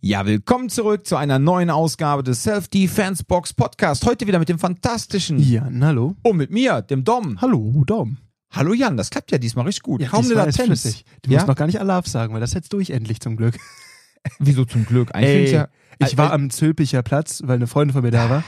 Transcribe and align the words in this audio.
Ja, 0.00 0.24
willkommen 0.26 0.68
zurück 0.68 1.08
zu 1.08 1.16
einer 1.16 1.40
neuen 1.40 1.70
Ausgabe 1.70 2.22
des 2.22 2.44
Self-Defense 2.44 3.24
Box 3.24 3.52
Podcast. 3.52 4.06
Heute 4.06 4.28
wieder 4.28 4.38
mit 4.38 4.48
dem 4.48 4.60
fantastischen 4.60 5.40
Jan, 5.40 5.84
hallo. 5.84 6.14
und 6.22 6.36
mit 6.36 6.52
mir, 6.52 6.82
dem 6.82 7.02
Dom. 7.02 7.40
Hallo, 7.40 7.82
Dom. 7.84 8.18
Hallo 8.52 8.74
Jan, 8.74 8.96
das 8.96 9.10
klappt 9.10 9.32
ja 9.32 9.38
diesmal 9.38 9.66
richtig 9.66 9.82
gut. 9.82 10.00
Ja, 10.00 10.08
Kaum 10.08 10.20
eine 10.24 10.28
ist 10.28 10.36
Latenz. 10.36 10.82
flüssig. 10.82 11.04
Du 11.22 11.32
ja? 11.32 11.38
musst 11.38 11.48
noch 11.48 11.56
gar 11.56 11.66
nicht 11.66 11.80
Alarv 11.80 12.06
sagen, 12.06 12.32
weil 12.32 12.40
das 12.40 12.52
setzt 12.52 12.72
durch 12.72 12.90
endlich 12.90 13.18
zum 13.18 13.36
Glück. 13.36 13.58
Wieso 14.38 14.64
zum 14.64 14.86
Glück? 14.86 15.12
Eigentlich 15.16 15.52
Ey, 15.52 15.52
ja, 15.52 15.68
ich 15.98 16.16
war 16.16 16.32
am 16.32 16.50
Zülpicher 16.50 17.02
Platz, 17.02 17.42
weil 17.44 17.56
eine 17.56 17.66
Freundin 17.66 17.92
von 17.92 18.02
mir 18.02 18.12
da 18.12 18.30
war. 18.30 18.44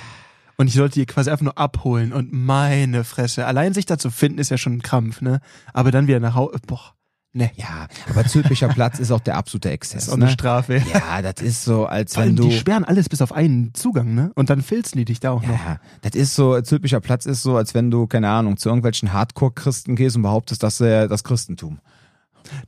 Und 0.57 0.69
ich 0.69 0.75
sollte 0.75 1.01
die 1.01 1.07
quasi 1.07 1.31
einfach 1.31 1.45
nur 1.45 1.59
abholen. 1.59 2.13
Und 2.13 2.33
meine 2.33 3.03
Fresse. 3.03 3.47
Allein 3.47 3.75
sich 3.75 3.87
da 3.87 3.99
zu 3.99 4.11
finden, 4.11 4.39
ist 4.39 4.51
ja 4.51 4.59
schon 4.59 4.75
ein 4.75 4.83
Krampf, 4.83 5.21
ne? 5.21 5.41
Aber 5.73 5.91
dann 5.91 6.07
wieder 6.07 6.21
nach 6.21 6.37
Hause. 6.37 6.59
Boah. 6.65 6.95
Ne. 7.33 7.53
ja, 7.55 7.87
aber 8.09 8.27
Zülpicher 8.27 8.67
Platz 8.75 8.99
ist 8.99 9.13
auch 9.13 9.21
der 9.21 9.37
absolute 9.37 9.71
Exzess. 9.71 10.07
Das 10.07 10.09
ist 10.09 10.13
auch 10.13 10.17
ne? 10.17 10.25
eine 10.25 10.33
Strafe. 10.33 10.83
Ja, 10.93 11.23
das 11.23 11.41
ist 11.41 11.65
so, 11.65 11.87
als 11.87 12.17
wenn 12.17 12.35
du. 12.35 12.49
die 12.49 12.59
sperren 12.59 12.85
alles 12.85 13.09
bis 13.09 13.23
auf 13.23 13.33
einen 13.33 13.73
Zugang, 13.73 14.15
ne? 14.15 14.33
Und 14.35 14.51
dann 14.51 14.63
filzen 14.63 14.99
die 14.99 15.05
dich 15.05 15.21
da 15.21 15.31
auch 15.31 15.43
noch. 15.43 15.51
Ja, 15.51 15.79
das 16.03 16.17
ist 16.17 16.35
so, 16.35 16.61
Zülpicher 16.61 16.99
Platz 16.99 17.27
ist 17.27 17.43
so, 17.43 17.57
als 17.57 17.73
wenn 17.73 17.91
du, 17.91 18.09
keine 18.09 18.29
Ahnung, 18.29 18.57
zu 18.57 18.69
irgendwelchen 18.69 19.13
Hardcore-Christen 19.13 19.95
gehst 19.95 20.17
und 20.17 20.23
behauptest, 20.23 20.65
das 20.65 20.81
wäre 20.81 21.07
das 21.07 21.23
Christentum. 21.23 21.79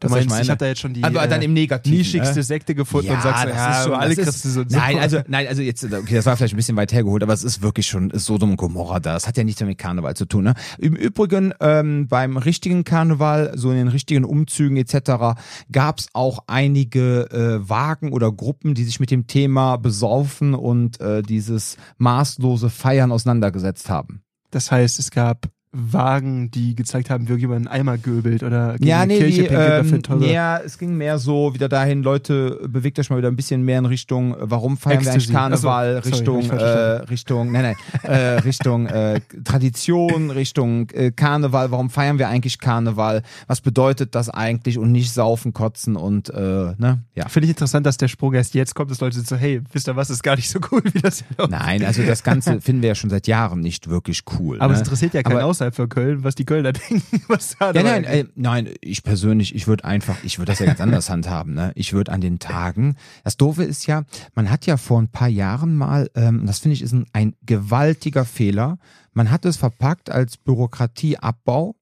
Du 0.00 0.08
Das, 0.08 0.10
ich 0.10 0.10
meinst, 0.10 0.26
ich, 0.26 0.30
meine. 0.30 0.48
habe 0.50 0.58
da 0.58 0.66
jetzt 0.66 0.80
schon 0.80 0.94
die 0.94 1.04
Aber 1.04 1.26
dann 1.26 1.42
im 1.42 1.52
Negativen, 1.52 1.98
nischigste 1.98 2.36
ne? 2.36 2.42
Sekte 2.42 2.74
gefunden 2.74 3.10
und 3.10 3.22
sagst, 3.22 3.44
das 3.44 3.54
ja, 3.54 3.78
ist 3.78 3.84
schon, 3.84 3.94
alle 3.94 4.16
Christen 4.16 4.50
so. 4.50 4.64
Nein, 4.68 4.98
also, 4.98 5.20
nein, 5.28 5.46
also 5.46 5.62
jetzt, 5.62 5.84
okay, 5.84 6.14
das 6.14 6.26
war 6.26 6.36
vielleicht 6.36 6.54
ein 6.54 6.56
bisschen 6.56 6.76
weit 6.76 6.92
hergeholt, 6.92 7.22
aber 7.22 7.32
es 7.32 7.44
ist 7.44 7.62
wirklich 7.62 7.86
schon 7.86 8.10
Sodom 8.14 8.50
und 8.50 8.56
Gomorra 8.56 9.00
da. 9.00 9.14
Das 9.14 9.26
hat 9.26 9.36
ja 9.36 9.44
nichts 9.44 9.62
mit 9.62 9.78
Karneval 9.78 10.14
zu 10.14 10.26
tun. 10.26 10.44
Ne? 10.44 10.54
Im 10.78 10.94
Übrigen, 10.94 11.54
ähm, 11.60 12.08
beim 12.08 12.36
richtigen 12.36 12.84
Karneval, 12.84 13.52
so 13.54 13.70
in 13.70 13.76
den 13.76 13.88
richtigen 13.88 14.24
Umzügen 14.24 14.76
etc., 14.76 15.38
gab 15.70 15.98
es 15.98 16.08
auch 16.12 16.40
einige 16.46 17.30
äh, 17.30 17.68
Wagen 17.68 18.12
oder 18.12 18.32
Gruppen, 18.32 18.74
die 18.74 18.84
sich 18.84 19.00
mit 19.00 19.10
dem 19.10 19.26
Thema 19.26 19.76
Besaufen 19.76 20.54
und 20.54 21.00
äh, 21.00 21.22
dieses 21.22 21.76
maßlose 21.98 22.70
Feiern 22.70 23.12
auseinandergesetzt 23.12 23.88
haben. 23.88 24.22
Das 24.50 24.70
heißt, 24.70 24.98
es 24.98 25.10
gab 25.10 25.48
Wagen, 25.74 26.50
die 26.50 26.74
gezeigt 26.74 27.08
haben, 27.08 27.26
wie 27.28 27.34
jemand 27.34 27.66
einen 27.66 27.80
Eimer 27.80 27.96
göbelt 27.96 28.42
oder 28.42 28.74
gegen 28.74 28.86
Ja, 28.86 29.06
nee, 29.06 29.18
Kirche 29.18 29.44
die, 29.44 29.48
ähm, 29.48 30.22
ja, 30.22 30.58
es 30.58 30.76
ging 30.76 30.96
mehr 30.98 31.18
so 31.18 31.54
wieder 31.54 31.70
dahin, 31.70 32.02
Leute, 32.02 32.60
bewegt 32.68 32.98
euch 32.98 33.08
mal 33.08 33.16
wieder 33.16 33.28
ein 33.28 33.36
bisschen 33.36 33.62
mehr 33.62 33.78
in 33.78 33.86
Richtung, 33.86 34.34
äh, 34.34 34.50
warum 34.50 34.76
feiern 34.76 34.98
Ecstasy. 34.98 35.14
wir 35.16 35.22
eigentlich 35.22 35.32
Karneval, 35.34 35.96
Ach 36.00 36.04
so, 36.04 36.10
sorry, 36.10 36.18
Richtung, 36.18 36.42
falsch 36.42 36.62
äh. 36.62 37.04
Richtung, 37.10 37.52
nein, 37.52 37.62
nein, 37.62 38.02
äh, 38.02 38.16
Richtung 38.40 38.86
äh, 38.86 39.20
Tradition, 39.44 40.30
Richtung 40.30 40.90
äh, 40.90 41.10
Karneval, 41.10 41.70
warum 41.70 41.88
feiern 41.88 42.18
wir 42.18 42.28
eigentlich 42.28 42.58
Karneval, 42.58 43.22
was 43.46 43.62
bedeutet 43.62 44.14
das 44.14 44.28
eigentlich 44.28 44.76
und 44.76 44.92
nicht 44.92 45.10
saufen, 45.12 45.54
kotzen 45.54 45.96
und, 45.96 46.28
äh, 46.28 46.74
ne, 46.76 47.02
ja. 47.14 47.28
Finde 47.28 47.46
ich 47.46 47.50
interessant, 47.50 47.86
dass 47.86 47.96
der 47.96 48.08
Sprung 48.08 48.34
erst 48.34 48.54
jetzt 48.54 48.74
kommt, 48.74 48.90
dass 48.90 49.00
Leute 49.00 49.20
so, 49.20 49.36
hey, 49.36 49.62
wisst 49.72 49.88
ihr 49.88 49.96
was, 49.96 50.10
ist 50.10 50.22
gar 50.22 50.36
nicht 50.36 50.50
so 50.50 50.58
cool, 50.70 50.82
wie 50.92 51.00
das 51.00 51.24
hier. 51.36 51.48
Nein, 51.48 51.82
also 51.82 52.02
das 52.02 52.22
Ganze 52.22 52.60
finden 52.60 52.82
wir 52.82 52.90
ja 52.90 52.94
schon 52.94 53.08
seit 53.08 53.26
Jahren 53.26 53.60
nicht 53.60 53.88
wirklich 53.88 54.22
cool. 54.38 54.60
Aber 54.60 54.68
ne? 54.68 54.74
es 54.74 54.80
interessiert 54.80 55.14
ja 55.14 55.22
keinen 55.22 55.38
Aber- 55.38 55.46
außerhalb 55.62 55.74
von 55.74 55.88
Köln, 55.88 56.24
was 56.24 56.34
die 56.34 56.44
Kölner 56.44 56.72
denken. 56.90 57.22
Was 57.28 57.56
da 57.58 57.72
Ja, 57.72 57.82
nein, 57.82 58.04
äh, 58.04 58.24
nein, 58.34 58.70
ich 58.80 59.02
persönlich, 59.02 59.54
ich 59.54 59.66
würde 59.66 59.84
einfach, 59.84 60.16
ich 60.24 60.38
würde 60.38 60.52
das 60.52 60.58
ja 60.58 60.66
ganz 60.66 60.80
anders 60.80 61.10
handhaben. 61.10 61.54
Ne? 61.54 61.72
Ich 61.74 61.92
würde 61.92 62.12
an 62.12 62.20
den 62.20 62.38
Tagen, 62.38 62.96
das 63.24 63.36
Doofe 63.36 63.62
ist 63.62 63.86
ja, 63.86 64.04
man 64.34 64.50
hat 64.50 64.66
ja 64.66 64.76
vor 64.76 65.00
ein 65.00 65.08
paar 65.08 65.28
Jahren 65.28 65.76
mal, 65.76 66.10
ähm, 66.14 66.46
das 66.46 66.58
finde 66.58 66.74
ich 66.74 66.82
ist 66.82 66.92
ein, 66.92 67.06
ein 67.12 67.34
gewaltiger 67.42 68.24
Fehler, 68.24 68.78
man 69.12 69.30
hat 69.30 69.44
es 69.44 69.56
verpackt 69.56 70.10
als 70.10 70.36
Bürokratieabbau, 70.36 71.76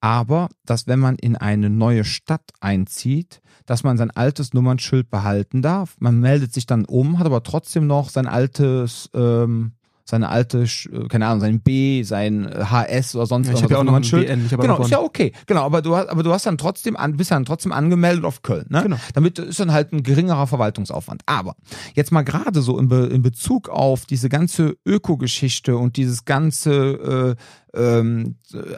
aber 0.00 0.48
dass 0.64 0.86
wenn 0.86 0.98
man 0.98 1.16
in 1.16 1.36
eine 1.36 1.68
neue 1.68 2.04
Stadt 2.04 2.50
einzieht, 2.60 3.42
dass 3.66 3.84
man 3.84 3.98
sein 3.98 4.10
altes 4.10 4.54
Nummernschild 4.54 5.10
behalten 5.10 5.62
darf. 5.62 5.94
Man 6.00 6.18
meldet 6.18 6.54
sich 6.54 6.66
dann 6.66 6.86
um, 6.86 7.18
hat 7.18 7.26
aber 7.26 7.42
trotzdem 7.42 7.86
noch 7.86 8.08
sein 8.08 8.26
altes, 8.26 9.10
ähm, 9.14 9.74
seine 10.10 10.28
alte, 10.28 10.62
äh, 10.62 11.08
keine 11.08 11.26
Ahnung, 11.26 11.40
sein 11.40 11.60
B, 11.60 12.02
sein 12.02 12.46
äh, 12.46 12.64
HS 12.64 13.14
oder 13.16 13.26
sonst 13.26 13.46
Ja, 13.48 13.54
ich 13.54 13.60
irgendwas 13.60 13.62
hab 13.62 13.70
ja 13.70 13.76
auch 13.78 13.80
noch 13.80 13.80
ein 13.80 13.86
Nummernschild. 13.86 14.26
BN, 14.26 14.46
ich 14.46 14.52
hab 14.52 14.60
auch 14.60 14.62
genau, 14.62 14.78
noch 14.78 14.84
ist 14.84 14.90
ja 14.90 15.00
okay. 15.00 15.32
Genau, 15.46 15.62
aber 15.62 15.82
du 15.82 15.96
hast, 15.96 16.08
aber 16.08 16.22
du 16.22 16.32
hast 16.32 16.46
dann 16.46 16.58
trotzdem 16.58 16.96
an, 16.96 17.16
bist 17.16 17.30
dann 17.30 17.44
trotzdem 17.44 17.72
angemeldet 17.72 18.24
auf 18.24 18.42
Köln, 18.42 18.66
ne? 18.68 18.82
Genau. 18.82 18.96
Damit 19.14 19.38
ist 19.38 19.60
dann 19.60 19.72
halt 19.72 19.92
ein 19.92 20.02
geringerer 20.02 20.46
Verwaltungsaufwand. 20.46 21.22
Aber 21.26 21.54
jetzt 21.94 22.12
mal 22.12 22.22
gerade 22.22 22.60
so 22.60 22.78
in, 22.78 22.88
Be 22.88 23.06
in 23.06 23.22
Bezug 23.22 23.68
auf 23.68 24.06
diese 24.06 24.28
ganze 24.28 24.76
Ökogeschichte 24.84 25.76
und 25.76 25.96
dieses 25.96 26.24
ganze 26.24 27.36
äh, 27.69 27.69
ähm, 27.74 28.36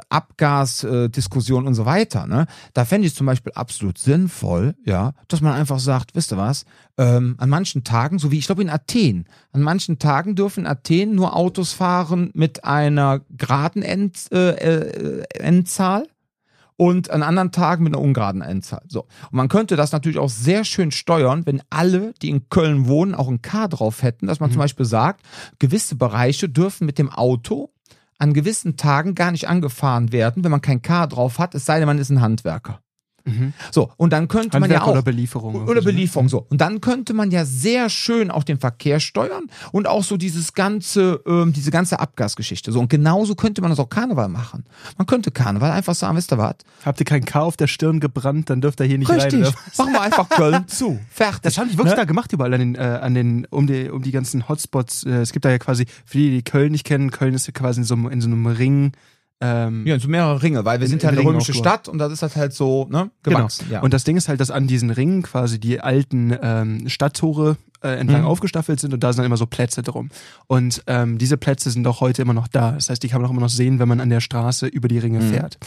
Abgasdiskussion 0.09 1.65
äh, 1.65 1.67
und 1.67 1.75
so 1.75 1.87
weiter, 1.87 2.27
ne? 2.27 2.47
Da 2.75 2.85
fände 2.85 3.07
ich 3.07 3.15
zum 3.15 3.27
Beispiel 3.27 3.53
absolut 3.53 3.99
sinnvoll, 3.99 4.75
ja, 4.85 5.13
dass 5.29 5.41
man 5.41 5.55
einfach 5.55 5.79
sagt, 5.79 6.15
wisst 6.15 6.33
ihr 6.33 6.39
was, 6.39 6.65
ähm, 6.99 7.37
an 7.39 7.49
manchen 7.49 7.85
Tagen, 7.85 8.19
so 8.19 8.31
wie 8.31 8.39
ich 8.39 8.47
glaube 8.47 8.63
in 8.63 8.71
Athen, 8.71 9.27
an 9.53 9.63
manchen 9.63 9.99
Tagen 9.99 10.35
dürfen 10.35 10.61
in 10.61 10.67
Athen 10.67 11.15
nur 11.15 11.37
Autos 11.37 11.73
fahren 11.73 12.31
mit 12.35 12.65
einer 12.65 13.21
geraden 13.31 13.83
End, 13.83 14.31
äh, 14.33 14.51
äh, 14.51 15.23
Endzahl 15.35 16.07
und 16.77 17.11
an 17.11 17.23
anderen 17.23 17.53
Tagen 17.53 17.85
mit 17.85 17.95
einer 17.95 18.03
ungeraden 18.03 18.43
Endzahl. 18.43 18.83
So. 18.89 19.03
Und 19.03 19.35
man 19.35 19.49
könnte 19.49 19.77
das 19.77 19.93
natürlich 19.93 20.19
auch 20.19 20.29
sehr 20.29 20.65
schön 20.65 20.91
steuern, 20.91 21.47
wenn 21.47 21.63
alle, 21.71 22.13
die 22.23 22.29
in 22.29 22.49
Köln 22.49 22.87
wohnen, 22.89 23.15
auch 23.15 23.29
ein 23.29 23.43
K 23.43 23.69
drauf 23.69 24.03
hätten, 24.03 24.27
dass 24.27 24.41
man 24.41 24.51
zum 24.51 24.59
Beispiel 24.59 24.87
sagt, 24.87 25.25
gewisse 25.59 25.95
Bereiche 25.97 26.49
dürfen 26.49 26.87
mit 26.87 26.99
dem 26.99 27.11
Auto 27.11 27.71
an 28.23 28.35
gewissen 28.35 28.77
Tagen 28.77 29.17
gar 29.17 29.33
nicht 29.33 29.49
angefahren 29.49 30.13
werden, 30.13 30.45
wenn 30.45 30.53
man 30.53 30.61
kein 30.61 30.81
K 30.81 31.09
drauf 31.09 31.41
hat, 31.41 31.57
es 31.57 31.65
sei 31.67 31.81
denn, 31.81 31.89
man 31.89 31.99
ist 31.99 32.09
ein 32.09 32.21
Handwerker. 32.21 32.81
Mhm. 33.25 33.53
So, 33.71 33.91
und 33.97 34.13
dann 34.13 34.29
könnte 34.29 34.59
man 34.59 34.71
ja 34.71 34.77
Handwerk 34.77 34.89
auch. 34.89 34.93
oder 34.93 35.03
Belieferung. 35.03 35.69
Oder 35.69 35.83
Belieferung, 35.83 36.29
so. 36.29 36.47
Und 36.51 36.61
dann 36.61 36.81
könnte 36.81 37.15
man 37.15 37.31
ja 37.31 37.45
sehr 37.45 37.89
schön 37.89 38.31
auch 38.31 38.45
den 38.45 38.59
Verkehr 38.59 39.01
steuern 39.01 39.45
und 39.73 39.87
auch 39.87 40.03
so 40.05 40.17
dieses 40.17 40.55
ganze, 40.55 41.21
ähm, 41.27 41.53
diese 41.53 41.71
ganze 41.71 42.01
Abgasgeschichte. 42.01 42.73
So, 42.73 42.81
und 42.81 42.89
genauso 42.89 43.35
könnte 43.35 43.61
man 43.63 43.71
das 43.71 43.79
auch 43.79 43.89
Karneval 43.89 44.29
machen. 44.29 44.65
Man 44.99 45.07
könnte 45.07 45.31
Karneval 45.31 45.71
einfach 45.71 45.95
sagen, 45.95 46.17
wisst 46.17 46.33
ihr 46.33 46.39
was? 46.39 46.57
Habt 46.85 47.01
ihr 47.01 47.07
kein 47.07 47.25
K 47.25 47.41
auf 47.41 47.57
der 47.57 47.67
Stirn 47.67 48.01
gebrannt, 48.01 48.51
dann 48.51 48.61
dürft 48.61 48.81
ihr 48.81 48.87
hier 48.87 48.99
nicht 48.99 49.11
rein. 49.11 49.21
Richtig. 49.21 49.41
Oder? 49.41 49.55
was? 49.67 49.79
Machen 49.79 49.93
wir 49.93 50.01
einfach 50.01 50.29
Köln 50.29 50.67
zu. 50.69 50.99
Fertig. 51.11 51.43
Das 51.43 51.59
haben 51.59 51.69
die 51.69 51.79
wirklich 51.79 51.93
Ne? 51.93 51.97
da 51.97 52.05
gemacht, 52.05 52.33
überall 52.33 52.55
an 52.55 52.61
den, 52.61 52.75
äh, 52.75 52.79
an 52.79 53.15
den, 53.15 53.47
um 53.51 53.67
die, 53.67 53.91
um 53.91 54.03
die 54.03 54.13
ganzen 54.13 54.49
Hotspots. 54.49 55.05
Äh, 55.05 55.21
es 55.21 55.33
gibt 55.33 55.45
da 55.45 55.51
ja 55.51 55.59
quasi, 55.59 55.87
für 56.05 56.19
die, 56.19 56.31
die 56.31 56.43
Köln 56.43 56.73
nicht 56.73 56.85
kennen, 56.85 57.11
Köln 57.11 57.35
ist 57.35 57.47
ja 57.47 57.53
quasi 57.53 57.81
in 57.81 57.85
so, 57.85 57.95
in 58.09 58.21
so 58.21 58.29
einem 58.29 58.47
Ring. 58.47 58.93
Ähm, 59.45 59.85
Ja, 59.87 59.99
so 59.99 60.09
mehrere 60.09 60.41
Ringe, 60.43 60.65
weil 60.65 60.79
wir 60.79 60.85
In- 60.87 60.91
sind 60.91 61.03
ja 61.03 61.09
in 61.09 61.15
eine 61.15 61.21
Ringen 61.21 61.33
römische. 61.33 61.53
Stadt 61.53 61.89
und 61.89 61.99
das 61.99 62.13
ist 62.13 62.23
halt 62.23 62.37
halt 62.37 62.53
so, 62.55 62.87
ne, 62.91 63.11
Genau. 63.25 63.39
gewachsen. 63.39 63.67
Ja. 63.71 63.81
Und 63.81 63.93
das 63.93 64.05
Ding 64.05 64.17
ist 64.17 64.29
halt, 64.29 64.41
dass 64.41 64.51
an 64.53 64.67
diesen 64.69 64.91
Ringen 64.91 65.23
quasi 65.23 65.59
die 65.59 65.81
alten 65.81 66.37
ähm, 66.41 66.89
Stadttore 66.89 67.57
äh, 67.83 67.97
entlang 67.99 68.21
Mhm. 68.21 68.29
aufgestaffelt 68.29 68.79
sind 68.79 68.95
und 68.95 69.03
da 69.03 69.13
sind 69.13 69.19
dann 69.19 69.27
immer 69.27 69.37
so 69.37 69.47
Plätze 69.47 69.83
drum. 69.83 70.11
Und 70.47 70.85
ähm, 70.87 71.19
diese 71.19 71.37
Plätze 71.37 71.69
sind 71.73 71.85
auch 71.89 72.01
heute 72.01 72.23
immer 72.23 72.35
noch 72.35 72.47
da. 72.47 72.71
Das 72.73 72.89
heißt, 72.89 73.03
die 73.03 73.09
kann 73.09 73.21
man 73.21 73.29
auch 73.29 73.33
immer 73.33 73.41
noch 73.41 73.49
sehen, 73.49 73.81
wenn 73.81 73.89
man 73.89 74.01
an 74.01 74.09
der 74.09 74.21
Straße 74.21 74.69
über 74.69 74.87
die 74.87 74.99
Ringe 74.99 75.19
Mhm. 75.19 75.31
fährt. 75.33 75.59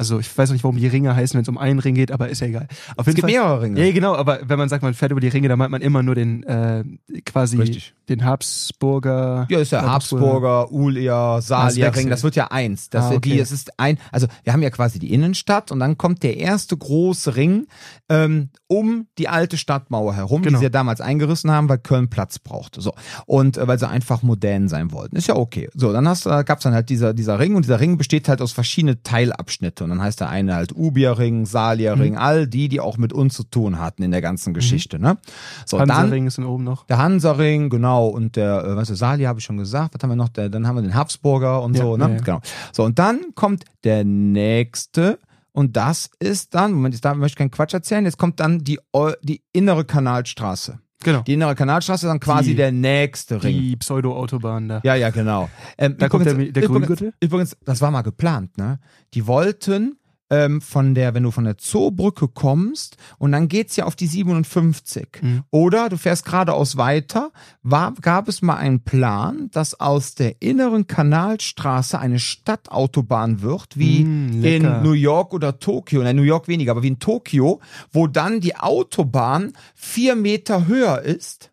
Also 0.00 0.20
ich 0.20 0.38
weiß 0.38 0.48
noch 0.48 0.54
nicht, 0.54 0.62
warum 0.62 0.76
die 0.76 0.86
Ringe 0.86 1.14
heißen, 1.16 1.36
wenn 1.36 1.42
es 1.42 1.48
um 1.48 1.58
einen 1.58 1.80
Ring 1.80 1.94
geht, 1.96 2.12
aber 2.12 2.28
ist 2.28 2.40
ja 2.40 2.46
egal. 2.46 2.68
Auf 2.96 3.08
es 3.08 3.14
gibt 3.16 3.26
mehrere 3.26 3.60
Ringe. 3.62 3.84
Ja, 3.84 3.92
genau, 3.92 4.14
aber 4.14 4.38
wenn 4.44 4.56
man 4.58 4.68
sagt, 4.68 4.82
man 4.84 4.94
fährt 4.94 5.10
über 5.10 5.20
die 5.20 5.26
Ringe, 5.28 5.48
dann 5.48 5.58
meint 5.58 5.72
man 5.72 5.82
immer 5.82 6.04
nur 6.04 6.14
den 6.14 6.44
äh, 6.44 6.84
quasi 7.26 7.56
Richtig. 7.58 7.94
den 8.08 8.24
Habsburger. 8.24 9.46
Ja, 9.50 9.58
ist 9.58 9.72
der 9.72 9.82
Habsburger, 9.82 10.70
Ulia, 10.70 11.40
Salier 11.40 11.86
wechselt. 11.86 11.96
Ring, 12.04 12.10
das 12.10 12.22
wird 12.22 12.36
ja 12.36 12.46
eins. 12.50 12.90
Das 12.90 13.06
Ah, 13.06 13.10
wird 13.10 13.24
die, 13.24 13.32
okay. 13.32 13.40
es 13.40 13.50
ist 13.52 13.78
ein, 13.78 13.98
also 14.12 14.26
wir 14.44 14.52
haben 14.52 14.62
ja 14.62 14.70
quasi 14.70 14.98
die 14.98 15.12
Innenstadt 15.12 15.72
und 15.72 15.80
dann 15.80 15.98
kommt 15.98 16.22
der 16.22 16.36
erste 16.36 16.76
große 16.76 17.36
Ring 17.36 17.66
ähm, 18.08 18.50
um 18.66 19.06
die 19.18 19.28
alte 19.28 19.56
Stadtmauer 19.56 20.14
herum, 20.14 20.42
die 20.42 20.48
Genau. 20.48 20.58
sie 20.58 20.64
ja 20.64 20.70
damals 20.70 21.00
eingerissen 21.00 21.50
haben, 21.50 21.68
weil 21.68 21.78
Köln 21.78 22.08
Platz 22.08 22.38
brauchte. 22.38 22.80
So. 22.80 22.92
Und 23.26 23.56
äh, 23.56 23.66
weil 23.66 23.78
sie 23.78 23.88
einfach 23.88 24.22
modern 24.22 24.68
sein 24.68 24.92
wollten. 24.92 25.16
Ist 25.16 25.26
ja 25.28 25.36
okay. 25.36 25.68
So, 25.74 25.92
dann 25.92 26.06
hast 26.08 26.24
du, 26.26 26.44
gab's 26.44 26.62
dann 26.62 26.74
halt 26.74 26.88
dieser, 26.88 27.14
dieser 27.14 27.38
Ring 27.38 27.54
und 27.56 27.62
dieser 27.64 27.80
Ring 27.80 27.98
besteht 27.98 28.28
halt 28.28 28.40
aus 28.40 28.52
verschiedenen 28.52 29.02
Teilabschnitte. 29.02 29.87
Und 29.90 29.98
dann 29.98 30.02
heißt 30.06 30.20
der 30.20 30.28
eine 30.28 30.54
halt 30.54 30.72
Ubierring, 30.74 31.46
Salierring, 31.46 32.12
Mhm. 32.12 32.18
all 32.18 32.46
die, 32.46 32.68
die 32.68 32.80
auch 32.80 32.98
mit 32.98 33.12
uns 33.12 33.34
zu 33.34 33.44
tun 33.44 33.78
hatten 33.78 34.02
in 34.02 34.10
der 34.10 34.20
ganzen 34.20 34.54
Geschichte. 34.54 34.98
Ne? 34.98 35.18
So, 35.66 35.78
dann 35.78 35.92
Hansaring 35.94 36.26
ist 36.26 36.38
dann 36.38 36.44
oben 36.46 36.64
noch. 36.64 36.86
der 36.86 36.98
Hansaring, 36.98 37.68
genau, 37.70 38.08
und 38.08 38.36
der, 38.36 38.64
äh, 38.64 38.76
was 38.76 38.90
ist 38.90 38.98
Sali, 38.98 39.24
habe 39.24 39.38
ich 39.38 39.44
schon 39.44 39.56
gesagt. 39.58 39.94
Was 39.94 40.02
haben 40.02 40.10
wir 40.10 40.16
noch? 40.16 40.28
Der, 40.28 40.48
dann 40.48 40.66
haben 40.66 40.76
wir 40.76 40.82
den 40.82 40.94
Habsburger 40.94 41.62
und 41.62 41.76
Ja, 41.76 41.82
so, 41.84 41.96
ne? 41.96 42.04
ja, 42.04 42.10
ja. 42.10 42.16
Genau. 42.20 42.40
So, 42.72 42.84
und 42.84 42.98
dann 42.98 43.20
kommt 43.34 43.64
der 43.84 44.04
nächste. 44.04 45.18
Und 45.52 45.76
das 45.76 46.10
ist 46.20 46.54
dann, 46.54 46.72
Moment, 46.72 46.94
jetzt 46.94 47.04
darf, 47.04 47.16
möchte 47.16 47.34
ich 47.34 47.38
keinen 47.38 47.50
Quatsch 47.50 47.74
erzählen, 47.74 48.04
jetzt 48.04 48.16
kommt 48.18 48.38
dann 48.38 48.60
die, 48.60 48.78
die 49.22 49.42
innere 49.52 49.84
Kanalstraße. 49.84 50.78
Genau. 51.04 51.22
Die 51.22 51.34
innere 51.34 51.54
Kanalstraße 51.54 52.06
ist 52.06 52.10
dann 52.10 52.20
quasi 52.20 52.50
Die- 52.50 52.56
der 52.56 52.72
nächste 52.72 53.42
Ring. 53.42 53.56
Die 53.56 53.76
Pseudo-Autobahn 53.76 54.68
da. 54.68 54.80
Ja, 54.82 54.94
ja, 54.96 55.10
genau. 55.10 55.48
Ähm, 55.78 55.96
Da 55.98 56.08
kommt 56.08 56.26
übrigens- 56.26 56.44
der- 56.46 56.52
der 56.54 56.62
übrigens, 56.64 56.86
Grüngürtel? 56.88 57.12
Übrigens, 57.20 57.56
das 57.64 57.80
war 57.80 57.90
mal 57.90 58.02
geplant, 58.02 58.58
ne? 58.58 58.80
Die 59.14 59.26
wollten 59.26 59.96
ähm, 60.30 60.60
von 60.60 60.94
der, 60.94 61.14
wenn 61.14 61.22
du 61.22 61.30
von 61.30 61.44
der 61.44 61.58
Zoobrücke 61.58 62.28
kommst 62.28 62.96
und 63.18 63.32
dann 63.32 63.48
geht's 63.48 63.76
ja 63.76 63.84
auf 63.84 63.96
die 63.96 64.06
57. 64.06 65.08
Mhm. 65.22 65.42
Oder 65.50 65.88
du 65.88 65.96
fährst 65.96 66.24
geradeaus 66.24 66.76
weiter, 66.76 67.32
war, 67.62 67.94
gab 68.00 68.28
es 68.28 68.42
mal 68.42 68.56
einen 68.56 68.80
Plan, 68.80 69.48
dass 69.52 69.78
aus 69.78 70.14
der 70.14 70.42
inneren 70.42 70.86
Kanalstraße 70.86 71.98
eine 71.98 72.18
Stadtautobahn 72.18 73.42
wird, 73.42 73.78
wie 73.78 74.02
lecker. 74.02 74.78
in 74.78 74.82
New 74.82 74.92
York 74.92 75.32
oder 75.32 75.58
Tokio. 75.58 76.02
Nein, 76.02 76.16
New 76.16 76.22
York 76.22 76.48
weniger, 76.48 76.72
aber 76.72 76.82
wie 76.82 76.88
in 76.88 76.98
Tokio, 76.98 77.60
wo 77.92 78.06
dann 78.06 78.40
die 78.40 78.56
Autobahn 78.56 79.52
vier 79.74 80.14
Meter 80.14 80.66
höher 80.66 81.02
ist. 81.02 81.50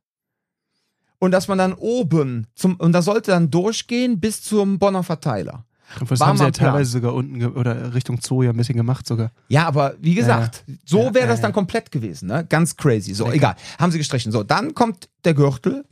Und 1.17 1.31
dass 1.31 1.47
man 1.47 1.57
dann 1.57 1.73
oben 1.73 2.47
zum, 2.55 2.75
und 2.75 2.91
da 2.91 3.01
sollte 3.01 3.31
dann 3.31 3.49
durchgehen 3.49 4.19
bis 4.19 4.43
zum 4.43 4.79
Bonner 4.79 5.01
Verteiler. 5.01 5.65
Und 5.99 6.11
das 6.11 6.19
War 6.19 6.27
haben 6.27 6.37
sie 6.37 6.43
ja 6.43 6.51
teilweise 6.51 6.91
sogar 6.91 7.13
unten 7.13 7.45
oder 7.45 7.93
Richtung 7.93 8.19
Zoo 8.21 8.43
ja 8.43 8.49
ein 8.49 8.57
bisschen 8.57 8.77
gemacht 8.77 9.07
sogar. 9.07 9.31
Ja, 9.47 9.67
aber 9.67 9.95
wie 9.99 10.15
gesagt, 10.15 10.63
so 10.85 11.03
Ja, 11.03 11.13
wäre 11.13 11.25
ja, 11.25 11.31
das 11.31 11.41
dann 11.41 11.53
komplett 11.53 11.91
gewesen, 11.91 12.27
ne? 12.27 12.45
Ganz 12.47 12.75
crazy. 12.75 13.13
So, 13.13 13.25
Lecker. 13.25 13.35
egal. 13.35 13.55
Haben 13.79 13.91
sie 13.91 13.97
gestrichen. 13.97 14.31
So, 14.31 14.43
dann 14.43 14.73
kommt 14.73 15.09
der 15.23 15.33
Gürtel. 15.33 15.85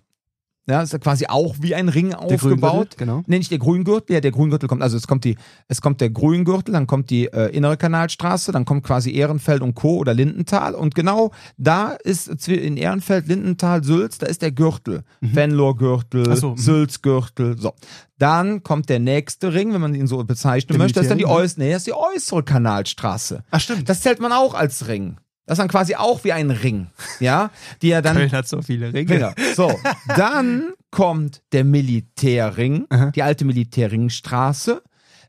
Ja, 0.65 0.81
ist 0.81 0.93
ja 0.93 0.99
quasi 0.99 1.25
auch 1.27 1.55
wie 1.59 1.75
ein 1.75 1.89
Ring 1.89 2.11
Der 2.11 2.21
aufgebaut. 2.21 2.95
Genau. 2.97 3.23
Nee, 3.27 3.37
nicht 3.37 3.51
der 3.51 3.57
Grüngürtel, 3.57 4.13
ja, 4.13 4.21
der 4.21 4.31
Grüngürtel 4.31 4.69
kommt, 4.69 4.81
also 4.81 4.95
es 4.95 5.07
kommt 5.07 5.25
die, 5.25 5.35
es 5.67 5.81
kommt 5.81 5.99
der 5.99 6.09
Grüngürtel, 6.09 6.71
dann 6.71 6.87
kommt 6.87 7.09
die 7.09 7.25
äh, 7.25 7.49
innere 7.49 7.75
Kanalstraße, 7.75 8.53
dann 8.53 8.63
kommt 8.63 8.85
quasi 8.85 9.11
Ehrenfeld 9.11 9.61
und 9.61 9.75
Co. 9.75 9.97
oder 9.97 10.13
Lindenthal 10.13 10.73
und 10.73 10.95
genau 10.95 11.31
da 11.57 11.89
ist 11.91 12.47
in 12.47 12.77
Ehrenfeld, 12.77 13.27
Lindenthal, 13.27 13.83
Sülz, 13.83 14.19
da 14.19 14.27
ist 14.27 14.41
der 14.41 14.51
Gürtel. 14.51 15.03
Venlor-Gürtel, 15.19 16.29
Ach 16.31 16.37
so, 16.37 16.51
mhm. 16.51 16.57
Sülz-Gürtel, 16.57 17.57
so. 17.59 17.73
Dann 18.17 18.63
kommt 18.63 18.87
der 18.87 18.99
nächste 18.99 19.53
Ring, 19.53 19.73
wenn 19.73 19.81
man 19.81 19.95
ihn 19.95 20.07
so 20.07 20.23
bezeichnen 20.23 20.69
Der 20.69 20.77
möchte, 20.77 20.95
das 20.95 21.05
ist 21.05 21.09
dann 21.09 21.17
die, 21.17 21.25
Militärring, 21.25 21.43
äuß 21.43 21.57
nee, 21.57 21.71
das 21.71 21.79
ist 21.79 21.87
die 21.87 21.93
äußere 21.93 22.43
Kanalstraße. 22.43 23.43
Ach 23.51 23.59
stimmt. 23.59 23.89
Das 23.89 24.01
zählt 24.01 24.21
man 24.21 24.31
auch 24.31 24.53
als 24.53 24.87
Ring. 24.87 25.17
Das 25.45 25.55
ist 25.55 25.59
dann 25.59 25.67
quasi 25.67 25.95
auch 25.95 26.23
wie 26.23 26.31
ein 26.31 26.51
Ring, 26.51 26.87
ja, 27.19 27.51
die 27.81 27.89
ja 27.89 28.01
dann 28.01 28.15
Köln 28.17 28.31
hat 28.31 28.47
so 28.47 28.61
viele 28.61 28.93
Ringe. 28.93 29.05
Genau. 29.05 29.31
So, 29.55 29.77
dann 30.15 30.71
kommt 30.89 31.41
der 31.51 31.63
Militärring, 31.65 32.85
Aha. 32.89 33.11
die 33.11 33.23
alte 33.23 33.43
Militärringstraße. 33.45 34.81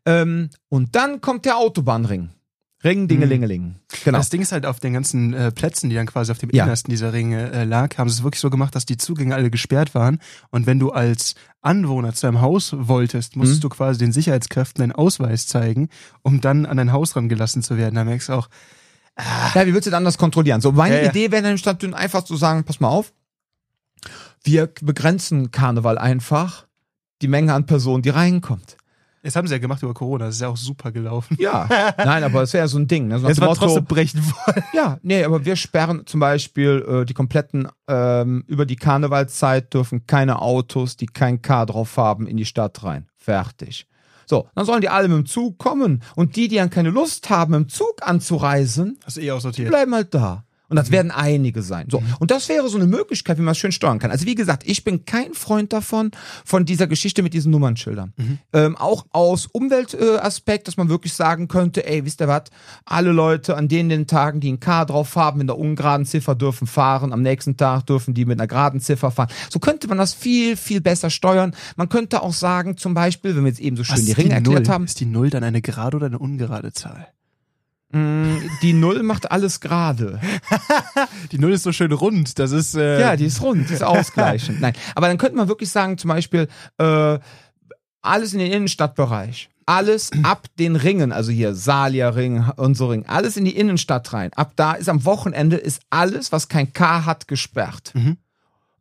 Ähm, 0.07 0.51
und 0.69 0.95
dann 0.95 1.21
kommt 1.21 1.45
der 1.47 1.57
Autobahnring. 1.57 2.31
Ring, 2.85 3.09
Dingelingeling. 3.09 3.77
Genau. 4.05 4.19
Das 4.19 4.29
Ding 4.29 4.43
ist 4.43 4.53
halt 4.53 4.67
auf 4.67 4.79
den 4.79 4.93
ganzen 4.93 5.33
äh, 5.33 5.51
Plätzen, 5.51 5.89
die 5.89 5.97
dann 5.97 6.05
quasi 6.05 6.31
auf 6.31 6.37
dem 6.37 6.51
Ja. 6.53 6.65
Innersten 6.65 6.91
dieser 6.91 7.15
Ringe 7.15 7.51
äh, 7.51 7.65
lag, 7.65 7.97
haben 7.97 8.11
sie 8.11 8.19
es 8.19 8.23
wirklich 8.23 8.41
so 8.43 8.51
gemacht, 8.51 8.75
dass 8.75 8.85
die 8.85 8.99
Zugänge 8.99 9.35
alle 9.35 9.51
gesperrt 9.51 9.95
waren. 9.95 10.19
Und 10.51 10.67
wenn 10.67 10.79
du 10.79 10.91
als 10.91 11.35
Anwohner 11.63 12.13
zu 12.13 12.27
deinem 12.27 12.43
Haus 12.43 12.75
wolltest, 12.77 13.37
musstest 13.37 13.61
Mhm. 13.61 13.63
du 13.63 13.69
quasi 13.71 13.99
den 13.99 14.13
Sicherheitskräften 14.13 14.83
deinen 14.83 14.93
Ausweis 14.93 15.47
zeigen, 15.47 15.89
um 16.21 16.43
dann 16.43 16.67
an 16.67 16.77
dein 16.77 16.93
Haus 16.93 17.17
rangelassen 17.17 17.63
zu 17.63 17.79
werden. 17.79 17.95
Da 17.95 18.05
merkst 18.05 18.29
du 18.29 18.35
auch, 18.35 18.49
Ja, 19.19 19.67
wie 19.67 19.73
willst 19.75 19.87
du 19.87 19.91
dann 19.91 20.05
das 20.05 20.19
kontrollieren? 20.19 20.61
So, 20.61 20.73
meine 20.73 21.03
Ja. 21.03 21.11
Idee 21.11 21.31
wäre 21.31 21.43
dann 21.43 21.59
statt 21.59 21.85
einfach 21.95 22.25
zu 22.25 22.37
sagen, 22.37 22.65
pass 22.65 22.81
mal 22.81 22.89
auf, 22.89 23.13
wir 24.43 24.69
begrenzen 24.83 25.51
Karneval 25.51 25.99
einfach 25.99 26.67
die 27.23 27.29
Menge 27.29 27.55
an 27.55 27.65
Personen, 27.67 28.03
die 28.03 28.11
reinkommt. 28.11 28.77
das 29.23 29.37
haben 29.37 29.47
sie 29.47 29.55
ja 29.55 29.59
gemacht 29.59 29.83
über 29.83 29.95
Corona, 29.95 30.27
das 30.27 30.35
ist 30.35 30.41
ja 30.43 30.49
auch 30.49 30.57
super 30.57 30.93
gelaufen. 30.93 31.37
Ja. 31.41 31.67
Nein, 31.97 32.25
aber 32.25 32.43
es 32.43 32.53
wäre 32.53 32.65
ja 32.65 32.69
so 32.69 32.77
ein 32.79 32.87
Ding. 32.89 33.09
Ne? 33.09 33.19
So 33.21 33.27
Es 33.29 33.41
war 33.41 33.49
Motto, 33.49 33.61
trotzdem 33.61 33.85
brechen 33.87 34.21
wollen. 34.23 34.65
Ja, 34.75 34.99
nee, 35.03 35.25
aber 35.25 35.45
wir 35.47 35.57
sperren 35.57 36.03
zum 36.07 36.21
Beispiel 36.21 36.85
äh, 36.87 37.05
die 37.07 37.15
kompletten, 37.15 37.69
ähm, 37.89 38.45
über 38.49 38.67
die 38.67 38.77
Karnevalszeit 38.77 39.73
dürfen 39.73 40.07
keine 40.07 40.43
Autos, 40.43 40.97
die 40.99 41.07
kein 41.07 41.41
K 41.41 41.65
drauf 41.65 41.97
haben, 41.97 42.27
in 42.27 42.37
die 42.37 42.45
Stadt 42.45 42.83
rein. 42.85 43.07
Fertig. 43.17 43.87
So, 44.27 44.49
dann 44.55 44.65
sollen 44.67 44.81
die 44.81 44.89
alle 44.89 45.09
mit 45.09 45.17
dem 45.19 45.27
Zug 45.27 45.59
kommen 45.59 46.03
und 46.17 46.37
die, 46.37 46.49
die 46.49 46.57
dann 46.57 46.71
keine 46.71 46.91
Lust 46.91 47.31
haben, 47.31 47.53
mit 47.53 47.61
dem 47.61 47.69
Zug 47.69 47.97
anzureisen, 48.03 48.99
Hast 49.05 49.17
du 49.17 49.21
eh 49.21 49.25
die 49.25 49.31
aussortiert. 49.33 49.69
bleiben 49.69 49.95
halt 49.95 50.15
da. 50.15 50.45
Und 50.75 50.79
das 50.81 50.91
werden 50.91 51.13
einige 51.13 51.63
sein. 51.63 51.87
So. 51.89 52.03
Und 52.19 52.33
das 52.33 52.49
wäre 52.49 52.69
so 52.69 52.77
eine 52.77 52.89
Möglichkeit, 52.89 53.39
wie 53.39 53.43
man 53.43 53.53
es 53.53 53.59
schön 53.59 53.71
steuern 53.71 54.01
kann. 54.01 54.11
Also 54.11 54.27
wie 54.27 54.35
gesagt, 54.35 54.65
ich 54.67 54.83
bin 54.83 55.05
kein 55.05 55.33
Freund 55.35 55.73
davon, 55.73 56.11
von 56.45 56.65
dieser 56.65 56.89
Geschichte 56.89 57.23
mit 57.23 57.33
diesen 57.33 57.53
Nummernschildern. 57.53 58.13
Ähm, 58.53 58.77
auch 58.77 59.07
aus 59.13 59.47
Umweltaspekt, 59.47 60.63
äh, 60.63 60.65
dass 60.65 60.77
man 60.77 60.89
wirklich 60.89 61.13
sagen 61.13 61.47
könnte, 61.47 61.87
ey, 61.87 62.05
wisst 62.05 62.21
ihr 62.21 62.27
was, 62.27 62.45
alle 62.85 63.13
Leute 63.13 63.57
an 63.57 63.69
denen 63.69 63.89
den 63.89 64.09
Tagen, 64.09 64.41
die 64.41 64.51
ein 64.51 64.59
K 64.59 64.85
drauf 64.85 65.15
haben, 65.15 65.41
in 65.41 65.47
der 65.47 65.57
ungeraden 65.59 66.07
Ziffer 66.07 66.35
dürfen 66.35 66.67
fahren, 66.67 67.13
am 67.13 67.23
nächsten 67.23 67.57
Tag 67.57 67.87
dürfen 67.87 68.13
die 68.15 68.25
mit 68.25 68.41
einer 68.41 68.49
geraden 68.49 68.81
Ziffer 68.81 69.13
fahren. 69.13 69.29
So 69.49 69.61
könnte 69.61 69.87
man 69.87 69.99
das 69.99 70.13
viel, 70.13 70.57
viel 70.57 70.81
besser 70.81 71.09
steuern. 71.09 71.55
Man 71.77 71.89
könnte 71.89 72.21
auch 72.21 72.33
sagen, 72.33 72.77
zum 72.77 72.95
Beispiel, 72.95 73.37
wenn 73.37 73.45
wir 73.45 73.51
jetzt 73.51 73.61
eben 73.61 73.77
so 73.77 73.85
schön 73.85 73.97
Was 73.97 74.05
die 74.05 74.13
Ringe 74.13 74.35
erklärt 74.35 74.65
Null? 74.65 74.75
haben, 74.75 74.85
Ist 74.87 74.99
die 74.99 75.07
Null 75.07 75.31
dann 75.31 75.45
eine 75.45 75.63
gerade 75.63 75.97
oder 75.97 76.07
eine 76.07 76.19
ungerade 76.19 76.73
Zahl? 76.73 77.07
Mh, 77.95 78.41
die 78.63 78.73
Null 78.73 79.03
macht 79.03 79.31
alles 79.31 79.61
gerade. 79.61 80.21
Die 81.33 81.39
Null 81.39 81.53
ist 81.53 81.63
so 81.63 81.73
schön 81.73 81.93
rund, 81.93 82.39
das 82.39 82.53
ist... 82.53 82.75
Äh, 82.75 83.01
Ja, 83.01 83.17
die 83.17 83.25
ist 83.27 83.41
rund, 83.41 83.69
die 83.71 83.75
ist 83.75 83.83
ausgleichend. 83.83 84.61
Nein, 84.61 84.75
aber 84.95 85.09
dann 85.09 85.19
könnte 85.19 85.37
man 85.37 85.49
wirklich 85.49 85.71
sagen, 85.71 85.97
zum 85.99 86.09
Beispiel, 86.09 86.49
äh, 86.79 87.19
alles 88.03 88.33
in 88.35 88.39
den 88.41 88.53
Innenstadtbereich. 88.53 89.49
Alles 89.67 90.11
ab 90.25 90.47
den 90.59 90.77
Ringen, 90.77 91.11
also 91.11 91.33
hier 91.33 91.55
Salia-Ring, 91.55 92.51
unser 92.57 92.91
Ring, 92.91 93.07
alles 93.07 93.39
in 93.39 93.47
die 93.47 93.57
Innenstadt 93.57 94.13
rein. 94.13 94.31
Ab 94.35 94.53
da 94.57 94.73
ist 94.73 94.91
am 94.91 95.07
Wochenende 95.07 95.57
ist 95.57 95.81
alles, 95.89 96.33
was 96.33 96.49
kein 96.49 96.75
K 96.75 97.07
hat, 97.07 97.29
gesperrt. 97.29 97.93
Mhm. 97.95 98.19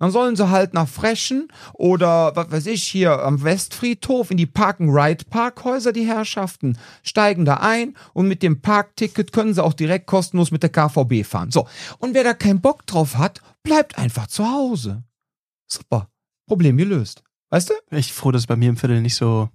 Dann 0.04 0.12
sollen 0.12 0.36
sie 0.36 0.50
halt 0.50 0.74
nach 0.74 0.90
Frechen 0.90 1.48
oder 1.72 2.36
was 2.36 2.52
weiß 2.52 2.66
ich 2.66 2.84
hier 2.84 3.24
am 3.24 3.42
Westfriedhof 3.42 4.32
in 4.32 4.36
die 4.36 4.46
Park-and-Ride-Parkhäuser, 4.46 5.94
die 5.94 6.06
Herrschaften, 6.06 6.78
steigen 7.04 7.46
da 7.46 7.62
ein 7.62 7.96
und 8.12 8.28
mit 8.28 8.44
dem 8.44 8.60
Parkticket 8.60 9.32
können 9.32 9.54
sie 9.54 9.64
auch 9.64 9.72
direkt 9.72 10.08
kostenlos 10.08 10.52
mit 10.52 10.62
der 10.62 10.72
KVB 10.72 11.26
fahren. 11.26 11.52
So. 11.52 11.70
Und 12.00 12.16
wer 12.16 12.26
da 12.26 12.34
keinen 12.34 12.60
Bock 12.60 12.86
drauf 12.86 13.18
hat, 13.18 13.40
bleibt 13.64 13.98
einfach 13.98 14.28
zu 14.28 14.46
Hause. 14.46 15.06
Super. 15.72 16.10
Problem 16.50 16.76
gelöst. 16.76 17.24
Weißt 17.50 17.70
du? 17.70 17.74
Ich 17.96 18.12
froh, 18.12 18.32
dass 18.32 18.46
bei 18.46 18.58
mir 18.58 18.68
im 18.68 18.76
Viertel 18.76 19.00
nicht 19.00 19.16
so... 19.16 19.48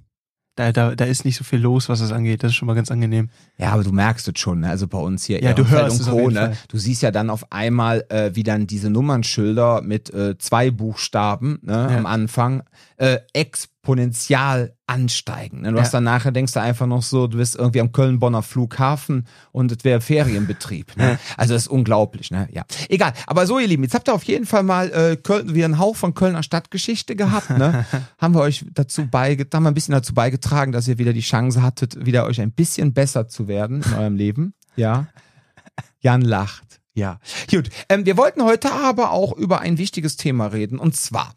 Da, 0.58 0.72
da, 0.72 0.96
da 0.96 1.04
ist 1.04 1.24
nicht 1.24 1.36
so 1.36 1.44
viel 1.44 1.60
los, 1.60 1.88
was 1.88 2.00
das 2.00 2.10
angeht. 2.10 2.42
Das 2.42 2.50
ist 2.50 2.56
schon 2.56 2.66
mal 2.66 2.74
ganz 2.74 2.90
angenehm. 2.90 3.28
Ja, 3.58 3.70
aber 3.70 3.84
du 3.84 3.92
merkst 3.92 4.26
es 4.26 4.40
schon, 4.40 4.58
ne? 4.60 4.68
also 4.70 4.88
bei 4.88 4.98
uns 4.98 5.24
hier. 5.24 5.40
Ja, 5.40 5.52
du 5.52 5.68
hörst 5.68 6.00
und 6.00 6.06
es 6.06 6.10
Co, 6.10 6.30
ne? 6.30 6.56
Du 6.66 6.78
siehst 6.78 7.00
ja 7.02 7.12
dann 7.12 7.30
auf 7.30 7.52
einmal, 7.52 8.04
äh, 8.08 8.32
wie 8.34 8.42
dann 8.42 8.66
diese 8.66 8.90
Nummernschilder 8.90 9.82
mit 9.82 10.12
äh, 10.12 10.36
zwei 10.38 10.72
Buchstaben 10.72 11.60
ne, 11.62 11.72
Ja. 11.90 11.96
am 11.96 12.06
Anfang 12.06 12.64
äh, 12.98 13.18
exponentiell 13.32 14.74
ansteigen. 14.86 15.62
Ne? 15.62 15.70
Du 15.70 15.76
Ja. 15.76 15.82
hast 15.82 15.94
dann 15.94 16.04
nachher, 16.04 16.32
denkst 16.32 16.52
du 16.52 16.60
einfach 16.60 16.86
noch 16.86 17.02
so, 17.02 17.26
du 17.26 17.38
bist 17.38 17.56
irgendwie 17.56 17.80
am 17.80 17.92
Köln-Bonner 17.92 18.42
Flughafen 18.42 19.26
und 19.52 19.70
es 19.72 19.84
wäre 19.84 20.00
Ferienbetrieb. 20.00 20.96
Ne? 20.96 21.18
Also 21.36 21.54
das 21.54 21.62
ist 21.62 21.68
unglaublich. 21.68 22.30
Ne? 22.30 22.48
Ja, 22.52 22.64
egal. 22.88 23.12
Aber 23.26 23.46
so, 23.46 23.58
ihr 23.58 23.66
Lieben, 23.68 23.82
jetzt 23.84 23.94
habt 23.94 24.08
ihr 24.08 24.14
auf 24.14 24.24
jeden 24.24 24.46
Fall 24.46 24.62
mal 24.62 24.90
äh, 24.90 25.16
Köln, 25.16 25.54
wieder 25.54 25.66
einen 25.66 25.78
Hauch 25.78 25.96
von 25.96 26.14
Kölner 26.14 26.42
Stadtgeschichte 26.42 27.16
gehabt. 27.16 27.50
Ne? 27.50 27.84
haben 28.18 28.34
wir 28.34 28.40
euch 28.40 28.64
dazu 28.72 29.06
beigetragen, 29.06 29.56
haben 29.58 29.64
wir 29.64 29.70
ein 29.70 29.74
bisschen 29.74 29.94
dazu 29.94 30.12
beigetragen, 30.14 30.72
dass 30.72 30.88
ihr 30.88 30.98
wieder 30.98 31.12
die 31.12 31.20
Chance 31.20 31.62
hattet, 31.62 32.04
wieder 32.04 32.24
euch 32.26 32.40
ein 32.40 32.52
bisschen 32.52 32.92
besser 32.94 33.28
zu 33.28 33.46
werden 33.48 33.82
in 33.82 33.94
eurem 33.94 34.16
Leben. 34.16 34.54
Ja. 34.76 35.06
Jan 36.00 36.22
lacht. 36.22 36.64
Ja, 36.98 37.20
gut. 37.48 37.70
Ähm, 37.88 38.04
wir 38.06 38.16
wollten 38.16 38.42
heute 38.42 38.72
aber 38.72 39.12
auch 39.12 39.32
über 39.32 39.60
ein 39.60 39.78
wichtiges 39.78 40.16
Thema 40.16 40.46
reden. 40.46 40.80
Und 40.80 40.96
zwar, 40.96 41.32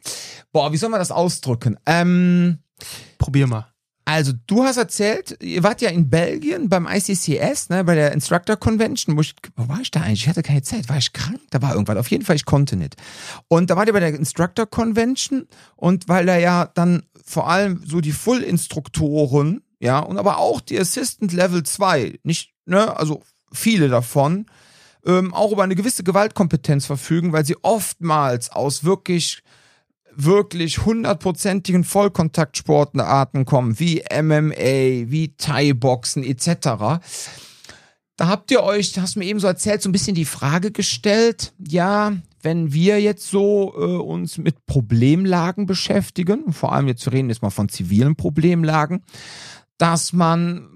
boah, 0.51 0.73
wie 0.73 0.77
soll 0.77 0.89
man 0.89 0.99
das 0.99 1.11
ausdrücken? 1.11 1.77
Ähm, 1.85 2.57
Probier 3.19 3.45
mal. 3.45 3.67
also, 4.05 4.33
du 4.47 4.63
hast 4.63 4.77
erzählt, 4.77 5.37
ihr 5.39 5.61
wart 5.61 5.81
ja 5.83 5.91
in 5.91 6.09
Belgien 6.09 6.67
beim 6.67 6.87
ICCS, 6.87 7.69
ne, 7.69 7.83
bei 7.83 7.93
der 7.93 8.11
Instructor 8.11 8.57
Convention. 8.57 9.15
Wo, 9.15 9.21
ich, 9.21 9.35
wo 9.55 9.67
war 9.69 9.81
ich 9.81 9.91
da 9.91 10.01
eigentlich? 10.01 10.23
Ich 10.23 10.29
hatte 10.29 10.41
keine 10.41 10.63
Zeit. 10.63 10.89
War 10.89 10.97
ich 10.97 11.13
krank? 11.13 11.39
Da 11.51 11.61
war 11.61 11.73
irgendwas. 11.73 11.97
Auf 11.97 12.09
jeden 12.09 12.25
Fall, 12.25 12.35
ich 12.35 12.45
konnte 12.45 12.75
nicht. 12.75 12.95
Und 13.47 13.69
da 13.69 13.75
wart 13.75 13.85
ihr 13.85 13.93
bei 13.93 13.99
der 13.99 14.15
Instructor 14.15 14.65
Convention 14.65 15.47
und 15.75 16.09
weil 16.09 16.25
da 16.25 16.37
ja 16.37 16.71
dann 16.73 17.03
vor 17.23 17.47
allem 17.47 17.83
so 17.85 18.01
die 18.01 18.13
Full-Instruktoren, 18.13 19.61
ja, 19.79 19.99
und 19.99 20.17
aber 20.17 20.39
auch 20.39 20.59
die 20.59 20.79
Assistant 20.79 21.33
Level 21.33 21.61
2, 21.61 22.19
nicht, 22.23 22.51
ne, 22.65 22.97
also 22.97 23.21
viele 23.53 23.89
davon, 23.89 24.47
ähm, 25.05 25.33
auch 25.33 25.51
über 25.51 25.63
eine 25.63 25.75
gewisse 25.75 26.03
Gewaltkompetenz 26.03 26.85
verfügen, 26.85 27.33
weil 27.33 27.45
sie 27.45 27.57
oftmals 27.61 28.51
aus 28.51 28.83
wirklich 28.83 29.43
wirklich 30.13 30.85
hundertprozentigen 30.85 31.83
Vollkontaktsportarten 31.83 33.45
kommen, 33.45 33.79
wie 33.79 34.03
MMA, 34.11 35.09
wie 35.09 35.33
Thai-Boxen 35.37 36.23
etc. 36.23 37.01
Da 38.17 38.27
habt 38.27 38.51
ihr 38.51 38.61
euch, 38.63 38.99
hast 38.99 39.15
mir 39.15 39.25
eben 39.25 39.39
so 39.39 39.47
erzählt, 39.47 39.81
so 39.81 39.89
ein 39.89 39.93
bisschen 39.93 40.15
die 40.15 40.25
Frage 40.25 40.71
gestellt, 40.71 41.53
ja, 41.65 42.13
wenn 42.41 42.73
wir 42.73 42.99
jetzt 42.99 43.29
so 43.29 43.73
äh, 43.75 43.97
uns 43.97 44.37
mit 44.37 44.65
Problemlagen 44.65 45.65
beschäftigen, 45.65 46.53
vor 46.53 46.73
allem 46.73 46.87
jetzt 46.87 47.05
wir 47.05 47.13
reden 47.13 47.29
jetzt 47.29 47.41
mal 47.41 47.49
von 47.49 47.69
zivilen 47.69 48.15
Problemlagen, 48.15 49.03
dass 49.77 50.13
man 50.13 50.67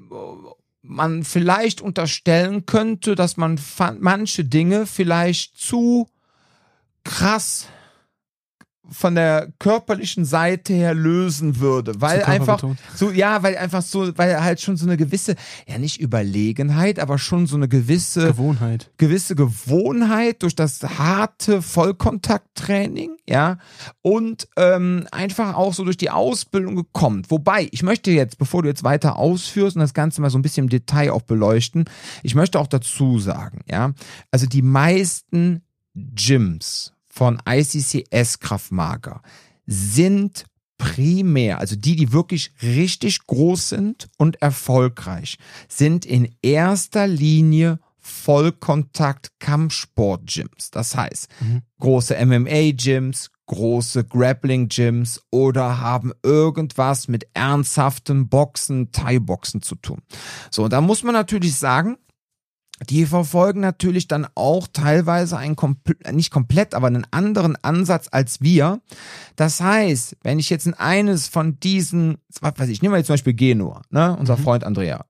man 0.87 1.23
vielleicht 1.23 1.81
unterstellen 1.81 2.65
könnte, 2.65 3.15
dass 3.15 3.37
man 3.37 3.59
manche 3.99 4.45
Dinge 4.45 4.85
vielleicht 4.85 5.57
zu 5.57 6.07
krass 7.03 7.67
von 8.89 9.15
der 9.15 9.51
körperlichen 9.59 10.25
Seite 10.25 10.73
her 10.73 10.93
lösen 10.93 11.59
würde, 11.59 11.93
weil 11.99 12.23
einfach 12.23 12.63
so 12.95 13.11
ja, 13.11 13.41
weil 13.43 13.57
einfach 13.57 13.81
so, 13.81 14.17
weil 14.17 14.43
halt 14.43 14.61
schon 14.61 14.77
so 14.77 14.85
eine 14.85 14.97
gewisse, 14.97 15.35
ja 15.67 15.77
nicht 15.77 15.99
Überlegenheit, 15.99 16.99
aber 16.99 17.17
schon 17.17 17.47
so 17.47 17.55
eine 17.55 17.67
gewisse 17.67 18.27
Gewohnheit. 18.27 18.91
gewisse 18.97 19.35
Gewohnheit 19.35 20.43
durch 20.43 20.55
das 20.55 20.81
harte 20.83 21.61
Vollkontakttraining, 21.61 23.17
ja, 23.27 23.57
und 24.01 24.47
ähm, 24.57 25.07
einfach 25.11 25.55
auch 25.55 25.73
so 25.73 25.83
durch 25.83 25.97
die 25.97 26.09
Ausbildung 26.09 26.75
gekommen. 26.75 27.23
Wobei, 27.29 27.67
ich 27.71 27.83
möchte 27.83 28.11
jetzt, 28.11 28.37
bevor 28.37 28.61
du 28.63 28.69
jetzt 28.69 28.83
weiter 28.83 29.17
ausführst 29.17 29.75
und 29.75 29.81
das 29.81 29.93
Ganze 29.93 30.21
mal 30.21 30.29
so 30.29 30.37
ein 30.37 30.41
bisschen 30.41 30.65
im 30.65 30.69
Detail 30.69 31.11
auch 31.11 31.23
beleuchten, 31.23 31.85
ich 32.23 32.35
möchte 32.35 32.59
auch 32.59 32.67
dazu 32.67 33.19
sagen, 33.19 33.61
ja, 33.69 33.93
also 34.31 34.45
die 34.45 34.61
meisten 34.61 35.61
Gyms 35.95 36.94
von 37.15 37.41
ICCS 37.47 38.39
Kraftmager 38.39 39.21
sind 39.65 40.45
primär, 40.77 41.59
also 41.59 41.77
die, 41.77 41.95
die 41.95 42.11
wirklich 42.11 42.51
richtig 42.61 43.25
groß 43.25 43.69
sind 43.69 44.09
und 44.17 44.41
erfolgreich, 44.41 45.37
sind 45.69 46.05
in 46.05 46.35
erster 46.41 47.07
Linie 47.07 47.79
Vollkontakt-Kampfsport-Gyms. 47.99 50.71
Das 50.71 50.95
heißt, 50.95 51.29
Mhm. 51.39 51.61
große 51.79 52.17
MMA-Gyms, 52.17 53.31
große 53.47 54.03
Grappling-Gyms 54.03 55.21
oder 55.31 55.79
haben 55.79 56.11
irgendwas 56.23 57.07
mit 57.07 57.27
ernsthaftem 57.33 58.27
Boxen, 58.27 58.91
Thai-Boxen 58.91 59.61
zu 59.61 59.75
tun. 59.75 60.01
So, 60.51 60.67
da 60.67 60.81
muss 60.81 61.03
man 61.03 61.13
natürlich 61.13 61.55
sagen, 61.55 61.97
die 62.89 63.05
verfolgen 63.05 63.61
natürlich 63.61 64.07
dann 64.07 64.27
auch 64.35 64.67
teilweise 64.71 65.37
einen 65.37 65.55
kompl 65.55 65.95
nicht 66.11 66.29
komplett, 66.31 66.73
aber 66.75 66.87
einen 66.87 67.07
anderen 67.11 67.55
Ansatz 67.63 68.07
als 68.11 68.41
wir. 68.41 68.81
Das 69.37 69.61
heißt, 69.61 70.17
wenn 70.23 70.39
ich 70.39 70.49
jetzt 70.49 70.67
in 70.67 70.73
eines 70.73 71.27
von 71.27 71.59
diesen, 71.59 72.17
was 72.41 72.53
weiß 72.57 72.69
ich, 72.69 72.81
nehmen 72.81 72.93
wir 72.93 72.97
jetzt 72.97 73.07
zum 73.07 73.13
Beispiel 73.13 73.33
Genua, 73.33 73.81
ne, 73.91 74.15
unser 74.17 74.37
Mhm. 74.37 74.43
Freund 74.43 74.63
Andrea, 74.65 75.05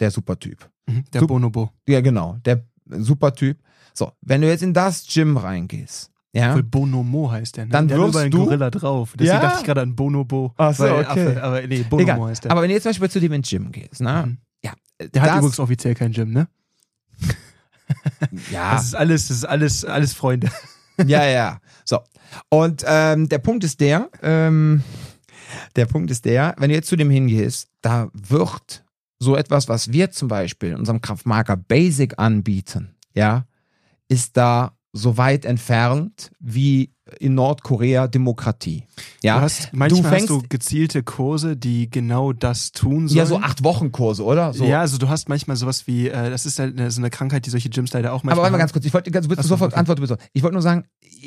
der 0.00 0.10
super 0.10 0.38
Typ. 0.38 0.68
Mhm. 0.86 1.04
Der 1.12 1.22
Sup- 1.22 1.28
Bonobo. 1.28 1.70
Ja, 1.88 2.00
genau, 2.02 2.36
der 2.44 2.64
super 2.86 3.34
Typ. 3.34 3.58
So, 3.94 4.12
wenn 4.20 4.42
du 4.42 4.48
jetzt 4.48 4.62
in 4.62 4.74
das 4.74 5.06
Gym 5.06 5.36
reingehst, 5.38 6.10
ja, 6.34 6.50
Obwohl 6.50 6.62
Bonomo 6.62 7.30
heißt 7.30 7.56
der, 7.56 7.64
ne? 7.64 7.70
Dann 7.72 7.88
der 7.88 7.96
hat 7.98 8.04
wirst 8.08 8.16
einen 8.18 8.30
du- 8.30 8.44
Gorilla 8.44 8.68
drauf. 8.70 9.14
Deswegen 9.18 9.34
Ja? 9.36 9.40
dachte 9.40 9.60
ich 9.60 9.64
gerade 9.64 9.80
an 9.80 9.96
Bonobo. 9.96 10.52
Ach 10.58 10.74
so, 10.74 10.84
okay. 10.84 11.04
Affe, 11.06 11.42
aber 11.42 11.66
nee, 11.66 11.82
Bonomo 11.88 12.02
egal. 12.02 12.20
heißt 12.28 12.44
der. 12.44 12.50
Aber 12.52 12.60
wenn 12.60 12.68
du 12.68 12.74
jetzt 12.74 12.82
zum 12.82 12.90
Beispiel 12.90 13.10
zu 13.10 13.18
dem 13.20 13.32
ins 13.32 13.48
Gym 13.48 13.72
gehst, 13.72 14.02
ne, 14.02 14.24
Mhm. 14.26 14.38
ja, 14.62 14.72
der 15.00 15.22
hat 15.22 15.30
das, 15.30 15.38
übrigens 15.38 15.58
offiziell 15.58 15.94
kein 15.94 16.12
Gym, 16.12 16.32
ne? 16.32 16.46
ja, 18.50 18.72
Das 18.74 18.86
ist 18.86 18.94
alles, 18.94 19.28
das 19.28 19.36
ist 19.38 19.44
alles, 19.44 19.84
alles 19.84 20.12
Freunde. 20.12 20.50
Ja, 21.06 21.24
ja. 21.24 21.60
So. 21.84 22.00
Und 22.48 22.84
ähm, 22.84 23.28
der 23.28 23.38
Punkt 23.38 23.62
ist 23.62 23.78
der, 23.78 24.10
ähm, 24.20 24.82
der 25.76 25.86
Punkt 25.86 26.10
ist 26.10 26.24
der, 26.24 26.56
wenn 26.58 26.70
du 26.70 26.74
jetzt 26.74 26.88
zu 26.88 26.96
dem 26.96 27.08
hingehst, 27.08 27.68
da 27.82 28.08
wird 28.12 28.84
so 29.20 29.36
etwas, 29.36 29.68
was 29.68 29.92
wir 29.92 30.10
zum 30.10 30.26
Beispiel 30.26 30.70
in 30.70 30.74
unserem 30.74 31.00
Kraftmarker 31.00 31.56
Basic 31.56 32.18
anbieten, 32.18 32.96
ja, 33.14 33.46
ist 34.08 34.36
da 34.36 34.76
so 34.92 35.16
weit 35.16 35.44
entfernt 35.44 36.32
wie 36.40 36.92
in 37.20 37.34
Nordkorea 37.34 38.08
Demokratie. 38.08 38.84
Ja, 39.22 39.36
du 39.36 39.42
hast, 39.42 39.72
manchmal 39.72 40.02
fängst- 40.12 40.30
hast 40.30 40.42
du 40.42 40.42
gezielte 40.48 41.02
Kurse, 41.02 41.56
die 41.56 41.90
genau 41.90 42.32
das 42.32 42.72
tun 42.72 43.08
sollen. 43.08 43.18
ja, 43.18 43.26
so 43.26 43.38
acht 43.38 43.64
Wochen 43.64 43.92
Kurse, 43.92 44.24
oder? 44.24 44.52
So. 44.52 44.64
Ja, 44.64 44.80
also 44.80 44.98
du 44.98 45.08
hast 45.08 45.28
manchmal 45.28 45.56
sowas 45.56 45.86
wie, 45.86 46.08
äh, 46.08 46.30
das 46.30 46.46
ist 46.46 46.58
halt 46.58 46.76
so 46.92 47.00
eine 47.00 47.10
Krankheit, 47.10 47.46
die 47.46 47.50
solche 47.50 47.70
Gyms 47.70 47.92
leider 47.92 48.12
auch 48.12 48.22
manchmal 48.22 48.32
Aber 48.34 48.42
warte 48.42 48.52
mal 48.52 48.58
ganz 48.58 48.72
kurz, 48.72 48.84
ich 48.84 48.94
wollte 48.94 49.10
so, 49.12 49.42
sofort 49.42 49.72
okay. 49.72 49.80
antworten 49.80 50.02
bitte. 50.02 50.18
Ich 50.32 50.42
wollte 50.42 50.54
nur 50.54 50.62
sagen, 50.62 50.84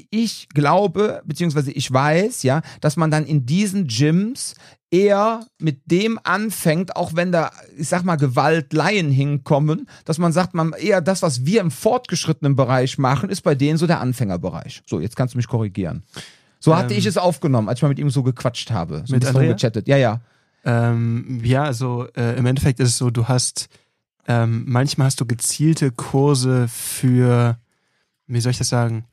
ich 0.10 0.48
glaube, 0.50 1.22
beziehungsweise 1.26 1.72
ich 1.72 1.92
weiß, 1.92 2.44
ja, 2.44 2.62
dass 2.80 2.98
man 2.98 3.12
dann 3.12 3.26
in 3.26 3.46
diesen 3.46 3.88
Gyms 3.88 4.56
eher 4.92 5.46
mit 5.58 5.90
dem 5.90 6.20
anfängt, 6.24 6.98
auch 6.98 7.16
wenn 7.16 7.32
da, 7.32 7.52
ich 7.78 7.88
sag 7.88 8.04
mal, 8.04 8.18
Gewaltleien 8.18 9.10
hinkommen, 9.10 9.88
dass 10.04 10.18
man 10.18 10.34
sagt, 10.34 10.54
man 10.54 10.74
eher 10.74 11.00
das, 11.02 11.22
was 11.22 11.46
wir 11.46 11.62
im 11.62 11.72
fortgeschrittenen 11.72 12.58
Bereich 12.58 12.98
machen, 12.98 13.30
ist 13.30 13.42
bei 13.42 13.56
denen 13.56 13.78
so 13.78 13.88
der 13.88 14.02
Anfängerbereich. 14.02 14.84
So, 14.86 15.00
jetzt 15.00 15.16
kannst 15.16 15.34
du 15.34 15.38
mich 15.38 15.48
korrigieren. 15.48 15.71
So 16.60 16.76
hatte 16.76 16.94
Ähm, 16.94 17.00
ich 17.00 17.06
es 17.06 17.18
aufgenommen, 17.18 17.70
als 17.70 17.80
ich 17.80 17.84
mal 17.84 17.90
mit 17.90 18.00
ihm 18.00 18.10
so 18.10 18.24
gequatscht 18.24 18.72
habe. 18.72 19.04
So 19.06 19.14
ein 19.14 19.20
Mit 19.20 19.26
Andrea? 19.26 19.48
rumgechattet. 19.50 19.88
Ja, 19.88 19.98
ja. 19.98 20.22
Ähm, 20.64 21.42
ja, 21.44 21.64
also 21.64 22.08
äh, 22.16 22.38
im 22.38 22.46
Endeffekt 22.46 22.80
ist 22.80 22.90
es 22.90 22.98
so, 22.98 23.10
du 23.10 23.28
hast 23.28 23.68
ähm, 24.28 24.64
manchmal 24.68 25.08
hast 25.08 25.20
du 25.20 25.26
gezielte 25.26 25.92
Kurse 25.92 26.68
für, 26.68 27.58
wie 28.28 28.40
soll 28.40 28.52
ich 28.52 28.60
das 28.60 28.70
sagen, 28.70 29.06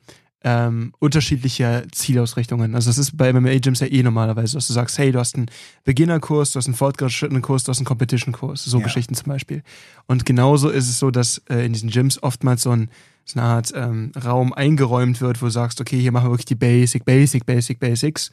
ähm, 0.43 0.93
unterschiedliche 0.99 1.85
Zielausrichtungen. 1.91 2.75
Also 2.75 2.89
das 2.91 2.97
ist 2.99 3.17
bei 3.17 3.33
MMA-Gyms 3.33 3.79
ja 3.81 3.87
eh 3.87 4.03
normalerweise, 4.03 4.53
dass 4.55 4.67
du 4.67 4.73
sagst, 4.73 4.97
hey, 4.99 5.11
du 5.11 5.19
hast 5.19 5.35
einen 5.35 5.47
Beginnerkurs, 5.83 6.51
du 6.51 6.57
hast 6.57 6.67
einen 6.67 6.75
fortgeschrittenen 6.75 7.41
Kurs, 7.41 7.63
du 7.63 7.71
hast 7.71 7.79
einen 7.79 7.85
Competition-Kurs, 7.87 8.63
so 8.63 8.77
Ja. 8.77 8.83
Geschichten 8.83 9.15
zum 9.15 9.27
Beispiel. 9.27 9.63
Und 10.05 10.25
genauso 10.25 10.69
ist 10.69 10.87
es 10.87 10.99
so, 10.99 11.09
dass 11.11 11.39
äh, 11.49 11.65
in 11.65 11.73
diesen 11.73 11.89
Gyms 11.89 12.21
oftmals 12.23 12.61
so, 12.61 12.69
ein, 12.71 12.89
so 13.25 13.39
eine 13.39 13.47
Art 13.47 13.71
ähm, 13.75 14.11
Raum 14.21 14.53
eingeräumt 14.53 15.21
wird, 15.21 15.41
wo 15.41 15.45
du 15.45 15.51
sagst, 15.51 15.81
okay, 15.81 15.99
hier 15.99 16.11
machen 16.11 16.27
wir 16.27 16.31
wirklich 16.31 16.45
die 16.45 16.55
Basic, 16.55 17.05
Basic, 17.05 17.45
Basic, 17.45 17.79
Basics, 17.79 18.31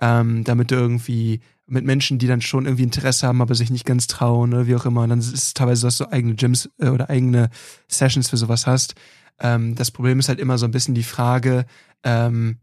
ähm, 0.00 0.44
damit 0.44 0.70
du 0.70 0.76
irgendwie 0.76 1.40
mit 1.66 1.84
Menschen, 1.84 2.18
die 2.18 2.26
dann 2.26 2.40
schon 2.40 2.64
irgendwie 2.64 2.84
Interesse 2.84 3.26
haben, 3.26 3.42
aber 3.42 3.54
sich 3.54 3.70
nicht 3.70 3.84
ganz 3.84 4.06
trauen 4.06 4.54
oder 4.54 4.66
wie 4.66 4.76
auch 4.76 4.86
immer. 4.86 5.02
Und 5.02 5.10
dann 5.10 5.18
ist 5.18 5.32
es 5.32 5.54
teilweise, 5.54 5.86
dass 5.86 5.98
du 5.98 6.10
eigene 6.10 6.34
Gyms 6.34 6.70
äh, 6.78 6.88
oder 6.88 7.10
eigene 7.10 7.50
Sessions 7.88 8.30
für 8.30 8.36
sowas 8.36 8.66
hast. 8.66 8.94
Ähm, 9.40 9.74
das 9.74 9.90
Problem 9.90 10.18
ist 10.18 10.28
halt 10.28 10.40
immer 10.40 10.58
so 10.58 10.66
ein 10.66 10.70
bisschen 10.70 10.94
die 10.94 11.02
Frage, 11.02 11.66
ähm, 12.04 12.58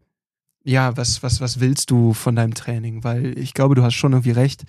ja, 0.63 0.97
was, 0.97 1.21
was, 1.21 1.41
was 1.41 1.59
willst 1.59 1.91
du 1.91 2.13
von 2.13 2.35
deinem 2.35 2.55
Training? 2.55 3.03
Weil 3.03 3.37
ich 3.37 3.53
glaube, 3.53 3.75
du 3.75 3.83
hast 3.83 3.93
schon 3.93 4.13
irgendwie 4.13 4.31
recht, 4.31 4.63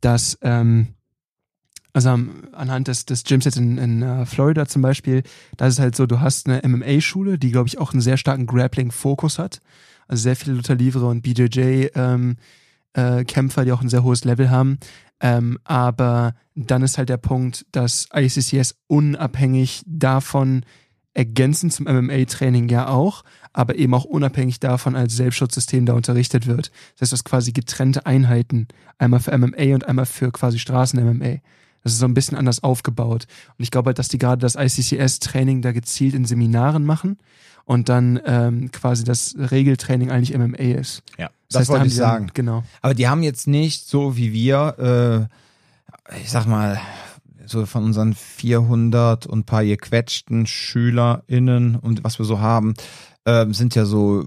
dass, 0.00 0.38
ähm, 0.42 0.94
also 1.92 2.18
anhand 2.52 2.88
des, 2.88 3.04
des 3.04 3.24
Gyms 3.24 3.44
jetzt 3.44 3.56
in, 3.56 3.78
in 3.78 4.02
äh, 4.02 4.26
Florida 4.26 4.66
zum 4.66 4.82
Beispiel, 4.82 5.22
da 5.56 5.66
ist 5.66 5.74
es 5.74 5.80
halt 5.80 5.96
so, 5.96 6.06
du 6.06 6.20
hast 6.20 6.48
eine 6.48 6.66
MMA-Schule, 6.66 7.38
die, 7.38 7.50
glaube 7.50 7.68
ich, 7.68 7.78
auch 7.78 7.92
einen 7.92 8.00
sehr 8.00 8.16
starken 8.16 8.46
Grappling-Fokus 8.46 9.38
hat. 9.38 9.60
Also 10.08 10.22
sehr 10.22 10.36
viele 10.36 10.56
Luther 10.56 10.74
Livre 10.74 11.06
und 11.06 11.22
BJJ 11.22 11.88
ähm, 11.94 12.36
äh, 12.94 13.24
die 13.24 13.72
auch 13.72 13.82
ein 13.82 13.88
sehr 13.88 14.02
hohes 14.02 14.24
Level 14.24 14.50
haben. 14.50 14.78
Ähm, 15.20 15.58
aber 15.64 16.34
dann 16.54 16.82
ist 16.82 16.98
halt 16.98 17.08
der 17.08 17.18
Punkt, 17.18 17.66
dass 17.72 18.08
ICCS 18.14 18.76
unabhängig 18.86 19.82
davon 19.86 20.64
ergänzend 21.12 21.72
zum 21.72 21.86
MMA-Training 21.86 22.68
ja 22.68 22.88
auch, 22.88 23.24
aber 23.52 23.74
eben 23.74 23.94
auch 23.94 24.04
unabhängig 24.04 24.60
davon 24.60 24.94
als 24.96 25.16
Selbstschutzsystem 25.16 25.84
da 25.84 25.92
unterrichtet 25.94 26.46
wird. 26.46 26.70
Das 26.94 27.02
heißt, 27.02 27.12
du 27.12 27.14
hast 27.14 27.24
quasi 27.24 27.52
getrennte 27.52 28.06
Einheiten, 28.06 28.68
einmal 28.98 29.20
für 29.20 29.36
MMA 29.36 29.74
und 29.74 29.86
einmal 29.86 30.06
für 30.06 30.30
quasi 30.30 30.58
Straßen-MMA. 30.58 31.40
Das 31.82 31.92
ist 31.92 31.98
so 31.98 32.06
ein 32.06 32.14
bisschen 32.14 32.36
anders 32.36 32.62
aufgebaut. 32.62 33.26
Und 33.58 33.62
ich 33.62 33.70
glaube 33.70 33.86
halt, 33.88 33.98
dass 33.98 34.08
die 34.08 34.18
gerade 34.18 34.40
das 34.40 34.54
ICCS-Training 34.56 35.62
da 35.62 35.72
gezielt 35.72 36.14
in 36.14 36.24
Seminaren 36.24 36.84
machen 36.84 37.18
und 37.64 37.88
dann 37.88 38.20
ähm, 38.24 38.70
quasi 38.70 39.04
das 39.04 39.34
Regeltraining 39.38 40.10
eigentlich 40.10 40.36
MMA 40.36 40.78
ist. 40.78 41.02
Ja, 41.18 41.30
Das, 41.50 41.60
heißt, 41.60 41.68
da 41.68 41.72
wollte 41.72 41.80
haben 41.80 41.86
ich 41.88 41.92
die 41.94 41.98
dann- 42.00 42.10
sagen. 42.10 42.30
Genau. 42.34 42.64
Aber 42.82 42.94
die 42.94 43.08
haben 43.08 43.22
jetzt 43.22 43.46
nicht 43.46 43.86
so 43.88 44.16
wie 44.16 44.32
wir, 44.32 45.28
äh, 46.10 46.16
ich 46.22 46.30
sag 46.30 46.46
mal, 46.46 46.80
so 47.46 47.64
von 47.66 47.84
unseren 47.84 48.14
400 48.14 49.26
und 49.26 49.46
paar 49.46 49.64
gequetschten 49.64 50.46
SchülerInnen 50.46 51.76
und 51.76 52.04
was 52.04 52.18
wir 52.18 52.26
so 52.26 52.40
haben, 52.40 52.74
ähm, 53.26 53.52
sind 53.54 53.74
ja 53.74 53.84
so, 53.84 54.24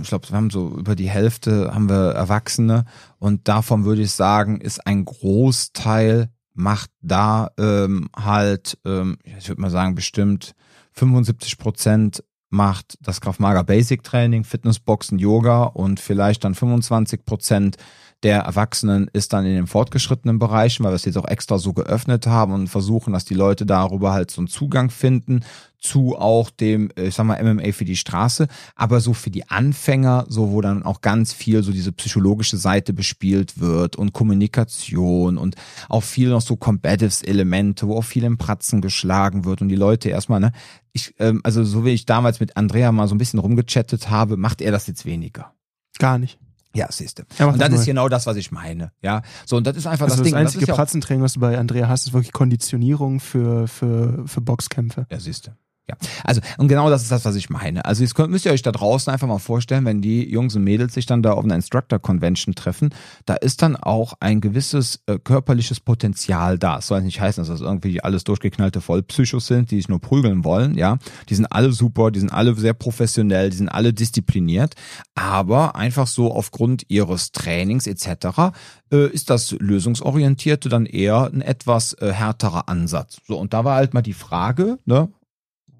ich 0.00 0.08
glaube, 0.08 0.28
wir 0.30 0.36
haben 0.36 0.50
so 0.50 0.68
über 0.78 0.94
die 0.96 1.08
Hälfte 1.10 1.72
haben 1.74 1.88
wir 1.88 2.12
Erwachsene 2.12 2.84
und 3.18 3.46
davon 3.48 3.84
würde 3.84 4.02
ich 4.02 4.12
sagen, 4.12 4.60
ist 4.60 4.86
ein 4.86 5.04
Großteil 5.04 6.30
macht 6.54 6.90
da 7.00 7.50
ähm, 7.58 8.08
halt, 8.16 8.78
ähm, 8.84 9.18
ich 9.24 9.48
würde 9.48 9.60
mal 9.60 9.70
sagen, 9.70 9.94
bestimmt 9.94 10.54
75 10.92 11.58
Prozent 11.58 12.24
macht 12.50 12.98
das 13.00 13.20
Kraftmager 13.20 13.64
Basic 13.64 14.02
Training, 14.02 14.44
Fitnessboxen, 14.44 15.18
Yoga 15.18 15.64
und 15.64 16.00
vielleicht 16.00 16.44
dann 16.44 16.54
25 16.54 17.24
Prozent 17.24 17.76
der 18.22 18.40
Erwachsenen 18.42 19.08
ist 19.12 19.32
dann 19.32 19.44
in 19.44 19.54
den 19.54 19.66
fortgeschrittenen 19.66 20.38
Bereichen, 20.38 20.84
weil 20.84 20.92
wir 20.92 20.96
es 20.96 21.04
jetzt 21.04 21.18
auch 21.18 21.28
extra 21.28 21.58
so 21.58 21.72
geöffnet 21.72 22.26
haben 22.26 22.52
und 22.52 22.68
versuchen, 22.68 23.12
dass 23.12 23.24
die 23.24 23.34
Leute 23.34 23.66
darüber 23.66 24.12
halt 24.12 24.30
so 24.30 24.40
einen 24.40 24.48
Zugang 24.48 24.90
finden 24.90 25.44
zu 25.82 26.16
auch 26.16 26.50
dem, 26.50 26.90
äh, 26.96 27.08
ich 27.08 27.14
sag 27.14 27.26
mal, 27.26 27.42
MMA 27.42 27.72
für 27.72 27.84
die 27.84 27.96
Straße, 27.96 28.46
aber 28.76 29.00
so 29.00 29.12
für 29.12 29.30
die 29.30 29.50
Anfänger, 29.50 30.26
so 30.28 30.52
wo 30.52 30.60
dann 30.60 30.84
auch 30.84 31.00
ganz 31.00 31.32
viel 31.32 31.64
so 31.64 31.72
diese 31.72 31.92
psychologische 31.92 32.56
Seite 32.56 32.92
bespielt 32.92 33.58
wird 33.58 33.96
und 33.96 34.12
Kommunikation 34.12 35.36
und 35.36 35.56
auch 35.88 36.04
viel 36.04 36.28
noch 36.28 36.40
so 36.40 36.56
Combatives-Elemente, 36.56 37.88
wo 37.88 37.96
auch 37.96 38.04
viel 38.04 38.22
im 38.22 38.38
Pratzen 38.38 38.80
geschlagen 38.80 39.44
wird 39.44 39.60
und 39.60 39.68
die 39.68 39.76
Leute 39.76 40.08
erstmal, 40.08 40.38
ne, 40.38 40.52
ich, 40.92 41.14
ähm, 41.18 41.40
also 41.42 41.64
so 41.64 41.84
wie 41.84 41.90
ich 41.90 42.06
damals 42.06 42.38
mit 42.38 42.56
Andrea 42.56 42.92
mal 42.92 43.08
so 43.08 43.14
ein 43.16 43.18
bisschen 43.18 43.40
rumgechattet 43.40 44.10
habe, 44.10 44.36
macht 44.36 44.60
er 44.60 44.70
das 44.70 44.86
jetzt 44.86 45.04
weniger. 45.04 45.52
Gar 45.98 46.18
nicht. 46.18 46.38
Ja, 46.74 46.86
siehst 46.90 47.18
du. 47.18 47.22
Er 47.38 47.46
macht 47.46 47.54
Und 47.54 47.60
das 47.60 47.70
das 47.70 47.80
ist 47.80 47.86
genau 47.86 48.08
das, 48.08 48.26
was 48.26 48.36
ich 48.36 48.50
meine. 48.50 48.92
Ja, 49.02 49.22
so 49.46 49.56
und 49.56 49.66
das 49.66 49.76
ist 49.76 49.86
einfach 49.86 50.04
Also 50.04 50.16
das 50.16 50.18
das, 50.22 50.24
Ding. 50.24 50.34
einzige 50.34 50.60
das 50.60 50.68
ja, 50.68 50.74
auch- 50.74 50.78
Pratzentraining, 50.78 51.22
was 51.22 51.34
du 51.34 51.40
bei 51.40 51.58
Andrea 51.58 51.88
hast, 51.88 52.06
ist 52.06 52.12
wirklich 52.12 52.32
Konditionierung 52.32 53.20
für, 53.20 53.68
für, 53.68 54.26
für 54.26 54.40
Boxkämpfe. 54.40 55.06
ja, 55.10 55.20
siehst 55.20 55.48
du. 55.48 55.50
Ja, 55.88 55.96
also 56.22 56.40
und 56.58 56.68
genau 56.68 56.88
das 56.90 57.02
ist 57.02 57.10
das, 57.10 57.24
was 57.24 57.34
ich 57.34 57.50
meine. 57.50 57.84
Also 57.84 58.04
jetzt 58.04 58.14
könnt, 58.14 58.30
müsst 58.30 58.46
ihr 58.46 58.52
euch 58.52 58.62
da 58.62 58.70
draußen 58.70 59.12
einfach 59.12 59.26
mal 59.26 59.40
vorstellen, 59.40 59.84
wenn 59.84 60.00
die 60.00 60.30
Jungs 60.30 60.54
und 60.54 60.62
Mädels 60.62 60.94
sich 60.94 61.06
dann 61.06 61.24
da 61.24 61.32
auf 61.32 61.42
einer 61.42 61.56
Instructor 61.56 61.98
Convention 61.98 62.54
treffen, 62.54 62.90
da 63.26 63.34
ist 63.34 63.62
dann 63.62 63.74
auch 63.74 64.14
ein 64.20 64.40
gewisses 64.40 65.00
äh, 65.06 65.18
körperliches 65.18 65.80
Potenzial 65.80 66.56
da. 66.56 66.78
Es 66.78 66.86
soll 66.86 67.02
nicht 67.02 67.20
heißen, 67.20 67.42
dass 67.42 67.48
das 67.48 67.60
irgendwie 67.60 68.00
alles 68.00 68.22
durchgeknallte 68.22 68.80
Vollpsychos 68.80 69.48
sind, 69.48 69.72
die 69.72 69.76
sich 69.76 69.88
nur 69.88 70.00
prügeln 70.00 70.44
wollen, 70.44 70.76
ja. 70.78 70.98
Die 71.28 71.34
sind 71.34 71.46
alle 71.46 71.72
super, 71.72 72.12
die 72.12 72.20
sind 72.20 72.32
alle 72.32 72.54
sehr 72.54 72.74
professionell, 72.74 73.50
die 73.50 73.56
sind 73.56 73.68
alle 73.68 73.92
diszipliniert, 73.92 74.74
aber 75.16 75.74
einfach 75.74 76.06
so 76.06 76.32
aufgrund 76.32 76.84
ihres 76.90 77.32
Trainings 77.32 77.88
etc. 77.88 78.52
Äh, 78.92 79.08
ist 79.08 79.30
das 79.30 79.50
lösungsorientierte 79.58 80.68
dann 80.68 80.86
eher 80.86 81.24
ein 81.24 81.40
etwas 81.40 81.94
äh, 81.94 82.12
härterer 82.12 82.68
Ansatz. 82.68 83.16
So 83.26 83.36
und 83.36 83.52
da 83.52 83.64
war 83.64 83.74
halt 83.74 83.94
mal 83.94 84.02
die 84.02 84.12
Frage, 84.12 84.78
ne, 84.84 85.08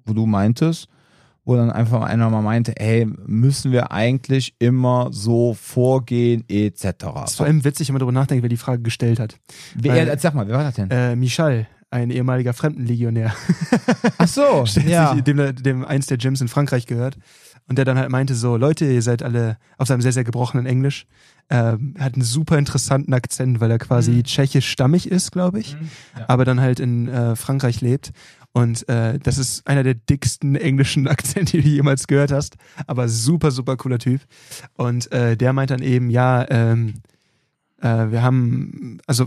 wo 0.05 0.13
du 0.13 0.25
meintest, 0.25 0.87
wo 1.45 1.55
dann 1.55 1.71
einfach 1.71 2.01
einer 2.03 2.29
mal 2.29 2.41
meinte, 2.41 2.79
ey, 2.79 3.05
müssen 3.25 3.71
wir 3.71 3.91
eigentlich 3.91 4.55
immer 4.59 5.09
so 5.11 5.53
vorgehen, 5.53 6.43
etc. 6.47 6.85
Es 7.23 7.31
ist 7.31 7.37
vor 7.37 7.45
allem 7.45 7.63
witzig, 7.63 7.89
wenn 7.89 7.93
man 7.93 7.99
darüber 7.99 8.19
nachdenkt, 8.19 8.43
wer 8.43 8.49
die 8.49 8.57
Frage 8.57 8.81
gestellt 8.81 9.19
hat. 9.19 9.37
Wer, 9.75 10.07
Weil, 10.07 10.19
sag 10.19 10.35
mal, 10.35 10.47
wer 10.47 10.57
war 10.57 10.63
das 10.63 10.75
denn? 10.75 10.89
Äh, 10.89 11.15
Michal, 11.15 11.67
ein 11.93 12.09
ehemaliger 12.09 12.53
Fremdenlegionär. 12.53 13.33
Ach 14.17 14.27
so, 14.27 14.65
ja. 14.87 15.13
Sich, 15.13 15.23
dem, 15.23 15.55
dem 15.55 15.85
eins 15.85 16.07
der 16.07 16.17
Gyms 16.17 16.41
in 16.41 16.47
Frankreich 16.47 16.87
gehört. 16.87 17.17
Und 17.67 17.77
der 17.77 17.85
dann 17.85 17.97
halt 17.97 18.09
meinte 18.09 18.35
so, 18.35 18.57
Leute, 18.57 18.85
ihr 18.85 19.01
seid 19.01 19.23
alle 19.23 19.57
auf 19.77 19.87
seinem 19.87 20.01
sehr, 20.01 20.11
sehr 20.11 20.25
gebrochenen 20.25 20.65
Englisch. 20.65 21.05
Ähm, 21.49 21.93
hat 21.99 22.15
einen 22.15 22.23
super 22.23 22.57
interessanten 22.57 23.13
Akzent, 23.13 23.61
weil 23.61 23.71
er 23.71 23.77
quasi 23.77 24.11
mhm. 24.11 24.23
tschechisch 24.23 24.69
stammig 24.69 25.09
ist, 25.09 25.31
glaube 25.31 25.59
ich, 25.59 25.75
mhm, 25.75 25.89
ja. 26.17 26.25
aber 26.27 26.45
dann 26.45 26.59
halt 26.59 26.79
in 26.79 27.07
äh, 27.07 27.35
Frankreich 27.35 27.81
lebt. 27.81 28.11
Und 28.53 28.87
äh, 28.87 29.17
das 29.19 29.39
ist 29.39 29.67
einer 29.67 29.83
der 29.83 29.95
dicksten 29.95 30.55
englischen 30.69 31.07
Akzente, 31.07 31.57
die 31.57 31.63
du 31.63 31.69
jemals 31.69 32.07
gehört 32.07 32.31
hast. 32.31 32.55
Aber 32.87 33.09
super, 33.09 33.51
super 33.51 33.75
cooler 33.77 33.99
Typ. 33.99 34.21
Und 34.75 35.11
äh, 35.11 35.35
der 35.35 35.53
meint 35.53 35.71
dann 35.71 35.81
eben, 35.81 36.09
ja, 36.09 36.45
ähm, 36.49 37.01
äh, 37.81 38.11
wir 38.11 38.21
haben, 38.21 38.99
also 39.07 39.25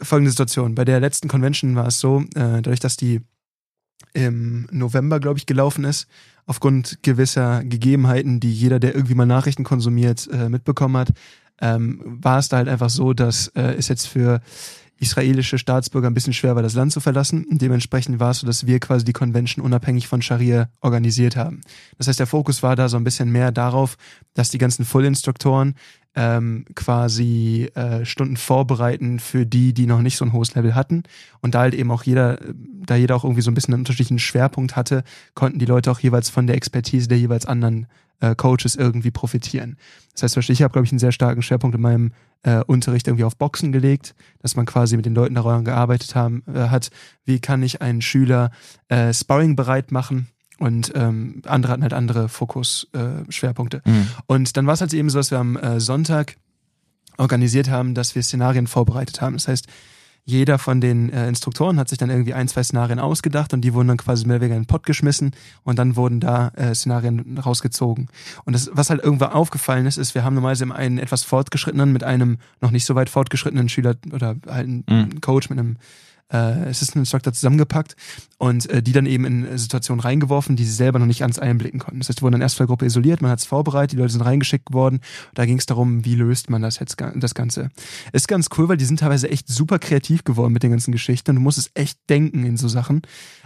folgende 0.00 0.30
Situation. 0.30 0.74
Bei 0.74 0.84
der 0.84 1.00
letzten 1.00 1.28
Convention 1.28 1.76
war 1.76 1.86
es 1.86 2.00
so, 2.00 2.20
äh, 2.34 2.62
dadurch, 2.62 2.80
dass 2.80 2.96
die 2.96 3.20
im 4.14 4.66
November, 4.70 5.20
glaube 5.20 5.38
ich, 5.38 5.46
gelaufen 5.46 5.84
ist, 5.84 6.08
aufgrund 6.46 7.02
gewisser 7.02 7.62
Gegebenheiten, 7.64 8.40
die 8.40 8.52
jeder, 8.52 8.80
der 8.80 8.94
irgendwie 8.94 9.14
mal 9.14 9.26
Nachrichten 9.26 9.64
konsumiert, 9.64 10.28
äh, 10.32 10.48
mitbekommen 10.48 10.96
hat, 10.96 11.12
ähm, 11.60 12.00
war 12.04 12.38
es 12.38 12.48
da 12.48 12.56
halt 12.56 12.68
einfach 12.68 12.90
so, 12.90 13.12
dass 13.12 13.48
äh, 13.48 13.74
es 13.76 13.88
jetzt 13.88 14.06
für 14.06 14.40
israelische 14.98 15.58
Staatsbürger 15.58 16.08
ein 16.08 16.14
bisschen 16.14 16.32
schwer 16.32 16.56
war, 16.56 16.62
das 16.62 16.74
Land 16.74 16.92
zu 16.92 17.00
verlassen. 17.00 17.46
Dementsprechend 17.50 18.20
war 18.20 18.30
es 18.30 18.40
so, 18.40 18.46
dass 18.46 18.66
wir 18.66 18.80
quasi 18.80 19.04
die 19.04 19.12
Convention 19.12 19.64
unabhängig 19.64 20.08
von 20.08 20.22
Scharia 20.22 20.68
organisiert 20.80 21.36
haben. 21.36 21.60
Das 21.96 22.08
heißt, 22.08 22.18
der 22.18 22.26
Fokus 22.26 22.62
war 22.62 22.76
da 22.76 22.88
so 22.88 22.96
ein 22.96 23.04
bisschen 23.04 23.30
mehr 23.30 23.52
darauf, 23.52 23.96
dass 24.34 24.50
die 24.50 24.58
ganzen 24.58 24.84
Full-Instruktoren 24.84 25.74
ähm, 26.18 26.64
quasi 26.74 27.70
äh, 27.76 28.04
Stunden 28.04 28.36
vorbereiten 28.36 29.20
für 29.20 29.46
die, 29.46 29.72
die 29.72 29.86
noch 29.86 30.02
nicht 30.02 30.16
so 30.16 30.24
ein 30.24 30.32
hohes 30.32 30.52
Level 30.56 30.74
hatten. 30.74 31.04
Und 31.40 31.54
da 31.54 31.60
halt 31.60 31.74
eben 31.74 31.92
auch 31.92 32.02
jeder, 32.02 32.40
da 32.84 32.96
jeder 32.96 33.14
auch 33.14 33.22
irgendwie 33.22 33.42
so 33.42 33.52
ein 33.52 33.54
bisschen 33.54 33.72
einen 33.72 33.82
unterschiedlichen 33.82 34.18
Schwerpunkt 34.18 34.74
hatte, 34.74 35.04
konnten 35.34 35.60
die 35.60 35.64
Leute 35.64 35.92
auch 35.92 36.00
jeweils 36.00 36.28
von 36.28 36.48
der 36.48 36.56
Expertise 36.56 37.06
der 37.06 37.18
jeweils 37.18 37.46
anderen 37.46 37.86
äh, 38.18 38.34
Coaches 38.34 38.74
irgendwie 38.74 39.12
profitieren. 39.12 39.76
Das 40.12 40.36
heißt, 40.36 40.50
ich 40.50 40.62
habe, 40.62 40.72
glaube 40.72 40.86
ich, 40.86 40.90
einen 40.90 40.98
sehr 40.98 41.12
starken 41.12 41.40
Schwerpunkt 41.40 41.76
in 41.76 41.82
meinem 41.82 42.12
äh, 42.42 42.64
Unterricht 42.64 43.06
irgendwie 43.06 43.22
auf 43.22 43.36
Boxen 43.36 43.70
gelegt, 43.70 44.16
dass 44.40 44.56
man 44.56 44.66
quasi 44.66 44.96
mit 44.96 45.06
den 45.06 45.14
Leuten 45.14 45.36
daran 45.36 45.64
gearbeitet 45.64 46.16
haben, 46.16 46.42
äh, 46.52 46.68
hat, 46.68 46.90
wie 47.26 47.38
kann 47.38 47.62
ich 47.62 47.80
einen 47.80 48.02
Schüler 48.02 48.50
äh, 48.88 49.14
Sparring 49.14 49.54
bereit 49.54 49.92
machen, 49.92 50.26
und 50.58 50.92
ähm, 50.94 51.42
andere 51.46 51.72
hatten 51.72 51.82
halt 51.82 51.94
andere 51.94 52.28
Fokus-Schwerpunkte. 52.28 53.82
Äh, 53.84 53.90
mhm. 53.90 54.08
Und 54.26 54.56
dann 54.56 54.66
war 54.66 54.74
es 54.74 54.80
halt 54.80 54.92
eben 54.92 55.10
so, 55.10 55.18
dass 55.18 55.30
wir 55.30 55.38
am 55.38 55.56
äh, 55.56 55.80
Sonntag 55.80 56.36
organisiert 57.16 57.68
haben, 57.68 57.94
dass 57.94 58.14
wir 58.14 58.22
Szenarien 58.22 58.66
vorbereitet 58.66 59.20
haben. 59.20 59.34
Das 59.34 59.48
heißt, 59.48 59.66
jeder 60.28 60.58
von 60.58 60.82
den 60.82 61.10
äh, 61.10 61.26
Instruktoren 61.26 61.78
hat 61.78 61.88
sich 61.88 61.96
dann 61.96 62.10
irgendwie 62.10 62.34
ein, 62.34 62.48
zwei 62.48 62.62
Szenarien 62.62 62.98
ausgedacht 62.98 63.54
und 63.54 63.62
die 63.62 63.72
wurden 63.72 63.88
dann 63.88 63.96
quasi 63.96 64.26
mehr 64.26 64.36
oder 64.36 64.42
weniger 64.42 64.56
in 64.56 64.62
den 64.64 64.66
Pott 64.66 64.84
geschmissen 64.84 65.30
und 65.62 65.78
dann 65.78 65.96
wurden 65.96 66.20
da 66.20 66.48
äh, 66.48 66.74
Szenarien 66.74 67.38
rausgezogen. 67.38 68.08
Und 68.44 68.52
das, 68.52 68.68
was 68.74 68.90
halt 68.90 69.02
irgendwann 69.02 69.32
aufgefallen 69.32 69.86
ist, 69.86 69.96
ist, 69.96 70.14
wir 70.14 70.24
haben 70.24 70.34
normalerweise 70.34 70.70
einen 70.74 70.98
etwas 70.98 71.24
fortgeschrittenen 71.24 71.92
mit 71.94 72.04
einem 72.04 72.36
noch 72.60 72.72
nicht 72.72 72.84
so 72.84 72.94
weit 72.94 73.08
fortgeschrittenen 73.08 73.70
Schüler 73.70 73.94
oder 74.12 74.36
halt 74.46 74.48
einen 74.48 74.84
mhm. 74.86 75.20
Coach 75.22 75.48
mit 75.48 75.58
einem 75.58 75.78
äh, 76.30 76.36
Assistant 76.36 76.96
Instructor 76.96 77.32
zusammengepackt 77.32 77.96
und 78.38 78.68
äh, 78.70 78.82
die 78.82 78.92
dann 78.92 79.06
eben 79.06 79.24
in 79.24 79.58
Situationen 79.58 80.00
reingeworfen, 80.00 80.56
die 80.56 80.64
sie 80.64 80.72
selber 80.72 80.98
noch 80.98 81.06
nicht 81.06 81.20
ganz 81.20 81.38
einblicken 81.38 81.80
konnten. 81.80 82.00
Das 82.00 82.08
heißt, 82.08 82.20
die 82.20 82.22
wurden 82.22 82.32
dann 82.32 82.42
erst 82.42 82.56
von 82.56 82.66
Gruppe 82.66 82.86
isoliert, 82.86 83.22
man 83.22 83.30
hat 83.30 83.38
es 83.40 83.46
vorbereitet, 83.46 83.92
die 83.92 83.96
Leute 83.96 84.12
sind 84.12 84.22
reingeschickt 84.22 84.72
worden. 84.72 85.00
Da 85.34 85.46
ging 85.46 85.58
es 85.58 85.66
darum, 85.66 86.04
wie 86.04 86.14
löst 86.14 86.50
man 86.50 86.62
das 86.62 86.78
jetzt 86.78 86.96
das 87.16 87.34
Ganze. 87.34 87.70
Ist 88.12 88.28
ganz 88.28 88.48
cool, 88.56 88.68
weil 88.68 88.76
die 88.76 88.84
sind 88.84 89.00
teilweise 89.00 89.30
echt 89.30 89.48
super 89.48 89.78
kreativ 89.78 90.24
geworden 90.24 90.52
mit 90.52 90.62
den 90.62 90.70
ganzen 90.70 90.92
Geschichten 90.92 91.30
und 91.30 91.36
du 91.36 91.42
musst 91.42 91.58
es 91.58 91.70
echt 91.74 91.98
denken 92.08 92.44
in 92.44 92.56
so 92.56 92.68
Sachen. 92.68 93.02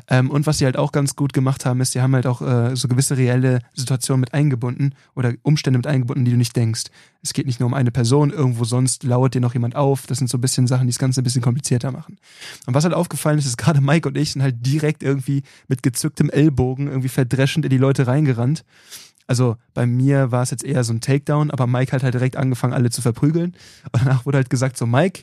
Ähm, 0.08 0.30
und 0.30 0.46
was 0.46 0.58
sie 0.58 0.64
halt 0.64 0.76
auch 0.76 0.92
ganz 0.92 1.16
gut 1.16 1.32
gemacht 1.32 1.64
haben, 1.64 1.80
ist, 1.80 1.92
sie 1.92 2.00
haben 2.00 2.14
halt 2.14 2.26
auch 2.26 2.42
äh, 2.42 2.74
so 2.74 2.88
gewisse 2.88 3.16
reelle 3.16 3.60
Situationen 3.74 4.20
mit 4.20 4.34
eingebunden 4.34 4.94
oder 5.14 5.32
Umstände 5.42 5.78
mit 5.78 5.86
eingebunden, 5.86 6.24
die 6.24 6.32
du 6.32 6.36
nicht 6.36 6.56
denkst. 6.56 6.84
Es 7.22 7.32
geht 7.32 7.46
nicht 7.46 7.60
nur 7.60 7.68
um 7.68 7.74
eine 7.74 7.92
Person, 7.92 8.30
irgendwo 8.30 8.64
sonst 8.64 9.04
lauert 9.04 9.34
dir 9.34 9.40
noch 9.40 9.54
jemand 9.54 9.76
auf. 9.76 10.06
Das 10.06 10.18
sind 10.18 10.28
so 10.28 10.38
ein 10.38 10.40
bisschen 10.40 10.66
Sachen, 10.66 10.88
die 10.88 10.92
das 10.92 10.98
Ganze 10.98 11.20
ein 11.20 11.24
bisschen 11.24 11.42
komplizierter 11.42 11.92
machen. 11.92 12.18
Und 12.66 12.71
was 12.74 12.84
halt 12.84 12.94
aufgefallen 12.94 13.38
ist, 13.38 13.46
ist 13.46 13.58
gerade 13.58 13.80
Mike 13.80 14.08
und 14.08 14.16
ich 14.16 14.32
sind 14.32 14.42
halt 14.42 14.64
direkt 14.66 15.02
irgendwie 15.02 15.42
mit 15.68 15.82
gezücktem 15.82 16.30
Ellbogen 16.30 16.88
irgendwie 16.88 17.08
verdreschend 17.08 17.64
in 17.64 17.70
die 17.70 17.78
Leute 17.78 18.06
reingerannt. 18.06 18.64
Also 19.26 19.56
bei 19.74 19.86
mir 19.86 20.30
war 20.30 20.42
es 20.42 20.50
jetzt 20.50 20.64
eher 20.64 20.84
so 20.84 20.92
ein 20.92 21.00
Takedown, 21.00 21.50
aber 21.50 21.66
Mike 21.66 21.92
hat 21.92 22.02
halt 22.02 22.14
direkt 22.14 22.36
angefangen, 22.36 22.74
alle 22.74 22.90
zu 22.90 23.02
verprügeln. 23.02 23.54
Und 23.92 24.04
danach 24.04 24.26
wurde 24.26 24.38
halt 24.38 24.50
gesagt, 24.50 24.76
so 24.76 24.86
Mike, 24.86 25.22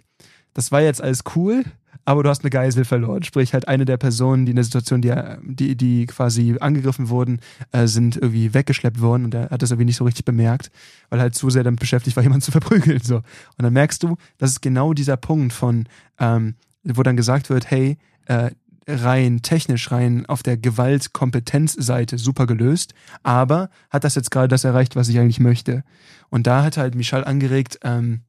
das 0.54 0.72
war 0.72 0.82
jetzt 0.82 1.02
alles 1.02 1.24
cool, 1.36 1.64
aber 2.06 2.24
du 2.24 2.30
hast 2.30 2.44
eine 2.44 2.50
Geisel 2.50 2.86
verloren. 2.86 3.24
Sprich, 3.24 3.54
halt 3.54 3.68
eine 3.68 3.86
der 3.86 3.98
Personen, 3.98 4.46
die 4.46 4.52
in 4.52 4.56
der 4.56 4.64
Situation, 4.64 5.02
die, 5.02 5.14
die, 5.44 5.76
die 5.76 6.06
quasi 6.08 6.56
angegriffen 6.60 7.10
wurden, 7.10 7.40
äh, 7.72 7.86
sind 7.86 8.16
irgendwie 8.16 8.54
weggeschleppt 8.54 9.00
worden 9.00 9.26
und 9.26 9.36
er 9.36 9.50
hat 9.52 9.62
das 9.62 9.70
irgendwie 9.70 9.86
nicht 9.86 9.98
so 9.98 10.06
richtig 10.06 10.26
bemerkt, 10.26 10.72
weil 11.10 11.20
er 11.20 11.24
halt 11.24 11.36
zu 11.36 11.50
sehr 11.50 11.64
damit 11.64 11.80
beschäftigt 11.80 12.16
war, 12.16 12.24
jemanden 12.24 12.42
zu 12.42 12.52
verprügeln. 12.52 13.02
So. 13.04 13.18
Und 13.18 13.24
dann 13.60 13.74
merkst 13.74 14.02
du, 14.02 14.18
das 14.38 14.52
ist 14.52 14.62
genau 14.62 14.94
dieser 14.94 15.18
Punkt 15.18 15.54
von, 15.54 15.88
ähm, 16.20 16.56
wo 16.84 17.04
dann 17.04 17.18
gesagt 17.18 17.50
wird, 17.50 17.70
hey, 17.70 17.98
äh, 18.26 18.52
rein 18.88 19.42
technisch, 19.42 19.92
rein 19.92 20.26
auf 20.26 20.44
der 20.44 20.58
Gewaltkompetenzseite 20.58 22.18
super 22.18 22.48
gelöst, 22.48 22.94
aber 23.24 23.70
hat 23.89 24.04
das 24.04 24.15
jetzt 24.15 24.32
gerade 24.32 24.48
das 24.48 24.63
erreicht, 24.63 24.96
was 24.96 25.10
ich 25.10 25.20
eigentlich 25.20 25.39
möchte? 25.39 25.84
Und 26.30 26.48
da 26.48 26.63
hat 26.63 26.78
halt 26.78 26.96
Michal 26.96 27.24
angeregt, 27.24 27.80
ähm, 27.84 28.22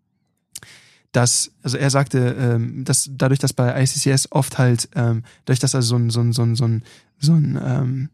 dass, 1.12 1.52
also 1.62 1.76
er 1.76 1.90
sagte, 1.90 2.36
ähm, 2.38 2.84
dass 2.84 3.10
dadurch, 3.12 3.40
dass 3.40 3.52
bei 3.52 3.82
ICCS 3.82 4.28
oft 4.30 4.58
halt, 4.58 4.88
ähm, 4.94 5.24
dadurch, 5.44 5.58
dass 5.58 5.74
also 5.74 5.88
so 5.88 5.96
ein, 5.96 6.10
so 6.10 6.20
ein, 6.20 6.32
so 6.32 6.42
ein, 6.42 6.54
so 6.54 6.64
ein, 6.64 6.84
so 7.18 7.32
ein 7.32 7.60
ähm, 7.62 8.08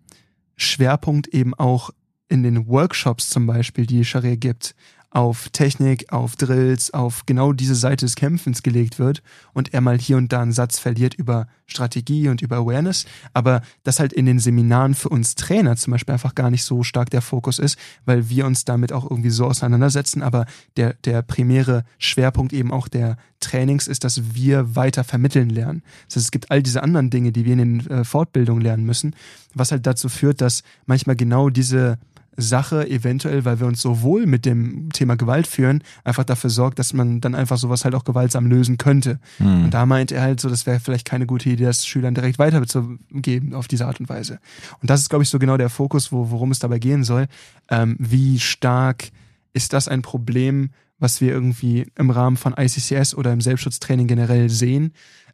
Schwerpunkt 0.56 1.28
eben 1.28 1.52
auch 1.54 1.90
in 2.28 2.42
den 2.42 2.66
Workshops 2.66 3.28
zum 3.30 3.46
Beispiel, 3.46 3.86
die 3.86 4.04
Scharia 4.04 4.36
gibt, 4.36 4.74
auf 5.16 5.48
Technik, 5.48 6.12
auf 6.12 6.36
Drills, 6.36 6.92
auf 6.92 7.24
genau 7.24 7.54
diese 7.54 7.74
Seite 7.74 8.04
des 8.04 8.16
Kämpfens 8.16 8.62
gelegt 8.62 8.98
wird 8.98 9.22
und 9.54 9.72
er 9.72 9.80
mal 9.80 9.98
hier 9.98 10.18
und 10.18 10.30
da 10.30 10.42
einen 10.42 10.52
Satz 10.52 10.78
verliert 10.78 11.14
über 11.14 11.46
Strategie 11.64 12.28
und 12.28 12.42
über 12.42 12.56
Awareness, 12.56 13.06
aber 13.32 13.62
das 13.82 13.98
halt 13.98 14.12
in 14.12 14.26
den 14.26 14.38
Seminaren 14.38 14.94
für 14.94 15.08
uns 15.08 15.34
Trainer 15.34 15.74
zum 15.76 15.92
Beispiel 15.92 16.12
einfach 16.12 16.34
gar 16.34 16.50
nicht 16.50 16.64
so 16.64 16.82
stark 16.82 17.08
der 17.08 17.22
Fokus 17.22 17.58
ist, 17.58 17.78
weil 18.04 18.28
wir 18.28 18.44
uns 18.44 18.66
damit 18.66 18.92
auch 18.92 19.10
irgendwie 19.10 19.30
so 19.30 19.46
auseinandersetzen, 19.46 20.22
aber 20.22 20.44
der, 20.76 20.92
der 21.06 21.22
primäre 21.22 21.84
Schwerpunkt 21.96 22.52
eben 22.52 22.70
auch 22.70 22.86
der 22.86 23.16
Trainings 23.40 23.88
ist, 23.88 24.04
dass 24.04 24.34
wir 24.34 24.76
weiter 24.76 25.02
vermitteln 25.02 25.48
lernen. 25.48 25.82
Das 26.08 26.16
heißt, 26.16 26.26
es 26.26 26.30
gibt 26.30 26.50
all 26.50 26.62
diese 26.62 26.82
anderen 26.82 27.08
Dinge, 27.08 27.32
die 27.32 27.46
wir 27.46 27.54
in 27.54 27.58
den 27.58 27.90
äh, 27.90 28.04
Fortbildungen 28.04 28.62
lernen 28.62 28.84
müssen, 28.84 29.16
was 29.54 29.72
halt 29.72 29.86
dazu 29.86 30.10
führt, 30.10 30.42
dass 30.42 30.62
manchmal 30.84 31.16
genau 31.16 31.48
diese 31.48 31.96
Sache 32.36 32.88
eventuell, 32.88 33.44
weil 33.44 33.60
wir 33.60 33.66
uns 33.66 33.80
so 33.80 34.02
wohl 34.02 34.26
mit 34.26 34.44
dem 34.44 34.90
Thema 34.90 35.16
Gewalt 35.16 35.46
führen, 35.46 35.82
einfach 36.04 36.24
dafür 36.24 36.50
sorgt, 36.50 36.78
dass 36.78 36.92
man 36.92 37.20
dann 37.20 37.34
einfach 37.34 37.58
sowas 37.58 37.84
halt 37.84 37.94
auch 37.94 38.04
gewaltsam 38.04 38.46
lösen 38.46 38.78
könnte. 38.78 39.18
Mhm. 39.38 39.64
Und 39.64 39.74
da 39.74 39.86
meint 39.86 40.12
er 40.12 40.22
halt 40.22 40.40
so, 40.40 40.48
das 40.48 40.66
wäre 40.66 40.80
vielleicht 40.80 41.06
keine 41.06 41.26
gute 41.26 41.48
Idee, 41.48 41.64
das 41.64 41.86
Schülern 41.86 42.14
direkt 42.14 42.38
weiterzugeben 42.38 43.54
auf 43.54 43.68
diese 43.68 43.86
Art 43.86 44.00
und 44.00 44.08
Weise. 44.08 44.38
Und 44.80 44.90
das 44.90 45.00
ist, 45.00 45.08
glaube 45.08 45.22
ich, 45.22 45.28
so 45.28 45.38
genau 45.38 45.56
der 45.56 45.70
Fokus, 45.70 46.12
wo, 46.12 46.30
worum 46.30 46.50
es 46.50 46.58
dabei 46.58 46.78
gehen 46.78 47.04
soll. 47.04 47.26
Ähm, 47.70 47.96
wie 47.98 48.38
stark 48.38 49.10
ist 49.52 49.72
das 49.72 49.88
ein 49.88 50.02
Problem, 50.02 50.70
was 50.98 51.20
wir 51.20 51.30
irgendwie 51.30 51.86
im 51.96 52.10
Rahmen 52.10 52.36
von 52.36 52.54
ICCS 52.56 53.14
oder 53.14 53.32
im 53.32 53.40
Selbstschutztraining 53.40 54.06
generell 54.06 54.48
sehen? 54.50 54.92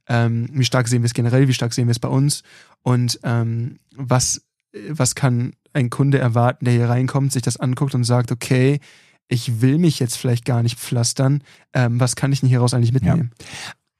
Ähm, 0.08 0.48
wie 0.52 0.64
stark 0.64 0.88
sehen 0.88 1.02
wir 1.02 1.06
es 1.06 1.14
generell? 1.14 1.48
Wie 1.48 1.54
stark 1.54 1.72
sehen 1.72 1.86
wir 1.86 1.92
es 1.92 1.98
bei 1.98 2.08
uns? 2.08 2.42
Und 2.82 3.20
ähm, 3.22 3.78
was, 3.96 4.42
was 4.88 5.14
kann 5.14 5.52
ein 5.72 5.90
Kunde 5.90 6.18
erwarten, 6.18 6.64
der 6.64 6.74
hier 6.74 6.88
reinkommt, 6.88 7.32
sich 7.32 7.42
das 7.42 7.56
anguckt 7.56 7.94
und 7.94 8.04
sagt, 8.04 8.32
okay, 8.32 8.80
ich 9.28 9.60
will 9.62 9.78
mich 9.78 9.98
jetzt 9.98 10.16
vielleicht 10.16 10.44
gar 10.44 10.62
nicht 10.62 10.78
pflastern, 10.78 11.42
ähm, 11.72 11.98
was 11.98 12.16
kann 12.16 12.32
ich 12.32 12.40
denn 12.40 12.48
hieraus 12.48 12.74
eigentlich 12.74 12.92
mitnehmen? 12.92 13.30
Ja. 13.40 13.46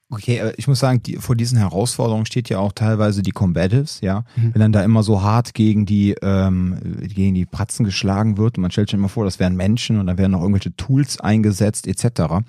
Okay, 0.09 0.37
äh, 0.37 0.53
ich 0.57 0.67
muss 0.67 0.79
sagen, 0.79 1.01
die, 1.01 1.15
vor 1.15 1.35
diesen 1.35 1.57
Herausforderungen 1.57 2.25
steht 2.25 2.49
ja 2.49 2.59
auch 2.59 2.71
teilweise 2.71 3.23
die 3.23 3.31
Combatives, 3.31 4.01
ja. 4.01 4.25
Mhm. 4.35 4.53
Wenn 4.53 4.61
dann 4.61 4.71
da 4.71 4.83
immer 4.83 5.01
so 5.01 5.23
hart 5.23 5.53
gegen 5.53 5.85
die, 5.85 6.15
ähm, 6.21 6.77
gegen 7.01 7.33
die 7.33 7.45
Pratzen 7.45 7.83
geschlagen 7.83 8.37
wird 8.37 8.57
und 8.57 8.61
man 8.61 8.71
stellt 8.71 8.89
sich 8.89 8.97
immer 8.97 9.09
vor, 9.09 9.25
das 9.25 9.39
wären 9.39 9.55
Menschen 9.55 9.99
und 9.99 10.07
dann 10.07 10.17
werden 10.17 10.33
noch 10.33 10.41
irgendwelche 10.41 10.75
Tools 10.75 11.19
eingesetzt, 11.19 11.87
etc. 11.87 12.43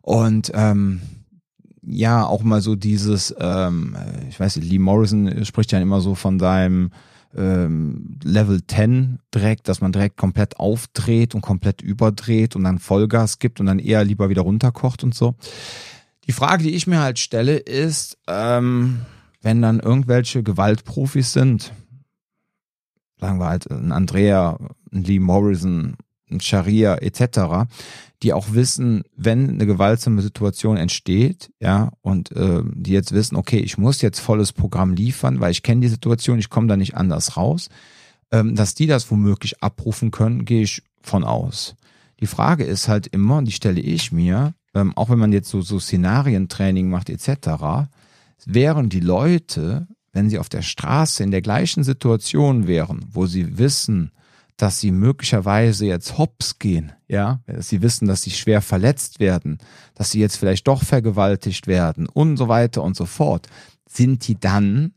Und 0.00 0.50
ähm, 0.54 1.02
ja, 1.82 2.24
auch 2.24 2.42
mal 2.42 2.62
so 2.62 2.76
dieses, 2.76 3.34
ähm, 3.38 3.96
ich 4.30 4.40
weiß 4.40 4.56
nicht, 4.56 4.70
Lee 4.70 4.78
Morrison 4.78 5.44
spricht 5.44 5.72
ja 5.72 5.80
immer 5.80 6.00
so 6.00 6.14
von 6.14 6.38
seinem 6.38 6.90
ähm, 7.36 8.18
Level 8.22 8.66
10 8.66 9.18
direkt, 9.34 9.68
dass 9.68 9.80
man 9.80 9.92
direkt 9.92 10.16
komplett 10.16 10.58
aufdreht 10.58 11.34
und 11.34 11.40
komplett 11.40 11.82
überdreht 11.82 12.56
und 12.56 12.64
dann 12.64 12.78
Vollgas 12.78 13.38
gibt 13.38 13.60
und 13.60 13.66
dann 13.66 13.78
eher 13.78 14.04
lieber 14.04 14.28
wieder 14.28 14.42
runterkocht 14.42 15.04
und 15.04 15.14
so. 15.14 15.34
Die 16.26 16.32
Frage, 16.32 16.62
die 16.64 16.74
ich 16.74 16.86
mir 16.86 17.00
halt 17.00 17.18
stelle, 17.18 17.56
ist, 17.56 18.18
ähm, 18.28 19.00
wenn 19.42 19.60
dann 19.60 19.80
irgendwelche 19.80 20.42
Gewaltprofis 20.42 21.32
sind, 21.32 21.72
sagen 23.20 23.38
wir 23.38 23.48
halt 23.48 23.70
ein 23.70 23.92
Andrea, 23.92 24.58
ein 24.92 25.04
Lee 25.04 25.18
Morrison, 25.18 25.96
ein 26.34 26.40
Sharia 26.40 26.96
etc., 26.96 27.68
die 28.22 28.32
auch 28.32 28.52
wissen, 28.52 29.02
wenn 29.16 29.50
eine 29.50 29.66
gewaltsame 29.66 30.22
Situation 30.22 30.76
entsteht, 30.76 31.50
ja, 31.60 31.92
und 32.00 32.32
äh, 32.32 32.62
die 32.64 32.92
jetzt 32.92 33.12
wissen, 33.12 33.36
okay, 33.36 33.58
ich 33.58 33.76
muss 33.76 34.00
jetzt 34.00 34.20
volles 34.20 34.52
Programm 34.52 34.94
liefern, 34.94 35.40
weil 35.40 35.50
ich 35.50 35.62
kenne 35.62 35.82
die 35.82 35.88
Situation, 35.88 36.38
ich 36.38 36.48
komme 36.48 36.66
da 36.66 36.76
nicht 36.76 36.96
anders 36.96 37.36
raus, 37.36 37.68
ähm, 38.30 38.54
dass 38.54 38.74
die 38.74 38.86
das 38.86 39.10
womöglich 39.10 39.62
abrufen 39.62 40.10
können, 40.10 40.44
gehe 40.44 40.62
ich 40.62 40.82
von 41.02 41.22
aus. 41.24 41.76
Die 42.20 42.26
Frage 42.26 42.64
ist 42.64 42.88
halt 42.88 43.06
immer, 43.08 43.38
und 43.38 43.46
die 43.46 43.52
stelle 43.52 43.80
ich 43.80 44.10
mir, 44.10 44.54
ähm, 44.74 44.96
auch 44.96 45.10
wenn 45.10 45.18
man 45.18 45.32
jetzt 45.32 45.50
so, 45.50 45.60
so 45.60 45.78
Szenarientraining 45.78 46.88
macht 46.88 47.10
etc., 47.10 47.88
wären 48.46 48.88
die 48.88 49.00
Leute, 49.00 49.86
wenn 50.12 50.30
sie 50.30 50.38
auf 50.38 50.48
der 50.48 50.62
Straße 50.62 51.22
in 51.22 51.30
der 51.30 51.42
gleichen 51.42 51.84
Situation 51.84 52.66
wären, 52.66 53.04
wo 53.10 53.26
sie 53.26 53.58
wissen, 53.58 54.12
dass 54.56 54.80
sie 54.80 54.92
möglicherweise 54.92 55.86
jetzt 55.86 56.16
hops 56.16 56.58
gehen, 56.58 56.92
ja, 57.08 57.40
dass 57.46 57.68
sie 57.68 57.82
wissen, 57.82 58.06
dass 58.06 58.22
sie 58.22 58.30
schwer 58.30 58.62
verletzt 58.62 59.18
werden, 59.18 59.58
dass 59.94 60.10
sie 60.10 60.20
jetzt 60.20 60.36
vielleicht 60.36 60.68
doch 60.68 60.82
vergewaltigt 60.82 61.66
werden 61.66 62.06
und 62.06 62.36
so 62.36 62.48
weiter 62.48 62.82
und 62.82 62.96
so 62.96 63.04
fort, 63.04 63.48
sind 63.88 64.26
die 64.28 64.38
dann 64.38 64.94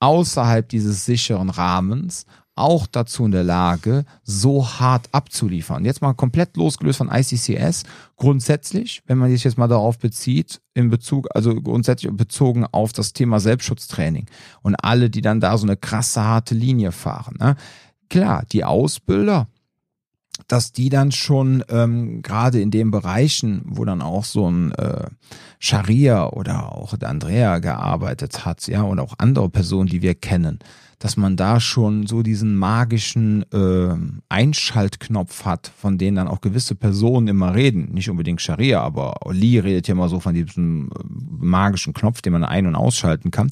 außerhalb 0.00 0.68
dieses 0.68 1.04
sicheren 1.04 1.50
Rahmens 1.50 2.26
auch 2.56 2.86
dazu 2.86 3.26
in 3.26 3.32
der 3.32 3.44
Lage, 3.44 4.06
so 4.22 4.66
hart 4.66 5.08
abzuliefern. 5.12 5.84
Jetzt 5.84 6.00
mal 6.00 6.14
komplett 6.14 6.56
losgelöst 6.56 6.96
von 6.96 7.10
ICCS. 7.12 7.82
Grundsätzlich, 8.16 9.02
wenn 9.06 9.18
man 9.18 9.30
sich 9.30 9.44
jetzt 9.44 9.58
mal 9.58 9.68
darauf 9.68 9.98
bezieht, 9.98 10.62
in 10.72 10.88
Bezug, 10.88 11.28
also 11.34 11.54
grundsätzlich 11.54 12.10
bezogen 12.16 12.64
auf 12.64 12.94
das 12.94 13.12
Thema 13.12 13.40
Selbstschutztraining 13.40 14.26
und 14.62 14.74
alle, 14.76 15.10
die 15.10 15.20
dann 15.20 15.40
da 15.40 15.56
so 15.58 15.66
eine 15.66 15.76
krasse 15.76 16.22
harte 16.22 16.54
Linie 16.54 16.92
fahren. 16.92 17.36
Ne? 17.38 17.56
Klar, 18.08 18.44
die 18.50 18.64
Ausbilder, 18.64 19.48
dass 20.48 20.72
die 20.72 20.90
dann 20.90 21.12
schon 21.12 21.64
ähm, 21.68 22.22
gerade 22.22 22.60
in 22.60 22.70
den 22.70 22.90
Bereichen, 22.90 23.62
wo 23.64 23.84
dann 23.84 24.02
auch 24.02 24.24
so 24.24 24.50
ein 24.50 24.72
äh, 24.72 25.06
Scharia 25.58 26.28
oder 26.28 26.72
auch 26.72 26.96
der 26.96 27.08
Andrea 27.08 27.58
gearbeitet 27.58 28.44
hat, 28.44 28.66
ja, 28.68 28.82
und 28.82 29.00
auch 29.00 29.14
andere 29.18 29.48
Personen, 29.48 29.88
die 29.88 30.02
wir 30.02 30.14
kennen, 30.14 30.58
dass 30.98 31.16
man 31.16 31.36
da 31.36 31.60
schon 31.60 32.06
so 32.06 32.22
diesen 32.22 32.56
magischen 32.56 33.44
äh, 33.52 33.94
Einschaltknopf 34.28 35.44
hat, 35.44 35.70
von 35.76 35.98
denen 35.98 36.16
dann 36.16 36.28
auch 36.28 36.40
gewisse 36.40 36.74
Personen 36.74 37.28
immer 37.28 37.54
reden. 37.54 37.92
Nicht 37.92 38.08
unbedingt 38.08 38.40
Scharia, 38.40 38.80
aber 38.80 39.26
Oli 39.26 39.58
redet 39.58 39.88
ja 39.88 39.92
immer 39.92 40.08
so 40.08 40.20
von 40.20 40.34
diesem 40.34 40.88
äh, 40.88 41.44
magischen 41.44 41.92
Knopf, 41.92 42.22
den 42.22 42.32
man 42.32 42.44
ein- 42.44 42.66
und 42.66 42.76
ausschalten 42.76 43.30
kann. 43.30 43.50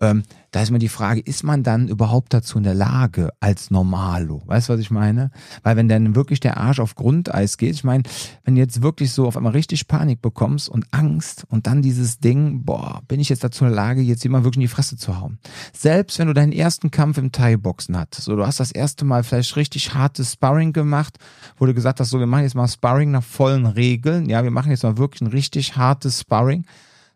Ähm, 0.00 0.22
da 0.50 0.62
ist 0.62 0.68
immer 0.68 0.78
die 0.78 0.88
Frage, 0.88 1.20
ist 1.20 1.42
man 1.42 1.62
dann 1.62 1.88
überhaupt 1.88 2.32
dazu 2.32 2.58
in 2.58 2.64
der 2.64 2.74
Lage 2.74 3.30
als 3.40 3.70
Normalo? 3.70 4.42
Weißt 4.46 4.68
du, 4.68 4.74
was 4.74 4.80
ich 4.80 4.90
meine? 4.90 5.30
Weil 5.62 5.76
wenn 5.76 5.88
dann 5.88 6.14
wirklich 6.14 6.40
der 6.40 6.58
Arsch 6.58 6.78
auf 6.78 6.94
Grundeis 6.94 7.58
geht, 7.58 7.74
ich 7.74 7.84
meine, 7.84 8.04
wenn 8.44 8.54
du 8.54 8.60
jetzt 8.60 8.82
wirklich 8.82 9.12
so 9.12 9.26
auf 9.26 9.36
einmal 9.36 9.52
richtig 9.52 9.88
Panik 9.88 10.22
bekommst 10.22 10.68
und 10.68 10.86
Angst 10.92 11.44
und 11.48 11.66
dann 11.66 11.82
dieses 11.82 12.18
Ding, 12.18 12.64
boah, 12.64 13.02
bin 13.08 13.20
ich 13.20 13.28
jetzt 13.28 13.42
dazu 13.42 13.64
in 13.64 13.70
der 13.70 13.76
Lage, 13.76 14.00
jetzt 14.00 14.22
jemand 14.22 14.44
wirklich 14.44 14.58
in 14.58 14.68
die 14.68 14.68
Fresse 14.68 14.96
zu 14.96 15.18
hauen? 15.20 15.38
Selbst 15.72 16.18
wenn 16.18 16.28
du 16.28 16.34
deinen 16.34 16.52
ersten 16.52 16.90
Kampf 16.90 17.18
im 17.18 17.32
Thai-Boxen 17.32 17.96
hattest, 17.96 18.24
so 18.24 18.36
du 18.36 18.46
hast 18.46 18.60
das 18.60 18.70
erste 18.70 19.04
Mal 19.04 19.24
vielleicht 19.24 19.56
richtig 19.56 19.94
hartes 19.94 20.32
Sparring 20.34 20.72
gemacht, 20.72 21.18
wo 21.56 21.66
du 21.66 21.74
gesagt 21.74 22.00
hast, 22.00 22.10
so 22.10 22.18
wir 22.18 22.26
machen 22.26 22.44
jetzt 22.44 22.54
mal 22.54 22.68
Sparring 22.68 23.10
nach 23.10 23.24
vollen 23.24 23.66
Regeln, 23.66 24.28
ja, 24.28 24.44
wir 24.44 24.50
machen 24.50 24.70
jetzt 24.70 24.82
mal 24.82 24.98
wirklich 24.98 25.20
ein 25.20 25.28
richtig 25.28 25.76
hartes 25.76 26.20
Sparring. 26.20 26.64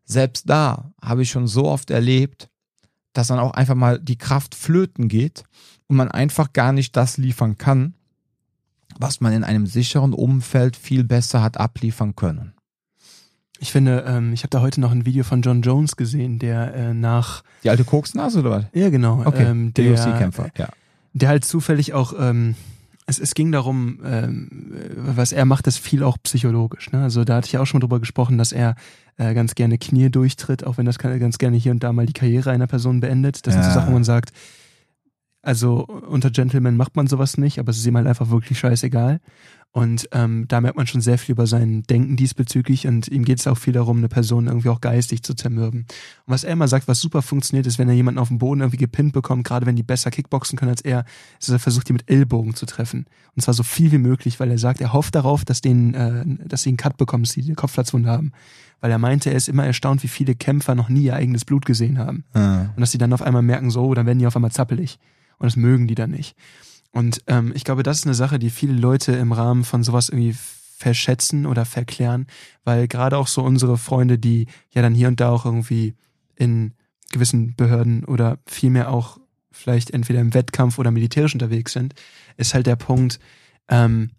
Selbst 0.05 0.49
da 0.49 0.93
habe 1.03 1.23
ich 1.23 1.31
schon 1.31 1.47
so 1.47 1.67
oft 1.67 1.91
erlebt, 1.91 2.49
dass 3.13 3.29
dann 3.29 3.39
auch 3.39 3.53
einfach 3.53 3.75
mal 3.75 3.99
die 3.99 4.19
Kraft 4.19 4.55
flöten 4.55 5.09
geht 5.09 5.45
und 5.87 5.97
man 5.97 6.11
einfach 6.11 6.53
gar 6.53 6.73
nicht 6.73 6.97
das 6.97 7.17
liefern 7.17 7.59
kann, 7.59 7.95
was 8.99 9.21
man 9.21 9.33
in 9.33 9.45
einem 9.45 9.67
sicheren 9.67 10.13
Umfeld 10.13 10.77
viel 10.77 11.05
besser 11.05 11.43
hat 11.43 11.59
abliefern 11.59 12.17
können. 12.17 12.55
Ich 13.61 13.73
finde, 13.73 14.05
ähm, 14.07 14.33
ich 14.33 14.43
habe 14.43 14.51
da 14.51 14.61
heute 14.61 14.81
noch 14.81 14.93
ein 14.93 15.05
Video 15.05 15.25
von 15.25 15.43
John 15.43 15.63
Jones 15.63 15.97
gesehen, 15.97 16.39
der 16.39 16.75
äh, 16.75 16.95
nach 16.95 17.43
die 17.65 17.71
alte 17.71 17.85
Koksnase 17.85 18.41
oder 18.41 18.51
was? 18.51 18.65
Ja, 18.73 18.89
genau. 18.89 19.23
Okay. 19.25 19.45
Ähm, 19.45 19.75
der 19.75 19.93
UFC-Kämpfer. 19.93 20.51
Ja. 20.57 20.69
Der 21.13 21.29
halt 21.29 21.45
zufällig 21.45 21.93
auch 21.93 22.15
ähm, 22.19 22.55
es, 23.09 23.19
es 23.19 23.35
ging 23.35 23.51
darum, 23.51 24.01
ähm, 24.05 24.49
was 24.97 25.33
er 25.33 25.47
macht, 25.47 25.67
ist 25.67 25.79
viel 25.79 26.03
auch 26.03 26.19
psychologisch. 26.23 26.93
Ne? 26.93 27.03
Also 27.03 27.25
da 27.25 27.37
hatte 27.37 27.49
ich 27.49 27.57
auch 27.57 27.67
schon 27.67 27.81
drüber 27.81 28.01
gesprochen, 28.01 28.37
dass 28.37 28.53
er 28.53 28.75
äh, 29.17 29.33
ganz 29.33 29.55
gerne 29.55 29.79
Knie 29.79 30.11
durchtritt, 30.11 30.67
auch 30.67 30.77
wenn 30.77 30.85
das 30.85 30.99
ganz 30.99 31.39
gerne 31.39 31.57
hier 31.57 31.73
und 31.73 31.83
da 31.83 31.93
mal 31.93 32.05
die 32.05 32.13
Karriere 32.13 32.51
einer 32.51 32.67
Person 32.67 33.01
beendet. 33.01 33.47
Das 33.47 33.55
ja. 33.55 33.63
sind 33.63 33.73
so 33.73 33.79
Sachen, 33.79 33.89
wo 33.89 33.95
man 33.95 34.05
sagt, 34.05 34.33
also 35.41 35.87
unter 35.87 36.31
Gentlemen 36.31 36.77
macht 36.77 36.97
man 36.97 37.07
sowas 37.07 37.39
nicht, 37.39 37.59
aber 37.59 37.71
es 37.71 37.79
ist 37.79 37.87
ihm 37.87 37.97
halt 37.97 38.07
einfach 38.07 38.29
wirklich 38.29 38.59
scheißegal. 38.59 39.21
Und 39.79 40.09
ähm, 40.11 40.47
da 40.49 40.61
merkt 40.61 40.77
man 40.77 40.89
schon 40.89 41.01
sehr 41.01 41.19
viel 41.19 41.35
über 41.35 41.47
sein 41.47 41.85
Denken 41.85 42.17
diesbezüglich 42.17 42.89
und 42.89 43.07
ihm 43.07 43.25
geht 43.25 43.39
es 43.39 43.47
auch 43.47 43.57
viel 43.57 43.73
darum, 43.73 43.99
eine 43.99 44.09
Person 44.09 44.49
irgendwie 44.49 44.71
auch 44.71 44.81
geistig 44.81 45.23
zu 45.23 45.35
zermürben. 45.35 45.83
Und 45.83 45.87
was 46.27 46.43
er 46.43 46.55
immer 46.55 46.67
sagt, 46.67 46.89
was 46.89 47.01
super 47.01 47.23
funktioniert, 47.23 47.65
ist, 47.65 47.79
wenn 47.79 47.89
er 47.89 47.95
jemanden 47.95 48.19
auf 48.19 48.27
dem 48.27 48.39
Boden 48.39 48.61
irgendwie 48.61 48.79
gepinnt 48.79 49.13
bekommt, 49.13 49.45
gerade 49.45 49.67
wenn 49.67 49.77
die 49.77 49.85
besser 49.85 50.11
Kickboxen 50.11 50.59
können 50.59 50.73
als 50.73 50.81
er, 50.81 51.05
ist, 51.39 51.49
dass 51.49 51.53
er 51.55 51.59
versucht, 51.61 51.89
die 51.89 51.93
mit 51.93 52.11
Ellbogen 52.11 52.57
zu 52.57 52.67
treffen. 52.67 53.07
Und 53.37 53.43
zwar 53.43 53.55
so 53.55 53.63
viel 53.63 53.93
wie 53.93 53.99
möglich, 53.99 54.41
weil 54.41 54.51
er 54.51 54.59
sagt, 54.59 54.81
er 54.81 54.93
hofft 54.93 55.15
darauf, 55.15 55.45
dass, 55.45 55.61
denen, 55.61 55.95
äh, 55.95 56.25
dass 56.49 56.65
sie 56.65 56.71
einen 56.71 56.77
Cut 56.77 56.97
bekommen, 56.97 57.23
dass 57.23 57.35
sie 57.35 57.45
eine 57.45 57.55
Kopfplatzwunde 57.55 58.11
haben. 58.11 58.33
Weil 58.81 58.91
er 58.91 58.99
meinte, 58.99 59.31
er 59.31 59.37
ist 59.37 59.49
immer 59.49 59.65
erstaunt, 59.65 60.03
wie 60.03 60.09
viele 60.09 60.35
Kämpfer 60.35 60.75
noch 60.75 60.89
nie 60.89 61.05
ihr 61.05 61.15
eigenes 61.15 61.45
Blut 61.45 61.65
gesehen 61.65 61.99
haben. 61.99 62.25
Mhm. 62.35 62.71
Und 62.75 62.81
dass 62.81 62.91
sie 62.91 62.99
dann 62.99 63.13
auf 63.13 63.23
einmal 63.23 63.43
merken, 63.43 63.71
so, 63.71 63.95
dann 63.95 64.07
werden 64.07 64.19
die 64.19 64.27
auf 64.27 64.35
einmal 64.35 64.51
zappelig. 64.51 64.99
Und 65.39 65.47
das 65.47 65.55
mögen 65.55 65.87
die 65.87 65.95
dann 65.95 66.11
nicht. 66.11 66.35
Und 66.93 67.23
ähm, 67.27 67.53
ich 67.55 67.65
glaube, 67.65 67.83
das 67.83 67.99
ist 67.99 68.07
eine 68.07 68.15
Sache, 68.15 68.39
die 68.39 68.51
viele 68.51 68.73
Leute 68.73 69.13
im 69.13 69.33
Rahmen 69.33 69.65
von 69.65 69.85
sowas 69.85 70.09
irgendwie 70.09 70.35
verschätzen 70.79 71.45
oder 71.45 71.65
verklären, 71.65 72.27
weil 72.65 72.89
gerade 72.89 73.19
auch 73.19 73.27
so 73.27 73.43
unsere 73.43 73.79
Freunde, 73.79 74.19
die 74.19 74.47
ja 74.71 74.81
dann 74.81 74.95
hier 74.95 75.09
und 75.09 75.21
da 75.21 75.31
auch 75.31 75.45
irgendwie 75.45 75.95
in 76.37 76.75
gewissen 77.11 77.57
Behörden 77.57 78.05
oder 78.05 78.39
vielmehr 78.47 78.91
auch 78.91 79.19
vielleicht 79.51 79.91
entweder 79.91 80.21
im 80.21 80.35
Wettkampf 80.35 80.79
oder 80.79 80.91
militärisch 80.91 81.35
unterwegs 81.35 81.73
sind, 81.73 81.95
ist 82.37 82.55
halt 82.55 82.67
der 82.67 82.77
Punkt, 82.77 83.19
ähm, 83.69 84.11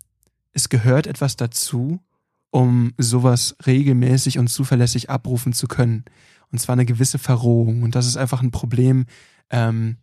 es 0.51 0.69
gehört 0.69 1.07
etwas 1.07 1.37
dazu, 1.37 1.99
um 2.51 2.93
sowas 2.97 3.55
regelmäßig 3.65 4.37
und 4.37 4.47
zuverlässig 4.47 5.09
abrufen 5.09 5.53
zu 5.53 5.67
können. 5.67 6.03
Und 6.51 6.59
zwar 6.59 6.73
eine 6.73 6.85
gewisse 6.85 7.19
Verrohung. 7.19 7.83
Und 7.83 7.95
das 7.95 8.07
ist 8.07 8.17
einfach 8.17 8.41
ein 8.41 8.51
Problem 8.51 9.05
ähm, 9.51 9.97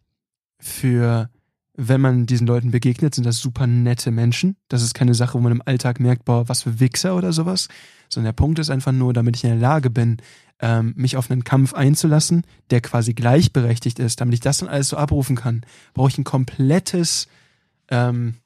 für 0.58 1.28
wenn 1.76 2.00
man 2.00 2.26
diesen 2.26 2.46
Leuten 2.46 2.70
begegnet, 2.70 3.14
sind 3.14 3.24
das 3.24 3.38
super 3.38 3.66
nette 3.66 4.10
Menschen. 4.10 4.56
Das 4.68 4.82
ist 4.82 4.94
keine 4.94 5.14
Sache, 5.14 5.34
wo 5.34 5.42
man 5.42 5.52
im 5.52 5.62
Alltag 5.64 6.00
merkt, 6.00 6.24
boah, 6.24 6.48
was 6.48 6.62
für 6.62 6.80
Wichser 6.80 7.16
oder 7.16 7.32
sowas. 7.32 7.68
Sondern 8.08 8.28
der 8.28 8.36
Punkt 8.36 8.58
ist 8.58 8.70
einfach 8.70 8.92
nur, 8.92 9.12
damit 9.12 9.36
ich 9.36 9.44
in 9.44 9.50
der 9.50 9.58
Lage 9.58 9.90
bin, 9.90 10.16
ähm, 10.58 10.94
mich 10.96 11.18
auf 11.18 11.30
einen 11.30 11.44
Kampf 11.44 11.74
einzulassen, 11.74 12.44
der 12.70 12.80
quasi 12.80 13.12
gleichberechtigt 13.12 13.98
ist, 13.98 14.20
damit 14.20 14.34
ich 14.34 14.40
das 14.40 14.58
dann 14.58 14.70
alles 14.70 14.88
so 14.88 14.96
abrufen 14.96 15.36
kann, 15.36 15.66
brauche 15.92 16.08
ich 16.08 16.16
ein 16.16 16.24
komplettes, 16.24 17.28
ähm, 17.90 18.36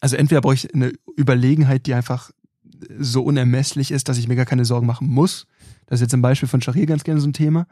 also 0.00 0.16
entweder 0.16 0.40
brauche 0.40 0.54
ich 0.54 0.72
eine 0.74 0.92
Überlegenheit, 1.18 1.86
die 1.86 1.94
einfach 1.94 2.30
so 2.98 3.22
unermesslich 3.22 3.90
ist, 3.90 4.08
dass 4.08 4.18
ich 4.18 4.26
mir 4.26 4.36
gar 4.36 4.46
keine 4.46 4.64
Sorgen 4.64 4.86
machen 4.86 5.08
muss. 5.08 5.46
Das 5.86 5.98
ist 5.98 6.04
jetzt 6.04 6.14
ein 6.14 6.22
Beispiel 6.22 6.48
von 6.48 6.62
Sharia 6.62 6.86
ganz 6.86 7.04
gerne 7.04 7.20
so 7.20 7.28
ein 7.28 7.34
Thema. 7.34 7.66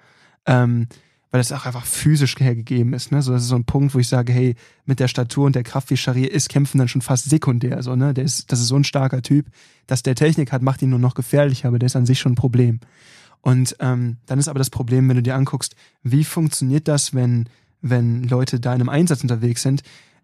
Ähm, 0.44 0.88
weil 1.32 1.40
das 1.40 1.50
auch 1.50 1.64
einfach 1.64 1.86
physisch 1.86 2.36
hergegeben 2.38 2.92
ist. 2.92 3.10
Ne? 3.10 3.22
So, 3.22 3.32
das 3.32 3.42
ist 3.42 3.48
so 3.48 3.56
ein 3.56 3.64
Punkt, 3.64 3.94
wo 3.94 3.98
ich 3.98 4.06
sage, 4.06 4.32
hey, 4.34 4.54
mit 4.84 5.00
der 5.00 5.08
Statur 5.08 5.46
und 5.46 5.56
der 5.56 5.62
Kraft 5.62 5.90
wie 5.90 5.96
Sharia 5.96 6.28
ist 6.28 6.50
Kämpfen 6.50 6.76
dann 6.76 6.88
schon 6.88 7.00
fast 7.00 7.28
sekundär. 7.28 7.82
So, 7.82 7.96
ne? 7.96 8.12
der 8.12 8.24
ist, 8.24 8.52
das 8.52 8.60
ist 8.60 8.68
so 8.68 8.76
ein 8.76 8.84
starker 8.84 9.22
Typ, 9.22 9.46
dass 9.86 10.02
der 10.02 10.14
Technik 10.14 10.52
hat, 10.52 10.60
macht 10.60 10.82
ihn 10.82 10.90
nur 10.90 10.98
noch 10.98 11.14
gefährlicher, 11.14 11.68
aber 11.68 11.78
der 11.78 11.86
ist 11.86 11.96
an 11.96 12.04
sich 12.04 12.20
schon 12.20 12.32
ein 12.32 12.36
Problem. 12.36 12.80
Und 13.40 13.74
ähm, 13.80 14.18
dann 14.26 14.38
ist 14.38 14.48
aber 14.48 14.58
das 14.58 14.68
Problem, 14.68 15.08
wenn 15.08 15.16
du 15.16 15.22
dir 15.22 15.34
anguckst, 15.34 15.74
wie 16.02 16.22
funktioniert 16.22 16.86
das, 16.86 17.14
wenn, 17.14 17.48
wenn 17.80 18.24
Leute 18.24 18.60
da 18.60 18.74
in 18.74 18.82
einem 18.82 18.90
Einsatz 18.90 19.22
unterwegs 19.22 19.62
sind, 19.62 19.82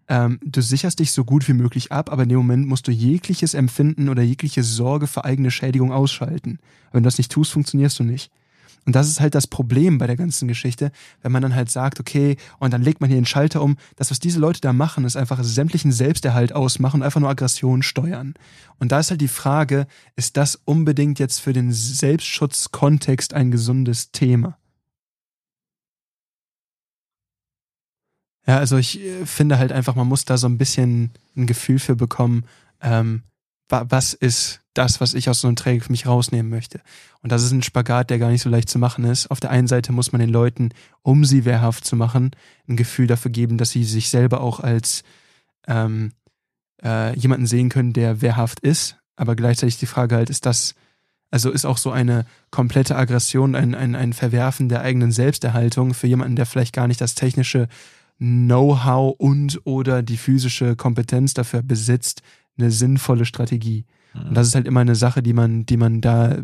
ähm, 0.09 0.39
du 0.43 0.61
sicherst 0.61 0.99
dich 0.99 1.11
so 1.11 1.25
gut 1.25 1.47
wie 1.47 1.53
möglich 1.53 1.91
ab, 1.91 2.11
aber 2.11 2.23
in 2.23 2.29
dem 2.29 2.37
Moment 2.37 2.67
musst 2.67 2.87
du 2.87 2.91
jegliches 2.91 3.55
Empfinden 3.55 4.09
oder 4.09 4.21
jegliche 4.21 4.61
Sorge 4.61 5.07
für 5.07 5.25
eigene 5.25 5.49
Schädigung 5.49 5.91
ausschalten. 5.91 6.59
wenn 6.91 7.01
du 7.01 7.07
das 7.07 7.17
nicht 7.17 7.31
tust, 7.31 7.51
funktionierst 7.51 7.97
du 7.97 8.03
nicht. 8.03 8.31
Und 8.89 8.95
das 8.95 9.07
ist 9.07 9.19
halt 9.19 9.35
das 9.35 9.45
Problem 9.45 9.99
bei 9.99 10.07
der 10.07 10.15
ganzen 10.15 10.47
Geschichte, 10.47 10.91
wenn 11.21 11.31
man 11.31 11.43
dann 11.43 11.53
halt 11.53 11.69
sagt, 11.69 11.99
okay, 11.99 12.37
und 12.57 12.73
dann 12.73 12.81
legt 12.81 13.01
man 13.01 13.07
hier 13.07 13.19
den 13.19 13.27
Schalter 13.27 13.61
um. 13.61 13.77
Das, 13.97 14.09
was 14.09 14.17
diese 14.17 14.39
Leute 14.39 14.61
da 14.61 14.73
machen, 14.73 15.05
ist 15.05 15.15
einfach 15.15 15.43
sämtlichen 15.43 15.91
Selbsterhalt 15.91 16.53
ausmachen 16.53 17.01
und 17.01 17.03
einfach 17.05 17.19
nur 17.19 17.29
Aggression 17.29 17.83
steuern. 17.83 18.33
Und 18.79 18.91
da 18.91 18.99
ist 18.99 19.11
halt 19.11 19.21
die 19.21 19.27
Frage, 19.27 19.85
ist 20.15 20.37
das 20.37 20.55
unbedingt 20.65 21.19
jetzt 21.19 21.39
für 21.39 21.53
den 21.53 21.71
Selbstschutzkontext 21.71 23.35
ein 23.35 23.51
gesundes 23.51 24.11
Thema? 24.11 24.57
Ja, 28.47 28.57
also 28.57 28.77
ich 28.77 28.99
äh, 29.01 29.23
finde 29.27 29.59
halt 29.59 29.71
einfach, 29.71 29.93
man 29.93 30.07
muss 30.07 30.25
da 30.25 30.35
so 30.39 30.47
ein 30.47 30.57
bisschen 30.57 31.11
ein 31.37 31.45
Gefühl 31.45 31.77
für 31.77 31.95
bekommen, 31.95 32.43
ähm, 32.81 33.21
was 33.69 34.13
ist 34.13 34.61
das, 34.73 35.01
was 35.01 35.13
ich 35.13 35.29
aus 35.29 35.41
so 35.41 35.47
einem 35.47 35.55
Training 35.55 35.81
für 35.81 35.91
mich 35.91 36.07
rausnehmen 36.07 36.49
möchte. 36.49 36.81
Und 37.21 37.31
das 37.31 37.43
ist 37.43 37.51
ein 37.51 37.63
Spagat, 37.63 38.09
der 38.09 38.19
gar 38.19 38.29
nicht 38.29 38.41
so 38.41 38.49
leicht 38.49 38.69
zu 38.69 38.79
machen 38.79 39.03
ist. 39.03 39.29
Auf 39.29 39.39
der 39.39 39.51
einen 39.51 39.67
Seite 39.67 39.91
muss 39.91 40.11
man 40.11 40.19
den 40.19 40.29
Leuten, 40.29 40.69
um 41.01 41.25
sie 41.25 41.45
wehrhaft 41.45 41.85
zu 41.85 41.95
machen, 41.95 42.31
ein 42.67 42.77
Gefühl 42.77 43.07
dafür 43.07 43.31
geben, 43.31 43.57
dass 43.57 43.71
sie 43.71 43.83
sich 43.83 44.09
selber 44.09 44.41
auch 44.41 44.59
als 44.59 45.03
ähm, 45.67 46.13
äh, 46.83 47.17
jemanden 47.17 47.45
sehen 47.45 47.69
können, 47.69 47.93
der 47.93 48.21
wehrhaft 48.21 48.61
ist. 48.61 48.97
Aber 49.15 49.35
gleichzeitig 49.35 49.77
die 49.77 49.85
Frage 49.85 50.15
halt, 50.15 50.29
ist 50.29 50.45
das, 50.45 50.75
also 51.29 51.51
ist 51.51 51.65
auch 51.65 51.77
so 51.77 51.91
eine 51.91 52.25
komplette 52.51 52.95
Aggression, 52.95 53.55
ein, 53.55 53.75
ein, 53.75 53.95
ein 53.95 54.13
Verwerfen 54.13 54.69
der 54.69 54.81
eigenen 54.81 55.11
Selbsterhaltung 55.11 55.93
für 55.93 56.07
jemanden, 56.07 56.37
der 56.37 56.45
vielleicht 56.45 56.73
gar 56.73 56.87
nicht 56.87 57.01
das 57.01 57.15
technische 57.15 57.67
Know-how 58.17 59.15
und 59.17 59.61
oder 59.65 60.03
die 60.03 60.17
physische 60.17 60.75
Kompetenz 60.75 61.33
dafür 61.33 61.61
besitzt, 61.61 62.21
eine 62.57 62.71
sinnvolle 62.71 63.25
Strategie. 63.25 63.85
Und 64.13 64.35
das 64.35 64.47
ist 64.47 64.55
halt 64.55 64.67
immer 64.67 64.79
eine 64.79 64.95
Sache, 64.95 65.21
die 65.21 65.33
man, 65.33 65.65
die 65.65 65.77
man 65.77 66.01
da, 66.01 66.37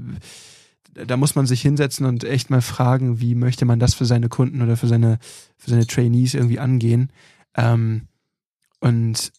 da 0.94 1.18
muss 1.18 1.36
man 1.36 1.46
sich 1.46 1.62
hinsetzen 1.62 2.06
und 2.06 2.24
echt 2.24 2.50
mal 2.50 2.62
fragen, 2.62 3.20
wie 3.20 3.36
möchte 3.36 3.66
man 3.66 3.80
das 3.80 3.94
für 3.94 4.06
seine 4.06 4.30
Kunden 4.30 4.62
oder 4.62 4.78
für 4.78 4.88
seine, 4.88 5.20
für 5.58 5.72
seine 5.72 5.88
Trainees 5.88 6.34
irgendwie 6.34 6.60
angehen. 6.60 7.12
Ähm, 7.56 8.08
und 8.80 9.32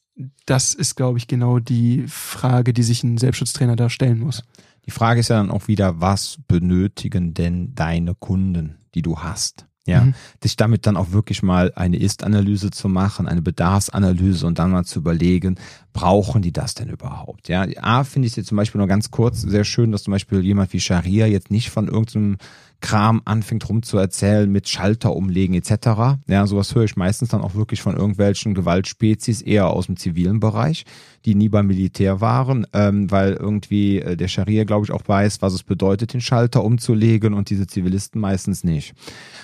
das 0.47 0.75
ist, 0.75 0.97
glaube 0.97 1.19
ich, 1.19 1.29
genau 1.29 1.59
die 1.59 2.05
Frage, 2.09 2.73
die 2.73 2.83
sich 2.83 3.05
ein 3.05 3.19
Selbstschutztrainer 3.19 3.77
da 3.77 3.91
stellen 3.91 4.21
muss. 4.21 4.43
Die 4.87 4.91
Frage 4.91 5.21
ist 5.21 5.29
ja 5.29 5.37
dann 5.37 5.51
auch 5.51 5.69
wieder, 5.69 6.01
was 6.01 6.39
benötigen 6.47 7.35
denn 7.35 7.75
deine 7.75 8.15
Kunden, 8.15 8.77
die 8.95 9.03
du 9.03 9.19
hast? 9.19 9.67
Ja, 9.87 10.05
mhm. 10.05 10.15
dich 10.43 10.57
damit 10.57 10.87
dann 10.87 10.97
auch 10.97 11.13
wirklich 11.13 11.43
mal 11.43 11.73
eine 11.77 11.97
Ist-Analyse 11.97 12.71
zu 12.71 12.89
machen, 12.89 13.29
eine 13.29 13.41
Bedarfsanalyse 13.41 14.47
und 14.47 14.59
dann 14.59 14.73
mal 14.73 14.85
zu 14.85 14.99
überlegen, 14.99 15.57
brauchen 15.93 16.43
die 16.43 16.53
das 16.53 16.75
denn 16.75 16.89
überhaupt? 16.89 17.49
Ja, 17.49 17.65
A 17.81 18.03
finde 18.03 18.27
ich 18.27 18.37
jetzt 18.37 18.49
zum 18.49 18.57
Beispiel 18.57 18.81
nur 18.81 18.89
ganz 18.89 19.13
kurz 19.13 19.43
sehr 19.43 19.65
schön, 19.65 19.93
dass 19.93 20.03
zum 20.03 20.11
Beispiel 20.11 20.41
jemand 20.41 20.73
wie 20.73 20.81
Scharia 20.81 21.27
jetzt 21.27 21.51
nicht 21.51 21.71
von 21.71 21.87
irgendeinem 21.87 22.37
Kram 22.81 23.23
anfängt 23.25 23.69
rumzuerzählen 23.69 24.51
mit 24.51 24.69
Schalter 24.69 25.15
umlegen 25.15 25.55
etc. 25.55 26.21
Ja, 26.29 26.47
sowas 26.47 26.75
höre 26.75 26.85
ich 26.85 26.97
meistens 26.97 27.31
dann 27.31 27.41
auch 27.41 27.55
wirklich 27.55 27.83
von 27.83 27.97
irgendwelchen 27.97 28.55
Gewaltspezies 28.55 29.43
eher 29.43 29.69
aus 29.69 29.87
dem 29.87 29.97
zivilen 29.97 30.41
Bereich, 30.41 30.85
die 31.25 31.35
nie 31.35 31.49
beim 31.49 31.67
Militär 31.67 32.21
waren, 32.21 32.67
ähm, 32.73 33.11
weil 33.11 33.33
irgendwie 33.33 34.01
äh, 34.01 34.17
der 34.17 34.29
Scharia, 34.29 34.65
glaube 34.65 34.85
ich, 34.85 34.93
auch 34.93 35.07
weiß, 35.07 35.43
was 35.43 35.55
es 35.55 35.63
bedeutet, 35.63 36.13
den 36.13 36.21
Schalter 36.21 36.65
umzulegen 36.65 37.35
und 37.35 37.51
diese 37.51 37.67
Zivilisten 37.67 38.21
meistens 38.21 38.65
nicht. 38.65 38.95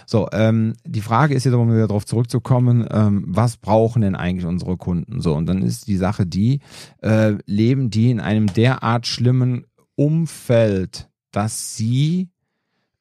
So, 0.06 0.28
ähm, 0.32 0.74
die 0.84 1.00
Frage 1.00 1.34
ist 1.34 1.44
jetzt, 1.44 1.54
um 1.54 1.72
wieder 1.72 1.88
darauf 1.88 2.06
zurückzukommen, 2.06 2.86
ähm, 2.90 3.24
was 3.26 3.56
brauchen 3.56 4.02
denn 4.02 4.14
eigentlich 4.14 4.46
unsere 4.46 4.76
Kunden? 4.76 5.20
So, 5.20 5.34
und 5.34 5.46
dann 5.46 5.62
ist 5.62 5.88
die 5.88 5.96
Sache 5.96 6.26
die, 6.26 6.60
äh, 7.00 7.34
leben 7.46 7.90
die 7.90 8.10
in 8.10 8.20
einem 8.20 8.46
derart 8.46 9.06
schlimmen 9.06 9.64
Umfeld, 9.94 11.08
dass 11.30 11.76
sie 11.76 12.31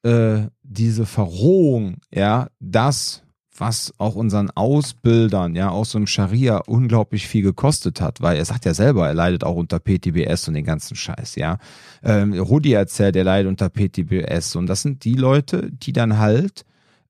äh, 0.04 0.48
diese 0.64 1.06
Verrohung, 1.06 1.98
ja, 2.14 2.48
das, 2.60 3.24
was 3.58 3.94
auch 3.98 4.16
unseren 4.16 4.50
Ausbildern, 4.50 5.56
ja, 5.56 5.70
aus 5.70 5.92
so 5.92 5.98
einem 5.98 6.08
Scharia 6.08 6.58
unglaublich 6.66 7.28
viel 7.28 7.44
gekostet 7.44 8.02
hat, 8.02 8.22
weil 8.22 8.38
er 8.38 8.46
sagt 8.46 8.66
ja 8.66 8.74
selber, 8.74 9.08
er 9.08 9.14
leidet 9.14 9.44
auch 9.44 9.56
unter 9.56 9.80
PTBS 9.80 10.48
und 10.48 10.56
den 10.56 10.66
ganzen 10.66 10.96
Scheiß, 10.96 11.36
ja. 11.36 11.58
Ähm, 12.04 12.34
Rudi 12.34 12.74
erzählt, 12.74 13.16
er 13.16 13.24
leidet 13.24 13.50
unter 13.50 13.70
PTBS 13.70 14.56
und 14.56 14.68
das 14.68 14.82
sind 14.82 15.06
die 15.06 15.14
Leute, 15.14 15.70
die 15.72 15.94
dann 15.94 16.18
halt 16.18 16.66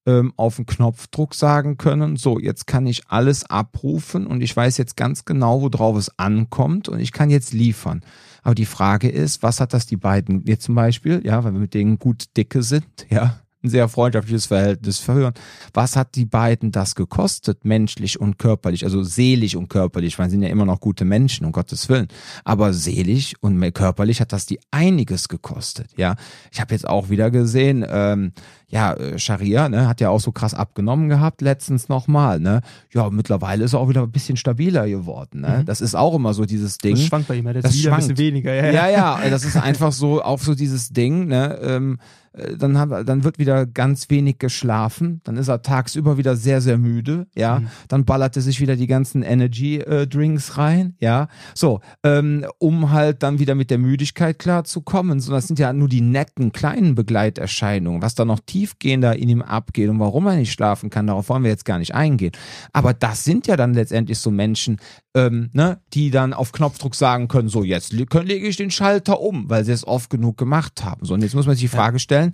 ähm, 0.05 0.33
auf 0.35 0.55
den 0.55 0.65
Knopfdruck 0.65 1.35
sagen 1.35 1.77
können, 1.77 2.17
so, 2.17 2.39
jetzt 2.39 2.67
kann 2.67 2.87
ich 2.87 3.03
alles 3.07 3.49
abrufen 3.49 4.25
und 4.25 4.41
ich 4.41 4.55
weiß 4.55 4.77
jetzt 4.77 4.97
ganz 4.97 5.25
genau, 5.25 5.61
worauf 5.61 5.95
es 5.95 6.17
ankommt 6.17 6.89
und 6.89 6.99
ich 6.99 7.11
kann 7.11 7.29
jetzt 7.29 7.53
liefern. 7.53 8.01
Aber 8.41 8.55
die 8.55 8.65
Frage 8.65 9.09
ist, 9.09 9.43
was 9.43 9.59
hat 9.59 9.73
das 9.73 9.85
die 9.85 9.97
beiden 9.97 10.45
jetzt 10.45 10.63
zum 10.63 10.75
Beispiel, 10.75 11.21
ja, 11.23 11.43
weil 11.43 11.53
wir 11.53 11.59
mit 11.59 11.73
denen 11.73 11.99
gut 11.99 12.35
dicke 12.37 12.63
sind, 12.63 12.85
ja, 13.09 13.39
ein 13.63 13.69
sehr 13.69 13.87
freundschaftliches 13.87 14.47
Verhältnis 14.47 14.99
verhören. 14.99 15.33
Was 15.73 15.95
hat 15.95 16.15
die 16.15 16.25
beiden 16.25 16.71
das 16.71 16.95
gekostet, 16.95 17.63
menschlich 17.65 18.19
und 18.19 18.39
körperlich, 18.39 18.83
also 18.83 19.03
seelisch 19.03 19.55
und 19.55 19.69
körperlich, 19.69 20.17
weil 20.17 20.27
sie 20.27 20.31
sind 20.31 20.43
ja 20.43 20.49
immer 20.49 20.65
noch 20.65 20.79
gute 20.79 21.05
Menschen, 21.05 21.45
um 21.45 21.51
Gottes 21.51 21.89
Willen. 21.89 22.07
Aber 22.43 22.73
seelisch 22.73 23.33
und 23.41 23.59
körperlich 23.73 24.21
hat 24.21 24.33
das 24.33 24.45
die 24.45 24.59
einiges 24.71 25.27
gekostet, 25.27 25.89
ja. 25.97 26.15
Ich 26.51 26.59
habe 26.59 26.73
jetzt 26.73 26.87
auch 26.87 27.09
wieder 27.09 27.31
gesehen, 27.31 27.85
ähm, 27.87 28.33
ja, 28.71 28.93
äh, 28.93 29.19
Scharia, 29.19 29.69
ne, 29.69 29.87
hat 29.87 30.01
ja 30.01 30.09
auch 30.09 30.19
so 30.19 30.31
krass 30.31 30.53
abgenommen 30.53 31.09
gehabt, 31.09 31.41
letztens 31.41 31.89
nochmal, 31.89 32.39
ne. 32.39 32.61
Ja, 32.93 33.09
mittlerweile 33.09 33.65
ist 33.65 33.73
er 33.73 33.79
auch 33.79 33.89
wieder 33.89 34.03
ein 34.03 34.11
bisschen 34.11 34.37
stabiler 34.37 34.87
geworden, 34.87 35.41
ne. 35.41 35.59
Mhm. 35.59 35.65
Das 35.65 35.81
ist 35.81 35.95
auch 35.95 36.15
immer 36.15 36.33
so 36.33 36.45
dieses 36.45 36.77
Ding. 36.77 36.95
Das 36.95 37.05
schwankt 37.05 37.27
bei 37.27 37.35
ihm, 37.35 37.45
das, 37.45 37.63
das 37.63 37.73
ist 37.73 37.79
wieder 37.79 37.91
schwankt. 37.91 38.05
ein 38.05 38.15
bisschen 38.15 38.25
weniger, 38.25 38.53
ja, 38.53 38.65
ja. 38.65 38.71
Ja, 38.71 39.23
ja, 39.23 39.29
das 39.29 39.43
ist 39.43 39.57
einfach 39.57 39.91
so, 39.91 40.23
auch 40.23 40.39
so 40.39 40.55
dieses 40.55 40.89
Ding, 40.89 41.27
ne, 41.27 41.59
ähm, 41.61 41.99
äh, 42.33 42.55
dann, 42.55 42.77
haben, 42.77 43.05
dann 43.05 43.23
wird 43.23 43.39
wieder 43.39 43.50
ganz 43.65 44.09
wenig 44.09 44.39
geschlafen, 44.39 45.21
dann 45.23 45.37
ist 45.37 45.47
er 45.47 45.61
tagsüber 45.61 46.17
wieder 46.17 46.35
sehr, 46.35 46.61
sehr 46.61 46.77
müde, 46.77 47.27
ja, 47.35 47.59
mhm. 47.59 47.67
dann 47.87 48.05
ballert 48.05 48.35
er 48.35 48.41
sich 48.41 48.59
wieder 48.59 48.75
die 48.75 48.87
ganzen 48.87 49.23
Energy 49.23 49.77
äh, 49.77 50.07
rein, 50.55 50.95
ja, 50.99 51.27
so, 51.53 51.81
ähm, 52.03 52.45
um 52.57 52.91
halt 52.91 53.23
dann 53.23 53.39
wieder 53.39 53.55
mit 53.55 53.69
der 53.69 53.77
Müdigkeit 53.77 54.39
klarzukommen, 54.39 55.19
so, 55.19 55.31
das 55.31 55.47
sind 55.47 55.59
ja 55.59 55.73
nur 55.73 55.89
die 55.89 56.01
netten, 56.01 56.51
kleinen 56.51 56.95
Begleiterscheinungen, 56.95 58.01
was 58.01 58.15
da 58.15 58.25
noch 58.25 58.39
tiefgehender 58.45 59.15
in 59.15 59.29
ihm 59.29 59.41
abgeht 59.41 59.89
und 59.89 59.99
warum 59.99 60.27
er 60.27 60.35
nicht 60.35 60.53
schlafen 60.53 60.89
kann, 60.89 61.07
darauf 61.07 61.29
wollen 61.29 61.43
wir 61.43 61.51
jetzt 61.51 61.65
gar 61.65 61.79
nicht 61.79 61.95
eingehen, 61.95 62.33
aber 62.73 62.93
das 62.93 63.23
sind 63.23 63.47
ja 63.47 63.55
dann 63.57 63.73
letztendlich 63.73 64.19
so 64.19 64.31
Menschen, 64.31 64.77
ähm, 65.13 65.49
ne, 65.53 65.79
die 65.93 66.09
dann 66.09 66.33
auf 66.33 66.51
Knopfdruck 66.51 66.95
sagen 66.95 67.27
können, 67.27 67.49
so 67.49 67.63
jetzt 67.63 67.91
lege 67.91 68.47
ich 68.47 68.55
den 68.55 68.71
Schalter 68.71 69.19
um, 69.19 69.49
weil 69.49 69.65
sie 69.65 69.71
es 69.71 69.85
oft 69.85 70.09
genug 70.09 70.37
gemacht 70.37 70.83
haben. 70.83 71.05
So, 71.05 71.13
und 71.13 71.21
jetzt 71.21 71.35
muss 71.35 71.45
man 71.45 71.55
sich 71.55 71.63
die 71.63 71.75
Frage 71.75 71.99
stellen, 71.99 72.31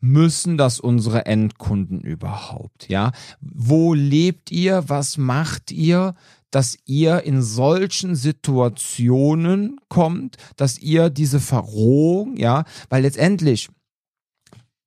müssen 0.00 0.56
das 0.60 0.78
unsere 0.78 1.26
Endkunden 1.26 2.00
überhaupt? 2.00 2.88
Ja, 2.88 3.12
wo 3.40 3.94
lebt 3.94 4.52
ihr? 4.52 4.88
Was 4.88 5.18
macht 5.18 5.72
ihr? 5.72 6.14
dass 6.52 6.76
ihr 6.84 7.22
in 7.22 7.42
solchen 7.42 8.16
Situationen 8.16 9.78
kommt, 9.88 10.36
dass 10.56 10.78
ihr 10.78 11.08
diese 11.08 11.38
Verrohung, 11.38 12.36
ja, 12.36 12.64
weil 12.88 13.02
letztendlich 13.02 13.68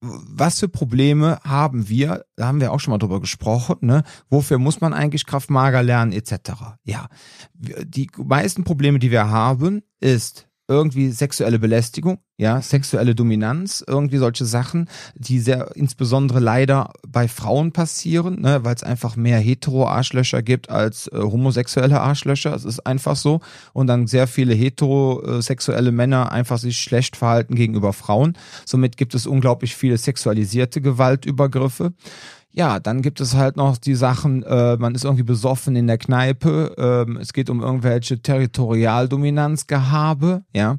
was 0.04 0.60
für 0.60 0.68
Probleme 0.68 1.40
haben 1.46 1.88
wir? 1.88 2.26
Da 2.36 2.48
haben 2.48 2.60
wir 2.60 2.74
auch 2.74 2.80
schon 2.82 2.92
mal 2.92 2.98
drüber 2.98 3.22
gesprochen, 3.22 3.78
ne? 3.82 4.04
Wofür 4.30 4.58
muss 4.58 4.82
man 4.82 4.94
eigentlich 4.94 5.26
Kraftmager 5.26 5.82
lernen, 5.82 6.12
etc. 6.12 6.76
Ja. 6.84 7.08
Die 7.54 8.10
meisten 8.18 8.66
Probleme, 8.66 9.00
die 9.00 9.12
wir 9.12 9.30
haben, 9.30 9.82
ist 10.02 10.50
irgendwie 10.68 11.12
sexuelle 11.12 11.60
Belästigung, 11.60 12.20
ja, 12.38 12.62
sexuelle 12.62 13.16
Dominanz, 13.16 13.84
irgendwie 13.86 14.18
solche 14.18 14.46
Sachen, 14.46 14.90
die 15.16 15.40
sehr 15.40 15.76
insbesondere 15.76 16.40
leider 16.40 16.92
bei 17.08 17.28
Frauen 17.28 17.74
passieren, 17.74 18.42
ne, 18.42 18.64
weil 18.64 18.76
es 18.76 18.84
einfach 18.84 19.16
mehr 19.16 19.40
hetero-Arschlöcher 19.40 20.42
gibt 20.42 20.70
als 20.70 21.08
äh, 21.08 21.18
homosexuelle 21.20 22.00
Arschlöcher. 22.00 22.56
Es 22.56 22.64
ist 22.64 22.86
einfach 22.88 23.16
so. 23.16 23.42
Und 23.74 23.88
dann 23.88 24.08
sehr 24.08 24.28
viele 24.28 24.54
heterosexuelle 24.54 25.92
Männer 25.92 26.32
einfach 26.32 26.58
sich 26.58 26.78
schlecht 26.78 27.18
verhalten 27.18 27.56
gegenüber 27.56 27.92
Frauen. 27.92 28.38
Somit 28.66 28.96
gibt 28.96 29.16
es 29.16 29.28
unglaublich 29.28 29.76
viele 29.76 29.98
sexualisierte 29.98 30.82
Gewaltübergriffe. 30.82 31.94
Ja, 32.56 32.80
dann 32.80 33.02
gibt 33.02 33.20
es 33.20 33.34
halt 33.34 33.58
noch 33.58 33.78
die 33.78 33.96
Sachen, 33.96 34.44
äh, 34.44 34.78
man 34.78 34.94
ist 34.94 35.06
irgendwie 35.06 35.24
besoffen 35.24 35.76
in 35.76 35.88
der 35.88 35.98
Kneipe, 35.98 36.76
ähm, 36.78 37.18
es 37.18 37.34
geht 37.34 37.50
um 37.50 37.62
irgendwelche 37.62 38.22
Territorialdominanzgehabe, 38.22 40.44
ja. 40.54 40.78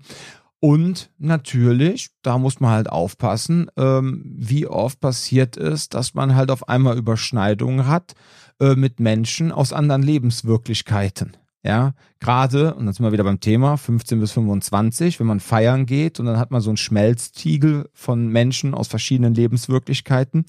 Und 0.60 1.10
natürlich, 1.18 2.10
da 2.22 2.38
muss 2.38 2.60
man 2.60 2.70
halt 2.70 2.88
aufpassen, 2.88 3.72
ähm, 3.76 4.36
wie 4.38 4.68
oft 4.68 5.00
passiert 5.00 5.56
es, 5.56 5.88
dass 5.88 6.14
man 6.14 6.36
halt 6.36 6.52
auf 6.52 6.68
einmal 6.68 6.96
Überschneidungen 6.96 7.88
hat 7.88 8.14
äh, 8.60 8.76
mit 8.76 9.00
Menschen 9.00 9.50
aus 9.50 9.72
anderen 9.72 10.04
Lebenswirklichkeiten. 10.04 11.36
Ja, 11.64 11.94
gerade, 12.20 12.74
und 12.74 12.86
dann 12.86 12.94
sind 12.94 13.04
wir 13.04 13.12
wieder 13.12 13.24
beim 13.24 13.40
Thema, 13.40 13.76
15 13.76 14.20
bis 14.20 14.30
25, 14.32 15.18
wenn 15.18 15.26
man 15.26 15.40
feiern 15.40 15.86
geht 15.86 16.20
und 16.20 16.26
dann 16.26 16.38
hat 16.38 16.52
man 16.52 16.60
so 16.60 16.70
einen 16.70 16.76
Schmelztiegel 16.76 17.88
von 17.92 18.28
Menschen 18.28 18.74
aus 18.74 18.86
verschiedenen 18.86 19.34
Lebenswirklichkeiten 19.34 20.44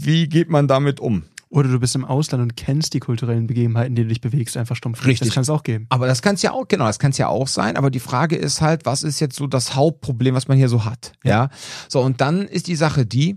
wie 0.00 0.28
geht 0.28 0.48
man 0.48 0.68
damit 0.68 1.00
um? 1.00 1.24
Oder 1.48 1.68
du 1.68 1.78
bist 1.78 1.94
im 1.94 2.06
Ausland 2.06 2.42
und 2.42 2.56
kennst 2.56 2.94
die 2.94 3.00
kulturellen 3.00 3.46
Begebenheiten, 3.46 3.90
in 3.90 3.94
denen 3.94 4.08
du 4.08 4.14
dich 4.14 4.22
bewegst, 4.22 4.56
einfach 4.56 4.74
stumpf. 4.74 5.04
Richtig. 5.04 5.28
Das 5.28 5.34
kann 5.34 5.42
es 5.42 5.50
auch 5.50 5.62
geben. 5.62 5.86
Aber 5.90 6.06
das 6.06 6.22
kann 6.22 6.36
es 6.36 6.42
ja 6.42 6.52
auch, 6.52 6.66
genau, 6.66 6.86
das 6.86 6.98
kann 6.98 7.10
es 7.10 7.18
ja 7.18 7.28
auch 7.28 7.46
sein. 7.46 7.76
Aber 7.76 7.90
die 7.90 8.00
Frage 8.00 8.36
ist 8.36 8.62
halt, 8.62 8.86
was 8.86 9.02
ist 9.02 9.20
jetzt 9.20 9.36
so 9.36 9.46
das 9.46 9.74
Hauptproblem, 9.74 10.34
was 10.34 10.48
man 10.48 10.56
hier 10.56 10.70
so 10.70 10.86
hat? 10.86 11.12
Ja. 11.24 11.50
So, 11.88 12.00
und 12.00 12.22
dann 12.22 12.46
ist 12.46 12.68
die 12.68 12.74
Sache 12.74 13.04
die, 13.04 13.36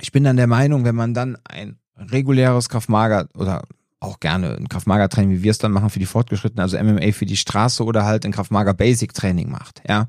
ich 0.00 0.12
bin 0.12 0.22
dann 0.22 0.36
der 0.36 0.46
Meinung, 0.46 0.84
wenn 0.84 0.94
man 0.94 1.12
dann 1.12 1.36
ein 1.42 1.76
reguläres 1.96 2.68
Kraftmager 2.68 3.26
oder 3.34 3.64
auch 3.98 4.20
gerne 4.20 4.56
ein 4.56 4.68
Kraftmager-Training, 4.68 5.38
wie 5.38 5.42
wir 5.42 5.50
es 5.50 5.58
dann 5.58 5.72
machen 5.72 5.90
für 5.90 5.98
die 5.98 6.06
Fortgeschrittenen, 6.06 6.62
also 6.62 6.78
MMA 6.80 7.12
für 7.12 7.26
die 7.26 7.36
Straße 7.36 7.84
oder 7.84 8.04
halt 8.04 8.24
ein 8.24 8.32
Kraftmager-Basic-Training 8.32 9.50
macht, 9.50 9.82
ja. 9.88 10.06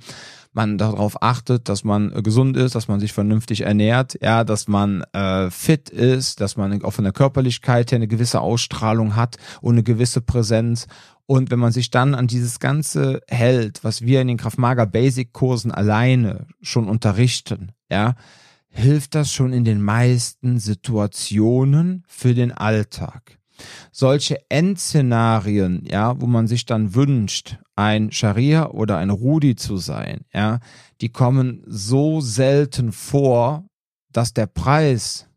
Man 0.53 0.77
darauf 0.77 1.21
achtet, 1.21 1.67
dass 1.67 1.83
man 1.83 2.11
äh, 2.13 2.21
gesund 2.21 2.55
ist, 2.55 2.75
dass 2.75 2.87
man 2.87 2.99
sich 2.99 3.11
vernünftig 3.11 3.61
ernährt, 3.61 4.17
ja, 4.21 4.43
dass 4.43 4.67
man 4.67 5.03
äh, 5.13 5.49
fit 5.49 5.89
ist, 5.89 6.41
dass 6.41 6.57
man 6.57 6.83
auch 6.83 6.91
von 6.93 7.03
der 7.03 7.13
Körperlichkeit 7.13 7.91
her 7.91 7.97
eine 7.97 8.07
gewisse 8.07 8.39
Ausstrahlung 8.39 9.15
hat 9.15 9.37
und 9.61 9.73
eine 9.73 9.83
gewisse 9.83 10.21
Präsenz. 10.21 10.87
Und 11.25 11.51
wenn 11.51 11.59
man 11.59 11.71
sich 11.71 11.89
dann 11.89 12.15
an 12.15 12.27
dieses 12.27 12.59
Ganze 12.59 13.21
hält, 13.27 13.83
was 13.83 14.01
wir 14.01 14.21
in 14.21 14.27
den 14.27 14.37
Kraftmager 14.37 14.85
Basic 14.85 15.33
Kursen 15.33 15.71
alleine 15.71 16.47
schon 16.61 16.87
unterrichten, 16.87 17.71
ja, 17.89 18.15
hilft 18.69 19.15
das 19.15 19.31
schon 19.31 19.53
in 19.53 19.65
den 19.65 19.81
meisten 19.81 20.59
Situationen 20.59 22.03
für 22.07 22.33
den 22.33 22.51
Alltag. 22.51 23.39
Solche 23.91 24.37
Endszenarien, 24.49 25.83
ja, 25.85 26.19
wo 26.19 26.27
man 26.27 26.47
sich 26.47 26.65
dann 26.65 26.95
wünscht, 26.95 27.57
ein 27.75 28.11
Scharia 28.11 28.69
oder 28.69 28.97
ein 28.97 29.09
Rudi 29.09 29.55
zu 29.55 29.77
sein, 29.77 30.25
ja, 30.33 30.59
die 31.01 31.09
kommen 31.09 31.63
so 31.65 32.21
selten 32.21 32.91
vor, 32.91 33.65
dass 34.11 34.33
der 34.33 34.47
Preis, 34.47 35.27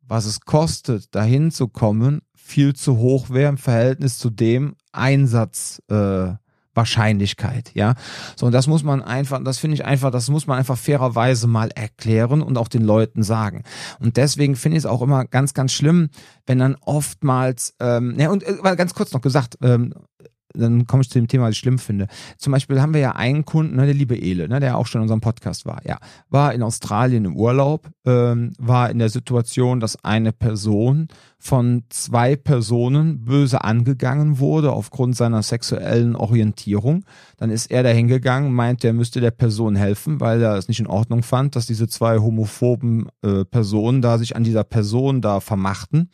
was 0.00 0.26
es 0.26 0.40
kostet, 0.40 1.14
dahin 1.14 1.50
zu 1.50 1.68
kommen, 1.68 2.20
viel 2.34 2.74
zu 2.74 2.98
hoch 2.98 3.30
wäre 3.30 3.48
im 3.50 3.58
Verhältnis 3.58 4.18
zu 4.18 4.30
dem 4.30 4.76
Einsatz, 4.92 5.80
äh, 5.88 6.32
Wahrscheinlichkeit, 6.74 7.70
ja. 7.74 7.94
So, 8.36 8.46
und 8.46 8.52
das 8.52 8.66
muss 8.66 8.82
man 8.82 9.02
einfach, 9.02 9.42
das 9.42 9.58
finde 9.58 9.74
ich 9.74 9.84
einfach, 9.84 10.10
das 10.10 10.28
muss 10.28 10.46
man 10.46 10.58
einfach 10.58 10.76
fairerweise 10.76 11.46
mal 11.46 11.70
erklären 11.74 12.42
und 12.42 12.58
auch 12.58 12.68
den 12.68 12.82
Leuten 12.82 13.22
sagen. 13.22 13.62
Und 14.00 14.16
deswegen 14.16 14.56
finde 14.56 14.78
ich 14.78 14.84
es 14.84 14.86
auch 14.86 15.02
immer 15.02 15.24
ganz, 15.24 15.54
ganz 15.54 15.72
schlimm, 15.72 16.10
wenn 16.46 16.58
dann 16.58 16.76
oftmals, 16.80 17.74
ähm, 17.80 18.14
ja, 18.18 18.30
und 18.30 18.42
äh, 18.42 18.76
ganz 18.76 18.94
kurz 18.94 19.12
noch 19.12 19.20
gesagt, 19.20 19.58
ähm, 19.62 19.94
dann 20.54 20.86
komme 20.86 21.02
ich 21.02 21.10
zu 21.10 21.18
dem 21.18 21.28
Thema, 21.28 21.44
was 21.44 21.52
ich 21.52 21.58
schlimm 21.58 21.78
finde. 21.78 22.06
Zum 22.38 22.52
Beispiel 22.52 22.80
haben 22.80 22.94
wir 22.94 23.00
ja 23.00 23.12
einen 23.12 23.44
Kunden, 23.44 23.76
ne, 23.76 23.86
der 23.86 23.94
liebe 23.94 24.16
Ele, 24.16 24.48
ne, 24.48 24.60
der 24.60 24.78
auch 24.78 24.86
schon 24.86 25.00
in 25.00 25.02
unserem 25.04 25.20
Podcast 25.20 25.66
war. 25.66 25.80
Ja, 25.84 25.98
war 26.30 26.54
in 26.54 26.62
Australien 26.62 27.24
im 27.24 27.36
Urlaub, 27.36 27.90
ähm, 28.06 28.52
war 28.58 28.90
in 28.90 28.98
der 28.98 29.08
Situation, 29.08 29.80
dass 29.80 30.02
eine 30.04 30.32
Person 30.32 31.08
von 31.38 31.84
zwei 31.90 32.36
Personen 32.36 33.24
böse 33.24 33.64
angegangen 33.64 34.38
wurde 34.38 34.72
aufgrund 34.72 35.16
seiner 35.16 35.42
sexuellen 35.42 36.16
Orientierung. 36.16 37.04
Dann 37.36 37.50
ist 37.50 37.70
er 37.70 37.82
da 37.82 37.90
hingegangen, 37.90 38.52
meint, 38.52 38.84
er 38.84 38.94
müsste 38.94 39.20
der 39.20 39.30
Person 39.30 39.76
helfen, 39.76 40.20
weil 40.20 40.40
er 40.40 40.56
es 40.56 40.68
nicht 40.68 40.80
in 40.80 40.86
Ordnung 40.86 41.22
fand, 41.22 41.56
dass 41.56 41.66
diese 41.66 41.88
zwei 41.88 42.18
homophoben 42.18 43.08
äh, 43.22 43.44
Personen 43.44 44.00
da 44.00 44.18
sich 44.18 44.36
an 44.36 44.44
dieser 44.44 44.64
Person 44.64 45.20
da 45.20 45.40
vermachten. 45.40 46.10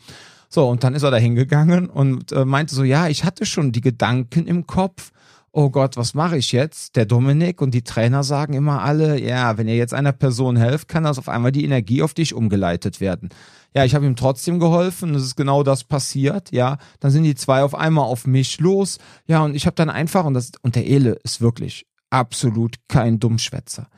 So, 0.53 0.69
und 0.69 0.83
dann 0.83 0.95
ist 0.95 1.05
er 1.05 1.13
da 1.13 1.17
hingegangen 1.17 1.89
und 1.89 2.33
äh, 2.33 2.45
meinte 2.45 2.75
so, 2.75 2.83
ja, 2.83 3.07
ich 3.07 3.25
hatte 3.25 3.47
schon 3.47 3.71
die 3.71 3.81
Gedanken 3.81 4.49
im 4.49 4.67
Kopf, 4.67 5.13
oh 5.53 5.71
Gott, 5.71 5.97
was 5.97 6.13
mache 6.13 6.37
ich 6.37 6.51
jetzt? 6.51 6.97
Der 6.97 7.07
Dominik 7.07 7.63
und 7.63 7.73
die 7.73 7.83
Trainer 7.83 8.25
sagen 8.25 8.55
immer 8.55 8.83
alle, 8.83 9.21
ja, 9.21 9.59
wenn 9.59 9.69
ihr 9.69 9.77
jetzt 9.77 9.95
einer 9.95 10.13
Person 10.13 10.57
helft, 10.57 10.89
kann 10.89 11.05
das 11.05 11.19
auf 11.21 11.29
einmal 11.29 11.53
die 11.53 11.65
Energie 11.65 12.03
auf 12.03 12.15
dich 12.15 12.35
umgeleitet 12.35 13.01
werden. 13.01 13.29
Ja, 13.75 13.85
ich 13.85 13.95
habe 13.95 14.07
ihm 14.07 14.17
trotzdem 14.17 14.59
geholfen, 14.59 15.15
es 15.15 15.23
ist 15.23 15.37
genau 15.37 15.63
das 15.63 15.85
passiert, 15.85 16.51
ja. 16.51 16.79
Dann 16.99 17.13
sind 17.13 17.23
die 17.23 17.37
zwei 17.37 17.63
auf 17.63 17.77
einmal 17.77 18.07
auf 18.07 18.27
mich 18.27 18.59
los, 18.59 18.99
ja, 19.29 19.45
und 19.45 19.55
ich 19.55 19.67
habe 19.67 19.77
dann 19.77 19.89
einfach, 19.89 20.25
und 20.25 20.35
das, 20.35 20.51
und 20.63 20.75
der 20.75 20.85
Ele 20.85 21.13
ist 21.23 21.41
wirklich 21.41 21.87
absolut 22.11 22.75
kein 22.89 23.21
Dummschwätzer 23.21 23.89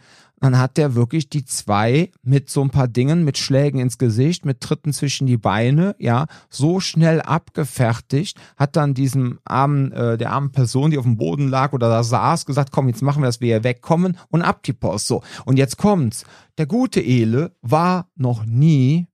dann 0.43 0.59
hat 0.59 0.77
der 0.77 0.97
wirklich 0.97 1.29
die 1.29 1.45
zwei 1.45 2.11
mit 2.25 2.51
so 2.51 2.63
ein 2.63 2.71
paar 2.71 2.89
Dingen, 2.89 3.25
mit 3.25 3.39
Schlägen 3.39 3.79
ins 3.79 3.97
Gesicht, 3.97 4.45
mit 4.45 4.61
Tritten 4.61 4.93
zwischen 4.93 5.29
die 5.29 5.37
Beine, 5.37 5.95
ja, 6.01 6.27
so 6.51 6.81
schnell 6.81 7.23
abgefertigt, 7.23 8.37
hat 8.57 8.75
dann 8.75 8.93
diesem 8.93 9.39
armen, 9.45 9.93
äh, 9.93 10.19
der 10.19 10.33
armen 10.33 10.51
Person, 10.51 10.91
die 10.91 10.99
auf 10.99 11.05
dem 11.05 11.17
Boden 11.17 11.47
lag 11.47 11.73
oder 11.73 11.89
da 11.89 12.03
saß, 12.03 12.45
gesagt, 12.45 12.73
komm, 12.73 12.89
jetzt 12.89 13.03
machen 13.03 13.23
wir, 13.23 13.27
dass 13.27 13.41
wir 13.41 13.55
hier 13.55 13.63
wegkommen 13.63 14.19
und 14.31 14.43
ab 14.43 14.65
die 14.65 14.73
Post. 14.73 15.07
So, 15.07 15.23
und 15.45 15.59
jetzt 15.59 15.77
kommt's. 15.77 16.25
Der 16.59 16.67
gute 16.67 17.01
Ele 17.01 17.55
war 17.63 18.11
noch 18.17 18.45
nie 18.45 19.07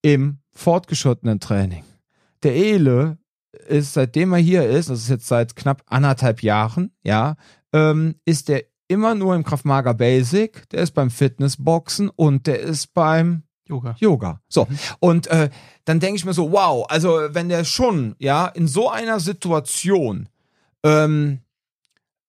im 0.00 0.38
fortgeschrittenen 0.52 1.40
Training. 1.40 1.82
Der 2.44 2.54
Ele 2.54 3.18
ist, 3.66 3.94
seitdem 3.94 4.32
er 4.32 4.38
hier 4.38 4.64
ist, 4.64 4.90
das 4.90 5.00
ist 5.00 5.08
jetzt 5.08 5.26
seit 5.26 5.56
knapp 5.56 5.82
anderthalb 5.86 6.44
Jahren, 6.44 6.92
ja, 7.02 7.34
ähm, 7.72 8.14
ist 8.24 8.48
der 8.48 8.69
immer 8.90 9.14
nur 9.14 9.36
im 9.36 9.44
Kraftmager 9.44 9.94
Basic, 9.94 10.68
der 10.70 10.82
ist 10.82 10.90
beim 10.90 11.10
Fitnessboxen 11.10 12.10
und 12.10 12.48
der 12.48 12.58
ist 12.60 12.92
beim 12.92 13.44
Yoga. 13.68 13.94
Yoga. 14.00 14.40
So. 14.48 14.66
Mhm. 14.68 14.78
Und 14.98 15.26
äh, 15.28 15.48
dann 15.84 16.00
denke 16.00 16.16
ich 16.16 16.24
mir 16.24 16.34
so, 16.34 16.50
wow, 16.50 16.86
also 16.88 17.20
wenn 17.30 17.48
der 17.48 17.64
schon, 17.64 18.16
ja, 18.18 18.46
in 18.46 18.66
so 18.66 18.90
einer 18.90 19.20
Situation 19.20 20.28
ähm, 20.82 21.38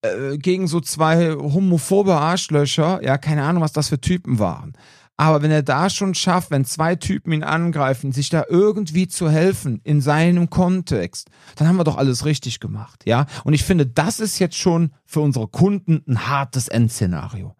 äh, 0.03 0.37
gegen 0.37 0.67
so 0.67 0.79
zwei 0.81 1.31
homophobe 1.31 2.13
Arschlöcher, 2.13 3.03
ja, 3.03 3.17
keine 3.17 3.43
Ahnung, 3.43 3.63
was 3.63 3.73
das 3.73 3.89
für 3.89 3.99
Typen 3.99 4.37
waren, 4.37 4.77
aber 5.21 5.43
wenn 5.43 5.51
er 5.51 5.61
da 5.61 5.91
schon 5.91 6.15
schafft, 6.15 6.49
wenn 6.49 6.65
zwei 6.65 6.95
Typen 6.95 7.31
ihn 7.31 7.43
angreifen, 7.43 8.11
sich 8.11 8.29
da 8.29 8.45
irgendwie 8.49 9.07
zu 9.07 9.29
helfen 9.29 9.79
in 9.83 10.01
seinem 10.01 10.49
Kontext, 10.49 11.29
dann 11.55 11.67
haben 11.67 11.77
wir 11.77 11.83
doch 11.83 11.97
alles 11.97 12.25
richtig 12.25 12.59
gemacht, 12.59 13.03
ja? 13.05 13.27
Und 13.43 13.53
ich 13.53 13.63
finde, 13.63 13.85
das 13.85 14.19
ist 14.19 14.39
jetzt 14.39 14.57
schon 14.57 14.91
für 15.11 15.19
unsere 15.19 15.49
Kunden 15.49 16.01
ein 16.07 16.29
hartes 16.29 16.69
Endszenario. 16.69 17.53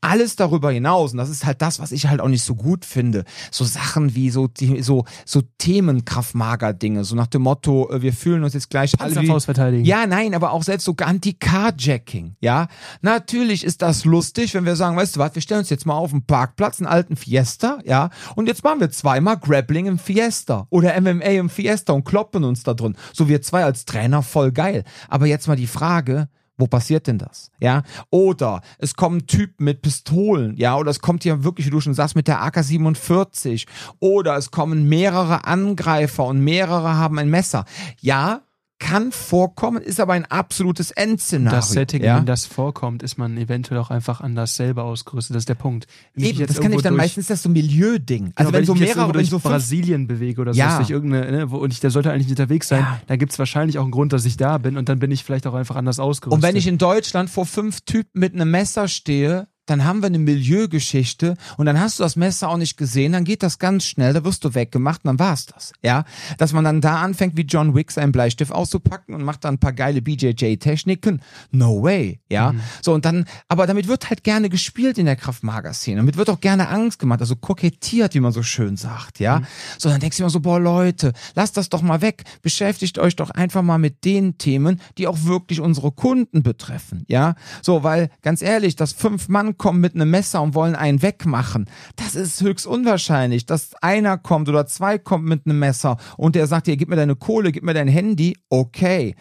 Alles 0.00 0.36
darüber 0.36 0.70
hinaus, 0.70 1.12
und 1.12 1.18
das 1.18 1.28
ist 1.28 1.44
halt 1.44 1.60
das, 1.60 1.78
was 1.78 1.92
ich 1.92 2.06
halt 2.06 2.22
auch 2.22 2.28
nicht 2.28 2.44
so 2.44 2.54
gut 2.54 2.86
finde, 2.86 3.24
so 3.50 3.62
Sachen 3.64 4.14
wie 4.14 4.30
so, 4.30 4.46
die, 4.46 4.80
so, 4.80 5.04
so 5.26 5.42
Themenkraftmager-Dinge, 5.58 7.04
so 7.04 7.14
nach 7.14 7.26
dem 7.26 7.42
Motto, 7.42 7.90
äh, 7.90 8.00
wir 8.00 8.14
fühlen 8.14 8.42
uns 8.42 8.54
jetzt 8.54 8.70
gleich 8.70 8.98
alle 8.98 9.20
wie, 9.20 9.40
verteidigen. 9.40 9.84
Ja, 9.84 10.06
nein, 10.06 10.34
aber 10.34 10.52
auch 10.52 10.62
selbst 10.62 10.84
so 10.84 10.96
Anti-Carjacking, 10.96 12.36
ja? 12.40 12.68
Natürlich 13.02 13.64
ist 13.64 13.82
das 13.82 14.06
lustig, 14.06 14.54
wenn 14.54 14.64
wir 14.64 14.76
sagen, 14.76 14.96
weißt 14.96 15.16
du 15.16 15.20
was, 15.20 15.34
wir 15.34 15.42
stellen 15.42 15.60
uns 15.60 15.70
jetzt 15.70 15.84
mal 15.84 15.98
auf 15.98 16.10
den 16.10 16.24
Parkplatz, 16.24 16.80
einen 16.80 16.86
alten 16.86 17.16
Fiesta, 17.16 17.80
ja? 17.84 18.08
Und 18.34 18.48
jetzt 18.48 18.64
machen 18.64 18.80
wir 18.80 18.90
zweimal 18.90 19.36
Grappling 19.36 19.84
im 19.86 19.98
Fiesta 19.98 20.66
oder 20.70 20.98
MMA 20.98 21.24
im 21.24 21.50
Fiesta 21.50 21.92
und 21.92 22.04
kloppen 22.04 22.44
uns 22.44 22.62
da 22.62 22.72
drin. 22.72 22.96
So 23.12 23.28
wir 23.28 23.42
zwei 23.42 23.62
als 23.62 23.84
Trainer 23.84 24.22
voll 24.22 24.52
geil. 24.52 24.84
Aber 25.10 25.26
jetzt 25.26 25.48
mal 25.48 25.56
die 25.56 25.66
Frage, 25.66 26.28
wo 26.56 26.66
passiert 26.66 27.06
denn 27.06 27.18
das? 27.18 27.50
Ja, 27.60 27.82
oder 28.10 28.60
es 28.78 28.94
kommen 28.94 29.26
Typen 29.26 29.64
mit 29.64 29.82
Pistolen, 29.82 30.56
ja, 30.56 30.76
oder 30.76 30.90
es 30.90 31.00
kommt 31.00 31.22
hier 31.22 31.44
wirklich, 31.44 31.66
wie 31.66 31.70
du 31.70 31.80
schon 31.80 31.94
sagst, 31.94 32.16
mit 32.16 32.28
der 32.28 32.42
AK-47, 32.42 33.66
oder 33.98 34.36
es 34.36 34.50
kommen 34.50 34.88
mehrere 34.88 35.46
Angreifer 35.46 36.26
und 36.26 36.40
mehrere 36.40 36.96
haben 36.96 37.18
ein 37.18 37.30
Messer. 37.30 37.64
Ja, 38.00 38.42
kann 38.78 39.12
vorkommen, 39.12 39.82
ist 39.82 40.00
aber 40.00 40.14
ein 40.14 40.24
absolutes 40.26 40.90
Endszenario. 40.90 41.58
Das 41.58 41.70
Setting, 41.70 42.02
ja? 42.02 42.18
wenn 42.18 42.26
das 42.26 42.44
vorkommt, 42.44 43.02
ist 43.02 43.16
man 43.16 43.36
eventuell 43.36 43.80
auch 43.80 43.90
einfach 43.90 44.20
anders 44.20 44.56
selber 44.56 44.84
ausgerüstet. 44.84 45.36
Das 45.36 45.42
ist 45.42 45.48
der 45.48 45.54
Punkt. 45.54 45.86
Wenn 46.14 46.24
Eben, 46.24 46.46
das 46.46 46.60
kann 46.60 46.72
ich 46.72 46.82
dann 46.82 46.94
durch, 46.94 47.04
meistens 47.04 47.28
das 47.28 47.42
so 47.42 47.48
Milieu-Ding. 47.48 48.32
Also 48.34 48.50
genau, 48.50 48.52
wenn, 48.52 48.54
wenn 48.54 48.64
so 48.66 48.74
mehrere 48.74 49.12
durch 49.12 49.30
so 49.30 49.38
Brasilien 49.38 50.06
bewege 50.06 50.40
oder 50.40 50.52
so, 50.52 50.58
ja. 50.58 50.76
durch 50.78 50.90
irgendeine, 50.90 51.30
ne, 51.30 51.50
wo, 51.50 51.58
und 51.58 51.72
ich, 51.72 51.80
der 51.80 51.90
sollte 51.90 52.10
eigentlich 52.10 52.28
unterwegs 52.28 52.68
sein, 52.68 52.80
ja. 52.80 53.00
dann 53.06 53.18
gibt 53.18 53.32
es 53.32 53.38
wahrscheinlich 53.38 53.78
auch 53.78 53.84
einen 53.84 53.92
Grund, 53.92 54.12
dass 54.12 54.24
ich 54.24 54.36
da 54.36 54.58
bin 54.58 54.76
und 54.76 54.88
dann 54.88 54.98
bin 54.98 55.10
ich 55.10 55.24
vielleicht 55.24 55.46
auch 55.46 55.54
einfach 55.54 55.76
anders 55.76 56.00
ausgerüstet. 56.00 56.36
Und 56.36 56.42
wenn 56.42 56.56
ich 56.56 56.66
in 56.66 56.78
Deutschland 56.78 57.30
vor 57.30 57.46
fünf 57.46 57.82
Typen 57.82 58.20
mit 58.20 58.34
einem 58.34 58.50
Messer 58.50 58.88
stehe, 58.88 59.48
dann 59.66 59.84
haben 59.84 60.02
wir 60.02 60.06
eine 60.06 60.18
Milieugeschichte 60.18 61.36
und 61.56 61.66
dann 61.66 61.80
hast 61.80 61.98
du 61.98 62.02
das 62.02 62.16
Messer 62.16 62.48
auch 62.48 62.56
nicht 62.56 62.76
gesehen, 62.76 63.12
dann 63.12 63.24
geht 63.24 63.42
das 63.42 63.58
ganz 63.58 63.84
schnell, 63.84 64.12
da 64.12 64.24
wirst 64.24 64.44
du 64.44 64.54
weggemacht 64.54 65.04
und 65.04 65.08
dann 65.08 65.18
war's 65.18 65.46
das. 65.46 65.72
Ja, 65.82 66.04
dass 66.38 66.52
man 66.52 66.64
dann 66.64 66.80
da 66.80 67.00
anfängt, 67.00 67.36
wie 67.36 67.42
John 67.42 67.74
Wick 67.74 67.90
seinen 67.90 68.12
Bleistift 68.12 68.52
auszupacken 68.52 69.14
und 69.14 69.22
macht 69.22 69.44
dann 69.44 69.54
ein 69.54 69.58
paar 69.58 69.72
geile 69.72 70.02
BJJ-Techniken. 70.02 71.22
No 71.50 71.82
way. 71.82 72.20
Ja, 72.28 72.52
mhm. 72.52 72.60
so 72.82 72.92
und 72.92 73.04
dann, 73.04 73.24
aber 73.48 73.66
damit 73.66 73.88
wird 73.88 74.10
halt 74.10 74.22
gerne 74.24 74.50
gespielt 74.50 74.98
in 74.98 75.06
der 75.06 75.16
Kraftmager-Szene. 75.16 75.96
Damit 75.96 76.16
wird 76.16 76.28
auch 76.30 76.40
gerne 76.40 76.68
Angst 76.68 76.98
gemacht, 76.98 77.20
also 77.20 77.36
kokettiert, 77.36 78.14
wie 78.14 78.20
man 78.20 78.32
so 78.32 78.42
schön 78.42 78.76
sagt. 78.76 79.18
Ja, 79.20 79.40
mhm. 79.40 79.46
so 79.78 79.88
dann 79.88 80.00
denkst 80.00 80.18
du 80.18 80.22
immer 80.22 80.30
so, 80.30 80.40
boah 80.40 80.60
Leute, 80.60 81.12
lasst 81.34 81.56
das 81.56 81.70
doch 81.70 81.82
mal 81.82 82.02
weg. 82.02 82.24
Beschäftigt 82.42 82.98
euch 82.98 83.16
doch 83.16 83.30
einfach 83.30 83.62
mal 83.62 83.78
mit 83.78 84.04
den 84.04 84.36
Themen, 84.36 84.80
die 84.98 85.06
auch 85.06 85.24
wirklich 85.24 85.60
unsere 85.60 85.92
Kunden 85.92 86.42
betreffen. 86.42 87.04
Ja, 87.08 87.34
so, 87.62 87.82
weil 87.82 88.10
ganz 88.22 88.42
ehrlich, 88.42 88.76
das 88.76 88.92
fünf 88.92 89.28
Mann 89.28 89.53
kommen 89.58 89.80
mit 89.80 89.94
einem 89.94 90.10
Messer 90.10 90.42
und 90.42 90.54
wollen 90.54 90.74
einen 90.74 91.02
wegmachen. 91.02 91.66
Das 91.96 92.14
ist 92.14 92.40
höchst 92.40 92.66
unwahrscheinlich, 92.66 93.46
dass 93.46 93.74
einer 93.82 94.18
kommt 94.18 94.48
oder 94.48 94.66
zwei 94.66 94.98
kommt 94.98 95.24
mit 95.24 95.46
einem 95.46 95.58
Messer 95.58 95.96
und 96.16 96.34
der 96.34 96.46
sagt 96.46 96.66
dir, 96.66 96.76
gib 96.76 96.88
mir 96.88 96.96
deine 96.96 97.16
Kohle, 97.16 97.52
gib 97.52 97.64
mir 97.64 97.74
dein 97.74 97.88
Handy. 97.88 98.36
Okay. 98.48 99.14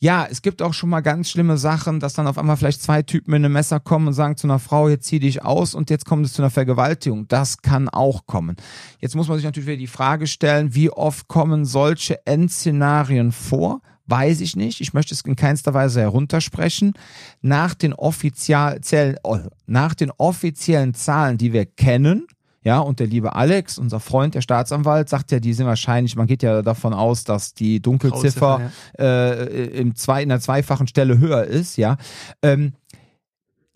ja, 0.00 0.26
es 0.30 0.42
gibt 0.42 0.62
auch 0.62 0.74
schon 0.74 0.90
mal 0.90 1.00
ganz 1.00 1.28
schlimme 1.28 1.58
Sachen, 1.58 1.98
dass 1.98 2.14
dann 2.14 2.28
auf 2.28 2.38
einmal 2.38 2.56
vielleicht 2.56 2.82
zwei 2.82 3.02
Typen 3.02 3.32
mit 3.32 3.38
einem 3.38 3.52
Messer 3.52 3.80
kommen 3.80 4.08
und 4.08 4.14
sagen 4.14 4.36
zu 4.36 4.46
einer 4.46 4.60
Frau, 4.60 4.88
jetzt 4.88 5.06
zieh 5.06 5.18
dich 5.18 5.44
aus 5.44 5.74
und 5.74 5.90
jetzt 5.90 6.04
kommt 6.06 6.24
es 6.24 6.32
zu 6.32 6.42
einer 6.42 6.50
Vergewaltigung. 6.50 7.26
Das 7.28 7.62
kann 7.62 7.88
auch 7.88 8.26
kommen. 8.26 8.56
Jetzt 9.00 9.16
muss 9.16 9.28
man 9.28 9.38
sich 9.38 9.44
natürlich 9.44 9.66
wieder 9.66 9.76
die 9.76 9.86
Frage 9.88 10.26
stellen, 10.26 10.74
wie 10.74 10.90
oft 10.90 11.26
kommen 11.26 11.64
solche 11.64 12.24
Endszenarien 12.26 13.32
vor? 13.32 13.80
Weiß 14.08 14.40
ich 14.40 14.56
nicht. 14.56 14.80
Ich 14.80 14.94
möchte 14.94 15.14
es 15.14 15.20
in 15.20 15.36
keinster 15.36 15.74
Weise 15.74 16.00
heruntersprechen. 16.00 16.94
Nach 17.42 17.74
den 17.74 17.92
offiziellen, 17.92 19.16
oh, 19.22 19.38
nach 19.66 19.94
den 19.94 20.10
offiziellen 20.10 20.94
Zahlen, 20.94 21.38
die 21.38 21.52
wir 21.52 21.66
kennen, 21.66 22.26
ja, 22.64 22.80
und 22.80 23.00
der 23.00 23.06
liebe 23.06 23.34
Alex, 23.34 23.78
unser 23.78 24.00
Freund, 24.00 24.34
der 24.34 24.40
Staatsanwalt, 24.40 25.08
sagt 25.08 25.30
ja, 25.30 25.40
die 25.40 25.52
sind 25.52 25.66
wahrscheinlich, 25.66 26.16
man 26.16 26.26
geht 26.26 26.42
ja 26.42 26.60
davon 26.62 26.92
aus, 26.92 27.24
dass 27.24 27.54
die 27.54 27.80
Dunkelziffer 27.80 28.72
ja. 28.98 29.04
äh, 29.04 29.66
im 29.68 29.94
zwei, 29.94 30.22
in 30.22 30.28
der 30.28 30.40
zweifachen 30.40 30.86
Stelle 30.86 31.18
höher 31.18 31.44
ist, 31.44 31.76
ja. 31.76 31.96
Ähm, 32.42 32.72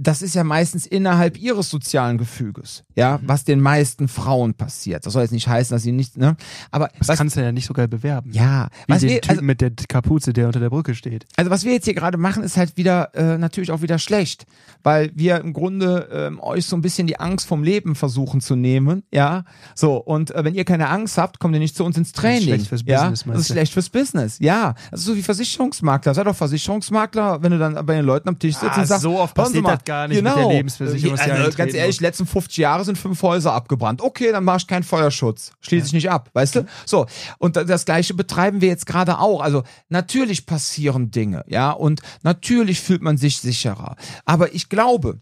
das 0.03 0.23
ist 0.23 0.35
ja 0.35 0.45
meistens 0.45 0.87
innerhalb 0.87 1.39
ihres 1.39 1.71
sozialen 1.71 2.19
Gefüges, 2.19 2.85
ja, 2.95 3.19
mhm. 3.19 3.29
was 3.29 3.45
den 3.45 3.61
meisten 3.61 4.09
Frauen 4.09 4.55
passiert. 4.55 5.07
Das 5.07 5.13
soll 5.13 5.23
jetzt 5.23 5.33
nicht 5.33 5.49
heißen, 5.49 5.75
dass 5.75 5.83
sie 5.83 5.93
nicht, 5.93 6.17
ne, 6.17 6.37
aber 6.71 6.91
das 6.99 7.09
was, 7.09 7.19
kannst 7.19 7.37
du 7.37 7.41
ja 7.41 7.53
nicht 7.53 7.67
so 7.67 7.75
geil 7.75 7.89
bewerben. 7.89 8.33
Ja, 8.33 8.69
wie 8.87 8.93
was 8.93 9.01
den 9.01 9.11
wir, 9.11 9.21
Typen 9.21 9.31
also, 9.31 9.43
mit 9.43 9.61
der 9.61 9.73
Kapuze, 9.89 10.33
der 10.33 10.47
unter 10.47 10.61
der 10.61 10.71
Brücke 10.71 10.95
steht. 10.95 11.27
Also 11.37 11.51
was 11.51 11.65
wir 11.65 11.73
jetzt 11.73 11.85
hier 11.85 11.95
gerade 11.95 12.19
machen, 12.19 12.43
ist 12.43 12.57
halt 12.57 12.77
wieder 12.77 13.15
äh, 13.15 13.39
natürlich 13.39 13.71
auch 13.71 13.83
wieder 13.83 13.99
schlecht, 13.99 14.47
weil 14.83 15.11
wir 15.15 15.41
im 15.41 15.53
Grunde 15.53 16.09
ähm, 16.13 16.41
euch 16.41 16.67
so 16.67 16.77
ein 16.77 16.83
bisschen 16.83 17.07
die 17.07 17.21
Angst 17.21 17.47
vom 17.47 17.63
Leben 17.63 17.95
versuchen 17.95 18.41
zu 18.41 18.57
nehmen, 18.57 19.05
ja, 19.13 19.45
so 19.75 19.97
und 19.97 20.33
äh, 20.33 20.45
wenn 20.45 20.55
ihr 20.55 20.65
keine 20.65 20.89
Angst 20.89 21.19
habt, 21.19 21.39
kommt 21.39 21.55
ihr 21.55 21.61
nicht 21.61 21.77
zu 21.77 21.85
uns 21.85 21.97
ins 21.97 22.13
Training. 22.13 22.51
Das 22.51 22.63
ist 22.63 22.67
schlecht 22.67 22.69
fürs 22.69 22.83
ja? 22.87 23.09
Business. 23.09 23.35
Das 23.35 23.41
ist 23.41 23.53
schlecht 23.53 23.73
fürs 23.73 23.91
Business, 23.91 24.39
ja. 24.41 24.75
Das 24.91 25.01
ist 25.01 25.07
so 25.07 25.17
wie 25.17 25.23
Versicherungsmakler. 25.23 26.15
Sei 26.15 26.25
doch 26.25 26.37
Versicherungsmakler, 26.37 27.43
wenn 27.43 27.53
du 27.53 27.59
dann 27.59 27.75
bei 27.87 27.95
den 27.95 28.05
Leuten 28.05 28.29
am 28.29 28.39
Tisch 28.39 28.57
sitzt 28.57 28.73
ah, 28.73 28.81
und 28.81 28.87
sagst, 28.87 29.03
so 29.03 29.19
oft 29.19 29.35
passiert 29.35 29.67
das 29.67 29.85
gar 29.93 30.09
nicht 30.09 30.19
genau. 30.19 30.37
mit 30.37 30.47
der 30.47 30.57
Lebensversicherung. 30.57 31.19
Also, 31.19 31.57
ganz 31.57 31.75
ehrlich, 31.75 31.99
die 31.99 32.05
letzten 32.05 32.27
50 32.27 32.57
Jahre 32.57 32.85
sind 32.85 32.97
fünf 32.97 33.23
Häuser 33.23 33.53
abgebrannt. 33.53 34.01
Okay, 34.01 34.33
dann 34.33 34.45
mach 34.45 34.59
ich 34.59 34.67
keinen 34.67 34.83
Feuerschutz. 34.83 35.53
Schließe 35.61 35.87
ich 35.87 35.93
nicht 35.93 36.11
ab, 36.11 36.31
weißt 36.33 36.57
du? 36.57 36.67
So. 36.87 37.07
Und 37.39 37.57
das 37.57 37.85
Gleiche 37.85 38.15
betreiben 38.15 38.61
wir 38.61 38.69
jetzt 38.69 38.87
gerade 38.87 39.19
auch. 39.19 39.41
Also, 39.41 39.63
natürlich 39.89 40.47
passieren 40.47 41.11
Dinge, 41.11 41.45
ja, 41.47 41.71
und 41.71 42.01
natürlich 42.23 42.81
fühlt 42.81 43.03
man 43.03 43.17
sich 43.17 43.39
sicherer. 43.39 43.97
Aber 44.25 44.55
ich 44.55 44.69
glaube, 44.69 45.21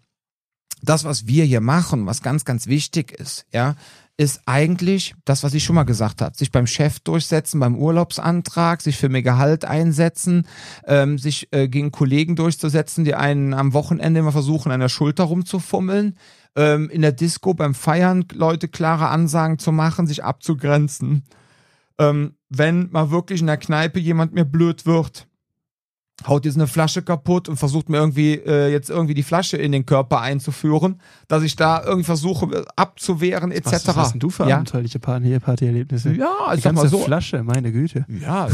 das, 0.82 1.04
was 1.04 1.26
wir 1.26 1.44
hier 1.44 1.60
machen, 1.60 2.06
was 2.06 2.22
ganz, 2.22 2.44
ganz 2.44 2.66
wichtig 2.66 3.12
ist, 3.12 3.46
ja, 3.52 3.74
ist 4.20 4.42
eigentlich 4.44 5.14
das, 5.24 5.42
was 5.44 5.54
ich 5.54 5.64
schon 5.64 5.76
mal 5.76 5.84
gesagt 5.84 6.20
habe. 6.20 6.36
Sich 6.36 6.52
beim 6.52 6.66
Chef 6.66 7.00
durchsetzen, 7.00 7.58
beim 7.58 7.74
Urlaubsantrag, 7.74 8.82
sich 8.82 8.98
für 8.98 9.08
mehr 9.08 9.22
Gehalt 9.22 9.64
einsetzen, 9.64 10.46
ähm, 10.84 11.16
sich 11.16 11.48
äh, 11.52 11.68
gegen 11.68 11.90
Kollegen 11.90 12.36
durchzusetzen, 12.36 13.06
die 13.06 13.14
einen 13.14 13.54
am 13.54 13.72
Wochenende 13.72 14.20
immer 14.20 14.30
versuchen, 14.30 14.72
an 14.72 14.80
der 14.80 14.90
Schulter 14.90 15.24
rumzufummeln, 15.24 16.18
ähm, 16.54 16.90
in 16.90 17.00
der 17.00 17.12
Disco 17.12 17.54
beim 17.54 17.72
Feiern 17.72 18.26
Leute 18.34 18.68
klare 18.68 19.08
Ansagen 19.08 19.58
zu 19.58 19.72
machen, 19.72 20.06
sich 20.06 20.22
abzugrenzen. 20.22 21.24
Ähm, 21.98 22.34
wenn 22.50 22.90
mal 22.90 23.10
wirklich 23.10 23.40
in 23.40 23.46
der 23.46 23.56
Kneipe 23.56 24.00
jemand 24.00 24.34
mir 24.34 24.44
blöd 24.44 24.84
wird, 24.84 25.28
haut 26.26 26.44
jetzt 26.44 26.56
eine 26.56 26.66
Flasche 26.66 27.02
kaputt 27.02 27.48
und 27.48 27.56
versucht 27.56 27.88
mir 27.88 27.98
irgendwie 27.98 28.34
äh, 28.34 28.70
jetzt 28.70 28.90
irgendwie 28.90 29.14
die 29.14 29.22
Flasche 29.22 29.56
in 29.56 29.72
den 29.72 29.86
Körper 29.86 30.20
einzuführen, 30.20 31.00
dass 31.28 31.42
ich 31.42 31.56
da 31.56 31.82
irgendwie 31.82 32.04
versuche 32.04 32.46
äh, 32.46 32.64
abzuwehren 32.76 33.52
etc. 33.52 33.72
Was, 33.72 33.86
was 33.86 33.96
hast 33.96 34.12
denn 34.12 34.20
du 34.20 34.30
für 34.30 34.48
ja? 34.48 34.56
abenteuerliche 34.56 34.98
Party-Erlebnisse? 34.98 36.12
Ja, 36.12 36.30
also 36.46 36.56
die 36.56 36.62
ganze 36.62 36.82
mal 36.82 36.88
so. 36.88 36.98
Flasche, 36.98 37.42
meine 37.42 37.72
Güte. 37.72 38.04
Ja. 38.08 38.48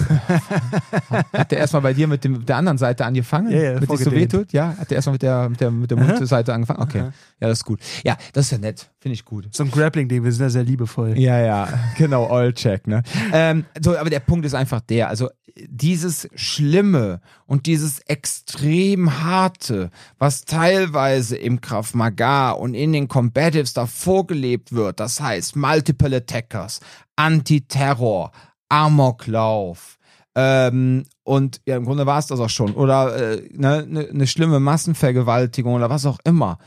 hat 1.33 1.51
der 1.51 1.59
erstmal 1.59 1.83
bei 1.83 1.95
dir 1.95 2.07
mit, 2.07 2.25
dem, 2.25 2.33
mit 2.33 2.49
der 2.49 2.57
anderen 2.57 2.79
Seite 2.79 3.05
angefangen? 3.05 3.51
Ja, 3.51 3.63
ja, 3.63 3.81
mit 3.81 3.91
sich 3.91 4.01
so 4.01 4.13
wehtut? 4.13 4.53
Ja, 4.53 4.77
hat 4.79 4.91
der 4.91 4.97
erstmal 4.97 5.15
mit 5.15 5.23
der 5.23 5.49
mit 5.49 5.61
der 5.61 5.71
mit 5.71 5.91
der 5.91 5.99
Mundseite 5.99 6.55
angefangen? 6.55 6.83
Okay. 6.83 7.01
Aha. 7.01 7.13
Ja, 7.41 7.49
das 7.49 7.59
ist 7.59 7.65
gut. 7.65 7.81
Ja, 8.05 8.17
das 8.33 8.47
ist 8.47 8.53
ja 8.53 8.59
nett, 8.59 8.89
finde 8.99 9.15
ich 9.15 9.25
gut. 9.25 9.49
So 9.55 9.65
ein 9.65 9.71
Grappling-Ding, 9.71 10.25
wir 10.25 10.33
sind 10.33 10.43
da 10.43 10.51
sehr 10.51 10.65
liebevoll. 10.65 11.19
Ja, 11.19 11.39
ja, 11.41 11.69
genau, 11.97 12.27
All-Check, 12.27 12.87
ne? 12.87 13.03
ähm, 13.33 13.65
so, 13.81 13.97
aber 13.97 14.11
der 14.11 14.21
Punkt 14.21 14.47
ist 14.47 14.55
einfach 14.55 14.81
der, 14.81 15.09
also 15.09 15.29
dieses 15.69 16.29
Schlimme 16.35 17.21
und 17.47 17.67
dieses 17.67 18.01
extrem 18.01 19.23
harte, 19.23 19.91
was 20.19 20.45
teilweise 20.45 21.37
im 21.37 21.61
Krav 21.61 21.95
Maga 21.95 22.51
und 22.51 22.75
in 22.75 22.93
den 22.93 23.09
Combatives 23.09 23.73
da 23.73 23.87
vorgelebt 23.87 24.73
wird, 24.73 25.01
das 25.01 25.21
heißt 25.21 25.57
Multiple 25.57 26.17
Attackers, 26.17 26.81
Antiterror, 27.17 28.33
Amoklauf, 28.69 29.97
ähm, 30.37 31.05
und 31.25 31.63
ja, 31.65 31.77
im 31.77 31.87
Grunde 31.87 32.05
war 32.05 32.19
es 32.19 32.27
das 32.27 32.41
auch 32.41 32.51
schon. 32.51 32.75
Oder 32.75 33.17
äh, 33.17 33.49
ne, 33.53 33.87
ne, 33.89 34.09
ne 34.13 34.27
schlimme 34.27 34.61
Massenvergewaltigung 34.61 35.73
oder 35.73 35.89
was 35.89 36.05
auch 36.05 36.19
immer. 36.25 36.59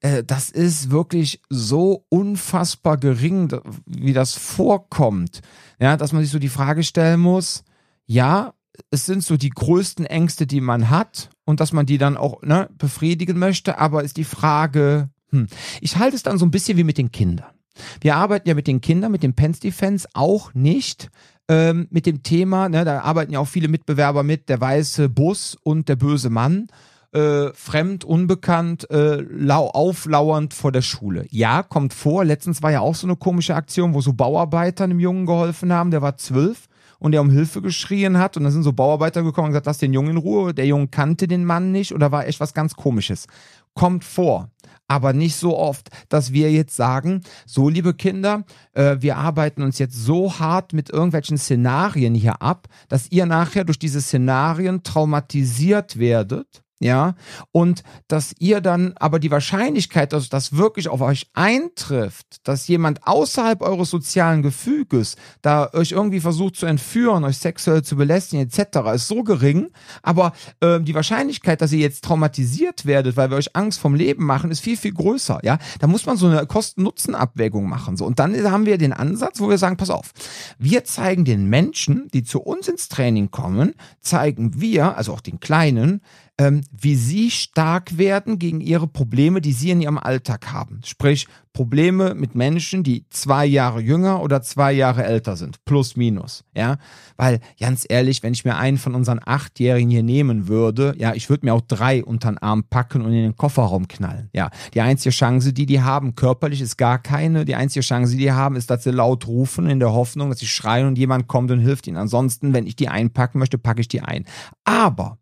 Äh, 0.00 0.24
das 0.24 0.48
ist 0.48 0.90
wirklich 0.90 1.42
so 1.50 2.06
unfassbar 2.08 2.96
gering, 2.96 3.52
wie 3.84 4.14
das 4.14 4.34
vorkommt. 4.34 5.42
Ja, 5.78 5.98
dass 5.98 6.12
man 6.12 6.22
sich 6.22 6.30
so 6.30 6.38
die 6.38 6.48
Frage 6.48 6.82
stellen 6.82 7.20
muss, 7.20 7.62
ja, 8.10 8.54
es 8.90 9.06
sind 9.06 9.22
so 9.22 9.36
die 9.36 9.50
größten 9.50 10.04
Ängste, 10.04 10.48
die 10.48 10.60
man 10.60 10.90
hat 10.90 11.30
und 11.44 11.60
dass 11.60 11.72
man 11.72 11.86
die 11.86 11.96
dann 11.96 12.16
auch 12.16 12.42
ne, 12.42 12.68
befriedigen 12.76 13.38
möchte, 13.38 13.78
aber 13.78 14.02
ist 14.02 14.16
die 14.16 14.24
Frage, 14.24 15.10
hm. 15.30 15.46
ich 15.80 15.96
halte 15.96 16.16
es 16.16 16.24
dann 16.24 16.36
so 16.36 16.44
ein 16.44 16.50
bisschen 16.50 16.76
wie 16.76 16.82
mit 16.82 16.98
den 16.98 17.12
Kindern. 17.12 17.52
Wir 18.00 18.16
arbeiten 18.16 18.48
ja 18.48 18.56
mit 18.56 18.66
den 18.66 18.80
Kindern, 18.80 19.12
mit 19.12 19.22
den 19.22 19.34
Pens 19.34 19.60
Defense 19.60 20.08
auch 20.12 20.52
nicht 20.54 21.08
ähm, 21.48 21.86
mit 21.90 22.04
dem 22.04 22.24
Thema, 22.24 22.68
ne, 22.68 22.84
da 22.84 23.02
arbeiten 23.02 23.32
ja 23.32 23.38
auch 23.38 23.46
viele 23.46 23.68
Mitbewerber 23.68 24.24
mit, 24.24 24.48
der 24.48 24.60
weiße 24.60 25.08
Bus 25.08 25.56
und 25.62 25.88
der 25.88 25.96
böse 25.96 26.30
Mann. 26.30 26.66
Äh, 27.12 27.52
fremd, 27.54 28.04
unbekannt, 28.04 28.90
äh, 28.90 29.20
lau 29.20 29.68
auflauernd 29.68 30.52
vor 30.54 30.72
der 30.72 30.82
Schule. 30.82 31.26
Ja, 31.30 31.62
kommt 31.62 31.94
vor. 31.94 32.24
Letztens 32.24 32.62
war 32.62 32.72
ja 32.72 32.80
auch 32.80 32.94
so 32.96 33.06
eine 33.06 33.16
komische 33.16 33.54
Aktion, 33.54 33.94
wo 33.94 34.00
so 34.00 34.12
Bauarbeiter 34.12 34.84
einem 34.84 35.00
Jungen 35.00 35.26
geholfen 35.26 35.72
haben. 35.72 35.90
Der 35.90 36.02
war 36.02 36.16
zwölf 36.16 36.68
und 37.00 37.12
der 37.12 37.22
um 37.22 37.30
Hilfe 37.30 37.60
geschrien 37.62 38.18
hat 38.18 38.36
und 38.36 38.44
dann 38.44 38.52
sind 38.52 38.62
so 38.62 38.72
Bauarbeiter 38.72 39.24
gekommen 39.24 39.46
und 39.46 39.52
gesagt, 39.52 39.66
lass 39.66 39.78
den 39.78 39.92
Jungen 39.92 40.10
in 40.10 40.16
Ruhe. 40.18 40.54
Der 40.54 40.66
Junge 40.66 40.88
kannte 40.88 41.26
den 41.26 41.44
Mann 41.44 41.72
nicht 41.72 41.92
oder 41.92 42.12
war 42.12 42.26
echt 42.26 42.38
was 42.38 42.54
ganz 42.54 42.74
komisches. 42.76 43.26
Kommt 43.74 44.04
vor. 44.04 44.50
Aber 44.86 45.12
nicht 45.12 45.36
so 45.36 45.56
oft, 45.56 45.88
dass 46.08 46.32
wir 46.32 46.52
jetzt 46.52 46.76
sagen, 46.76 47.22
so 47.46 47.68
liebe 47.68 47.94
Kinder, 47.94 48.44
äh, 48.74 48.96
wir 49.00 49.16
arbeiten 49.16 49.62
uns 49.62 49.78
jetzt 49.78 49.94
so 49.94 50.38
hart 50.38 50.72
mit 50.72 50.90
irgendwelchen 50.90 51.38
Szenarien 51.38 52.14
hier 52.14 52.42
ab, 52.42 52.68
dass 52.88 53.10
ihr 53.10 53.24
nachher 53.24 53.64
durch 53.64 53.78
diese 53.78 54.00
Szenarien 54.00 54.82
traumatisiert 54.82 55.98
werdet 55.98 56.62
ja, 56.82 57.14
und 57.52 57.82
dass 58.08 58.34
ihr 58.38 58.62
dann 58.62 58.94
aber 58.96 59.18
die 59.18 59.30
Wahrscheinlichkeit, 59.30 60.14
dass 60.14 60.30
das 60.30 60.56
wirklich 60.56 60.88
auf 60.88 61.02
euch 61.02 61.26
eintrifft, 61.34 62.38
dass 62.44 62.68
jemand 62.68 63.06
außerhalb 63.06 63.60
eures 63.60 63.90
sozialen 63.90 64.40
Gefüges 64.40 65.16
da 65.42 65.68
euch 65.74 65.92
irgendwie 65.92 66.20
versucht 66.20 66.56
zu 66.56 66.64
entführen, 66.64 67.24
euch 67.24 67.36
sexuell 67.36 67.82
zu 67.82 67.96
belästigen 67.96 68.46
etc., 68.46 68.78
ist 68.94 69.08
so 69.08 69.22
gering, 69.22 69.68
aber 70.02 70.32
äh, 70.60 70.80
die 70.80 70.94
Wahrscheinlichkeit, 70.94 71.60
dass 71.60 71.72
ihr 71.72 71.80
jetzt 71.80 72.02
traumatisiert 72.02 72.86
werdet, 72.86 73.14
weil 73.14 73.28
wir 73.28 73.36
euch 73.36 73.54
Angst 73.54 73.78
vom 73.78 73.94
Leben 73.94 74.24
machen, 74.24 74.50
ist 74.50 74.60
viel, 74.60 74.78
viel 74.78 74.94
größer, 74.94 75.40
ja. 75.42 75.58
Da 75.80 75.86
muss 75.86 76.06
man 76.06 76.16
so 76.16 76.28
eine 76.28 76.46
Kosten-Nutzen-Abwägung 76.46 77.68
machen, 77.68 77.98
so. 77.98 78.06
Und 78.06 78.18
dann 78.18 78.34
haben 78.50 78.64
wir 78.64 78.78
den 78.78 78.94
Ansatz, 78.94 79.38
wo 79.38 79.50
wir 79.50 79.58
sagen, 79.58 79.76
pass 79.76 79.90
auf, 79.90 80.12
wir 80.58 80.84
zeigen 80.84 81.26
den 81.26 81.44
Menschen, 81.44 82.08
die 82.14 82.22
zu 82.22 82.40
uns 82.40 82.68
ins 82.68 82.88
Training 82.88 83.30
kommen, 83.30 83.74
zeigen 84.00 84.62
wir, 84.62 84.96
also 84.96 85.12
auch 85.12 85.20
den 85.20 85.40
Kleinen, 85.40 86.00
ähm, 86.40 86.62
wie 86.72 86.96
sie 86.96 87.30
stark 87.30 87.98
werden 87.98 88.38
gegen 88.38 88.62
ihre 88.62 88.88
Probleme, 88.88 89.42
die 89.42 89.52
sie 89.52 89.70
in 89.70 89.82
ihrem 89.82 89.98
Alltag 89.98 90.50
haben. 90.50 90.80
Sprich, 90.86 91.26
Probleme 91.52 92.14
mit 92.14 92.34
Menschen, 92.34 92.82
die 92.84 93.04
zwei 93.10 93.44
Jahre 93.44 93.80
jünger 93.80 94.22
oder 94.22 94.40
zwei 94.40 94.72
Jahre 94.72 95.04
älter 95.04 95.36
sind. 95.36 95.64
Plus, 95.64 95.96
minus. 95.96 96.44
Ja, 96.56 96.78
weil 97.16 97.40
ganz 97.58 97.84
ehrlich, 97.88 98.22
wenn 98.22 98.32
ich 98.32 98.44
mir 98.44 98.56
einen 98.56 98.78
von 98.78 98.94
unseren 98.94 99.20
Achtjährigen 99.24 99.90
hier 99.90 100.02
nehmen 100.02 100.46
würde, 100.46 100.94
ja, 100.96 101.12
ich 101.14 101.28
würde 101.28 101.46
mir 101.46 101.52
auch 101.52 101.60
drei 101.60 102.04
unter 102.04 102.30
den 102.30 102.38
Arm 102.38 102.64
packen 102.64 103.02
und 103.02 103.12
in 103.12 103.22
den 103.22 103.36
Kofferraum 103.36 103.88
knallen. 103.88 104.30
Ja, 104.32 104.50
die 104.74 104.80
einzige 104.80 105.14
Chance, 105.14 105.52
die 105.52 105.66
die 105.66 105.80
haben, 105.82 106.14
körperlich 106.14 106.60
ist 106.60 106.76
gar 106.78 106.98
keine. 106.98 107.44
Die 107.44 107.56
einzige 107.56 107.84
Chance, 107.84 108.12
die 108.12 108.18
die 108.18 108.32
haben, 108.32 108.54
ist, 108.54 108.70
dass 108.70 108.84
sie 108.84 108.90
laut 108.90 109.26
rufen 109.26 109.68
in 109.68 109.80
der 109.80 109.92
Hoffnung, 109.92 110.30
dass 110.30 110.38
sie 110.38 110.46
schreien 110.46 110.86
und 110.86 110.98
jemand 110.98 111.26
kommt 111.26 111.50
und 111.50 111.60
hilft 111.60 111.88
ihnen. 111.88 111.96
Ansonsten, 111.96 112.54
wenn 112.54 112.66
ich 112.66 112.76
die 112.76 112.88
einpacken 112.88 113.38
möchte, 113.38 113.58
packe 113.58 113.80
ich 113.80 113.88
die 113.88 114.02
ein. 114.02 114.24
Aber 114.64 115.18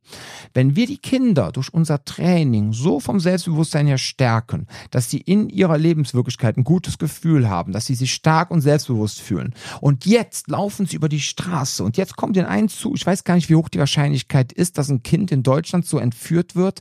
wenn 0.52 0.76
wir 0.76 0.86
die 0.86 0.98
Kinder 0.98 1.52
durch 1.52 1.72
unser 1.72 2.04
Training 2.04 2.72
so 2.72 3.00
vom 3.00 3.18
Selbstbewusstsein 3.18 3.86
her 3.86 3.98
stärken, 3.98 4.66
dass 4.90 5.10
sie 5.10 5.18
in 5.18 5.48
ihrer 5.48 5.78
Lebenswirklichkeit 6.18 6.56
ein 6.56 6.64
gutes 6.64 6.98
Gefühl 6.98 7.48
haben, 7.48 7.72
dass 7.72 7.86
sie 7.86 7.94
sich 7.94 8.12
stark 8.12 8.50
und 8.50 8.60
selbstbewusst 8.60 9.20
fühlen. 9.20 9.54
Und 9.80 10.06
jetzt 10.06 10.48
laufen 10.48 10.86
sie 10.86 10.96
über 10.96 11.08
die 11.08 11.20
Straße. 11.20 11.82
Und 11.84 11.96
jetzt 11.96 12.16
kommt 12.16 12.36
den 12.36 12.46
einen 12.46 12.68
zu, 12.68 12.94
ich 12.94 13.06
weiß 13.06 13.24
gar 13.24 13.34
nicht, 13.34 13.48
wie 13.48 13.54
hoch 13.54 13.68
die 13.68 13.78
Wahrscheinlichkeit 13.78 14.52
ist, 14.52 14.78
dass 14.78 14.88
ein 14.88 15.02
Kind 15.02 15.30
in 15.30 15.42
Deutschland 15.42 15.86
so 15.86 15.98
entführt 15.98 16.56
wird, 16.56 16.80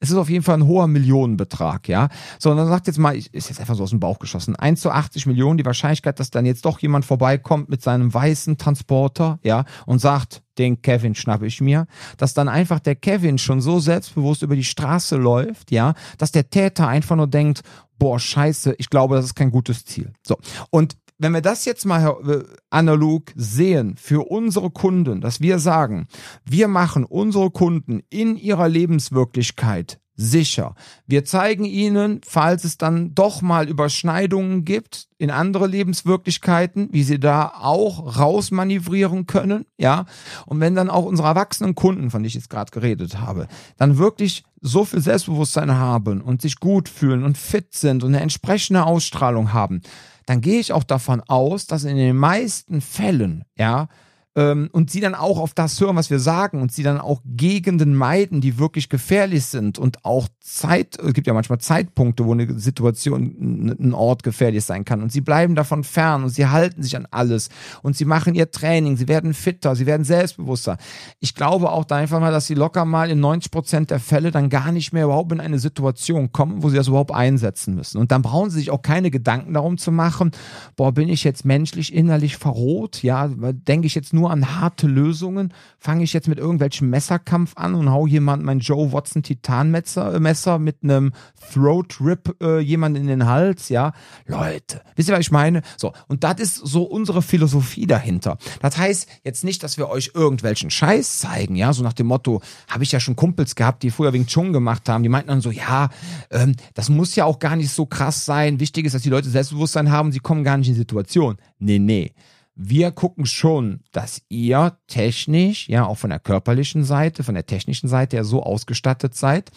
Es 0.00 0.10
ist 0.10 0.16
auf 0.16 0.28
jeden 0.28 0.44
Fall 0.44 0.56
ein 0.56 0.66
hoher 0.66 0.86
Millionenbetrag, 0.86 1.88
ja. 1.88 2.08
So, 2.38 2.50
und 2.50 2.56
dann 2.56 2.68
sagt 2.68 2.86
jetzt 2.86 2.98
mal, 2.98 3.16
ich, 3.16 3.32
ist 3.32 3.48
jetzt 3.48 3.60
einfach 3.60 3.74
so 3.74 3.82
aus 3.82 3.90
dem 3.90 4.00
Bauch 4.00 4.18
geschossen, 4.18 4.56
1 4.56 4.80
zu 4.80 4.90
80 4.90 5.26
Millionen, 5.26 5.58
die 5.58 5.64
Wahrscheinlichkeit, 5.64 6.20
dass 6.20 6.30
dann 6.30 6.46
jetzt 6.46 6.64
doch 6.64 6.78
jemand 6.78 7.04
vorbeikommt 7.04 7.68
mit 7.68 7.82
seinem 7.82 8.12
weißen 8.12 8.58
Transporter, 8.58 9.38
ja, 9.42 9.64
und 9.86 10.00
sagt, 10.00 10.42
den 10.58 10.82
Kevin 10.82 11.14
schnappe 11.14 11.46
ich 11.46 11.60
mir, 11.60 11.86
dass 12.16 12.34
dann 12.34 12.48
einfach 12.48 12.80
der 12.80 12.94
Kevin 12.94 13.38
schon 13.38 13.60
so 13.60 13.80
selbstbewusst 13.80 14.42
über 14.42 14.56
die 14.56 14.64
Straße 14.64 15.16
läuft, 15.16 15.70
ja, 15.70 15.94
dass 16.18 16.32
der 16.32 16.48
Täter 16.48 16.88
einfach 16.88 17.16
nur 17.16 17.26
denkt, 17.26 17.62
boah, 17.98 18.18
scheiße, 18.18 18.74
ich 18.78 18.90
glaube, 18.90 19.16
das 19.16 19.26
ist 19.26 19.34
kein 19.34 19.50
gutes 19.50 19.84
Ziel. 19.84 20.12
So. 20.26 20.36
Und 20.70 20.96
wenn 21.18 21.32
wir 21.32 21.40
das 21.40 21.64
jetzt 21.64 21.84
mal 21.84 22.16
äh, 22.26 22.44
analog 22.70 23.32
sehen 23.36 23.96
für 23.96 24.30
unsere 24.30 24.70
Kunden, 24.70 25.20
dass 25.20 25.40
wir 25.40 25.58
sagen, 25.58 26.06
wir 26.44 26.68
machen 26.68 27.04
unsere 27.04 27.50
Kunden 27.50 28.02
in 28.10 28.36
ihrer 28.36 28.68
Lebenswirklichkeit 28.68 29.98
sicher. 30.16 30.74
Wir 31.06 31.24
zeigen 31.24 31.64
ihnen, 31.64 32.20
falls 32.24 32.64
es 32.64 32.78
dann 32.78 33.14
doch 33.14 33.42
mal 33.42 33.68
Überschneidungen 33.68 34.64
gibt 34.64 35.08
in 35.18 35.30
andere 35.30 35.66
Lebenswirklichkeiten, 35.66 36.88
wie 36.92 37.02
sie 37.02 37.18
da 37.18 37.52
auch 37.58 38.18
rausmanövrieren 38.18 39.26
können, 39.26 39.66
ja. 39.76 40.06
Und 40.46 40.60
wenn 40.60 40.74
dann 40.74 40.90
auch 40.90 41.04
unsere 41.04 41.28
erwachsenen 41.28 41.74
Kunden, 41.74 42.10
von 42.10 42.22
denen 42.22 42.28
ich 42.28 42.34
jetzt 42.34 42.50
gerade 42.50 42.70
geredet 42.70 43.20
habe, 43.20 43.48
dann 43.76 43.98
wirklich 43.98 44.44
so 44.60 44.84
viel 44.84 45.00
Selbstbewusstsein 45.00 45.72
haben 45.72 46.20
und 46.20 46.42
sich 46.42 46.60
gut 46.60 46.88
fühlen 46.88 47.24
und 47.24 47.36
fit 47.36 47.74
sind 47.74 48.04
und 48.04 48.14
eine 48.14 48.22
entsprechende 48.22 48.84
Ausstrahlung 48.84 49.52
haben, 49.52 49.82
dann 50.26 50.40
gehe 50.40 50.60
ich 50.60 50.72
auch 50.72 50.84
davon 50.84 51.20
aus, 51.22 51.66
dass 51.66 51.84
in 51.84 51.96
den 51.96 52.16
meisten 52.16 52.80
Fällen, 52.80 53.44
ja, 53.56 53.88
ähm, 54.36 54.68
und 54.72 54.90
sie 54.90 55.00
dann 55.00 55.14
auch 55.14 55.38
auf 55.38 55.54
das 55.54 55.80
hören, 55.80 55.96
was 55.96 56.10
wir 56.10 56.18
sagen 56.18 56.60
und 56.60 56.72
sie 56.72 56.82
dann 56.82 57.00
auch 57.00 57.20
Gegenden 57.24 57.94
meiden, 57.94 58.40
die 58.40 58.58
wirklich 58.58 58.88
gefährlich 58.88 59.44
sind 59.46 59.78
und 59.78 60.04
auch 60.04 60.28
Zeit, 60.40 60.98
es 60.98 61.14
gibt 61.14 61.26
ja 61.26 61.34
manchmal 61.34 61.58
Zeitpunkte, 61.58 62.24
wo 62.26 62.32
eine 62.32 62.58
Situation, 62.58 63.76
ein 63.78 63.94
Ort 63.94 64.22
gefährlich 64.22 64.64
sein 64.64 64.84
kann 64.84 65.02
und 65.02 65.12
sie 65.12 65.20
bleiben 65.20 65.54
davon 65.54 65.84
fern 65.84 66.24
und 66.24 66.30
sie 66.30 66.46
halten 66.46 66.82
sich 66.82 66.96
an 66.96 67.06
alles 67.10 67.48
und 67.82 67.96
sie 67.96 68.04
machen 68.04 68.34
ihr 68.34 68.50
Training, 68.50 68.96
sie 68.96 69.08
werden 69.08 69.34
fitter, 69.34 69.76
sie 69.76 69.86
werden 69.86 70.04
selbstbewusster. 70.04 70.78
Ich 71.20 71.34
glaube 71.34 71.70
auch 71.70 71.84
da 71.84 71.96
einfach 71.96 72.20
mal, 72.20 72.32
dass 72.32 72.46
sie 72.46 72.54
locker 72.54 72.84
mal 72.84 73.10
in 73.10 73.20
90 73.20 73.50
Prozent 73.50 73.90
der 73.90 74.00
Fälle 74.00 74.30
dann 74.30 74.50
gar 74.50 74.72
nicht 74.72 74.92
mehr 74.92 75.04
überhaupt 75.04 75.32
in 75.32 75.40
eine 75.40 75.58
Situation 75.58 76.32
kommen, 76.32 76.62
wo 76.62 76.68
sie 76.68 76.76
das 76.76 76.88
überhaupt 76.88 77.12
einsetzen 77.12 77.74
müssen. 77.74 77.98
Und 77.98 78.10
dann 78.12 78.22
brauchen 78.22 78.50
sie 78.50 78.58
sich 78.58 78.70
auch 78.70 78.82
keine 78.82 79.10
Gedanken 79.10 79.54
darum 79.54 79.78
zu 79.78 79.92
machen, 79.92 80.32
boah, 80.76 80.92
bin 80.92 81.08
ich 81.08 81.24
jetzt 81.24 81.44
menschlich 81.44 81.94
innerlich 81.94 82.36
verroht? 82.36 83.02
Ja, 83.02 83.28
denke 83.28 83.86
ich 83.86 83.94
jetzt 83.94 84.12
nur 84.12 84.23
nur 84.24 84.30
an 84.30 84.58
harte 84.58 84.86
Lösungen? 84.86 85.52
Fange 85.78 86.02
ich 86.02 86.14
jetzt 86.14 86.28
mit 86.28 86.38
irgendwelchem 86.38 86.88
Messerkampf 86.88 87.52
an 87.56 87.74
und 87.74 87.90
hau 87.90 88.06
jemand 88.06 88.42
mein 88.42 88.60
Joe 88.60 88.90
Watson 88.90 89.22
Titanmesser 89.22 90.14
äh, 90.14 90.20
Messer 90.20 90.58
mit 90.58 90.78
einem 90.82 91.12
Throat 91.52 92.00
Rip 92.00 92.34
äh, 92.40 92.58
jemand 92.60 92.96
in 92.96 93.06
den 93.06 93.26
Hals? 93.26 93.68
Ja, 93.68 93.92
Leute, 94.26 94.80
wisst 94.96 95.10
ihr, 95.10 95.14
was 95.14 95.20
ich 95.20 95.30
meine? 95.30 95.60
So, 95.76 95.92
und 96.08 96.24
das 96.24 96.40
ist 96.40 96.54
so 96.54 96.84
unsere 96.84 97.20
Philosophie 97.20 97.86
dahinter. 97.86 98.38
Das 98.62 98.78
heißt 98.78 99.08
jetzt 99.24 99.44
nicht, 99.44 99.62
dass 99.62 99.76
wir 99.76 99.90
euch 99.90 100.12
irgendwelchen 100.14 100.70
Scheiß 100.70 101.18
zeigen, 101.18 101.54
ja, 101.54 101.74
so 101.74 101.82
nach 101.82 101.92
dem 101.92 102.06
Motto, 102.06 102.40
habe 102.68 102.82
ich 102.82 102.92
ja 102.92 103.00
schon 103.00 103.16
Kumpels 103.16 103.54
gehabt, 103.54 103.82
die 103.82 103.90
früher 103.90 104.14
wegen 104.14 104.26
Chung 104.26 104.54
gemacht 104.54 104.88
haben, 104.88 105.02
die 105.02 105.10
meinten 105.10 105.28
dann 105.28 105.42
so, 105.42 105.50
ja, 105.50 105.90
ähm, 106.30 106.54
das 106.72 106.88
muss 106.88 107.14
ja 107.14 107.26
auch 107.26 107.38
gar 107.38 107.56
nicht 107.56 107.70
so 107.70 107.84
krass 107.84 108.24
sein. 108.24 108.58
Wichtig 108.58 108.86
ist, 108.86 108.94
dass 108.94 109.02
die 109.02 109.10
Leute 109.10 109.28
Selbstbewusstsein 109.28 109.90
haben, 109.90 110.12
sie 110.12 110.20
kommen 110.20 110.44
gar 110.44 110.56
nicht 110.56 110.68
in 110.68 110.74
die 110.74 110.80
Situation. 110.80 111.36
Nee, 111.58 111.78
nee 111.78 112.14
wir 112.56 112.92
gucken 112.92 113.26
schon, 113.26 113.80
dass 113.92 114.22
ihr 114.28 114.76
technisch, 114.86 115.68
ja, 115.68 115.86
auch 115.86 115.98
von 115.98 116.10
der 116.10 116.20
körperlichen 116.20 116.84
Seite, 116.84 117.24
von 117.24 117.34
der 117.34 117.46
technischen 117.46 117.88
Seite 117.88 118.16
ja 118.16 118.24
so 118.24 118.42
ausgestattet 118.42 119.14
seid, 119.14 119.50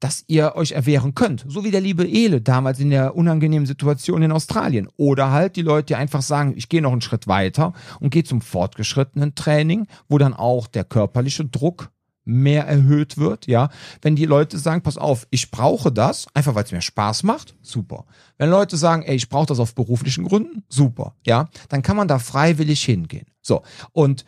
dass 0.00 0.24
ihr 0.28 0.56
euch 0.56 0.72
erwehren 0.72 1.14
könnt. 1.14 1.44
So 1.46 1.62
wie 1.62 1.70
der 1.70 1.82
liebe 1.82 2.04
Ele 2.08 2.40
damals 2.40 2.80
in 2.80 2.90
der 2.90 3.14
unangenehmen 3.14 3.66
Situation 3.66 4.22
in 4.22 4.32
Australien. 4.32 4.88
Oder 4.96 5.30
halt 5.30 5.56
die 5.56 5.62
Leute, 5.62 5.86
die 5.86 5.94
einfach 5.94 6.22
sagen, 6.22 6.54
ich 6.56 6.68
gehe 6.68 6.80
noch 6.80 6.92
einen 6.92 7.02
Schritt 7.02 7.28
weiter 7.28 7.74
und 8.00 8.10
gehe 8.10 8.24
zum 8.24 8.40
fortgeschrittenen 8.40 9.34
Training, 9.34 9.86
wo 10.08 10.18
dann 10.18 10.34
auch 10.34 10.66
der 10.66 10.84
körperliche 10.84 11.44
Druck 11.44 11.90
mehr 12.30 12.66
erhöht 12.66 13.18
wird, 13.18 13.46
ja. 13.46 13.68
Wenn 14.02 14.16
die 14.16 14.26
Leute 14.26 14.58
sagen, 14.58 14.82
pass 14.82 14.96
auf, 14.96 15.26
ich 15.30 15.50
brauche 15.50 15.92
das, 15.92 16.26
einfach 16.34 16.54
weil 16.54 16.64
es 16.64 16.72
mir 16.72 16.80
Spaß 16.80 17.22
macht, 17.24 17.54
super. 17.60 18.04
Wenn 18.38 18.50
Leute 18.50 18.76
sagen, 18.76 19.02
ey, 19.02 19.16
ich 19.16 19.28
brauche 19.28 19.46
das 19.46 19.60
auf 19.60 19.74
beruflichen 19.74 20.24
Gründen, 20.24 20.62
super, 20.68 21.14
ja, 21.26 21.48
dann 21.68 21.82
kann 21.82 21.96
man 21.96 22.08
da 22.08 22.18
freiwillig 22.18 22.84
hingehen. 22.84 23.26
So, 23.42 23.62
und 23.92 24.24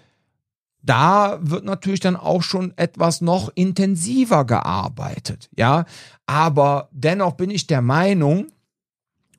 da 0.82 1.38
wird 1.40 1.64
natürlich 1.64 2.00
dann 2.00 2.16
auch 2.16 2.42
schon 2.42 2.76
etwas 2.76 3.20
noch 3.20 3.50
intensiver 3.54 4.44
gearbeitet, 4.44 5.48
ja. 5.56 5.84
Aber 6.26 6.88
dennoch 6.92 7.32
bin 7.32 7.50
ich 7.50 7.66
der 7.66 7.82
Meinung, 7.82 8.48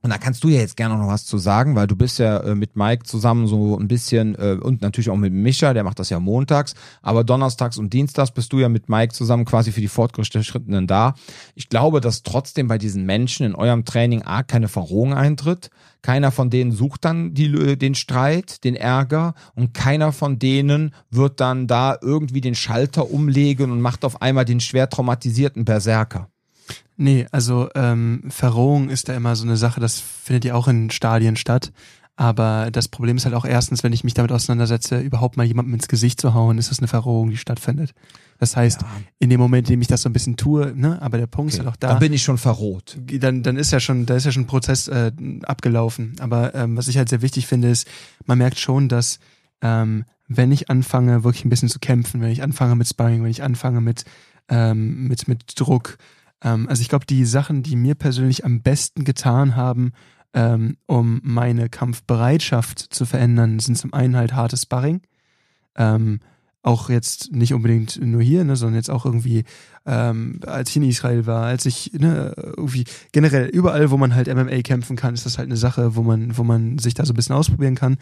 und 0.04 0.10
da 0.10 0.18
kannst 0.18 0.44
du 0.44 0.50
ja 0.50 0.60
jetzt 0.60 0.76
gerne 0.76 0.98
noch 0.98 1.08
was 1.08 1.26
zu 1.26 1.38
sagen, 1.38 1.78
weil 1.78 1.88
du 1.88 1.96
bist 1.96 2.20
ja 2.20 2.38
äh, 2.40 2.56
mit 2.56 2.76
Mike 2.76 3.06
zusammen 3.06 3.48
so 3.48 3.80
ein 3.80 3.88
bisschen 3.88 4.36
äh, 4.36 4.58
und 4.62 4.82
natürlich 4.82 5.10
auch 5.10 5.16
mit 5.16 5.32
Micha, 5.32 5.74
der 5.74 5.86
macht 5.86 5.98
das 5.98 6.10
ja 6.10 6.20
montags, 6.20 6.76
aber 7.02 7.24
donnerstags 7.24 7.78
und 7.78 7.94
dienstags 7.94 8.32
bist 8.32 8.52
du 8.52 8.60
ja 8.60 8.68
mit 8.68 8.90
Mike 8.90 9.14
zusammen 9.14 9.46
quasi 9.46 9.72
für 9.72 9.80
die 9.80 9.88
Fortgeschrittenen 9.88 10.88
da. 10.88 11.16
Ich 11.56 11.70
glaube, 11.70 12.02
dass 12.02 12.22
trotzdem 12.22 12.68
bei 12.68 12.78
diesen 12.78 13.06
Menschen 13.06 13.46
in 13.46 13.56
eurem 13.56 13.86
Training 13.86 14.24
A 14.24 14.44
keine 14.44 14.68
Verrohung 14.68 15.14
eintritt. 15.14 15.70
Keiner 16.02 16.32
von 16.32 16.50
denen 16.50 16.74
sucht 16.74 17.06
dann 17.06 17.34
die, 17.34 17.78
den 17.78 17.96
Streit, 17.96 18.66
den 18.66 18.76
Ärger 18.76 19.36
und 19.56 19.74
keiner 19.74 20.12
von 20.12 20.38
denen 20.38 20.94
wird 21.12 21.40
dann 21.40 21.66
da 21.66 21.98
irgendwie 22.02 22.42
den 22.42 22.56
Schalter 22.56 23.10
umlegen 23.10 23.72
und 23.72 23.80
macht 23.80 24.04
auf 24.04 24.22
einmal 24.22 24.44
den 24.44 24.60
schwer 24.60 24.90
traumatisierten 24.90 25.64
Berserker. 25.64 26.28
Nee, 27.04 27.28
also 27.32 27.68
ähm, 27.76 28.24
Verrohung 28.30 28.90
ist 28.90 29.10
da 29.10 29.14
immer 29.14 29.36
so 29.36 29.44
eine 29.44 29.58
Sache, 29.58 29.82
das 29.82 30.00
findet 30.00 30.46
ja 30.46 30.56
auch 30.56 30.70
in 30.70 30.90
Stadien 30.90 31.36
statt. 31.36 31.74
Aber 32.16 32.70
das 32.72 32.88
Problem 32.88 33.18
ist 33.18 33.26
halt 33.26 33.36
auch 33.36 33.44
erstens, 33.44 33.84
wenn 33.84 33.92
ich 33.92 34.06
mich 34.06 34.14
damit 34.14 34.32
auseinandersetze, 34.32 35.00
überhaupt 35.00 35.36
mal 35.36 35.46
jemandem 35.46 35.74
ins 35.74 35.90
Gesicht 35.90 36.22
zu 36.22 36.34
hauen, 36.34 36.58
ist 36.58 36.72
das 36.72 36.80
eine 36.80 36.88
Verrohung, 36.88 37.30
die 37.30 37.36
stattfindet. 37.36 37.94
Das 38.40 38.56
heißt, 38.56 38.84
ja. 38.84 38.88
in 39.20 39.30
dem 39.30 39.42
Moment, 39.42 39.68
in 39.68 39.74
dem 39.74 39.82
ich 39.82 39.88
das 39.90 40.04
so 40.04 40.10
ein 40.10 40.14
bisschen 40.14 40.38
tue, 40.38 40.74
ne, 40.78 41.02
aber 41.02 41.18
der 41.18 41.28
Punkt 41.28 41.52
okay. 41.52 41.56
ist 41.56 41.66
halt 41.66 41.74
auch 41.74 41.78
da. 41.78 41.90
Dann 41.90 42.00
bin 42.00 42.14
ich 42.14 42.24
schon 42.24 42.38
verroht. 42.38 42.98
Dann, 43.20 43.44
dann 43.44 43.58
ist 43.58 43.72
ja 43.72 43.82
schon, 43.82 44.06
da 44.06 44.16
ist 44.16 44.26
ja 44.26 44.32
schon 44.32 44.44
ein 44.44 44.48
Prozess 44.48 44.88
äh, 44.88 45.12
abgelaufen. 45.44 46.16
Aber 46.20 46.56
ähm, 46.56 46.78
was 46.78 46.88
ich 46.88 46.98
halt 46.98 47.10
sehr 47.10 47.22
wichtig 47.22 47.48
finde, 47.48 47.70
ist, 47.70 47.86
man 48.26 48.38
merkt 48.38 48.60
schon, 48.60 48.88
dass 48.88 49.20
ähm, 49.62 50.06
wenn 50.30 50.54
ich 50.54 50.70
anfange, 50.70 51.26
wirklich 51.26 51.44
ein 51.44 51.50
bisschen 51.50 51.70
zu 51.70 51.80
kämpfen, 51.80 52.22
wenn 52.22 52.32
ich 52.32 52.44
anfange 52.44 52.76
mit 52.76 52.88
Sparring, 52.88 53.24
wenn 53.24 53.32
ich 53.32 53.44
anfange 53.44 53.82
mit, 53.82 54.06
ähm, 54.48 55.08
mit, 55.08 55.28
mit 55.28 55.60
Druck, 55.60 55.98
ähm, 56.44 56.68
also 56.70 56.82
ich 56.82 56.90
glaube, 56.90 57.06
die 57.06 57.26
Sachen, 57.26 57.64
die 57.64 57.76
mir 57.76 57.96
persönlich 57.96 58.46
am 58.46 58.62
besten 58.62 59.04
getan 59.04 59.56
haben, 59.56 59.94
ähm, 60.34 60.78
um 60.88 61.22
meine 61.24 61.70
Kampfbereitschaft 61.70 62.80
zu 62.80 63.06
verändern, 63.06 63.60
sind 63.60 63.78
zum 63.78 63.94
einen 63.94 64.16
halt 64.16 64.34
hartes 64.34 64.64
Sparring. 64.64 65.02
Ähm, 65.76 66.20
auch 66.64 66.90
jetzt 66.90 67.34
nicht 67.34 67.54
unbedingt 67.54 68.00
nur 68.02 68.22
hier, 68.22 68.46
ne, 68.46 68.56
sondern 68.56 68.78
jetzt 68.78 68.90
auch 68.90 69.06
irgendwie, 69.06 69.44
ähm, 69.86 70.40
als 70.46 70.70
ich 70.70 70.78
in 70.78 70.84
Israel 70.84 71.26
war, 71.26 71.44
als 71.44 71.66
ich, 71.66 71.92
ne, 71.94 72.34
irgendwie 72.38 72.86
generell 73.12 73.48
überall, 73.50 73.92
wo 73.92 73.98
man 73.98 74.16
halt 74.16 74.34
MMA 74.34 74.62
kämpfen 74.62 74.96
kann, 74.96 75.14
ist 75.14 75.26
das 75.26 75.38
halt 75.38 75.50
eine 75.50 75.58
Sache, 75.58 75.98
wo 75.98 76.02
man, 76.02 76.38
wo 76.38 76.44
man 76.44 76.78
sich 76.78 76.94
da 76.94 77.06
so 77.06 77.12
ein 77.12 77.18
bisschen 77.18 77.36
ausprobieren 77.36 77.76
kann. 77.76 77.98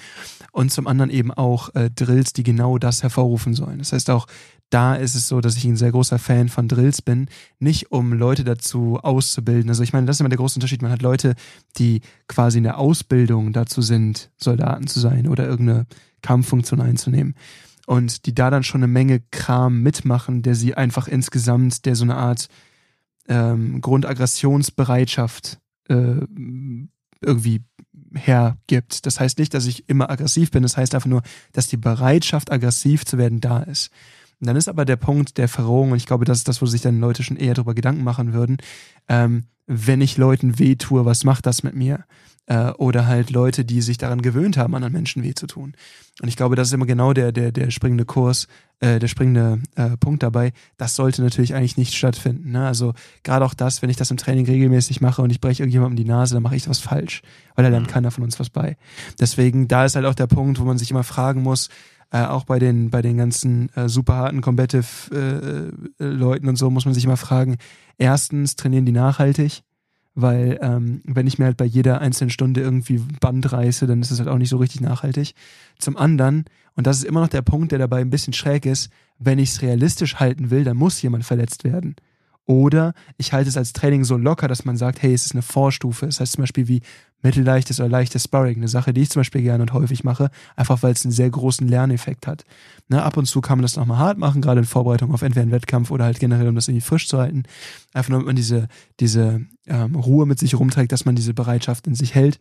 Und 0.51 0.71
zum 0.71 0.85
anderen 0.85 1.09
eben 1.09 1.31
auch 1.31 1.73
äh, 1.73 1.89
Drills, 1.89 2.33
die 2.33 2.43
genau 2.43 2.77
das 2.77 3.01
hervorrufen 3.01 3.55
sollen. 3.55 3.79
Das 3.79 3.93
heißt 3.93 4.11
auch, 4.11 4.27
da 4.69 4.93
ist 4.93 5.15
es 5.15 5.27
so, 5.27 5.41
dass 5.41 5.57
ich 5.57 5.65
ein 5.65 5.75
sehr 5.75 5.91
großer 5.91 6.19
Fan 6.19 6.47
von 6.47 6.67
Drills 6.67 7.01
bin, 7.01 7.27
nicht 7.59 7.91
um 7.91 8.13
Leute 8.13 8.43
dazu 8.43 8.99
auszubilden. 9.01 9.69
Also 9.69 9.81
ich 9.81 9.91
meine, 9.91 10.05
das 10.05 10.17
ist 10.17 10.19
immer 10.21 10.29
der 10.29 10.37
große 10.37 10.57
Unterschied. 10.57 10.83
Man 10.83 10.91
hat 10.91 11.01
Leute, 11.01 11.33
die 11.77 12.01
quasi 12.27 12.59
in 12.59 12.63
der 12.63 12.77
Ausbildung 12.77 13.53
dazu 13.53 13.81
sind, 13.81 14.29
Soldaten 14.37 14.85
zu 14.85 14.99
sein 14.99 15.27
oder 15.27 15.47
irgendeine 15.47 15.87
Kampffunktion 16.21 16.79
einzunehmen 16.79 17.33
und 17.87 18.25
die 18.25 18.35
da 18.35 18.49
dann 18.49 18.63
schon 18.63 18.83
eine 18.83 18.91
Menge 18.91 19.21
Kram 19.31 19.81
mitmachen, 19.81 20.41
der 20.41 20.55
sie 20.55 20.75
einfach 20.75 21.07
insgesamt, 21.07 21.85
der 21.85 21.95
so 21.95 22.03
eine 22.03 22.15
Art 22.15 22.47
ähm, 23.27 23.81
Grundaggressionsbereitschaft 23.81 25.59
äh, 25.89 26.15
irgendwie 27.21 27.61
hergibt. 28.13 29.05
Das 29.05 29.19
heißt 29.19 29.39
nicht, 29.39 29.53
dass 29.53 29.65
ich 29.65 29.87
immer 29.89 30.09
aggressiv 30.09 30.51
bin, 30.51 30.63
das 30.63 30.77
heißt 30.77 30.95
einfach 30.95 31.09
nur, 31.09 31.21
dass 31.53 31.67
die 31.67 31.77
Bereitschaft, 31.77 32.51
aggressiv 32.51 33.05
zu 33.05 33.17
werden, 33.17 33.39
da 33.39 33.61
ist. 33.63 33.91
Und 34.39 34.47
dann 34.47 34.55
ist 34.55 34.69
aber 34.69 34.85
der 34.85 34.95
Punkt 34.95 35.37
der 35.37 35.47
Verrohung, 35.47 35.91
und 35.91 35.97
ich 35.97 36.07
glaube, 36.07 36.25
das 36.25 36.39
ist 36.39 36.47
das, 36.47 36.61
wo 36.61 36.65
sich 36.65 36.81
dann 36.81 36.99
Leute 36.99 37.23
schon 37.23 37.37
eher 37.37 37.53
darüber 37.53 37.75
Gedanken 37.75 38.03
machen 38.03 38.33
würden, 38.33 38.57
ähm, 39.07 39.43
wenn 39.67 40.01
ich 40.01 40.17
Leuten 40.17 40.59
weh 40.59 40.75
tue, 40.75 41.05
was 41.05 41.23
macht 41.23 41.45
das 41.45 41.63
mit 41.63 41.75
mir? 41.75 42.05
Äh, 42.51 42.71
oder 42.71 43.07
halt 43.07 43.29
Leute, 43.29 43.63
die 43.63 43.81
sich 43.81 43.97
daran 43.97 44.21
gewöhnt 44.21 44.57
haben, 44.57 44.75
anderen 44.75 44.91
Menschen 44.91 45.23
weh 45.23 45.33
zu 45.33 45.47
tun. 45.47 45.73
Und 46.21 46.27
ich 46.27 46.35
glaube, 46.35 46.57
das 46.57 46.67
ist 46.67 46.73
immer 46.73 46.85
genau 46.85 47.13
der, 47.13 47.31
der, 47.31 47.53
der 47.53 47.71
springende 47.71 48.03
Kurs, 48.03 48.49
äh, 48.81 48.99
der 48.99 49.07
springende 49.07 49.61
äh, 49.75 49.95
Punkt 49.95 50.21
dabei. 50.21 50.51
Das 50.75 50.97
sollte 50.97 51.21
natürlich 51.21 51.55
eigentlich 51.55 51.77
nicht 51.77 51.93
stattfinden. 51.93 52.51
Ne? 52.51 52.67
Also 52.67 52.93
gerade 53.23 53.45
auch 53.45 53.53
das, 53.53 53.81
wenn 53.81 53.89
ich 53.89 53.95
das 53.95 54.11
im 54.11 54.17
Training 54.17 54.45
regelmäßig 54.45 54.99
mache 54.99 55.21
und 55.21 55.29
ich 55.29 55.39
breche 55.39 55.63
irgendjemandem 55.63 55.95
die 55.95 56.03
Nase, 56.03 56.33
dann 56.33 56.43
mache 56.43 56.57
ich 56.57 56.67
was 56.67 56.79
falsch, 56.79 57.21
weil 57.55 57.63
da 57.63 57.69
lernt 57.69 57.87
mhm. 57.87 57.91
keiner 57.91 58.11
von 58.11 58.25
uns 58.25 58.37
was 58.37 58.49
bei. 58.49 58.75
Deswegen, 59.17 59.69
da 59.69 59.85
ist 59.85 59.95
halt 59.95 60.05
auch 60.05 60.15
der 60.15 60.27
Punkt, 60.27 60.59
wo 60.59 60.65
man 60.65 60.77
sich 60.77 60.91
immer 60.91 61.05
fragen 61.05 61.43
muss, 61.43 61.69
Äh, 62.13 62.25
auch 62.25 62.43
bei 62.43 62.59
den, 62.59 62.89
bei 62.89 63.01
den 63.01 63.15
ganzen 63.15 63.73
äh, 63.73 63.87
super 63.87 64.15
harten 64.15 64.41
Combative-Leuten 64.41 66.45
äh, 66.45 66.49
und 66.49 66.57
so 66.57 66.69
muss 66.69 66.83
man 66.83 66.93
sich 66.93 67.05
immer 67.05 67.15
fragen, 67.15 67.55
erstens 67.97 68.57
trainieren 68.57 68.85
die 68.85 68.91
nachhaltig, 68.91 69.63
weil 70.13 70.59
ähm, 70.61 71.01
wenn 71.05 71.27
ich 71.27 71.39
mir 71.39 71.45
halt 71.45 71.57
bei 71.57 71.65
jeder 71.65 72.01
einzelnen 72.01 72.29
Stunde 72.29 72.61
irgendwie 72.61 72.97
Band 73.19 73.51
reiße, 73.51 73.87
dann 73.87 74.01
ist 74.01 74.11
es 74.11 74.19
halt 74.19 74.29
auch 74.29 74.37
nicht 74.37 74.49
so 74.49 74.57
richtig 74.57 74.81
nachhaltig. 74.81 75.33
Zum 75.79 75.97
anderen, 75.97 76.45
und 76.75 76.87
das 76.87 76.97
ist 76.97 77.05
immer 77.05 77.21
noch 77.21 77.29
der 77.29 77.41
Punkt, 77.41 77.71
der 77.71 77.79
dabei 77.79 78.01
ein 78.01 78.09
bisschen 78.09 78.33
schräg 78.33 78.65
ist, 78.65 78.89
wenn 79.19 79.39
ich 79.39 79.51
es 79.51 79.61
realistisch 79.61 80.15
halten 80.15 80.49
will, 80.49 80.63
dann 80.63 80.77
muss 80.77 81.01
jemand 81.01 81.25
verletzt 81.25 81.63
werden. 81.63 81.95
Oder 82.45 82.93
ich 83.17 83.33
halte 83.33 83.49
es 83.49 83.57
als 83.57 83.71
Training 83.71 84.03
so 84.03 84.17
locker, 84.17 84.47
dass 84.47 84.65
man 84.65 84.75
sagt, 84.75 85.01
hey, 85.01 85.13
es 85.13 85.25
ist 85.25 85.33
eine 85.33 85.43
Vorstufe. 85.43 86.07
Das 86.07 86.19
heißt 86.19 86.33
zum 86.33 86.41
Beispiel 86.41 86.67
wie 86.67 86.81
mittelleichtes 87.21 87.79
oder 87.79 87.89
leichtes 87.89 88.23
Sparring, 88.23 88.57
eine 88.57 88.67
Sache, 88.67 88.93
die 88.93 89.01
ich 89.01 89.09
zum 89.09 89.21
Beispiel 89.21 89.41
gerne 89.41 89.61
und 89.61 89.73
häufig 89.73 90.03
mache, 90.03 90.29
einfach 90.55 90.81
weil 90.83 90.93
es 90.93 91.05
einen 91.05 91.11
sehr 91.11 91.29
großen 91.29 91.67
Lerneffekt 91.67 92.27
hat. 92.27 92.43
Ne, 92.89 93.01
ab 93.01 93.17
und 93.17 93.25
zu 93.25 93.41
kann 93.41 93.57
man 93.57 93.63
das 93.63 93.75
nochmal 93.75 93.97
hart 93.97 94.17
machen, 94.17 94.41
gerade 94.41 94.59
in 94.59 94.65
Vorbereitung 94.65 95.13
auf 95.13 95.21
entweder 95.21 95.43
einen 95.43 95.51
Wettkampf 95.51 95.91
oder 95.91 96.05
halt 96.05 96.19
generell, 96.19 96.47
um 96.47 96.55
das 96.55 96.67
irgendwie 96.67 96.85
frisch 96.85 97.07
zu 97.07 97.17
halten. 97.17 97.43
Einfach 97.93 98.09
nur, 98.09 98.19
damit 98.19 98.27
man 98.27 98.35
diese, 98.35 98.67
diese 98.99 99.41
ähm, 99.67 99.95
Ruhe 99.95 100.25
mit 100.25 100.39
sich 100.39 100.55
rumträgt, 100.55 100.91
dass 100.91 101.05
man 101.05 101.15
diese 101.15 101.33
Bereitschaft 101.33 101.87
in 101.87 101.95
sich 101.95 102.15
hält. 102.15 102.39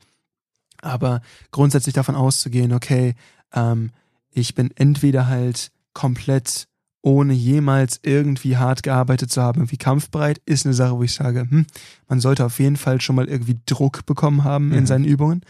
Aber 0.83 1.21
grundsätzlich 1.51 1.95
davon 1.95 2.15
auszugehen, 2.15 2.73
okay, 2.73 3.15
ähm, 3.53 3.91
ich 4.31 4.55
bin 4.55 4.71
entweder 4.77 5.27
halt 5.27 5.71
komplett 5.93 6.69
ohne 7.03 7.33
jemals 7.33 8.01
irgendwie 8.03 8.57
hart 8.57 8.83
gearbeitet 8.83 9.33
zu 9.33 9.41
haben, 9.41 9.61
irgendwie 9.61 9.79
kampfbereit, 9.79 10.41
ist 10.45 10.67
eine 10.67 10.75
Sache, 10.75 10.97
wo 10.97 11.03
ich 11.03 11.15
sage, 11.15 11.47
hm, 11.49 11.67
man 12.09 12.21
sollte 12.21 12.45
auf 12.45 12.59
jeden 12.59 12.77
Fall 12.77 13.01
schon 13.01 13.17
mal 13.17 13.29
irgendwie 13.29 13.59
Druck 13.67 14.05
bekommen 14.07 14.45
haben 14.45 14.69
mhm. 14.69 14.75
in 14.75 14.87
seinen 14.87 15.05
Übungen. 15.05 15.43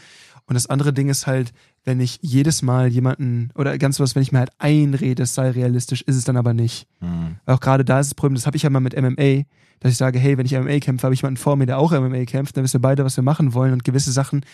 Und 0.47 0.55
das 0.55 0.67
andere 0.67 0.93
Ding 0.93 1.09
ist 1.09 1.27
halt, 1.27 1.53
wenn 1.85 2.01
ich 2.01 2.19
jedes 2.23 2.63
Mal 2.63 2.89
jemanden, 2.89 3.51
oder 3.55 3.77
ganz 3.79 4.01
was, 4.01 4.15
wenn 4.15 4.23
ich 4.23 4.33
mir 4.33 4.41
halt 4.41 4.51
einrede, 4.59 5.23
es 5.23 5.35
sei 5.35 5.51
realistisch, 5.51 6.03
ist 6.03 6.17
es 6.17 6.25
dann 6.25 6.37
aber 6.37 6.55
nicht. 6.55 6.87
Mhm. 7.01 7.37
Auch 7.47 7.61
gerade 7.61 7.85
da 7.85 8.01
ist 8.01 8.09
das 8.09 8.15
Problem, 8.15 8.35
das 8.35 8.47
habe 8.47 8.57
ich 8.57 8.65
ja 8.65 8.71
mal 8.71 8.81
mit 8.81 9.01
MMA, 9.01 9.45
dass 9.81 9.93
ich 9.93 9.97
sage, 9.97 10.19
hey, 10.19 10.37
wenn 10.37 10.47
ich 10.47 10.59
MMA 10.59 10.79
kämpfe, 10.81 11.05
habe 11.05 11.15
ich 11.15 11.23
jemanden 11.23 11.39
vor 11.39 11.57
mir, 11.57 11.67
der 11.67 11.79
auch 11.79 11.93
MMA 11.93 12.25
kämpft, 12.27 12.57
dann 12.57 12.65
wissen 12.65 12.75
wir 12.75 12.83
beide, 12.83 13.05
was 13.05 13.17
wir 13.17 13.25
machen 13.25 13.55
wollen 13.55 13.73
und 13.73 13.85
gewisse 13.85 14.13
Sachen 14.13 14.45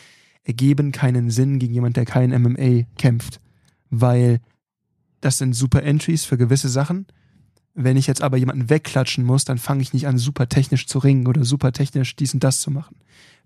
ergeben 0.44 0.92
keinen 0.92 1.30
Sinn 1.30 1.58
gegen 1.58 1.74
jemanden, 1.74 1.94
der 1.94 2.04
kein 2.04 2.30
MMA 2.30 2.84
kämpft. 2.96 3.40
Weil 3.90 4.40
das 5.26 5.38
sind 5.38 5.54
super 5.54 5.82
Entries 5.82 6.24
für 6.24 6.38
gewisse 6.38 6.68
Sachen. 6.68 7.06
Wenn 7.74 7.96
ich 7.96 8.06
jetzt 8.06 8.22
aber 8.22 8.36
jemanden 8.36 8.70
wegklatschen 8.70 9.24
muss, 9.24 9.44
dann 9.44 9.58
fange 9.58 9.82
ich 9.82 9.92
nicht 9.92 10.06
an, 10.06 10.18
super 10.18 10.48
technisch 10.48 10.86
zu 10.86 11.00
ringen 11.00 11.26
oder 11.26 11.44
super 11.44 11.72
technisch 11.72 12.14
dies 12.14 12.32
und 12.32 12.44
das 12.44 12.60
zu 12.60 12.70
machen. 12.70 12.96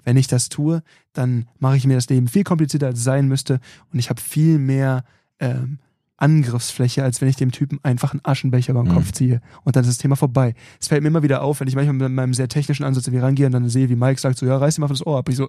Wenn 0.05 0.19
ich 0.19 0.27
das 0.27 0.51
tue, 0.51 0.83
dann 1.15 1.49
mache 1.59 1.79
ich 1.79 1.87
mir 1.87 1.95
das 1.95 2.09
Leben 2.09 2.29
viel 2.29 2.45
komplizierter, 2.45 2.89
als 2.89 2.99
es 2.99 3.05
sein 3.05 3.29
müsste 3.29 3.61
und 3.93 3.99
ich 3.99 4.11
habe 4.11 4.21
viel 4.21 4.59
mehr 4.59 5.05
ähm, 5.41 5.79
Angriffsfläche, 6.19 7.03
als 7.03 7.23
wenn 7.23 7.29
ich 7.29 7.37
dem 7.37 7.51
Typen 7.51 7.81
einfach 7.83 8.13
einen 8.13 8.21
Aschenbecher 8.25 8.73
über 8.73 8.83
den 8.83 8.91
mhm. 8.91 8.97
Kopf 8.97 9.13
ziehe 9.13 9.41
und 9.65 9.75
dann 9.75 9.85
ist 9.85 9.91
das 9.91 9.99
Thema 9.99 10.17
vorbei. 10.17 10.55
Es 10.79 10.89
fällt 10.89 11.03
mir 11.03 11.09
immer 11.09 11.23
wieder 11.23 11.43
auf, 11.43 11.61
wenn 11.61 11.69
ich 11.69 11.77
manchmal 11.77 11.95
mit 11.95 12.13
meinem 12.13 12.35
sehr 12.35 12.49
technischen 12.49 12.85
Ansatz 12.85 13.07
irgendwie 13.07 13.25
rangehe 13.25 13.47
und 13.47 13.53
dann 13.53 13.69
sehe, 13.71 13.89
wie 13.89 13.97
Mike 13.97 14.21
sagt 14.21 14.37
so, 14.37 14.45
ja, 14.45 14.59
reiß 14.59 14.75
dir 14.75 14.83
mal 14.83 14.89
das 14.89 15.05
Ohr 15.07 15.19
ab. 15.19 15.31
Ich 15.31 15.37
so, 15.37 15.49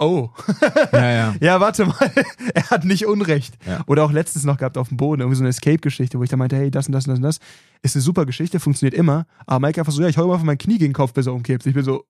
oh. 0.00 0.30
Ja, 0.92 1.10
ja. 1.10 1.34
ja, 1.40 1.60
warte 1.60 1.86
mal, 1.86 2.10
er 2.54 2.70
hat 2.70 2.84
nicht 2.84 3.06
Unrecht. 3.06 3.54
Ja. 3.66 3.82
Oder 3.86 4.04
auch 4.04 4.12
letztens 4.12 4.44
noch 4.44 4.56
gehabt 4.56 4.78
auf 4.78 4.88
dem 4.88 4.96
Boden, 4.96 5.20
irgendwie 5.20 5.36
so 5.36 5.42
eine 5.42 5.50
Escape-Geschichte, 5.50 6.18
wo 6.18 6.22
ich 6.22 6.30
dann 6.30 6.38
meinte, 6.38 6.56
hey, 6.56 6.70
das 6.70 6.86
und 6.86 6.92
das 6.92 7.06
und 7.06 7.10
das 7.10 7.18
und 7.18 7.24
das. 7.24 7.38
Ist 7.82 7.96
eine 7.96 8.02
super 8.02 8.26
Geschichte, 8.26 8.58
funktioniert 8.60 8.94
immer. 8.94 9.26
Aber 9.46 9.66
Mike 9.66 9.80
einfach 9.80 9.92
so, 9.92 10.02
ja, 10.02 10.08
ich 10.08 10.18
hau 10.18 10.24
immer 10.24 10.38
von 10.38 10.46
meinem 10.46 10.58
Knie 10.58 10.78
gegen 10.78 10.92
den 10.92 10.94
Kopf, 10.94 11.12
bis 11.12 11.26
er 11.26 11.34
umkippt. 11.34 11.66
Ich 11.66 11.74
bin 11.74 11.84
so, 11.84 12.04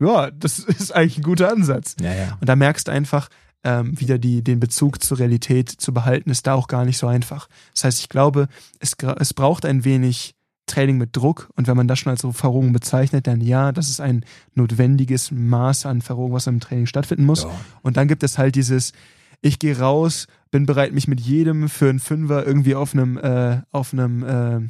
ja, 0.00 0.30
das 0.30 0.58
ist 0.60 0.94
eigentlich 0.94 1.18
ein 1.18 1.24
guter 1.24 1.50
Ansatz. 1.50 1.96
Ja, 2.00 2.14
ja. 2.14 2.38
Und 2.40 2.48
da 2.48 2.56
merkst 2.56 2.88
du 2.88 2.92
einfach, 2.92 3.28
ähm, 3.64 3.98
wieder 3.98 4.18
die, 4.18 4.44
den 4.44 4.60
Bezug 4.60 5.02
zur 5.02 5.18
Realität 5.18 5.68
zu 5.68 5.92
behalten, 5.92 6.30
ist 6.30 6.46
da 6.46 6.54
auch 6.54 6.68
gar 6.68 6.84
nicht 6.84 6.98
so 6.98 7.08
einfach. 7.08 7.48
Das 7.74 7.84
heißt, 7.84 8.00
ich 8.00 8.08
glaube, 8.08 8.46
es, 8.78 8.96
es 9.18 9.34
braucht 9.34 9.64
ein 9.64 9.84
wenig 9.84 10.35
Training 10.66 10.98
mit 10.98 11.16
Druck. 11.16 11.48
Und 11.56 11.68
wenn 11.68 11.76
man 11.76 11.88
das 11.88 11.98
schon 11.98 12.10
als 12.10 12.22
so 12.22 12.32
Verrohung 12.32 12.72
bezeichnet, 12.72 13.26
dann 13.26 13.40
ja, 13.40 13.72
das 13.72 13.88
ist 13.88 14.00
ein 14.00 14.24
notwendiges 14.54 15.30
Maß 15.30 15.86
an 15.86 16.02
Verrohung, 16.02 16.32
was 16.32 16.46
im 16.46 16.60
Training 16.60 16.86
stattfinden 16.86 17.24
muss. 17.24 17.44
Ja. 17.44 17.50
Und 17.82 17.96
dann 17.96 18.08
gibt 18.08 18.22
es 18.22 18.38
halt 18.38 18.54
dieses, 18.54 18.92
ich 19.40 19.58
gehe 19.58 19.78
raus, 19.78 20.26
bin 20.50 20.66
bereit, 20.66 20.92
mich 20.92 21.08
mit 21.08 21.20
jedem 21.20 21.68
für 21.68 21.88
einen 21.88 22.00
Fünfer 22.00 22.46
irgendwie 22.46 22.74
auf 22.74 22.94
einem, 22.94 23.16
äh, 23.18 23.62
auf 23.70 23.92
einem, 23.92 24.22
äh, 24.22 24.60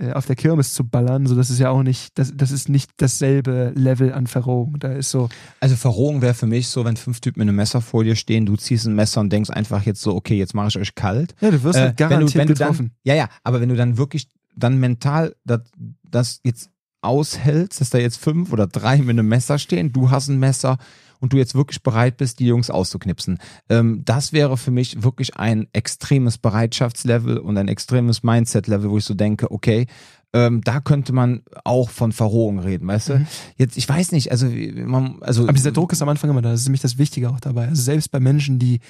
äh, 0.00 0.12
auf 0.12 0.26
der 0.26 0.36
Kirmes 0.36 0.74
zu 0.74 0.84
ballern, 0.84 1.26
so 1.26 1.34
das 1.34 1.50
ist 1.50 1.58
ja 1.58 1.70
auch 1.70 1.82
nicht, 1.82 2.16
das, 2.18 2.32
das 2.34 2.52
ist 2.52 2.68
nicht 2.68 2.90
dasselbe 2.98 3.72
Level 3.74 4.12
an 4.12 4.28
Verrohung. 4.28 4.78
Da 4.78 4.92
ist 4.92 5.10
so. 5.10 5.28
Also 5.58 5.74
Verrohung 5.74 6.22
wäre 6.22 6.34
für 6.34 6.46
mich 6.46 6.68
so, 6.68 6.84
wenn 6.84 6.96
fünf 6.96 7.20
Typen 7.20 7.40
in 7.40 7.48
einer 7.48 7.56
Messerfolie 7.56 8.14
stehen, 8.14 8.46
du 8.46 8.56
ziehst 8.56 8.86
ein 8.86 8.94
Messer 8.94 9.20
und 9.20 9.32
denkst 9.32 9.50
einfach 9.50 9.82
jetzt 9.82 10.00
so, 10.00 10.14
okay, 10.14 10.38
jetzt 10.38 10.54
mache 10.54 10.68
ich 10.68 10.78
euch 10.78 10.94
kalt. 10.94 11.34
Ja, 11.40 11.50
du 11.50 11.62
wirst 11.64 11.78
äh, 11.78 11.82
halt 11.82 11.96
garantiert 11.96 12.34
wenn 12.34 12.46
du, 12.46 12.48
wenn 12.50 12.56
getroffen. 12.56 12.86
Du 12.86 13.10
dann, 13.10 13.16
ja, 13.16 13.24
ja, 13.24 13.28
aber 13.42 13.60
wenn 13.60 13.68
du 13.68 13.76
dann 13.76 13.98
wirklich 13.98 14.28
dann 14.58 14.78
mental 14.78 15.34
das, 15.44 15.60
das 16.02 16.40
jetzt 16.44 16.70
aushältst, 17.00 17.80
dass 17.80 17.90
da 17.90 17.98
jetzt 17.98 18.18
fünf 18.18 18.52
oder 18.52 18.66
drei 18.66 18.98
mit 18.98 19.10
einem 19.10 19.28
Messer 19.28 19.58
stehen, 19.58 19.92
du 19.92 20.10
hast 20.10 20.28
ein 20.28 20.38
Messer 20.38 20.78
und 21.20 21.32
du 21.32 21.36
jetzt 21.36 21.54
wirklich 21.54 21.82
bereit 21.82 22.16
bist, 22.16 22.38
die 22.38 22.46
Jungs 22.46 22.70
auszuknipsen. 22.70 23.38
Ähm, 23.68 24.02
das 24.04 24.32
wäre 24.32 24.56
für 24.56 24.70
mich 24.70 25.02
wirklich 25.02 25.36
ein 25.36 25.66
extremes 25.72 26.38
Bereitschaftslevel 26.38 27.38
und 27.38 27.56
ein 27.56 27.68
extremes 27.68 28.22
Mindset-Level, 28.22 28.90
wo 28.90 28.98
ich 28.98 29.04
so 29.04 29.14
denke, 29.14 29.50
okay, 29.50 29.86
ähm, 30.32 30.60
da 30.62 30.80
könnte 30.80 31.12
man 31.12 31.42
auch 31.64 31.90
von 31.90 32.12
Verrohung 32.12 32.58
reden, 32.58 32.86
weißt 32.86 33.08
du? 33.08 33.18
Mhm. 33.18 33.26
Jetzt, 33.56 33.78
ich 33.78 33.88
weiß 33.88 34.12
nicht, 34.12 34.30
also, 34.30 34.46
man, 34.46 35.22
also. 35.22 35.44
Aber 35.44 35.54
dieser 35.54 35.72
Druck 35.72 35.92
ist 35.92 36.02
am 36.02 36.08
Anfang 36.08 36.30
immer 36.30 36.42
da, 36.42 36.50
das 36.50 36.60
ist 36.60 36.66
nämlich 36.66 36.82
das 36.82 36.98
Wichtige 36.98 37.30
auch 37.30 37.40
dabei. 37.40 37.68
Also 37.68 37.82
selbst 37.82 38.10
bei 38.10 38.20
Menschen, 38.20 38.58
die 38.58 38.80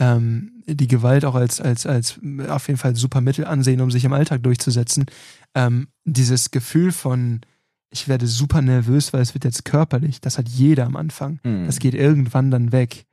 ähm, 0.00 0.62
die 0.66 0.88
Gewalt 0.88 1.24
auch 1.24 1.34
als, 1.34 1.60
als, 1.60 1.86
als 1.86 2.18
auf 2.48 2.66
jeden 2.66 2.78
Fall 2.78 2.96
super 2.96 3.20
Mittel 3.20 3.44
ansehen, 3.44 3.82
um 3.82 3.90
sich 3.90 4.04
im 4.04 4.14
Alltag 4.14 4.42
durchzusetzen. 4.42 5.04
Ähm, 5.54 5.88
dieses 6.04 6.50
Gefühl 6.50 6.90
von, 6.90 7.42
ich 7.90 8.08
werde 8.08 8.26
super 8.26 8.62
nervös, 8.62 9.12
weil 9.12 9.20
es 9.20 9.34
wird 9.34 9.44
jetzt 9.44 9.64
körperlich, 9.64 10.20
das 10.20 10.38
hat 10.38 10.48
jeder 10.48 10.86
am 10.86 10.96
Anfang. 10.96 11.38
Mhm. 11.44 11.66
Das 11.66 11.78
geht 11.78 11.94
irgendwann 11.94 12.50
dann 12.50 12.72
weg. 12.72 13.04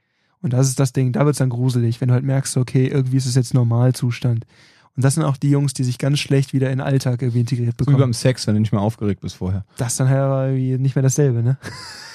Und 0.42 0.54
das 0.54 0.70
ist 0.70 0.80
das 0.80 0.94
Ding, 0.94 1.12
da 1.12 1.26
wird 1.26 1.34
es 1.34 1.40
dann 1.40 1.50
gruselig, 1.50 2.00
wenn 2.00 2.08
du 2.08 2.14
halt 2.14 2.24
merkst, 2.24 2.56
okay, 2.58 2.88
irgendwie 2.88 3.18
ist 3.18 3.26
es 3.26 3.36
jetzt 3.36 3.54
Normalzustand. 3.54 4.46
Und 4.98 5.04
das 5.04 5.14
sind 5.14 5.24
auch 5.24 5.38
die 5.38 5.52
Jungs, 5.52 5.74
die 5.74 5.84
sich 5.84 6.00
ganz 6.00 6.18
schlecht 6.18 6.54
wieder 6.54 6.72
in 6.72 6.80
den 6.80 6.88
Alltag 6.88 7.22
irgendwie 7.22 7.42
integriert 7.42 7.78
bekommen. 7.78 7.98
Wie 7.98 8.02
beim 8.02 8.14
Sex, 8.14 8.48
wenn 8.48 8.56
du 8.56 8.62
nicht 8.62 8.74
mehr 8.74 8.82
aufgeregt 8.82 9.22
bist 9.22 9.36
vorher. 9.36 9.64
Das 9.78 9.94
ist 9.94 10.00
dann 10.00 10.10
halt 10.10 10.56
nicht 10.56 10.96
mehr 10.96 11.04
dasselbe, 11.04 11.44
ne? 11.44 11.58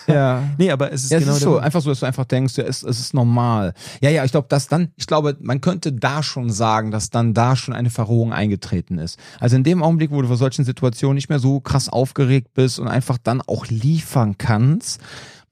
Ja. 0.09 0.43
nee, 0.59 0.69
aber 0.73 0.93
es 0.93 1.05
ist 1.05 1.13
ja, 1.13 1.21
genau 1.21 1.31
es 1.31 1.37
ist 1.37 1.45
so, 1.45 1.59
einfach 1.59 1.81
so, 1.81 1.91
dass 1.91 2.01
du 2.01 2.07
einfach 2.07 2.25
denkst, 2.25 2.57
ja, 2.57 2.65
es, 2.65 2.83
es 2.83 2.99
ist 2.99 3.15
normal. 3.15 3.73
Ja, 4.01 4.11
ja, 4.11 4.25
ich 4.25 4.33
glaube, 4.33 4.49
dass 4.49 4.67
dann, 4.67 4.91
ich 4.97 5.07
glaube, 5.07 5.37
man 5.41 5.61
könnte 5.61 5.93
da 5.93 6.25
schon 6.25 6.51
sagen, 6.51 6.91
dass 6.91 7.11
dann 7.11 7.35
da 7.35 7.55
schon 7.55 7.73
eine 7.73 7.89
Verrohung 7.89 8.33
eingetreten 8.33 8.99
ist. 8.99 9.17
Also 9.39 9.55
in 9.55 9.63
dem 9.63 9.81
Augenblick, 9.81 10.11
wo 10.11 10.21
du 10.21 10.27
vor 10.27 10.37
solchen 10.37 10.65
Situationen 10.65 11.15
nicht 11.15 11.29
mehr 11.29 11.39
so 11.39 11.61
krass 11.61 11.89
aufgeregt 11.89 12.49
bist 12.55 12.81
und 12.81 12.89
einfach 12.89 13.17
dann 13.17 13.43
auch 13.43 13.67
liefern 13.67 14.39
kannst, 14.39 15.01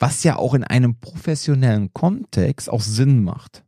was 0.00 0.24
ja 0.24 0.36
auch 0.36 0.54
in 0.54 0.64
einem 0.64 0.96
professionellen 0.96 1.92
Kontext 1.92 2.70
auch 2.70 2.82
Sinn 2.82 3.22
macht. 3.22 3.62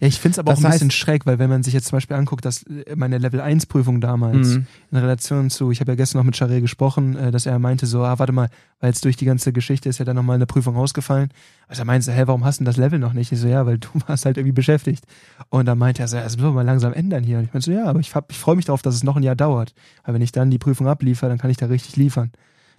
Ja, 0.00 0.08
ich 0.08 0.18
finde 0.18 0.34
es 0.34 0.38
aber 0.38 0.52
das 0.52 0.60
auch 0.60 0.64
ein 0.64 0.72
bisschen 0.72 0.90
schräg, 0.90 1.26
weil 1.26 1.38
wenn 1.38 1.50
man 1.50 1.62
sich 1.62 1.74
jetzt 1.74 1.88
zum 1.88 1.96
Beispiel 1.96 2.16
anguckt, 2.16 2.44
dass 2.44 2.62
äh, 2.64 2.96
meine 2.96 3.18
Level 3.18 3.40
1 3.40 3.66
Prüfung 3.66 4.00
damals 4.00 4.48
mhm. 4.48 4.66
in 4.90 4.98
Relation 4.98 5.50
zu, 5.50 5.70
ich 5.70 5.80
habe 5.80 5.92
ja 5.92 5.96
gestern 5.96 6.18
noch 6.18 6.24
mit 6.24 6.36
Charé 6.36 6.60
gesprochen, 6.60 7.16
äh, 7.16 7.30
dass 7.30 7.46
er 7.46 7.58
meinte 7.58 7.86
so, 7.86 8.02
ah, 8.02 8.18
warte 8.18 8.32
mal, 8.32 8.48
weil 8.80 8.90
jetzt 8.90 9.04
durch 9.04 9.16
die 9.16 9.24
ganze 9.24 9.52
Geschichte 9.52 9.88
ist 9.88 9.98
ja 9.98 10.04
dann 10.04 10.16
nochmal 10.16 10.36
eine 10.36 10.46
Prüfung 10.46 10.76
rausgefallen. 10.76 11.30
Also 11.68 11.82
er 11.82 11.86
meinte 11.86 12.06
so, 12.06 12.12
hä, 12.12 12.22
warum 12.26 12.44
hast 12.44 12.60
du 12.60 12.64
das 12.64 12.76
Level 12.76 12.98
noch 12.98 13.12
nicht? 13.12 13.32
Ich 13.32 13.40
so, 13.40 13.48
ja, 13.48 13.66
weil 13.66 13.78
du 13.78 13.88
warst 14.06 14.24
halt 14.24 14.36
irgendwie 14.36 14.52
beschäftigt. 14.52 15.04
Und 15.48 15.66
dann 15.66 15.78
meinte 15.78 16.02
er 16.02 16.08
so, 16.08 16.16
ja, 16.16 16.22
das 16.22 16.36
müssen 16.36 16.48
wir 16.48 16.52
mal 16.52 16.62
langsam 16.62 16.92
ändern 16.92 17.24
hier. 17.24 17.38
Und 17.38 17.44
ich 17.44 17.52
meinte 17.52 17.66
so, 17.66 17.72
ja, 17.72 17.86
aber 17.86 18.00
ich, 18.00 18.12
ich 18.28 18.38
freue 18.38 18.56
mich 18.56 18.64
darauf, 18.64 18.82
dass 18.82 18.94
es 18.94 19.04
noch 19.04 19.16
ein 19.16 19.22
Jahr 19.22 19.36
dauert. 19.36 19.74
Weil 20.04 20.14
wenn 20.14 20.22
ich 20.22 20.32
dann 20.32 20.50
die 20.50 20.58
Prüfung 20.58 20.88
abliefer, 20.88 21.28
dann 21.28 21.38
kann 21.38 21.50
ich 21.50 21.56
da 21.56 21.66
richtig 21.66 21.96
liefern. 21.96 22.30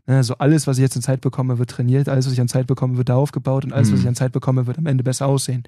Ne, 0.08 0.24
so 0.24 0.36
alles, 0.36 0.66
was 0.68 0.78
ich 0.78 0.82
jetzt 0.82 0.96
in 0.96 1.02
Zeit 1.02 1.22
bekomme, 1.22 1.60
wird 1.60 1.70
trainiert, 1.70 2.10
alles, 2.10 2.26
was 2.26 2.34
ich 2.34 2.42
an 2.42 2.48
Zeit 2.48 2.68
bekomme, 2.68 2.98
wird 2.98 3.10
da 3.10 3.16
aufgebaut 3.16 3.66
und 3.66 3.74
alles, 3.74 3.90
mhm. 3.90 3.94
was 3.94 4.00
ich 4.02 4.08
an 4.08 4.16
Zeit 4.16 4.32
bekomme, 4.32 4.66
wird 4.68 4.78
am 4.78 4.88
Ende 4.88 5.04
besser 5.04 5.28
aussehen. 5.28 5.64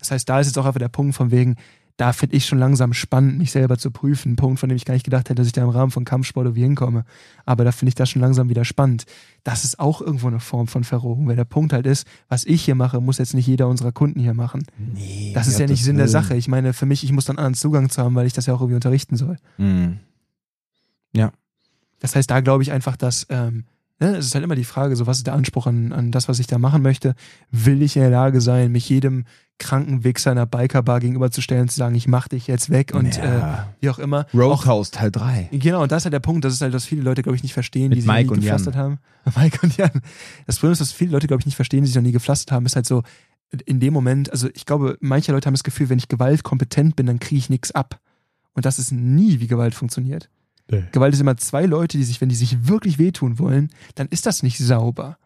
Das 0.00 0.10
heißt, 0.10 0.28
da 0.28 0.40
ist 0.40 0.48
jetzt 0.48 0.58
auch 0.58 0.66
einfach 0.66 0.80
der 0.80 0.88
Punkt 0.88 1.14
von 1.14 1.30
wegen, 1.30 1.56
da 1.96 2.12
finde 2.12 2.36
ich 2.36 2.44
schon 2.44 2.58
langsam 2.58 2.92
spannend, 2.92 3.38
mich 3.38 3.52
selber 3.52 3.78
zu 3.78 3.90
prüfen. 3.90 4.32
Ein 4.32 4.36
Punkt, 4.36 4.60
von 4.60 4.68
dem 4.68 4.76
ich 4.76 4.84
gar 4.84 4.92
nicht 4.92 5.04
gedacht 5.04 5.30
hätte, 5.30 5.36
dass 5.36 5.46
ich 5.46 5.54
da 5.54 5.62
im 5.62 5.70
Rahmen 5.70 5.90
von 5.90 6.04
Kampfsport 6.04 6.44
irgendwie 6.44 6.62
hinkomme. 6.62 7.06
Aber 7.46 7.64
da 7.64 7.72
finde 7.72 7.88
ich 7.88 7.94
das 7.94 8.10
schon 8.10 8.20
langsam 8.20 8.50
wieder 8.50 8.66
spannend. 8.66 9.06
Das 9.44 9.64
ist 9.64 9.78
auch 9.78 10.02
irgendwo 10.02 10.26
eine 10.26 10.40
Form 10.40 10.66
von 10.66 10.84
Verrohung, 10.84 11.26
weil 11.26 11.36
der 11.36 11.46
Punkt 11.46 11.72
halt 11.72 11.86
ist, 11.86 12.06
was 12.28 12.44
ich 12.44 12.62
hier 12.62 12.74
mache, 12.74 13.00
muss 13.00 13.16
jetzt 13.16 13.32
nicht 13.32 13.46
jeder 13.46 13.68
unserer 13.68 13.92
Kunden 13.92 14.20
hier 14.20 14.34
machen. 14.34 14.66
Nee, 14.76 15.32
das 15.34 15.46
ist 15.46 15.58
ja 15.58 15.66
nicht 15.66 15.82
Sinn 15.82 15.96
will. 15.96 16.02
der 16.02 16.08
Sache. 16.08 16.36
Ich 16.36 16.48
meine, 16.48 16.74
für 16.74 16.84
mich, 16.84 17.02
ich 17.02 17.12
muss 17.12 17.24
dann 17.24 17.38
anderen 17.38 17.54
Zugang 17.54 17.88
zu 17.88 18.02
haben, 18.02 18.14
weil 18.14 18.26
ich 18.26 18.34
das 18.34 18.44
ja 18.44 18.52
auch 18.52 18.60
irgendwie 18.60 18.74
unterrichten 18.74 19.16
soll. 19.16 19.38
Mhm. 19.56 20.00
Ja. 21.14 21.32
Das 22.00 22.14
heißt, 22.14 22.30
da 22.30 22.40
glaube 22.40 22.62
ich 22.62 22.72
einfach, 22.72 22.96
dass 22.96 23.26
ähm, 23.30 23.64
Ne? 23.98 24.16
Es 24.16 24.26
ist 24.26 24.34
halt 24.34 24.44
immer 24.44 24.54
die 24.54 24.64
Frage, 24.64 24.94
so 24.94 25.06
was 25.06 25.18
ist 25.18 25.26
der 25.26 25.34
Anspruch 25.34 25.66
an, 25.66 25.92
an 25.92 26.12
das, 26.12 26.28
was 26.28 26.38
ich 26.38 26.46
da 26.46 26.58
machen 26.58 26.82
möchte? 26.82 27.14
Will 27.50 27.80
ich 27.82 27.96
in 27.96 28.02
der 28.02 28.10
Lage 28.10 28.40
sein, 28.40 28.72
mich 28.72 28.88
jedem 28.88 29.24
kranken 29.58 30.04
Wichser 30.04 30.32
einer 30.32 30.44
Bikerbar 30.44 31.00
gegenüberzustellen, 31.00 31.68
zu 31.68 31.76
sagen, 31.76 31.94
ich 31.94 32.06
mach 32.06 32.28
dich 32.28 32.46
jetzt 32.46 32.68
weg 32.68 32.92
und 32.94 33.16
ja. 33.16 33.54
äh, 33.54 33.64
wie 33.80 33.88
auch 33.88 33.98
immer. 33.98 34.26
Roadhouse 34.34 34.90
Teil 34.90 35.10
3. 35.10 35.48
Genau, 35.52 35.82
und 35.82 35.92
das 35.92 36.02
ist 36.02 36.04
halt 36.04 36.12
der 36.12 36.20
Punkt, 36.20 36.44
das 36.44 36.52
ist 36.52 36.60
halt, 36.60 36.74
was 36.74 36.84
viele 36.84 37.02
Leute, 37.02 37.22
glaube 37.22 37.36
ich, 37.36 37.42
nicht 37.42 37.54
verstehen, 37.54 37.88
Mit 37.88 37.96
die 37.96 38.02
sich 38.02 38.10
Mike 38.10 38.34
nie 38.34 38.40
gepflastert 38.40 38.74
Jan. 38.74 38.84
haben. 38.84 38.98
Mike 39.36 39.58
und 39.62 39.76
Jan. 39.78 40.02
Das 40.46 40.56
Problem 40.56 40.72
ist, 40.72 40.82
was 40.82 40.92
viele 40.92 41.12
Leute, 41.12 41.26
glaube 41.26 41.40
ich, 41.40 41.46
nicht 41.46 41.56
verstehen, 41.56 41.80
die 41.82 41.86
sich 41.86 41.96
noch 41.96 42.02
nie 42.02 42.12
gepflastert 42.12 42.52
haben, 42.52 42.66
ist 42.66 42.76
halt 42.76 42.86
so, 42.86 43.02
in 43.64 43.80
dem 43.80 43.94
Moment, 43.94 44.30
also 44.30 44.48
ich 44.54 44.66
glaube, 44.66 44.98
manche 45.00 45.32
Leute 45.32 45.46
haben 45.46 45.54
das 45.54 45.64
Gefühl, 45.64 45.88
wenn 45.88 45.98
ich 45.98 46.08
gewaltkompetent 46.08 46.96
bin, 46.96 47.06
dann 47.06 47.18
kriege 47.18 47.38
ich 47.38 47.48
nichts 47.48 47.72
ab. 47.72 48.00
Und 48.52 48.66
das 48.66 48.78
ist 48.78 48.92
nie, 48.92 49.40
wie 49.40 49.46
Gewalt 49.46 49.74
funktioniert. 49.74 50.28
Nee. 50.70 50.84
Gewalt 50.92 51.14
ist 51.14 51.20
immer 51.20 51.36
zwei 51.36 51.64
Leute, 51.66 51.96
die 51.98 52.04
sich, 52.04 52.20
wenn 52.20 52.28
die 52.28 52.34
sich 52.34 52.66
wirklich 52.68 52.98
wehtun 52.98 53.38
wollen, 53.38 53.70
dann 53.94 54.08
ist 54.08 54.26
das 54.26 54.42
nicht 54.42 54.58
sauber. 54.58 55.16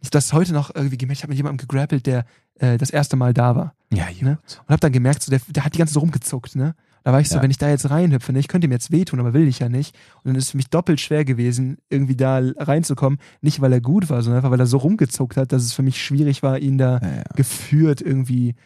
Ich 0.00 0.08
habe 0.08 0.10
das 0.10 0.32
heute 0.32 0.52
noch 0.52 0.74
irgendwie 0.74 0.98
gemerkt, 0.98 1.18
ich 1.18 1.22
habe 1.22 1.30
mit 1.30 1.38
jemandem 1.38 1.66
gegrappelt, 1.66 2.06
der 2.06 2.26
äh, 2.60 2.76
das 2.76 2.90
erste 2.90 3.16
Mal 3.16 3.32
da 3.32 3.56
war. 3.56 3.74
Ja, 3.92 4.06
gut. 4.08 4.22
Ne? 4.22 4.38
Und 4.64 4.68
habe 4.68 4.80
dann 4.80 4.92
gemerkt, 4.92 5.22
so, 5.22 5.30
der, 5.30 5.40
der 5.48 5.64
hat 5.64 5.74
die 5.74 5.78
ganze 5.78 5.92
Zeit 5.92 5.94
so 5.94 6.00
rumgezuckt, 6.00 6.56
ne? 6.56 6.74
Da 7.04 7.12
war 7.12 7.20
ich 7.20 7.28
so, 7.28 7.36
Ja. 7.36 7.42
wenn 7.42 7.52
ich 7.52 7.58
da 7.58 7.68
jetzt 7.70 7.88
reinhüpfe, 7.88 8.32
ne, 8.32 8.40
ich 8.40 8.48
könnte 8.48 8.66
ihm 8.66 8.72
jetzt 8.72 8.90
wehtun, 8.90 9.20
aber 9.20 9.32
will 9.32 9.46
ich 9.46 9.60
ja 9.60 9.68
nicht. 9.68 9.94
Und 10.16 10.26
dann 10.26 10.34
ist 10.34 10.44
es 10.46 10.50
für 10.50 10.56
mich 10.56 10.70
doppelt 10.70 11.00
schwer 11.00 11.24
gewesen, 11.24 11.78
irgendwie 11.88 12.16
da 12.16 12.40
reinzukommen. 12.58 13.20
Nicht, 13.42 13.60
weil 13.60 13.72
er 13.72 13.80
gut 13.80 14.10
war, 14.10 14.22
sondern 14.22 14.38
einfach, 14.38 14.50
weil 14.50 14.58
er 14.58 14.66
so 14.66 14.78
rumgezuckt 14.78 15.36
hat, 15.36 15.52
dass 15.52 15.62
es 15.62 15.72
für 15.72 15.82
mich 15.84 16.02
schwierig 16.04 16.42
war, 16.42 16.58
ihn 16.58 16.78
da 16.78 16.98
Ja, 17.00 17.16
ja. 17.18 17.22
geführt 17.36 18.00
irgendwie 18.02 18.56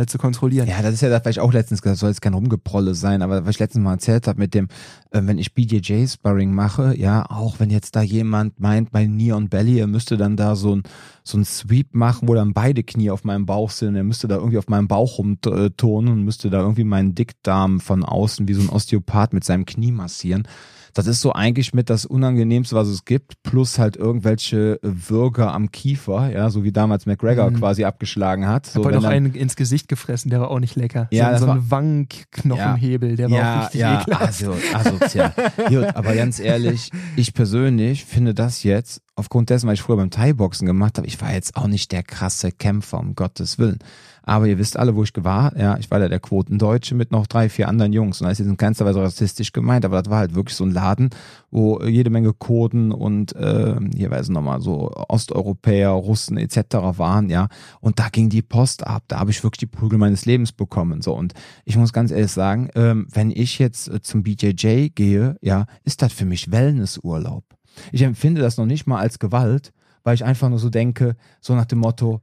äh, 0.00 0.06
zu 0.06 0.18
kontrollieren. 0.18 0.68
Ja, 0.68 0.82
das 0.82 0.94
ist 0.94 1.00
ja 1.00 1.08
das, 1.08 1.24
was 1.24 1.32
ich 1.32 1.40
auch 1.40 1.52
letztens 1.52 1.82
gesagt 1.82 1.98
soll 1.98 2.10
jetzt 2.10 2.22
kein 2.22 2.34
Rumgeprolle 2.34 2.94
sein, 2.94 3.22
aber 3.22 3.44
was 3.44 3.56
ich 3.56 3.58
letztens 3.58 3.84
mal 3.84 3.92
erzählt 3.92 4.26
habe 4.26 4.38
mit 4.38 4.54
dem, 4.54 4.68
äh, 5.10 5.20
wenn 5.22 5.38
ich 5.38 5.54
BJJ-Sparring 5.54 6.52
mache, 6.52 6.94
ja, 6.96 7.24
auch 7.30 7.60
wenn 7.60 7.70
jetzt 7.70 7.96
da 7.96 8.02
jemand 8.02 8.60
meint, 8.60 8.92
mein 8.92 9.16
Neon 9.16 9.48
Belly, 9.48 9.78
er 9.78 9.86
müsste 9.86 10.16
dann 10.16 10.36
da 10.36 10.56
so 10.56 10.76
ein, 10.76 10.82
so 11.22 11.38
ein 11.38 11.44
Sweep 11.44 11.94
machen, 11.94 12.28
wo 12.28 12.34
dann 12.34 12.52
beide 12.52 12.82
Knie 12.82 13.10
auf 13.10 13.24
meinem 13.24 13.46
Bauch 13.46 13.70
sind, 13.70 13.96
er 13.96 14.04
müsste 14.04 14.28
da 14.28 14.36
irgendwie 14.36 14.58
auf 14.58 14.68
meinem 14.68 14.88
Bauch 14.88 15.18
rumturnen 15.18 16.12
und 16.12 16.22
müsste 16.22 16.50
da 16.50 16.60
irgendwie 16.60 16.84
meinen 16.84 17.14
Dickdarm 17.14 17.80
von 17.80 18.04
außen 18.04 18.48
wie 18.48 18.54
so 18.54 18.62
ein 18.62 18.68
Osteopath 18.68 19.32
mit 19.32 19.44
seinem 19.44 19.64
Knie 19.64 19.92
massieren. 19.92 20.46
Das 20.94 21.06
ist 21.08 21.20
so 21.20 21.32
eigentlich 21.32 21.74
mit 21.74 21.90
das 21.90 22.06
Unangenehmste, 22.06 22.76
was 22.76 22.86
es 22.88 23.04
gibt, 23.04 23.42
plus 23.42 23.78
halt 23.80 23.96
irgendwelche 23.96 24.78
Würger 24.82 25.52
am 25.52 25.72
Kiefer, 25.72 26.30
ja, 26.32 26.50
so 26.50 26.62
wie 26.64 26.70
damals 26.72 27.04
McGregor 27.06 27.50
Mhm. 27.50 27.56
quasi 27.58 27.84
abgeschlagen 27.84 28.46
hat. 28.46 28.68
Ich 28.68 28.72
So, 28.74 28.78
habe 28.80 28.86
heute 28.94 28.96
wenn 28.98 29.02
noch 29.02 29.10
einen 29.10 29.34
ins 29.34 29.56
Gesicht 29.56 29.88
gefressen, 29.88 30.30
der 30.30 30.40
war 30.40 30.50
auch 30.50 30.60
nicht 30.60 30.76
lecker. 30.76 31.08
Ja, 31.10 31.32
so, 31.36 31.40
so 31.42 31.46
war- 31.48 31.56
ein 31.56 31.70
Wangenknochenhebel, 31.70 33.16
der 33.16 33.30
war 33.30 33.36
auch 33.36 33.40
ja, 33.42 33.60
richtig 33.62 33.80
ja, 33.80 34.00
ekelhaft. 34.02 34.22
also, 34.26 34.54
asozial. 34.72 35.32
Gut, 35.68 35.96
aber 35.96 36.14
ganz 36.14 36.38
ehrlich, 36.38 36.90
ich 37.16 37.34
persönlich 37.34 38.04
finde 38.04 38.34
das 38.34 38.62
jetzt, 38.62 39.00
aufgrund 39.16 39.50
dessen, 39.50 39.66
was 39.68 39.74
ich 39.74 39.82
früher 39.82 39.96
beim 39.96 40.10
Thai-Boxen 40.10 40.66
gemacht 40.66 40.98
habe, 40.98 41.06
ich 41.06 41.20
war 41.20 41.32
jetzt 41.32 41.56
auch 41.56 41.66
nicht 41.66 41.92
der 41.92 42.02
krasse 42.02 42.50
Kämpfer, 42.52 42.98
um 42.98 43.14
Gottes 43.14 43.58
Willen. 43.58 43.78
Aber 44.26 44.46
ihr 44.46 44.58
wisst 44.58 44.78
alle, 44.78 44.96
wo 44.96 45.02
ich 45.02 45.12
war. 45.16 45.56
Ja, 45.56 45.76
ich 45.78 45.90
war 45.90 45.98
da 45.98 46.08
der 46.08 46.18
Quotendeutsche 46.18 46.94
mit 46.94 47.12
noch 47.12 47.26
drei, 47.26 47.48
vier 47.48 47.68
anderen 47.68 47.92
Jungs. 47.92 48.20
Und 48.20 48.28
das 48.28 48.40
ist 48.40 48.46
in 48.46 48.56
keinster 48.56 48.86
Weise 48.86 49.02
rassistisch 49.02 49.52
gemeint, 49.52 49.84
aber 49.84 50.02
das 50.02 50.10
war 50.10 50.18
halt 50.18 50.34
wirklich 50.34 50.56
so 50.56 50.64
ein 50.64 50.70
Laden, 50.70 51.10
wo 51.50 51.80
jede 51.82 52.10
Menge 52.10 52.32
Kurden 52.32 52.90
und 52.90 53.36
äh, 53.36 53.76
hier 53.94 54.10
weiß 54.10 54.26
ich 54.26 54.32
nochmal 54.32 54.60
so 54.60 54.90
Osteuropäer, 55.08 55.90
Russen 55.90 56.38
etc. 56.38 56.56
waren, 56.96 57.28
ja. 57.28 57.48
Und 57.80 57.98
da 57.98 58.08
ging 58.08 58.30
die 58.30 58.42
Post 58.42 58.86
ab. 58.86 59.04
Da 59.08 59.20
habe 59.20 59.30
ich 59.30 59.44
wirklich 59.44 59.58
die 59.58 59.66
Prügel 59.66 59.98
meines 59.98 60.24
Lebens 60.24 60.52
bekommen. 60.52 61.02
So 61.02 61.14
und 61.14 61.34
ich 61.64 61.76
muss 61.76 61.92
ganz 61.92 62.10
ehrlich 62.10 62.32
sagen, 62.32 62.70
ähm, 62.74 63.06
wenn 63.10 63.30
ich 63.30 63.58
jetzt 63.58 63.88
äh, 63.88 64.00
zum 64.00 64.22
BJJ 64.22 64.88
gehe, 64.94 65.36
ja, 65.42 65.66
ist 65.84 66.00
das 66.00 66.12
für 66.12 66.24
mich 66.24 66.50
Wellnessurlaub. 66.50 67.44
Ich 67.92 68.02
empfinde 68.02 68.40
das 68.40 68.56
noch 68.56 68.66
nicht 68.66 68.86
mal 68.86 69.00
als 69.00 69.18
Gewalt, 69.18 69.72
weil 70.02 70.14
ich 70.14 70.24
einfach 70.24 70.48
nur 70.48 70.58
so 70.58 70.70
denke, 70.70 71.16
so 71.40 71.54
nach 71.54 71.64
dem 71.64 71.80
Motto, 71.80 72.20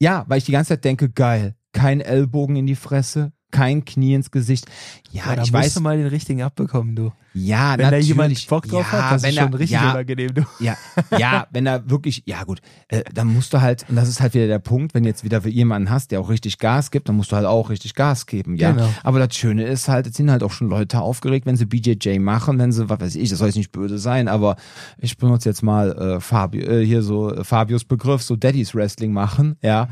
ja, 0.00 0.24
weil 0.28 0.38
ich 0.38 0.44
die 0.44 0.52
ganze 0.52 0.70
Zeit 0.70 0.84
denke, 0.84 1.10
geil, 1.10 1.54
kein 1.72 2.00
Ellbogen 2.00 2.56
in 2.56 2.66
die 2.66 2.74
Fresse, 2.74 3.32
kein 3.50 3.84
Knie 3.84 4.14
ins 4.14 4.30
Gesicht. 4.30 4.66
Ja, 5.12 5.26
Ja, 5.26 5.36
da 5.36 5.42
ich 5.42 5.52
weiß, 5.52 5.74
du 5.74 5.80
mal 5.80 5.96
den 5.96 6.06
richtigen 6.06 6.42
abbekommen, 6.42 6.94
du. 6.94 7.12
ja, 7.34 7.72
Wenn 7.72 7.78
da 7.78 7.84
natürlich. 7.86 8.08
jemand 8.08 8.48
Bock 8.48 8.66
drauf 8.68 8.86
ja, 8.92 9.02
hat, 9.02 9.12
das 9.16 9.22
wenn 9.22 9.30
ist 9.30 9.38
schon 9.38 9.52
er, 9.52 9.58
richtig 9.58 9.80
ja, 9.80 9.90
unangenehm, 9.92 10.34
du. 10.34 10.42
ja, 10.60 10.76
ja, 11.18 11.46
wenn 11.50 11.66
er 11.66 11.88
wirklich, 11.90 12.22
ja 12.26 12.44
gut, 12.44 12.60
äh, 12.88 13.02
dann 13.12 13.26
musst 13.28 13.52
du 13.52 13.60
halt, 13.60 13.84
und 13.88 13.96
das 13.96 14.08
ist 14.08 14.20
halt 14.20 14.34
wieder 14.34 14.46
der 14.46 14.58
Punkt, 14.60 14.94
wenn 14.94 15.04
jetzt 15.04 15.24
wieder 15.24 15.44
jemanden 15.48 15.90
hast, 15.90 16.10
der 16.12 16.20
auch 16.20 16.28
richtig 16.28 16.58
Gas 16.58 16.90
gibt, 16.90 17.08
dann 17.08 17.16
musst 17.16 17.32
du 17.32 17.36
halt 17.36 17.46
auch 17.46 17.70
richtig 17.70 17.94
Gas 17.94 18.26
geben, 18.26 18.54
ja. 18.56 18.72
Genau. 18.72 18.88
Aber 19.02 19.18
das 19.18 19.34
Schöne 19.36 19.64
ist 19.64 19.88
halt, 19.88 20.06
es 20.06 20.16
sind 20.16 20.30
halt 20.30 20.42
auch 20.42 20.52
schon 20.52 20.68
Leute 20.68 21.00
aufgeregt, 21.00 21.46
wenn 21.46 21.56
sie 21.56 21.66
BJJ 21.66 22.18
machen, 22.20 22.58
wenn 22.58 22.72
sie, 22.72 22.88
was 22.88 23.00
weiß 23.00 23.14
ich, 23.16 23.30
das 23.30 23.38
soll 23.38 23.48
jetzt 23.48 23.56
nicht 23.56 23.72
böse 23.72 23.98
sein, 23.98 24.28
aber 24.28 24.56
ich 24.98 25.16
benutze 25.16 25.48
jetzt 25.48 25.62
mal 25.62 25.90
äh, 25.92 26.20
Fabio, 26.20 26.62
äh, 26.68 26.84
hier 26.86 27.02
so 27.02 27.34
äh, 27.34 27.44
Fabios 27.44 27.84
Begriff, 27.84 28.22
so 28.22 28.36
Daddy's 28.36 28.74
Wrestling 28.74 29.12
machen, 29.12 29.56
ja. 29.62 29.88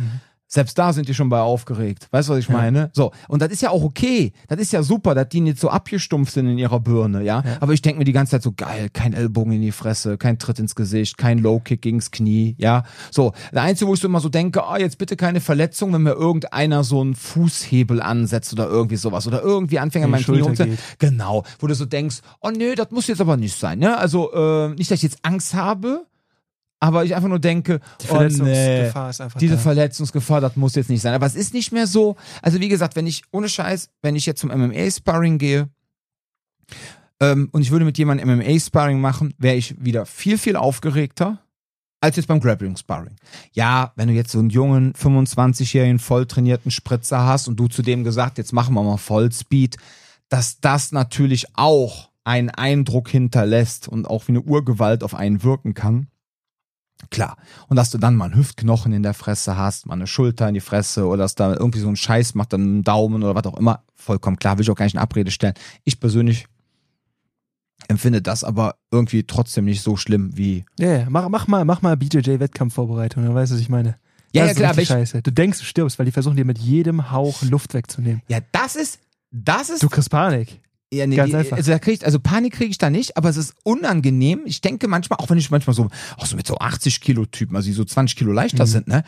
Selbst 0.51 0.79
da 0.79 0.95
sind 0.95 1.09
die 1.09 1.15
schon 1.15 1.29
bei 1.29 1.41
aufgeregt. 1.41 2.09
Weißt 2.11 2.29
du, 2.29 2.33
was 2.33 2.39
ich 2.41 2.49
Ja. 2.49 2.57
meine? 2.57 2.91
So. 2.95 3.13
Und 3.29 3.43
das 3.43 3.51
ist 3.51 3.61
ja 3.61 3.69
auch 3.69 3.83
okay. 3.83 4.33
Das 4.49 4.59
ist 4.59 4.73
ja 4.73 4.83
super, 4.83 5.15
dass 5.15 5.29
die 5.29 5.43
nicht 5.43 5.61
so 5.61 5.69
abgestumpft 5.69 6.33
sind 6.33 6.47
in 6.47 6.57
ihrer 6.57 6.81
Birne, 6.81 7.23
ja. 7.23 7.43
Ja. 7.45 7.57
Aber 7.61 7.75
ich 7.75 7.83
denke 7.83 7.99
mir 7.99 8.05
die 8.05 8.13
ganze 8.13 8.31
Zeit 8.33 8.43
so, 8.43 8.53
geil, 8.53 8.89
kein 8.93 9.13
Ellbogen 9.13 9.53
in 9.53 9.61
die 9.61 9.73
Fresse, 9.73 10.17
kein 10.17 10.39
Tritt 10.39 10.59
ins 10.59 10.75
Gesicht, 10.75 11.19
kein 11.19 11.39
Low-Kick 11.39 11.83
gegens 11.83 12.11
Knie, 12.11 12.55
ja. 12.59 12.85
So. 13.11 13.33
Das 13.53 13.63
Einzige, 13.63 13.89
wo 13.89 13.95
ich 13.95 14.01
so 14.01 14.09
immer 14.09 14.21
so 14.21 14.31
denke, 14.31 14.65
ah, 14.65 14.79
jetzt 14.79 14.97
bitte 14.97 15.17
keine 15.17 15.41
Verletzung, 15.41 15.93
wenn 15.93 16.03
mir 16.03 16.13
irgendeiner 16.15 16.83
so 16.83 17.03
einen 17.03 17.15
Fußhebel 17.15 18.01
ansetzt 18.01 18.53
oder 18.55 18.69
irgendwie 18.69 18.97
sowas. 18.97 19.27
Oder 19.27 19.43
irgendwie 19.43 19.79
anfängt 19.79 20.05
an 20.07 20.11
Die 20.11 20.31
mein 20.31 20.55
Knie 20.57 20.67
geht. 20.67 20.79
Genau. 20.99 21.45
Wo 21.59 21.67
du 21.67 21.75
so 21.75 21.85
denkst, 21.85 22.21
oh 22.41 22.51
nö, 22.51 22.75
das 22.75 22.91
muss 22.91 23.07
jetzt 23.07 23.21
aber 23.21 23.37
nicht 23.37 23.59
sein, 23.59 23.81
ne? 23.81 23.99
Also, 23.99 24.33
äh, 24.33 24.69
nicht, 24.71 24.91
dass 24.91 24.97
ich 24.97 25.03
jetzt 25.03 25.19
Angst 25.23 25.53
habe, 25.55 26.07
aber 26.81 27.05
ich 27.05 27.15
einfach 27.15 27.29
nur 27.29 27.41
denke, 27.41 27.81
Die 28.01 28.07
oh 28.09 28.15
nee. 28.15 28.31
Verletzungsgefahr 28.31 29.11
ist 29.11 29.21
einfach 29.21 29.41
Diese 29.41 29.55
da. 29.55 29.61
Verletzungsgefahr, 29.61 30.41
das 30.41 30.57
muss 30.57 30.75
jetzt 30.75 30.91
nicht 30.91 31.03
sein. 31.03 31.15
Aber 31.15 31.27
es 31.27 31.35
ist 31.35 31.55
nicht 31.55 31.73
mehr 31.73 31.87
so. 31.87 32.17
Also 32.43 32.61
wie 32.61 32.69
gesagt, 32.69 32.95
wenn 32.97 33.07
ich, 33.07 33.23
ohne 33.33 33.49
Scheiß, 33.49 33.91
wenn 34.03 34.17
ich 34.17 34.27
jetzt 34.27 34.41
zum 34.41 34.51
MMA-Sparring 34.51 35.39
gehe 35.39 35.69
ähm, 37.21 37.49
und 37.53 37.63
ich 37.63 37.71
würde 37.71 37.85
mit 37.85 37.99
jemandem 37.99 38.39
MMA-Sparring 38.39 39.01
machen, 39.01 39.35
wäre 39.39 39.57
ich 39.57 39.75
wieder 39.83 40.07
viel, 40.07 40.39
viel 40.39 40.57
aufgeregter 40.57 41.39
als 42.01 42.15
jetzt 42.15 42.27
beim 42.27 42.39
Grappling-Sparring. 42.41 43.17
Ja, 43.53 43.93
wenn 43.97 44.09
du 44.09 44.15
jetzt 44.15 44.31
so 44.31 44.39
einen 44.39 44.51
jungen, 44.51 44.93
25-jährigen, 44.93 45.99
volltrainierten 45.99 46.71
Spritzer 46.71 47.27
hast 47.27 47.49
und 47.49 47.57
du 47.59 47.67
zu 47.67 47.83
dem 47.83 48.05
gesagt, 48.05 48.39
jetzt 48.39 48.53
machen 48.53 48.75
wir 48.75 48.85
mal 48.85 48.99
Vollspeed, 48.99 49.77
dass 50.29 50.61
das 50.61 50.93
natürlich 50.93 51.47
auch 51.57 52.11
einen 52.23 52.51
Eindruck 52.51 53.09
hinterlässt 53.09 53.89
und 53.89 54.07
auch 54.07 54.29
wie 54.29 54.33
eine 54.33 54.43
Urgewalt 54.43 55.03
auf 55.03 55.15
einen 55.15 55.43
wirken 55.43 55.75
kann. 55.75 56.09
Klar. 57.11 57.37
Und 57.69 57.77
dass 57.77 57.91
du 57.91 57.99
dann 57.99 58.17
mal 58.17 58.27
einen 58.27 58.35
Hüftknochen 58.37 58.93
in 58.93 59.03
der 59.03 59.15
Fresse 59.15 59.57
hast, 59.57 59.87
mal 59.87 59.95
eine 59.95 60.07
Schulter 60.07 60.49
in 60.49 60.55
die 60.55 60.61
Fresse 60.61 61.07
oder 61.07 61.19
dass 61.25 61.35
da 61.35 61.55
irgendwie 61.55 61.79
so 61.79 61.89
ein 61.89 61.97
Scheiß 61.97 62.35
macht, 62.35 62.53
dann 62.53 62.61
einen 62.63 62.85
Daumen 62.85 63.23
oder 63.23 63.35
was 63.35 63.45
auch 63.47 63.57
immer, 63.59 63.83
vollkommen 63.95 64.37
klar, 64.39 64.59
will 64.59 64.63
ich 64.65 64.71
auch 64.71 64.75
gar 64.77 64.85
nicht 64.85 64.95
in 64.95 65.01
Abrede 65.01 65.31
stellen. 65.31 65.55
Ich 65.85 66.01
persönlich 66.01 66.47
empfinde 67.87 68.21
das 68.21 68.45
aber 68.45 68.75
irgendwie 68.91 69.25
trotzdem 69.25 69.65
nicht 69.65 69.83
so 69.83 69.97
schlimm 69.97 70.37
wie. 70.37 70.65
Ja, 70.79 70.99
ja, 70.99 71.07
mach, 71.09 71.29
mach 71.29 71.47
mal, 71.47 71.65
mach 71.65 71.81
mal 71.83 71.97
BJJ-Wettkampfvorbereitung, 71.97 73.25
dann 73.25 73.35
weißt 73.35 73.53
du, 73.53 73.55
was 73.55 73.63
ich 73.63 73.69
meine. 73.69 73.97
Ja, 74.35 74.43
das 74.43 74.49
ja, 74.49 74.51
ist 74.51 74.57
klar, 74.57 74.71
aber 74.73 74.83
ich- 74.83 74.89
scheiße. 74.89 75.23
Du 75.23 75.33
denkst, 75.33 75.59
du 75.61 75.65
stirbst, 75.65 75.99
weil 75.99 76.07
die 76.07 76.13
versuchen 76.13 76.37
dir 76.37 76.45
mit 76.45 76.59
jedem 76.59 77.11
Hauch 77.11 77.43
Luft 77.43 77.73
wegzunehmen. 77.75 78.23
Ja, 78.29 78.41
das 78.53 78.77
ist, 78.77 78.99
das 79.31 79.71
ist 79.71 79.83
Du 79.83 79.89
kriegst 79.89 80.11
Panik. 80.11 80.61
Ja, 80.91 81.07
nee, 81.07 81.17
Ganz 81.17 81.31
die, 81.31 81.37
einfach. 81.37 81.57
also, 81.59 81.71
da 81.71 81.79
krieg 81.79 81.95
ich, 81.99 82.05
also 82.07 82.19
Panik 82.19 82.55
kriege 82.55 82.71
ich 82.71 82.79
da 82.79 82.89
nicht, 82.89 83.19
aber 83.19 83.29
es 83.29 83.37
ist 83.37 83.55
unangenehm. 83.63 84.41
Ich 84.47 84.63
denke 84.63 84.89
manchmal, 84.89 85.19
auch 85.19 85.29
wenn 85.29 85.37
ich 85.37 85.51
manchmal 85.51 85.75
so, 85.77 85.89
auch 86.17 86.25
so 86.25 86.35
mit 86.35 86.47
so 86.47 86.57
80 86.57 87.03
Kilo 87.03 87.27
Typen, 87.27 87.57
also 87.57 87.67
die 87.67 87.75
so 87.75 87.85
20 87.85 88.17
Kilo 88.17 88.33
leichter 88.33 88.65
Mhm. 88.65 88.69
sind, 88.69 88.89
ne, 88.89 89.03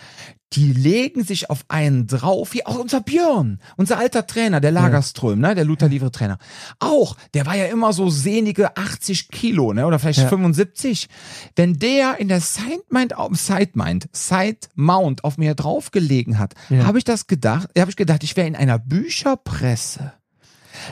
die 0.53 0.75
legen 0.75 1.25
sich 1.25 1.49
auf 1.49 1.65
einen 1.69 2.07
drauf, 2.07 2.53
wie 2.53 2.67
auch 2.67 2.79
unser 2.79 3.01
Björn, 3.01 3.61
unser 3.79 3.97
alter 3.99 4.27
Trainer, 4.27 4.61
der 4.61 4.73
Lagerström, 4.73 5.39
ne, 5.41 5.55
der 5.55 5.65
Luther 5.65 5.89
Livre 5.89 6.11
Trainer. 6.11 6.37
Auch, 6.81 7.17
der 7.33 7.47
war 7.47 7.57
ja 7.57 7.65
immer 7.67 7.95
so 7.95 8.11
sehnige 8.11 8.77
80 8.77 9.29
Kilo, 9.29 9.73
ne, 9.73 9.87
oder 9.87 9.99
vielleicht 9.99 10.19
Ja. 10.19 10.29
75. 10.29 11.09
Wenn 11.57 11.79
der 11.79 12.19
in 12.19 12.29
der 12.29 12.43
Sidemind, 12.43 13.15
Sidemind, 13.33 14.09
Side 14.13 14.59
Mount 14.75 15.25
auf 15.25 15.39
mir 15.39 15.55
draufgelegen 15.55 16.39
hat, 16.39 16.53
Ja. 16.69 16.85
habe 16.85 16.99
ich 16.99 17.05
das 17.05 17.27
gedacht, 17.27 17.69
habe 17.79 17.91
ich 17.91 17.97
gedacht, 17.97 18.23
ich 18.23 18.37
wäre 18.37 18.47
in 18.49 18.57
einer 18.57 18.79
Bücherpresse. 18.79 20.13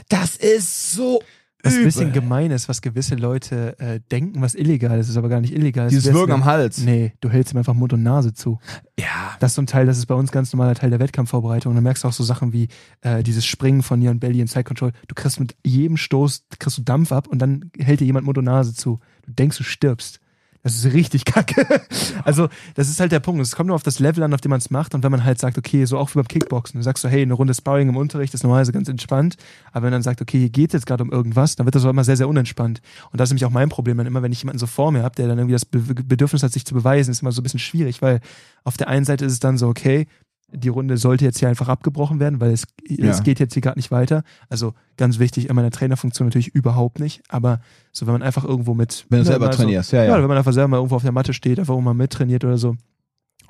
Das 0.09 0.37
ist 0.37 0.93
so 0.93 1.21
Was 1.63 1.75
ein 1.75 1.85
bisschen 1.85 2.13
gemein 2.13 2.51
ist, 2.51 2.69
was 2.69 2.83
gewisse 2.83 3.17
Leute 3.17 3.79
äh, 3.79 4.01
denken, 4.11 4.41
was 4.41 4.55
illegal 4.55 4.99
ist, 4.99 5.09
ist 5.09 5.17
aber 5.17 5.29
gar 5.29 5.41
nicht 5.41 5.55
illegal. 5.55 5.87
Es 5.87 5.91
Dieses 5.91 6.13
Würgen 6.15 6.33
am 6.33 6.45
Hals. 6.45 6.79
Nee, 6.79 7.13
du 7.21 7.29
hältst 7.31 7.53
ihm 7.53 7.59
einfach 7.59 7.75
Mund 7.75 7.93
und 7.93 8.03
Nase 8.03 8.33
zu. 8.33 8.61
Ja. 8.99 9.37
Das 9.41 9.53
ist 9.53 9.57
so 9.57 9.63
ein 9.63 9.67
Teil, 9.67 9.87
das 9.87 9.99
ist 9.99 10.07
bei 10.07 10.15
uns 10.15 10.31
ganz 10.31 10.53
normaler 10.53 10.75
Teil 10.75 10.91
der 10.91 11.01
Wettkampfvorbereitung. 11.01 11.71
Und 11.71 11.77
dann 11.77 11.85
merkst 11.85 12.05
du 12.05 12.09
auch 12.09 12.13
so 12.13 12.23
Sachen 12.23 12.53
wie 12.53 12.69
äh, 13.01 13.23
dieses 13.23 13.45
Springen 13.45 13.83
von 13.83 13.99
Neon 13.99 14.21
Belly 14.21 14.41
in 14.41 14.47
Side 14.47 14.65
Control. 14.65 14.93
Du 15.09 15.15
kriegst 15.15 15.41
mit 15.41 15.57
jedem 15.65 15.97
Stoß, 15.97 16.45
kriegst 16.59 16.79
du 16.79 16.83
Dampf 16.83 17.11
ab 17.13 17.27
und 17.27 17.41
dann 17.41 17.71
hält 17.79 18.01
dir 18.01 18.07
jemand 18.07 18.27
Mund 18.27 18.39
und 18.39 18.45
Nase 18.45 18.75
zu. 18.75 19.01
Du 19.27 19.33
denkst, 19.33 19.59
du 19.59 19.65
stirbst. 19.65 20.21
Das 20.63 20.75
ist 20.75 20.93
richtig 20.93 21.25
kacke. 21.25 21.67
Also, 22.25 22.49
das 22.75 22.91
ist 22.91 23.01
halt 23.01 23.13
der 23.13 23.21
Punkt. 23.21 23.41
Es 23.41 23.55
kommt 23.55 23.69
nur 23.69 23.77
auf 23.77 23.83
das 23.83 24.01
Level 24.01 24.23
an, 24.23 24.35
auf 24.35 24.41
dem 24.41 24.51
man 24.51 24.59
es 24.59 24.71
macht. 24.71 24.95
Und 24.95 25.03
wenn 25.03 25.11
man 25.11 25.25
halt 25.25 25.39
sagt, 25.39 25.57
okay, 25.57 25.85
so 25.85 25.97
auch 25.97 26.11
wie 26.11 26.15
beim 26.15 26.29
Kickboxen, 26.29 26.79
du 26.79 26.85
sagst 26.85 27.03
so, 27.03 27.09
hey, 27.09 27.23
eine 27.23 27.33
Runde 27.33 27.55
Sparring 27.55 27.89
im 27.89 27.97
Unterricht 27.97 28.35
ist 28.35 28.43
normalerweise 28.43 28.73
ganz 28.73 28.89
entspannt. 28.89 29.37
Aber 29.69 29.77
wenn 29.77 29.83
man 29.85 29.93
dann 29.93 30.03
sagt, 30.03 30.21
okay, 30.21 30.39
hier 30.39 30.51
geht 30.51 30.73
jetzt 30.73 30.85
gerade 30.85 31.03
um 31.03 31.11
irgendwas, 31.11 31.57
dann 31.57 31.67
wird 31.67 31.75
das 31.75 31.85
auch 31.85 31.91
immer 31.91 32.05
sehr, 32.05 32.17
sehr 32.17 32.29
unentspannt. 32.29 32.81
Und 33.11 33.21
das 33.21 33.29
ist 33.29 33.33
nämlich 33.33 33.47
auch 33.47 33.51
mein 33.51 33.69
Problem. 33.69 33.97
Dann 33.97 34.07
immer, 34.07 34.23
wenn 34.23 34.33
ich 34.33 34.43
jemanden 34.43 34.59
so 34.59 34.67
vor 34.67 34.93
mir 34.93 35.03
habe, 35.05 35.15
der 35.15 35.29
dann 35.29 35.39
irgendwie 35.39 35.55
das 35.55 35.65
Be 35.65 35.79
Bedürfnis 35.81 36.43
hat, 36.43 36.53
sich 36.53 36.67
zu 36.67 36.75
beweisen, 36.75 37.11
ist 37.11 37.23
immer 37.23 37.33
so 37.33 37.41
ein 37.41 37.45
bisschen 37.45 37.61
schwierig, 37.61 38.03
weil 38.03 38.21
auf 38.65 38.77
der 38.77 38.89
einen 38.89 39.05
Seite 39.05 39.25
ist 39.25 39.33
es 39.33 39.41
dann 39.41 39.57
so, 39.59 39.69
okay, 39.69 40.07
die 40.51 40.69
Runde 40.69 40.97
sollte 40.97 41.25
jetzt 41.25 41.39
hier 41.39 41.49
einfach 41.49 41.69
abgebrochen 41.69 42.21
werden, 42.21 42.41
weil 42.41 42.53
es, 42.53 42.65
Ja. 42.87 43.11
es 43.11 43.23
geht 43.23 43.39
jetzt 43.39 43.53
hier 43.53 43.61
gerade 43.63 43.79
nicht 43.79 43.91
weiter. 43.91 44.23
Also 44.49 44.73
ganz 44.97 45.19
wichtig, 45.19 45.49
in 45.51 45.55
meiner 45.55 45.71
Trainerfunktion 45.71 46.27
natürlich 46.29 46.49
überhaupt 46.55 47.01
nicht. 47.01 47.23
Aber 47.29 47.61
so, 47.93 48.07
wenn 48.07 48.15
man 48.15 48.23
einfach 48.23 48.45
irgendwo 48.45 48.75
mit. 48.75 49.05
Wenn 49.11 49.19
du 49.19 49.25
ne, 49.25 49.31
selber 49.31 49.47
mal 49.47 49.53
so- 49.53 49.59
trainierst, 49.63 49.93
ja, 49.93 50.05
ja, 50.05 50.11
ja. 50.17 50.21
wenn 50.23 50.29
man 50.29 50.39
einfach 50.39 50.53
selber 50.55 50.69
mal 50.69 50.77
irgendwo 50.79 50.97
auf 50.97 51.03
der 51.03 51.13
Matte 51.13 51.35
steht, 51.35 51.59
einfach 51.59 51.79
mal 51.79 51.93
mittrainiert 51.95 52.45
oder 52.45 52.57
so. 52.57 52.77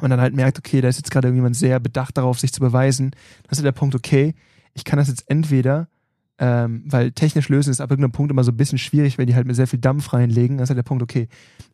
Und 0.01 0.11
dann 0.11 0.21
halt 0.21 0.35
merkt, 0.35 0.59
okay, 0.59 0.81
da 0.81 0.89
ist 0.89 0.97
jetzt 0.97 1.11
gerade 1.11 1.29
irgendjemand 1.29 1.57
sehr 1.57 1.81
bedacht 1.81 2.17
darauf, 2.17 2.39
sich 2.39 2.53
zu 2.53 2.61
beweisen. 2.61 3.13
Das 3.45 3.53
ist 3.59 3.59
ja 3.59 3.65
der 3.71 3.73
Punkt, 3.79 3.95
okay, 3.95 4.35
ich 4.75 4.85
kann 4.85 4.99
das 4.99 5.09
jetzt 5.09 5.25
entweder 5.31 5.89
Ähm, 6.41 6.85
weil 6.87 7.11
technisch 7.11 7.49
lösen 7.49 7.71
ist 7.71 7.81
ab 7.81 7.91
irgendeinem 7.91 8.13
Punkt 8.13 8.31
immer 8.31 8.45
so 8.45 8.53
ein 8.53 8.57
bisschen 8.57 8.79
schwierig, 8.79 9.19
wenn 9.19 9.27
die 9.27 9.35
halt 9.35 9.49
mit 9.49 9.57
sehr 9.57 9.67
viel 9.67 9.81
Dampf 9.81 10.13
reinlegen. 10.13 10.57
Das 10.59 10.67
ist 10.67 10.71
halt 10.71 10.77
der 10.79 10.85
Punkt, 10.85 11.03
okay, 11.03 11.27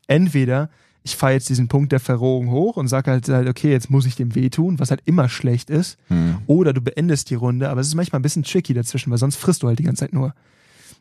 entweder 0.06 0.70
ich 1.06 1.16
fahre 1.16 1.34
jetzt 1.34 1.48
diesen 1.50 1.68
Punkt 1.68 1.92
der 1.92 2.00
Verrohung 2.00 2.50
hoch 2.50 2.76
und 2.78 2.88
sage 2.88 3.10
halt, 3.10 3.28
halt, 3.28 3.46
okay, 3.48 3.70
jetzt 3.70 3.90
muss 3.90 4.06
ich 4.06 4.16
dem 4.16 4.34
wehtun, 4.34 4.78
was 4.78 4.90
halt 4.90 5.02
immer 5.04 5.28
schlecht 5.28 5.68
ist. 5.70 5.98
Hm. 6.08 6.38
Oder 6.46 6.72
du 6.72 6.80
beendest 6.80 7.28
die 7.30 7.34
Runde, 7.34 7.68
aber 7.68 7.82
es 7.82 7.88
ist 7.88 7.94
manchmal 7.94 8.20
ein 8.20 8.22
bisschen 8.22 8.42
tricky 8.42 8.72
dazwischen, 8.72 9.10
weil 9.10 9.18
sonst 9.18 9.36
frisst 9.36 9.62
du 9.62 9.68
halt 9.68 9.78
die 9.78 9.82
ganze 9.82 10.00
Zeit 10.00 10.14
nur. 10.14 10.34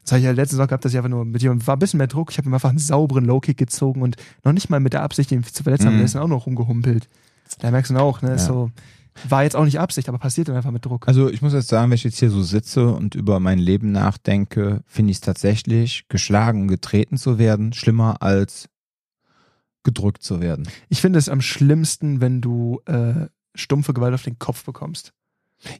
Das 0.03 0.11
habe 0.11 0.19
ich 0.19 0.25
ja 0.25 0.31
letztens 0.31 0.59
auch 0.59 0.67
gehabt, 0.67 0.83
dass 0.83 0.91
ich 0.91 0.97
einfach 0.97 1.09
nur 1.09 1.23
mit 1.23 1.41
jemandem 1.41 1.65
war 1.65 1.77
ein 1.77 1.79
bisschen 1.79 1.99
mehr 1.99 2.07
Druck. 2.07 2.31
Ich 2.31 2.37
habe 2.37 2.49
ihm 2.49 2.53
einfach 2.53 2.69
einen 2.69 2.79
sauberen 2.79 3.23
Low-Kick 3.23 3.55
gezogen 3.57 4.01
und 4.01 4.17
noch 4.43 4.51
nicht 4.51 4.69
mal 4.69 4.81
mit 4.81 4.91
der 4.91 5.01
Absicht, 5.03 5.31
ihn 5.31 5.43
zu 5.45 5.63
verletzen, 5.63 5.83
Mhm. 5.85 5.87
aber 5.89 5.97
der 5.97 6.05
ist 6.05 6.15
dann 6.15 6.23
auch 6.23 6.27
noch 6.27 6.45
rumgehumpelt. 6.47 7.07
Da 7.59 7.71
merkst 7.71 7.89
du 7.91 7.93
dann 7.93 8.03
auch, 8.03 8.21
ne, 8.21 8.31
Ja. 8.31 8.37
so, 8.37 8.71
war 9.29 9.43
jetzt 9.43 9.55
auch 9.55 9.63
nicht 9.63 9.79
Absicht, 9.79 10.09
aber 10.09 10.17
passiert 10.17 10.49
dann 10.49 10.57
einfach 10.57 10.71
mit 10.71 10.83
Druck. 10.83 11.07
Also 11.07 11.29
ich 11.29 11.41
muss 11.41 11.53
jetzt 11.53 11.69
sagen, 11.69 11.89
wenn 11.91 11.95
ich 11.95 12.03
jetzt 12.03 12.17
hier 12.19 12.29
so 12.31 12.43
sitze 12.43 12.89
und 12.89 13.15
über 13.15 13.39
mein 13.39 13.59
Leben 13.59 13.93
nachdenke, 13.93 14.81
finde 14.87 15.11
ich 15.11 15.17
es 15.17 15.21
tatsächlich, 15.21 16.05
geschlagen 16.09 16.63
und 16.63 16.67
getreten 16.67 17.15
zu 17.15 17.37
werden, 17.37 17.71
schlimmer 17.71 18.21
als 18.21 18.67
gedrückt 19.83 20.23
zu 20.23 20.41
werden. 20.41 20.67
Ich 20.89 21.01
finde 21.01 21.19
es 21.19 21.29
am 21.29 21.41
schlimmsten, 21.41 22.21
wenn 22.21 22.41
du 22.41 22.81
äh, 22.85 23.27
stumpfe 23.55 23.93
Gewalt 23.93 24.13
auf 24.13 24.23
den 24.23 24.39
Kopf 24.39 24.63
bekommst. 24.63 25.13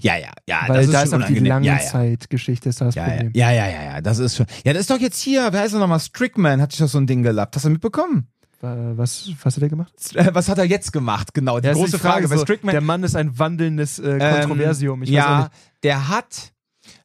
Ja, 0.01 0.16
ja, 0.18 0.32
ja. 0.47 0.64
weil 0.68 0.88
da 0.88 1.06
schon 1.06 1.20
ist 1.20 1.24
auch 1.24 1.28
die 1.28 1.39
unangenehm. 1.39 1.64
ja, 1.64 1.74
ja. 1.74 1.74
Langzeitgeschichte 1.74 2.70
ist 2.70 2.80
da 2.80 2.86
das 2.86 2.95
Ja, 2.95 3.06
Problem. 3.06 3.32
ja, 3.34 3.51
ja, 3.51 3.68
ja, 3.68 3.84
ja, 3.84 4.01
das 4.01 4.20
ist 4.20 4.38
schon. 4.38 4.45
Ja, 4.64 4.72
das 4.72 4.82
ist 4.82 4.89
doch 4.89 4.99
jetzt 4.99 5.20
hier, 5.20 5.51
wer 5.51 5.60
heißt 5.62 5.74
er 5.74 5.80
nochmal? 5.82 5.99
Strickman 5.99 6.62
hat 6.62 6.72
sich 6.72 6.80
doch 6.80 6.88
so 6.88 6.97
ein 6.99 7.08
Ding 7.08 7.22
gelappt. 7.24 7.56
Hast 7.56 7.66
du 7.66 7.70
mitbekommen? 7.70 8.28
Was, 8.62 9.30
was 9.43 9.58
hat 9.58 9.64
er 9.64 9.68
gemacht? 9.68 9.91
Äh, 10.16 10.30
Was 10.34 10.47
hat 10.47 10.58
er 10.58 10.64
jetzt 10.64 10.93
gemacht? 10.93 11.34
Genau, 11.34 11.60
die 11.60 11.68
ist 11.68 11.76
große 11.76 11.99
Frage, 11.99 12.30
Frage, 12.30 12.39
so, 12.39 12.45
Strickman. 12.45 12.72
Der 12.72 12.80
Mann 12.80 13.04
ist 13.04 13.14
ein 13.14 13.38
wandelndes 13.38 13.99
äh, 13.99 14.18
Ähm, 14.22 14.39
Kontroversium. 14.47 15.04
Ich 15.04 15.10
auch 15.10 15.14
ja, 15.16 15.49
der 15.84 16.08
hat 16.08 16.54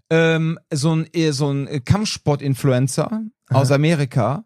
ähm, 0.09 0.61
so 0.73 0.95
ein, 0.95 1.09
äh, 1.13 1.33
so 1.33 1.51
ein 1.51 1.85
Kampfsport-Influencer 1.85 3.23
aus. 3.51 3.73
Amerika, 3.73 4.45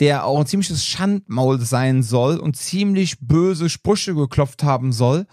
der 0.00 0.24
auch 0.24 0.40
ein 0.40 0.46
ziemliches 0.46 0.84
Schandmaul 0.84 1.60
sein 1.60 2.02
soll 2.02 2.38
und 2.38 2.56
ziemlich 2.56 3.18
böse 3.20 3.68
Sprüche 3.68 4.14
geklopft 4.14 4.62
haben 4.62 4.92
soll, 4.92 5.26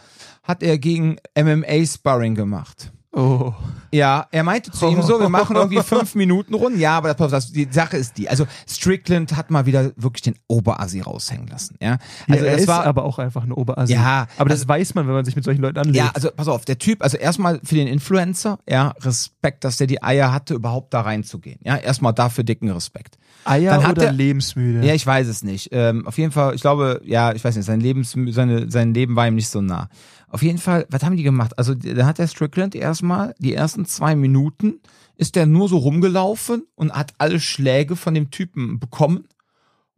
hat 0.43 0.63
er 0.63 0.77
gegen 0.77 1.17
MMA-Sparring 1.35 2.35
gemacht. 2.35 2.91
Oh. 3.17 3.51
Ja, 3.91 4.27
er 4.31 4.43
meinte 4.43 4.69
zu 4.69 4.87
ihm 4.87 5.01
so, 5.01 5.19
wir 5.19 5.29
machen 5.29 5.55
irgendwie 5.55 5.81
fünf 5.83 6.13
Minuten 6.13 6.53
Runden. 6.53 6.79
Ja, 6.79 6.97
aber 6.97 7.15
das, 7.15 7.31
das, 7.31 7.51
die 7.51 7.67
Sache 7.71 7.97
ist 7.97 8.17
die. 8.17 8.29
Also 8.29 8.45
Strickland 8.69 9.35
hat 9.35 9.49
mal 9.49 9.65
wieder 9.65 9.91
wirklich 9.95 10.21
den 10.21 10.35
Oberassi 10.47 11.01
raushängen 11.01 11.47
lassen. 11.47 11.77
Ja, 11.81 11.97
also 12.27 12.45
ja, 12.45 12.51
er 12.51 12.51
das 12.51 12.61
ist 12.61 12.67
war 12.67 12.85
aber 12.85 13.05
auch 13.05 13.17
einfach 13.17 13.43
ein 13.43 13.51
Oberassi. 13.51 13.93
Ja, 13.93 14.27
aber 14.37 14.49
das 14.49 14.67
weiß 14.67 14.93
man, 14.93 15.07
wenn 15.07 15.15
man 15.15 15.25
sich 15.25 15.35
mit 15.35 15.45
solchen 15.45 15.61
Leuten 15.61 15.79
anlegt. 15.79 15.97
Ja, 15.97 16.11
also 16.13 16.29
pass 16.29 16.47
auf, 16.47 16.65
der 16.65 16.77
Typ, 16.77 17.01
also 17.01 17.17
erstmal 17.17 17.59
für 17.63 17.75
den 17.75 17.87
Influencer, 17.87 18.59
ja, 18.69 18.89
Respekt, 18.99 19.63
dass 19.63 19.77
der 19.77 19.87
die 19.87 20.03
Eier 20.03 20.31
hatte, 20.31 20.53
überhaupt 20.53 20.93
da 20.93 21.01
reinzugehen. 21.01 21.59
Ja, 21.63 21.77
erstmal 21.77 22.13
dafür 22.13 22.43
dicken 22.43 22.69
Respekt. 22.69 23.17
Eier 23.49 23.71
dann 23.75 23.83
hat 23.83 23.97
oder 23.97 24.07
er- 24.07 24.13
lebensmüde? 24.13 24.85
Ja, 24.85 24.93
ich 24.93 25.05
weiß 25.05 25.27
es 25.27 25.43
nicht. 25.43 25.69
Ähm, 25.71 26.05
auf 26.07 26.17
jeden 26.17 26.31
Fall, 26.31 26.55
ich 26.55 26.61
glaube, 26.61 27.01
ja, 27.05 27.33
ich 27.33 27.43
weiß 27.43 27.55
nicht, 27.55 27.65
sein, 27.65 27.79
Lebens, 27.79 28.15
seine, 28.29 28.69
sein 28.69 28.93
Leben 28.93 29.15
war 29.15 29.27
ihm 29.27 29.35
nicht 29.35 29.49
so 29.49 29.61
nah. 29.61 29.89
Auf 30.29 30.43
jeden 30.43 30.57
Fall, 30.57 30.85
was 30.89 31.03
haben 31.03 31.15
die 31.15 31.23
gemacht? 31.23 31.57
Also, 31.57 31.73
da 31.73 32.05
hat 32.05 32.17
der 32.17 32.27
Strickland 32.27 32.75
erstmal, 32.75 33.33
die 33.39 33.53
ersten 33.53 33.85
zwei 33.85 34.15
Minuten, 34.15 34.81
ist 35.15 35.35
der 35.35 35.45
nur 35.45 35.67
so 35.69 35.77
rumgelaufen 35.77 36.65
und 36.75 36.91
hat 36.93 37.13
alle 37.17 37.39
Schläge 37.39 37.95
von 37.95 38.13
dem 38.13 38.29
Typen 38.29 38.79
bekommen. 38.79 39.25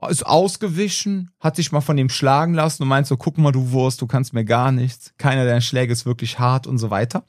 Ist 0.08 0.26
ausgewichen, 0.26 1.30
hat 1.42 1.56
sich 1.58 1.72
mal 1.72 1.82
von 1.82 1.98
dem 1.98 2.10
schlagen 2.10 2.54
lassen 2.54 2.84
und 2.84 2.90
meint 2.90 3.06
so, 3.08 3.18
guck 3.18 3.38
mal, 3.38 3.52
du 3.52 3.72
Wurst, 3.72 4.02
du 4.02 4.08
kannst 4.08 4.34
mir 4.34 4.46
gar 4.46 4.72
nichts. 4.72 5.14
Keiner 5.18 5.44
deiner 5.46 5.60
Schläge 5.62 5.92
ist 5.92 6.06
wirklich 6.06 6.40
hart 6.40 6.68
und 6.68 6.78
so 6.78 6.90
weiter. 6.90 7.24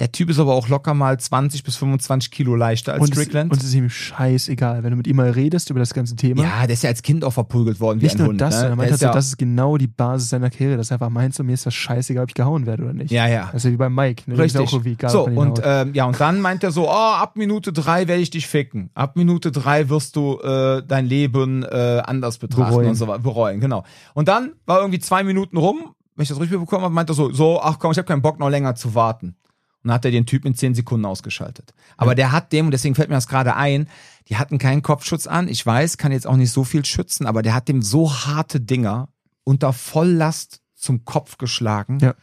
Der 0.00 0.10
Typ 0.10 0.28
ist 0.30 0.38
aber 0.38 0.54
auch 0.54 0.68
locker 0.68 0.94
mal 0.94 1.18
20 1.18 1.62
bis 1.62 1.76
25 1.76 2.30
Kilo 2.30 2.56
leichter 2.56 2.94
als 2.94 3.02
und 3.02 3.10
es, 3.10 3.14
Strickland. 3.14 3.52
und 3.52 3.58
es 3.60 3.68
ist 3.68 3.74
ihm 3.74 3.88
scheißegal, 3.88 4.82
wenn 4.82 4.90
du 4.90 4.96
mit 4.96 5.06
ihm 5.06 5.16
mal 5.16 5.30
redest 5.30 5.70
über 5.70 5.78
das 5.80 5.94
ganze 5.94 6.16
Thema. 6.16 6.42
ja, 6.42 6.66
der 6.66 6.74
ist 6.74 6.82
ja 6.82 6.90
als 6.90 7.02
Kind 7.02 7.24
auch 7.24 7.32
verprügelt 7.32 7.78
worden 7.80 8.00
wie 8.00 8.04
Nicht 8.06 8.18
nur 8.18 8.28
Hund. 8.28 8.40
das, 8.40 8.50
ne? 8.54 8.60
sondern 8.60 8.72
er 8.72 8.76
meint 8.76 8.90
halt 8.90 9.00
so, 9.00 9.06
ja- 9.06 9.12
das 9.12 9.26
ist 9.26 9.38
genau 9.38 9.76
die 9.76 9.86
Basis 9.86 10.30
seiner 10.30 10.50
Karriere, 10.50 10.76
dass 10.76 10.90
er 10.90 10.94
einfach 10.94 11.10
meint, 11.10 11.34
so 11.34 11.44
mir 11.44 11.54
ist 11.54 11.66
das 11.66 11.74
scheißegal, 11.74 12.24
ob 12.24 12.30
ich 12.30 12.34
gehauen 12.34 12.66
werde 12.66 12.82
oder 12.84 12.92
nicht. 12.94 13.10
Ja, 13.12 13.28
ja. 13.28 13.46
Das 13.52 13.56
ist 13.56 13.64
ja 13.64 13.70
wie 13.72 13.76
bei 13.76 13.88
Mike, 13.90 14.28
ne? 14.30 14.38
Richtig. 14.38 14.60
auch 14.72 14.84
egal, 14.84 15.10
so, 15.10 15.24
und 15.24 15.60
ähm, 15.64 15.94
ja, 15.94 16.04
und 16.06 16.18
dann 16.20 16.40
meint 16.40 16.64
er 16.64 16.72
so, 16.72 16.88
oh, 16.88 16.92
ab 16.92 17.36
Minute 17.36 17.72
drei 17.72 18.08
werde 18.08 18.22
ich 18.22 18.30
dich 18.30 18.46
ficken. 18.46 18.90
Ab 18.94 19.14
Minute 19.16 19.52
drei 19.52 19.88
wirst 19.88 20.16
du 20.16 20.40
äh, 20.40 20.82
dein 20.86 21.06
Leben 21.06 21.62
äh, 21.62 22.02
anders 22.08 22.38
betrachten 22.38 22.70
Bereuen. 22.72 22.88
und 22.88 22.94
so 22.96 23.06
weiter. 23.06 23.20
Bereuen, 23.20 23.60
genau. 23.60 23.84
Und 24.14 24.28
dann 24.28 24.52
war 24.66 24.80
irgendwie 24.80 24.98
zwei 24.98 25.22
Minuten 25.22 25.56
rum, 25.56 25.94
wenn 26.16 26.22
ich 26.24 26.28
das 26.28 26.40
richtig 26.40 26.58
bekommen 26.58 26.82
habe, 26.84 26.94
meint 26.94 27.08
er 27.10 27.14
so, 27.14 27.32
so, 27.32 27.60
ach 27.62 27.78
komm, 27.78 27.92
ich 27.92 27.98
habe 27.98 28.08
keinen 28.08 28.22
Bock 28.22 28.38
noch 28.40 28.48
länger 28.48 28.74
zu 28.74 28.94
warten. 28.94 29.36
Und 29.82 29.88
dann 29.88 29.92
hat 29.94 30.04
er 30.04 30.10
den 30.10 30.26
Typ 30.26 30.44
in 30.44 30.54
zehn 30.56 30.74
Sekunden 30.74 31.04
ausgeschaltet. 31.06 31.72
Aber 31.96 32.16
der 32.16 32.32
hat 32.32 32.52
dem, 32.52 32.66
und 32.66 32.72
deswegen 32.72 32.96
fällt 32.96 33.08
mir 33.08 33.14
das 33.14 33.28
gerade 33.28 33.54
ein, 33.54 33.88
die 34.28 34.36
hatten 34.36 34.58
keinen 34.58 34.82
Kopfschutz 34.82 35.28
an. 35.28 35.46
Ich 35.46 35.64
weiß, 35.64 35.96
kann 35.98 36.10
jetzt 36.10 36.26
auch 36.26 36.34
nicht 36.36 36.50
so 36.50 36.64
viel 36.64 36.84
schützen, 36.84 37.26
aber 37.26 37.42
der 37.42 37.54
hat 37.54 37.68
dem 37.68 37.80
so 37.82 38.12
harte 38.12 38.60
Dinger 38.60 39.08
unter 39.44 39.72
Volllast 39.72 40.60
zum 40.74 41.04
Kopf 41.04 41.38
geschlagen 41.38 41.98
Ja. 42.00 42.14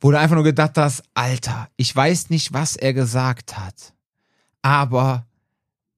wo 0.00 0.10
du 0.10 0.18
einfach 0.18 0.34
nur 0.34 0.44
gedacht 0.44 0.76
hast, 0.76 1.02
Alter, 1.14 1.68
ich 1.76 1.94
weiß 1.94 2.30
nicht, 2.30 2.52
was 2.52 2.74
er 2.76 2.92
gesagt 2.92 3.56
hat, 3.58 3.94
aber 4.62 5.26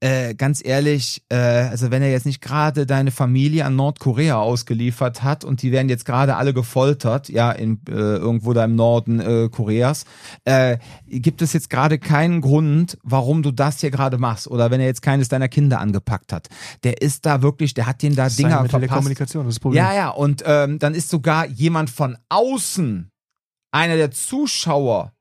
äh, 0.00 0.34
ganz 0.34 0.64
ehrlich, 0.64 1.22
äh, 1.28 1.36
also 1.36 1.90
wenn 1.90 2.02
er 2.02 2.10
jetzt 2.10 2.24
nicht 2.24 2.40
gerade 2.40 2.86
deine 2.86 3.10
Familie 3.10 3.66
an 3.66 3.76
Nordkorea 3.76 4.36
ausgeliefert 4.36 5.22
hat 5.22 5.44
und 5.44 5.62
die 5.62 5.72
werden 5.72 5.88
jetzt 5.88 6.06
gerade 6.06 6.36
alle 6.36 6.54
gefoltert, 6.54 7.28
ja, 7.28 7.52
in, 7.52 7.80
äh, 7.88 7.92
irgendwo 7.92 8.54
da 8.54 8.64
im 8.64 8.76
Norden 8.76 9.20
äh, 9.20 9.48
Koreas, 9.50 10.04
äh, 10.44 10.78
gibt 11.06 11.42
es 11.42 11.52
jetzt 11.52 11.68
gerade 11.68 11.98
keinen 11.98 12.40
Grund, 12.40 12.96
warum 13.02 13.42
du 13.42 13.50
das 13.50 13.80
hier 13.80 13.90
gerade 13.90 14.16
machst 14.16 14.48
oder 14.48 14.70
wenn 14.70 14.80
er 14.80 14.86
jetzt 14.86 15.02
keines 15.02 15.28
deiner 15.28 15.48
Kinder 15.48 15.80
angepackt 15.80 16.32
hat. 16.32 16.48
Der 16.82 17.02
ist 17.02 17.26
da 17.26 17.42
wirklich, 17.42 17.74
der 17.74 17.86
hat 17.86 18.02
den 18.02 18.16
da 18.16 18.24
das 18.24 18.36
Dinger 18.36 18.50
verpasst. 18.50 18.72
Telekommunikation, 18.72 19.44
das 19.44 19.52
ist 19.52 19.58
das 19.58 19.60
Problem. 19.60 19.84
Ja, 19.84 19.94
ja, 19.94 20.08
und 20.08 20.42
ähm, 20.46 20.78
dann 20.78 20.94
ist 20.94 21.10
sogar 21.10 21.46
jemand 21.46 21.90
von 21.90 22.16
außen, 22.30 23.10
einer 23.72 23.96
der 23.96 24.10
Zuschauer, 24.10 25.12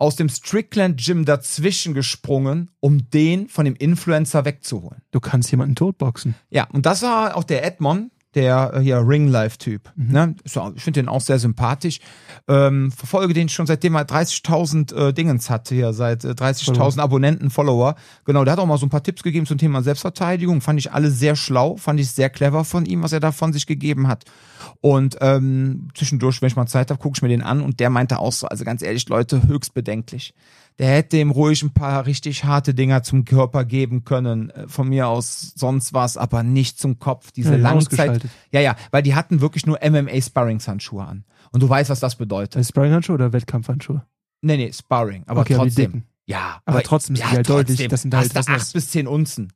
aus 0.00 0.16
dem 0.16 0.28
Strickland 0.28 0.98
Gym 0.98 1.24
dazwischen 1.24 1.92
gesprungen, 1.92 2.70
um 2.80 3.10
den 3.10 3.48
von 3.48 3.66
dem 3.66 3.76
Influencer 3.76 4.44
wegzuholen. 4.44 5.02
Du 5.10 5.20
kannst 5.20 5.50
jemanden 5.50 5.76
totboxen. 5.76 6.34
Ja, 6.48 6.66
und 6.72 6.86
das 6.86 7.02
war 7.02 7.36
auch 7.36 7.44
der 7.44 7.64
Edmond, 7.64 8.10
der 8.34 8.72
äh, 8.74 8.80
hier 8.80 8.98
Ring-Life-Typ. 9.06 9.90
Ne? 9.96 10.34
Ist 10.44 10.56
ja- 10.56 10.70
Ich 10.76 10.82
finde 10.84 11.00
den 11.00 11.08
auch 11.08 11.20
sehr 11.20 11.38
sympathisch. 11.38 11.98
Ähm, 12.48 12.92
verfolge 12.92 13.34
den 13.34 13.48
schon 13.48 13.66
seitdem 13.66 13.94
er 13.96 14.04
30.000 14.06 14.92
äh, 14.94 15.12
Dingens 15.12 15.50
hat 15.50 15.68
hier, 15.68 15.92
seit 15.92 16.24
äh, 16.24 16.28
30.000 16.30 17.00
Abonnenten, 17.00 17.50
Follower. 17.50 17.96
Genau, 18.24 18.44
der 18.44 18.52
hat 18.52 18.58
auch 18.60 18.66
mal 18.66 18.78
so 18.78 18.86
ein 18.86 18.90
paar 18.90 19.02
Tipps 19.02 19.22
gegeben 19.22 19.46
zum 19.46 19.58
Thema 19.58 19.82
Selbstverteidigung. 19.82 20.60
Fand 20.60 20.78
ich 20.78 20.92
alle 20.92 21.10
sehr 21.10 21.34
schlau, 21.36 21.76
fand 21.76 21.98
ich 22.00 22.10
sehr 22.10 22.30
clever 22.30 22.64
von 22.64 22.86
ihm, 22.86 23.02
was 23.02 23.12
er 23.12 23.20
da 23.20 23.32
von 23.32 23.52
sich 23.52 23.66
gegeben 23.66 24.06
hat. 24.08 24.24
Und 24.80 25.16
ähm, 25.20 25.88
zwischendurch, 25.94 26.40
wenn 26.40 26.48
ich 26.48 26.56
mal 26.56 26.66
Zeit 26.66 26.90
habe, 26.90 27.00
gucke 27.00 27.16
ich 27.18 27.22
mir 27.22 27.28
den 27.28 27.42
an 27.42 27.60
und 27.60 27.80
der 27.80 27.90
meinte 27.90 28.18
auch 28.18 28.32
so, 28.32 28.46
also 28.46 28.64
ganz 28.64 28.82
ehrlich, 28.82 29.08
Leute, 29.08 29.46
höchst 29.48 29.74
bedenklich. 29.74 30.34
Der 30.80 30.88
hätte 30.96 31.18
ihm 31.18 31.30
ruhig 31.30 31.62
ein 31.62 31.72
paar 31.74 32.06
richtig 32.06 32.42
harte 32.44 32.74
Dinger 32.74 33.02
zum 33.02 33.24
Körper 33.24 33.64
geben 33.64 34.02
können, 34.04 34.50
äh, 34.50 34.66
von 34.66 34.88
mir 34.88 35.06
aus 35.08 35.52
sonst 35.54 35.92
was, 35.94 36.16
aber 36.16 36.42
nicht 36.42 36.78
zum 36.80 36.98
Kopf. 36.98 37.30
Diese 37.32 37.52
Ja, 37.52 37.58
Langzeit. 37.58 38.22
Ja, 38.50 38.60
ja, 38.60 38.74
weil 38.90 39.02
die 39.02 39.14
hatten 39.14 39.40
wirklich 39.42 39.66
nur 39.66 39.78
MMA-Sparringshandschuhe 39.82 41.04
an. 41.04 41.24
Und 41.52 41.62
du 41.62 41.68
weißt, 41.68 41.90
was 41.90 42.00
das 42.00 42.16
bedeutet. 42.16 42.56
Äh, 42.60 42.64
Sparring-Handschuhe 42.64 43.14
oder 43.14 43.32
Wettkampfhandschuhe? 43.32 44.04
Nee, 44.42 44.56
nee, 44.56 44.72
Sparring, 44.72 45.24
aber 45.26 45.42
Okay, 45.42 45.54
aber 45.54 45.64
trotzdem. 45.64 45.84
dicken. 45.92 46.04
Ja, 46.26 46.60
Aber 46.64 46.82
trotzdem 46.82 47.16
sind 47.16 47.28
die 47.28 47.36
halt 47.36 47.48
deutlich, 47.48 47.88
das 47.88 48.02
sind 48.02 48.14
halt- 48.14 48.32
sind 48.32 48.38
acht 48.38 48.48
das- 48.48 48.72
bis 48.72 48.90
zehn 48.90 49.06
Unzen. 49.06 49.52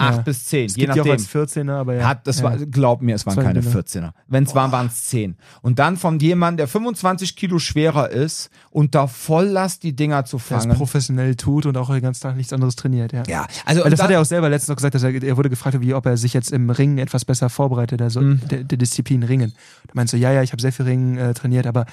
Ja. 0.00 0.10
Acht 0.10 0.24
bis 0.24 0.44
zehn, 0.44 0.66
Es 0.66 0.76
je 0.76 0.82
gibt 0.84 0.94
die 0.94 1.00
auch 1.00 1.06
nachdem. 1.06 1.12
als 1.12 1.28
14er, 1.56 1.72
aber 1.72 1.94
ja. 1.94 2.06
Hat, 2.06 2.24
das 2.28 2.38
ja. 2.38 2.44
war, 2.44 2.56
glaub 2.56 3.02
mir, 3.02 3.16
es 3.16 3.26
waren 3.26 3.34
keine 3.36 3.60
Dinge. 3.60 3.74
14er. 3.74 4.12
Wenn 4.28 4.44
es 4.44 4.54
waren, 4.54 4.70
waren 4.70 4.86
es 4.86 5.06
10. 5.06 5.36
Und 5.60 5.80
dann 5.80 5.96
von 5.96 6.20
jemandem, 6.20 6.58
der 6.58 6.68
25 6.68 7.34
Kilo 7.34 7.58
schwerer 7.58 8.08
ist, 8.08 8.48
unter 8.70 9.08
Volllast 9.08 9.82
die 9.82 9.96
Dinger 9.96 10.24
zu 10.24 10.36
der 10.36 10.56
es 10.58 10.62
fangen. 10.64 10.76
professionell 10.76 11.34
tut 11.34 11.66
und 11.66 11.76
auch 11.76 11.90
den 11.90 12.00
ganzen 12.00 12.22
Tag 12.22 12.36
nichts 12.36 12.52
anderes 12.52 12.76
trainiert, 12.76 13.12
ja. 13.12 13.24
Ja, 13.26 13.46
also 13.64 13.82
Weil 13.82 13.90
das 13.90 13.98
da- 13.98 14.04
hat 14.04 14.10
er 14.12 14.20
auch 14.20 14.24
selber 14.24 14.48
letztens 14.48 14.68
noch 14.68 14.76
gesagt, 14.76 14.94
dass 14.94 15.02
er, 15.02 15.20
er 15.20 15.36
wurde 15.36 15.50
gefragt, 15.50 15.80
wie 15.80 15.92
ob 15.94 16.06
er 16.06 16.16
sich 16.16 16.32
jetzt 16.32 16.52
im 16.52 16.70
Ringen 16.70 16.98
etwas 16.98 17.24
besser 17.24 17.50
vorbereitet, 17.50 18.00
also 18.00 18.20
Mhm. 18.20 18.40
der, 18.48 18.62
der 18.62 18.78
Disziplin 18.78 19.24
Ringen. 19.24 19.52
Da 19.88 19.92
meinst 19.94 20.12
du, 20.12 20.16
ja, 20.16 20.30
ja, 20.30 20.42
ich 20.44 20.52
habe 20.52 20.62
sehr 20.62 20.72
viel 20.72 20.84
Ringen 20.86 21.18
äh, 21.18 21.34
trainiert, 21.34 21.66
aber 21.66 21.86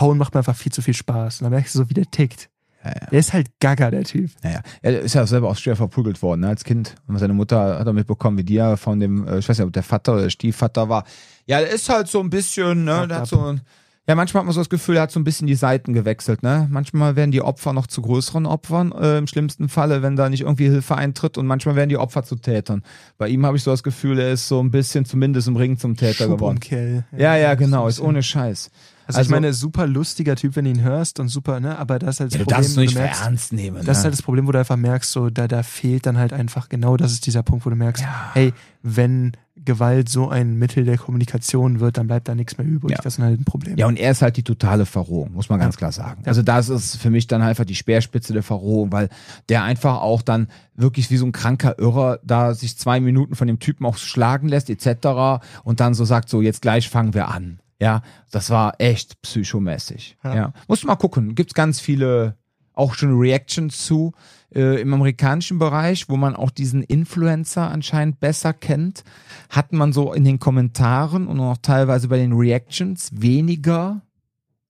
Hauen 0.00 0.16
macht 0.16 0.32
mir 0.32 0.38
einfach 0.38 0.56
viel 0.56 0.72
zu 0.72 0.80
viel 0.80 0.94
Spaß. 0.94 1.40
Und 1.40 1.44
dann 1.44 1.52
merkst 1.52 1.74
du 1.74 1.80
so, 1.80 1.90
wie 1.90 1.94
der 1.94 2.10
tickt. 2.10 2.48
Ja, 2.84 2.90
ja. 2.90 3.06
Der 3.10 3.18
ist 3.18 3.32
halt 3.32 3.48
gaga, 3.60 3.90
der 3.90 4.04
Typ. 4.04 4.30
Naja, 4.42 4.60
er 4.82 5.00
ist 5.00 5.14
ja 5.14 5.26
selber 5.26 5.48
auch 5.50 5.56
schwer 5.56 5.76
verprügelt 5.76 6.20
worden 6.22 6.40
ne, 6.40 6.48
als 6.48 6.64
Kind. 6.64 6.94
Und 7.06 7.18
seine 7.18 7.32
Mutter 7.32 7.78
hat 7.78 7.86
er 7.86 7.92
mitbekommen, 7.92 8.38
wie 8.38 8.44
die 8.44 8.54
ja 8.54 8.76
von 8.76 8.98
dem, 9.00 9.26
äh, 9.26 9.38
ich 9.38 9.48
weiß 9.48 9.58
nicht, 9.58 9.66
ob 9.66 9.72
der 9.72 9.82
Vater 9.82 10.14
oder 10.14 10.22
der 10.22 10.30
Stiefvater 10.30 10.88
war. 10.88 11.04
Ja, 11.46 11.60
der 11.60 11.70
ist 11.70 11.88
halt 11.88 12.08
so 12.08 12.20
ein 12.20 12.30
bisschen, 12.30 12.84
ne, 12.84 13.06
der 13.08 13.18
hat 13.18 13.26
so 13.28 13.40
ein, 13.40 13.60
Ja, 14.08 14.16
manchmal 14.16 14.40
hat 14.40 14.46
man 14.46 14.54
so 14.54 14.60
das 14.60 14.68
Gefühl, 14.68 14.96
er 14.96 15.02
hat 15.02 15.12
so 15.12 15.20
ein 15.20 15.24
bisschen 15.24 15.46
die 15.46 15.54
Seiten 15.54 15.92
gewechselt, 15.92 16.42
ne? 16.42 16.66
Manchmal 16.70 17.14
werden 17.14 17.30
die 17.30 17.40
Opfer 17.40 17.72
noch 17.72 17.86
zu 17.86 18.02
größeren 18.02 18.46
Opfern, 18.46 18.90
äh, 18.90 19.18
im 19.18 19.28
schlimmsten 19.28 19.68
Falle, 19.68 20.02
wenn 20.02 20.16
da 20.16 20.28
nicht 20.28 20.40
irgendwie 20.40 20.68
Hilfe 20.68 20.96
eintritt 20.96 21.38
und 21.38 21.46
manchmal 21.46 21.76
werden 21.76 21.88
die 21.88 21.98
Opfer 21.98 22.24
zu 22.24 22.34
Tätern. 22.34 22.82
Bei 23.16 23.28
ihm 23.28 23.46
habe 23.46 23.56
ich 23.56 23.62
so 23.62 23.70
das 23.70 23.84
Gefühl, 23.84 24.18
er 24.18 24.32
ist 24.32 24.48
so 24.48 24.60
ein 24.60 24.72
bisschen 24.72 25.04
zumindest 25.04 25.46
im 25.46 25.54
Ring 25.54 25.78
zum 25.78 25.96
Täter 25.96 26.26
geworden. 26.26 26.60
Schubumkehl. 26.60 27.04
Ja, 27.16 27.36
ja, 27.36 27.54
genau, 27.54 27.82
so 27.82 27.84
ein 27.84 27.90
ist 27.90 28.00
ohne 28.00 28.22
Scheiß. 28.24 28.70
Also, 29.06 29.20
ich 29.20 29.28
meine, 29.28 29.52
super 29.52 29.86
lustiger 29.86 30.36
Typ, 30.36 30.56
wenn 30.56 30.64
du 30.64 30.70
ihn 30.70 30.82
hörst 30.82 31.20
und 31.20 31.28
super, 31.28 31.60
ne? 31.60 31.78
Aber 31.78 31.98
das 31.98 32.16
ist 32.16 32.20
halt 32.20 32.32
das 32.32 32.34
Ja, 32.34 32.38
du 32.38 32.44
Problem. 32.44 32.56
darfst 32.56 32.70
es 32.70 32.76
wo 32.76 32.80
nicht 32.80 32.94
du 32.94 32.98
merkst, 33.00 33.22
ernst 33.22 33.52
nehmen. 33.52 33.76
das 33.84 33.98
ist 33.98 34.02
ne? 34.02 34.04
halt 34.04 34.14
das 34.14 34.22
Problem, 34.22 34.46
wo 34.46 34.52
du 34.52 34.58
einfach 34.58 34.76
merkst, 34.76 35.10
so, 35.10 35.30
da, 35.30 35.48
da 35.48 35.62
fehlt 35.62 36.06
dann 36.06 36.18
halt 36.18 36.32
einfach 36.32 36.68
genau 36.68 36.96
das 36.96 37.12
ist 37.12 37.26
dieser 37.26 37.42
Punkt, 37.42 37.66
wo 37.66 37.70
du 37.70 37.76
merkst, 37.76 38.04
hey, 38.34 38.52
wenn 38.82 39.32
Gewalt 39.64 40.08
so 40.08 40.28
ein 40.28 40.54
Mittel 40.58 40.84
der 40.84 40.98
Kommunikation 40.98 41.78
wird, 41.78 41.96
dann 41.98 42.06
bleibt 42.06 42.26
da 42.26 42.34
nichts 42.34 42.58
mehr 42.58 42.66
übrig. 42.66 42.92
Ja. 42.92 42.98
Das 43.02 43.18
ist 43.18 43.22
halt 43.22 43.40
ein 43.40 43.44
Problem. 43.44 43.76
Ja, 43.76 43.86
und 43.86 43.96
er 43.98 44.10
ist 44.10 44.22
halt 44.22 44.36
die 44.36 44.42
totale 44.42 44.86
Verrohung, 44.86 45.32
muss 45.34 45.48
man 45.48 45.60
ganz 45.60 45.76
klar 45.76 45.92
sagen. 45.92 46.22
Also 46.24 46.42
das 46.42 46.68
ist 46.68 46.96
für 46.96 47.10
mich 47.10 47.26
dann 47.26 47.42
einfach 47.42 47.64
die 47.64 47.74
Speerspitze 47.74 48.32
der 48.32 48.42
Verrohung, 48.42 48.90
weil 48.92 49.08
der 49.48 49.62
einfach 49.62 50.00
auch 50.00 50.22
dann 50.22 50.48
wirklich 50.74 51.10
wie 51.10 51.16
so 51.16 51.26
ein 51.26 51.32
kranker 51.32 51.78
Irrer 51.78 52.18
da 52.24 52.54
sich 52.54 52.76
zwei 52.76 52.98
Minuten 52.98 53.34
von 53.36 53.46
dem 53.46 53.58
Typen 53.60 53.86
auch 53.86 53.98
schlagen 53.98 54.48
lässt 54.48 54.68
etc. 54.70 55.44
und 55.64 55.80
dann 55.80 55.94
so 55.94 56.04
sagt, 56.04 56.28
so 56.28 56.42
jetzt 56.42 56.62
gleich 56.62 56.88
fangen 56.88 57.14
wir 57.14 57.28
an. 57.28 57.60
Ja, 57.82 58.02
das 58.30 58.48
war 58.50 58.74
echt 58.78 59.20
psychomäßig. 59.22 60.16
Ja, 60.22 60.34
Ja. 60.34 60.52
musst 60.68 60.84
du 60.84 60.86
mal 60.86 60.94
gucken. 60.94 61.34
Gibt's 61.34 61.52
ganz 61.52 61.80
viele 61.80 62.36
auch 62.74 62.94
schon 62.94 63.18
Reactions 63.18 63.84
zu 63.84 64.12
äh, 64.54 64.80
im 64.80 64.94
amerikanischen 64.94 65.58
Bereich, 65.58 66.08
wo 66.08 66.16
man 66.16 66.36
auch 66.36 66.50
diesen 66.50 66.84
Influencer 66.84 67.68
anscheinend 67.68 68.20
besser 68.20 68.52
kennt, 68.52 69.02
hat 69.50 69.72
man 69.72 69.92
so 69.92 70.12
in 70.12 70.22
den 70.22 70.38
Kommentaren 70.38 71.26
und 71.26 71.40
auch 71.40 71.56
teilweise 71.60 72.06
bei 72.06 72.18
den 72.18 72.32
Reactions 72.32 73.10
weniger 73.12 74.02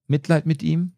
Mitleid 0.07 0.47
mit 0.47 0.63
ihm. 0.63 0.93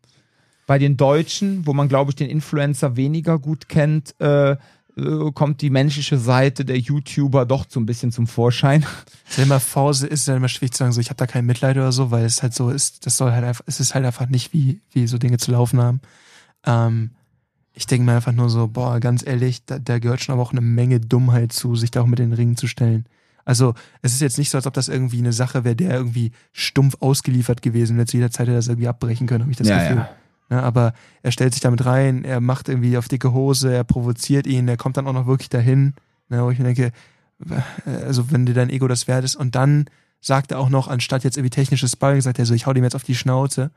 Bei 0.67 0.79
den 0.79 0.95
Deutschen, 0.95 1.67
wo 1.67 1.73
man 1.73 1.89
glaube 1.89 2.11
ich 2.11 2.15
den 2.15 2.29
Influencer 2.29 2.95
weniger 2.95 3.39
gut 3.39 3.67
kennt, 3.67 4.15
äh, 4.21 4.55
äh, 4.97 5.31
kommt 5.33 5.61
die 5.61 5.69
menschliche 5.69 6.17
Seite 6.17 6.65
der 6.65 6.79
YouTuber 6.79 7.45
doch 7.45 7.65
so 7.67 7.79
ein 7.79 7.85
bisschen 7.85 8.11
zum 8.11 8.27
Vorschein. 8.27 8.85
Es 9.27 9.37
ist 9.37 9.43
immer 9.43 9.59
Phase, 9.59 10.07
ist 10.07 10.27
ja 10.27 10.35
immer 10.35 10.47
schwierig 10.47 10.73
zu 10.73 10.79
sagen, 10.79 10.91
so 10.91 11.01
ich 11.01 11.09
habe 11.09 11.17
da 11.17 11.27
kein 11.27 11.45
Mitleid 11.45 11.77
oder 11.77 11.91
so, 11.91 12.11
weil 12.11 12.25
es 12.25 12.43
halt 12.43 12.53
so 12.53 12.69
ist, 12.69 13.05
das 13.05 13.17
soll 13.17 13.31
halt 13.31 13.43
einfach, 13.43 13.63
es 13.67 13.79
ist 13.79 13.95
halt 13.95 14.05
einfach 14.05 14.27
nicht, 14.27 14.53
wie, 14.53 14.81
wie 14.91 15.07
so 15.07 15.17
Dinge 15.17 15.37
zu 15.37 15.51
laufen 15.51 15.81
haben. 15.81 16.01
Ähm, 16.65 17.11
ich 17.73 17.87
denke 17.87 18.05
mir 18.05 18.15
einfach 18.15 18.31
nur 18.31 18.49
so, 18.49 18.67
boah, 18.67 18.99
ganz 18.99 19.25
ehrlich, 19.25 19.65
da, 19.65 19.79
da 19.79 19.99
gehört 19.99 20.21
schon 20.21 20.33
aber 20.33 20.41
auch 20.41 20.51
eine 20.51 20.61
Menge 20.61 20.99
Dummheit 20.99 21.51
zu, 21.51 21.75
sich 21.75 21.91
da 21.91 22.01
auch 22.01 22.05
mit 22.05 22.19
den 22.19 22.31
Ringen 22.31 22.55
zu 22.55 22.67
stellen. 22.67 23.05
Also, 23.43 23.75
es 24.01 24.13
ist 24.13 24.21
jetzt 24.21 24.37
nicht 24.39 24.49
so, 24.49 24.57
als 24.57 24.65
ob 24.65 24.73
das 24.73 24.87
irgendwie 24.87 25.19
eine 25.19 25.33
Sache 25.33 25.63
wäre, 25.63 25.75
der 25.75 25.93
irgendwie 25.93 26.31
stumpf 26.51 26.97
ausgeliefert 26.99 27.61
gewesen 27.61 27.95
wäre. 27.95 28.07
Zu 28.07 28.17
jeder 28.17 28.31
Zeit 28.31 28.47
hätte 28.47 28.53
er 28.53 28.57
das 28.57 28.67
irgendwie 28.67 28.87
abbrechen 28.87 29.27
können, 29.27 29.43
habe 29.43 29.51
ich 29.51 29.57
das 29.57 29.67
Gefühl. 29.67 29.97
Ja, 29.97 30.09
aber 30.49 30.93
er 31.23 31.31
stellt 31.31 31.53
sich 31.53 31.61
damit 31.61 31.85
rein, 31.85 32.23
er 32.23 32.39
macht 32.39 32.69
irgendwie 32.69 32.97
auf 32.97 33.07
dicke 33.07 33.33
Hose, 33.33 33.73
er 33.73 33.83
provoziert 33.83 34.47
ihn, 34.47 34.67
er 34.67 34.77
kommt 34.77 34.97
dann 34.97 35.07
auch 35.07 35.13
noch 35.13 35.27
wirklich 35.27 35.49
dahin, 35.49 35.93
ne, 36.29 36.43
wo 36.43 36.51
ich 36.51 36.59
mir 36.59 36.65
denke, 36.65 36.91
äh, 37.85 37.89
also 38.05 38.31
wenn 38.31 38.45
dir 38.45 38.53
dein 38.53 38.69
Ego 38.69 38.87
das 38.87 39.07
wert 39.07 39.23
ist 39.23 39.35
und 39.35 39.55
dann 39.55 39.85
sagt 40.21 40.51
er 40.51 40.59
auch 40.59 40.69
noch, 40.69 40.87
anstatt 40.87 41.23
jetzt 41.23 41.37
irgendwie 41.37 41.51
technisches 41.51 41.91
Sparring, 41.91 42.21
sagt 42.21 42.39
er 42.39 42.45
so, 42.45 42.53
ich 42.53 42.65
hau 42.65 42.73
dem 42.73 42.83
jetzt 42.83 42.95
auf 42.95 43.03
die 43.03 43.15
Schnauze. 43.15 43.71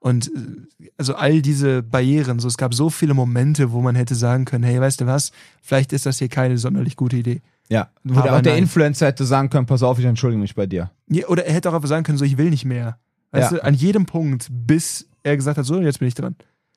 Und 0.00 0.28
äh, 0.28 0.90
also 0.96 1.14
all 1.14 1.42
diese 1.42 1.82
Barrieren, 1.82 2.38
so 2.38 2.48
es 2.48 2.56
gab 2.56 2.74
so 2.74 2.90
viele 2.90 3.14
Momente, 3.14 3.72
wo 3.72 3.80
man 3.80 3.94
hätte 3.94 4.14
sagen 4.14 4.44
können, 4.44 4.64
hey, 4.64 4.80
weißt 4.80 5.00
du 5.00 5.06
was, 5.06 5.32
vielleicht 5.62 5.92
ist 5.92 6.06
das 6.06 6.18
hier 6.18 6.28
keine 6.28 6.58
sonderlich 6.58 6.96
gute 6.96 7.16
Idee. 7.16 7.42
Ja, 7.68 7.90
wo 8.02 8.14
der, 8.14 8.24
Aber 8.24 8.38
auch 8.38 8.42
der 8.42 8.54
nein. 8.54 8.64
Influencer 8.64 9.06
hätte 9.06 9.24
sagen 9.24 9.48
können, 9.48 9.66
pass 9.66 9.84
auf, 9.84 9.98
ich 9.98 10.04
entschuldige 10.04 10.40
mich 10.40 10.56
bei 10.56 10.66
dir. 10.66 10.90
Ja, 11.08 11.28
Oder 11.28 11.46
er 11.46 11.54
hätte 11.54 11.70
auch 11.70 11.74
einfach 11.74 11.88
sagen 11.88 12.02
können, 12.02 12.18
so 12.18 12.24
ich 12.24 12.36
will 12.36 12.50
nicht 12.50 12.64
mehr. 12.64 12.98
Weißt 13.32 13.52
Ja. 13.52 13.58
du, 13.58 13.64
an 13.64 13.74
jedem 13.74 14.06
Punkt, 14.06 14.48
bis 14.50 15.08
er 15.22 15.36
gesagt 15.36 15.58
hat, 15.58 15.64
so, 15.64 15.80
jetzt 15.80 15.98
bin 15.98 16.08
ich 16.08 16.14
dran. 16.14 16.34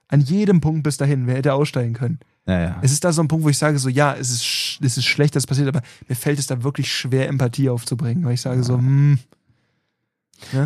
An 0.07 0.21
jedem 0.21 0.61
Punkt 0.61 0.83
bis 0.83 0.97
dahin, 0.97 1.25
wer 1.27 1.35
hätte 1.35 1.53
aussteigen 1.53 1.93
können. 1.93 2.19
Ja, 2.45 2.59
ja. 2.61 2.79
Es 2.81 2.91
ist 2.91 3.03
da 3.03 3.11
so 3.13 3.21
ein 3.21 3.27
Punkt, 3.27 3.45
wo 3.45 3.49
ich 3.49 3.57
sage, 3.57 3.79
so, 3.79 3.89
ja, 3.89 4.13
es 4.13 4.29
ist, 4.29 4.79
es 4.81 4.97
ist 4.97 5.05
schlecht, 5.05 5.35
dass 5.35 5.43
es 5.43 5.47
passiert, 5.47 5.67
aber 5.69 5.81
mir 6.07 6.15
fällt 6.15 6.39
es 6.39 6.47
da 6.47 6.61
wirklich 6.63 6.93
schwer, 6.93 7.27
Empathie 7.29 7.69
aufzubringen, 7.69 8.25
weil 8.25 8.33
ich 8.33 8.41
sage 8.41 8.63
so, 8.63 8.77
hm, 8.77 9.17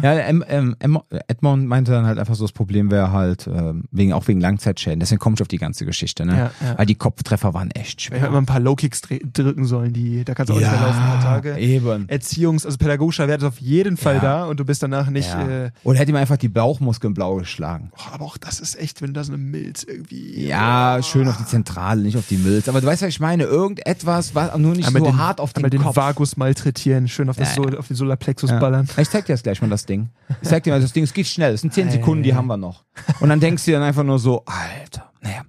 Ja, 0.01 0.13
em, 0.13 0.41
em, 0.41 0.75
em, 0.79 0.97
Edmond 1.27 1.67
meinte 1.67 1.91
dann 1.91 2.05
halt 2.07 2.17
einfach 2.17 2.33
so, 2.35 2.43
das 2.43 2.51
Problem 2.51 2.89
wäre 2.89 3.11
halt, 3.11 3.45
ähm, 3.47 3.83
wegen, 3.91 4.11
auch 4.13 4.27
wegen 4.27 4.41
Langzeitschäden. 4.41 4.99
Deswegen 4.99 5.19
komme 5.19 5.35
ich 5.35 5.41
auf 5.41 5.47
die 5.47 5.59
ganze 5.59 5.85
Geschichte, 5.85 6.25
ne? 6.25 6.51
Ja, 6.61 6.67
ja. 6.67 6.77
Weil 6.79 6.85
die 6.87 6.95
Kopftreffer 6.95 7.53
waren 7.53 7.69
echt 7.71 7.99
ich 8.01 8.07
hätte 8.07 8.17
schwer. 8.19 8.29
immer 8.29 8.39
ein 8.39 8.45
paar 8.47 8.59
Low-Kicks 8.59 9.01
drücken 9.33 9.65
sollen, 9.65 9.93
die, 9.93 10.23
da 10.25 10.33
kannst 10.33 10.49
du 10.49 10.53
auch 10.55 10.59
nicht 10.59 10.71
mehr 10.71 10.79
laufen, 10.81 10.99
ein 10.99 11.07
paar 11.07 11.21
Tage. 11.21 11.57
eben. 11.59 12.07
Erziehungs-, 12.07 12.65
also 12.65 12.77
pädagogischer 12.77 13.27
Wert 13.27 13.41
ist 13.41 13.47
auf 13.47 13.59
jeden 13.59 13.97
Fall 13.97 14.15
Ja. 14.15 14.21
da 14.21 14.45
und 14.45 14.59
du 14.59 14.65
bist 14.65 14.81
danach 14.81 15.09
nicht, 15.09 15.29
Ja. 15.29 15.65
äh, 15.65 15.71
Oder 15.83 15.99
hätte 15.99 16.11
ihm 16.11 16.15
einfach 16.17 16.37
die 16.37 16.49
Bauchmuskeln 16.49 17.13
blau 17.13 17.35
geschlagen. 17.35 17.91
boah, 17.95 18.13
aber 18.15 18.25
auch 18.25 18.37
das 18.37 18.59
ist 18.59 18.79
echt, 18.79 19.01
wenn 19.03 19.13
da 19.13 19.23
so 19.23 19.33
eine 19.33 19.41
Milz 19.41 19.83
irgendwie. 19.83 20.47
Ja, 20.47 20.99
schön 21.03 21.27
auf 21.27 21.37
die 21.37 21.45
Zentrale, 21.45 22.01
nicht 22.01 22.17
auf 22.17 22.27
die 22.27 22.37
Milz. 22.37 22.67
Aber 22.67 22.81
du 22.81 22.87
weißt, 22.87 23.03
was 23.03 23.09
ich 23.09 23.19
meine. 23.19 23.43
Irgendetwas, 23.43 24.33
was 24.33 24.57
nur 24.57 24.73
nicht 24.75 24.89
so 24.89 24.97
den, 24.97 25.17
hart 25.17 25.39
auf 25.39 25.53
den, 25.53 25.69
den 25.69 25.81
Kopf. 25.83 25.95
Vagus 25.95 26.35
malträtieren, 26.37 27.07
schön 27.07 27.29
auf, 27.29 27.35
das 27.37 27.49
Ja, 27.55 27.63
Sol, 27.63 27.77
auf 27.77 27.87
den 27.87 27.95
Solarplexus 27.95 28.49
Ja. 28.49 28.59
ballern. 28.59 28.87
Ich 28.97 29.09
zeig 29.09 29.25
dir 29.25 29.33
jetzt 29.33 29.43
gleich 29.43 29.61
mal 29.61 29.66
das 29.69 29.85
Ding. 29.85 30.09
Ich 30.41 30.49
zeig 30.49 30.63
dir 30.63 30.71
mal 30.71 30.81
das 30.81 30.93
Ding. 30.93 31.03
Es 31.03 31.13
geht 31.13 31.27
schnell. 31.27 31.53
Es 31.53 31.61
sind 31.61 31.73
10 31.73 31.87
Ei, 31.87 31.91
Sekunden, 31.91 32.23
die 32.23 32.35
haben 32.35 32.47
wir 32.47 32.57
noch. 32.57 32.83
Und 33.19 33.29
dann 33.29 33.39
denkst 33.39 33.65
du 33.65 33.71
dir 33.71 33.77
dann 33.77 33.87
einfach 33.87 34.03
nur 34.03 34.19
so, 34.19 34.43
Alter. 34.45 35.11
Naja. 35.21 35.41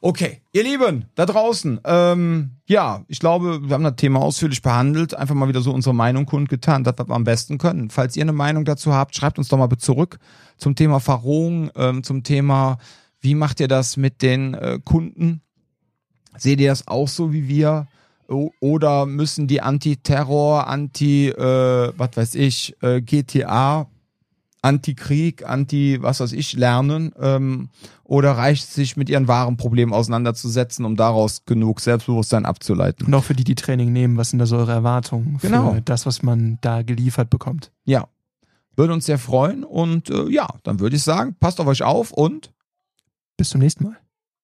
Okay, 0.00 0.42
ihr 0.52 0.62
Lieben, 0.62 1.06
da 1.14 1.26
draußen. 1.26 1.80
Ähm, 1.84 2.52
ja, 2.66 3.04
ich 3.08 3.18
glaube, 3.18 3.68
wir 3.68 3.74
haben 3.74 3.84
das 3.84 3.96
Thema 3.96 4.20
ausführlich 4.20 4.62
behandelt. 4.62 5.14
Einfach 5.14 5.34
mal 5.34 5.48
wieder 5.48 5.60
so 5.60 5.72
unsere 5.72 5.94
Meinung 5.94 6.24
kundgetan, 6.26 6.84
das, 6.84 6.94
was 6.96 7.08
wir 7.08 7.14
am 7.14 7.24
besten 7.24 7.58
können. 7.58 7.90
Falls 7.90 8.16
ihr 8.16 8.22
eine 8.22 8.32
Meinung 8.32 8.64
dazu 8.64 8.94
habt, 8.94 9.16
schreibt 9.16 9.38
uns 9.38 9.48
doch 9.48 9.58
mal 9.58 9.68
zurück 9.78 10.18
zum 10.56 10.74
Thema 10.74 11.00
Verrohung, 11.00 11.70
ähm, 11.76 12.02
zum 12.02 12.22
Thema, 12.22 12.78
wie 13.20 13.34
macht 13.34 13.60
ihr 13.60 13.68
das 13.68 13.96
mit 13.96 14.22
den 14.22 14.54
äh, 14.54 14.78
Kunden? 14.84 15.42
Seht 16.36 16.60
ihr 16.60 16.70
das 16.70 16.86
auch 16.86 17.08
so 17.08 17.32
wie 17.32 17.48
wir? 17.48 17.88
Oder 18.28 19.06
müssen 19.06 19.46
die 19.46 19.62
Anti-Terror, 19.62 20.66
Anti, 20.66 21.28
äh, 21.28 21.92
was 21.96 22.10
weiß 22.14 22.34
ich, 22.34 22.76
äh, 22.82 23.00
GTA, 23.00 23.86
Anti-Krieg, 24.60 25.48
Anti, 25.48 25.98
was 26.02 26.20
weiß 26.20 26.32
ich, 26.32 26.52
lernen? 26.54 27.12
Ähm, 27.18 27.70
oder 28.04 28.32
reicht 28.32 28.64
es 28.64 28.74
sich 28.74 28.96
mit 28.96 29.08
ihren 29.08 29.28
wahren 29.28 29.56
Problemen 29.56 29.92
auseinanderzusetzen, 29.92 30.84
um 30.84 30.96
daraus 30.96 31.44
genug 31.46 31.80
Selbstbewusstsein 31.80 32.44
abzuleiten? 32.44 33.06
Und 33.06 33.14
auch 33.14 33.24
für 33.24 33.34
die, 33.34 33.44
die 33.44 33.54
Training 33.54 33.92
nehmen, 33.92 34.16
was 34.16 34.30
sind 34.30 34.40
da 34.40 34.46
so 34.46 34.56
eure 34.56 34.72
Erwartungen 34.72 35.38
Genau. 35.40 35.74
für 35.74 35.80
das, 35.80 36.04
was 36.06 36.22
man 36.22 36.58
da 36.60 36.82
geliefert 36.82 37.30
bekommt? 37.30 37.70
Ja. 37.84 38.08
Würde 38.76 38.92
uns 38.92 39.06
sehr 39.06 39.18
freuen 39.18 39.64
und 39.64 40.10
äh, 40.10 40.28
ja, 40.28 40.48
dann 40.64 40.80
würde 40.80 40.96
ich 40.96 41.02
sagen, 41.02 41.34
passt 41.40 41.60
auf 41.60 41.66
euch 41.66 41.82
auf 41.82 42.10
und 42.12 42.52
Bis 43.36 43.50
zum 43.50 43.60
nächsten 43.60 43.84
Mal. 43.84 43.96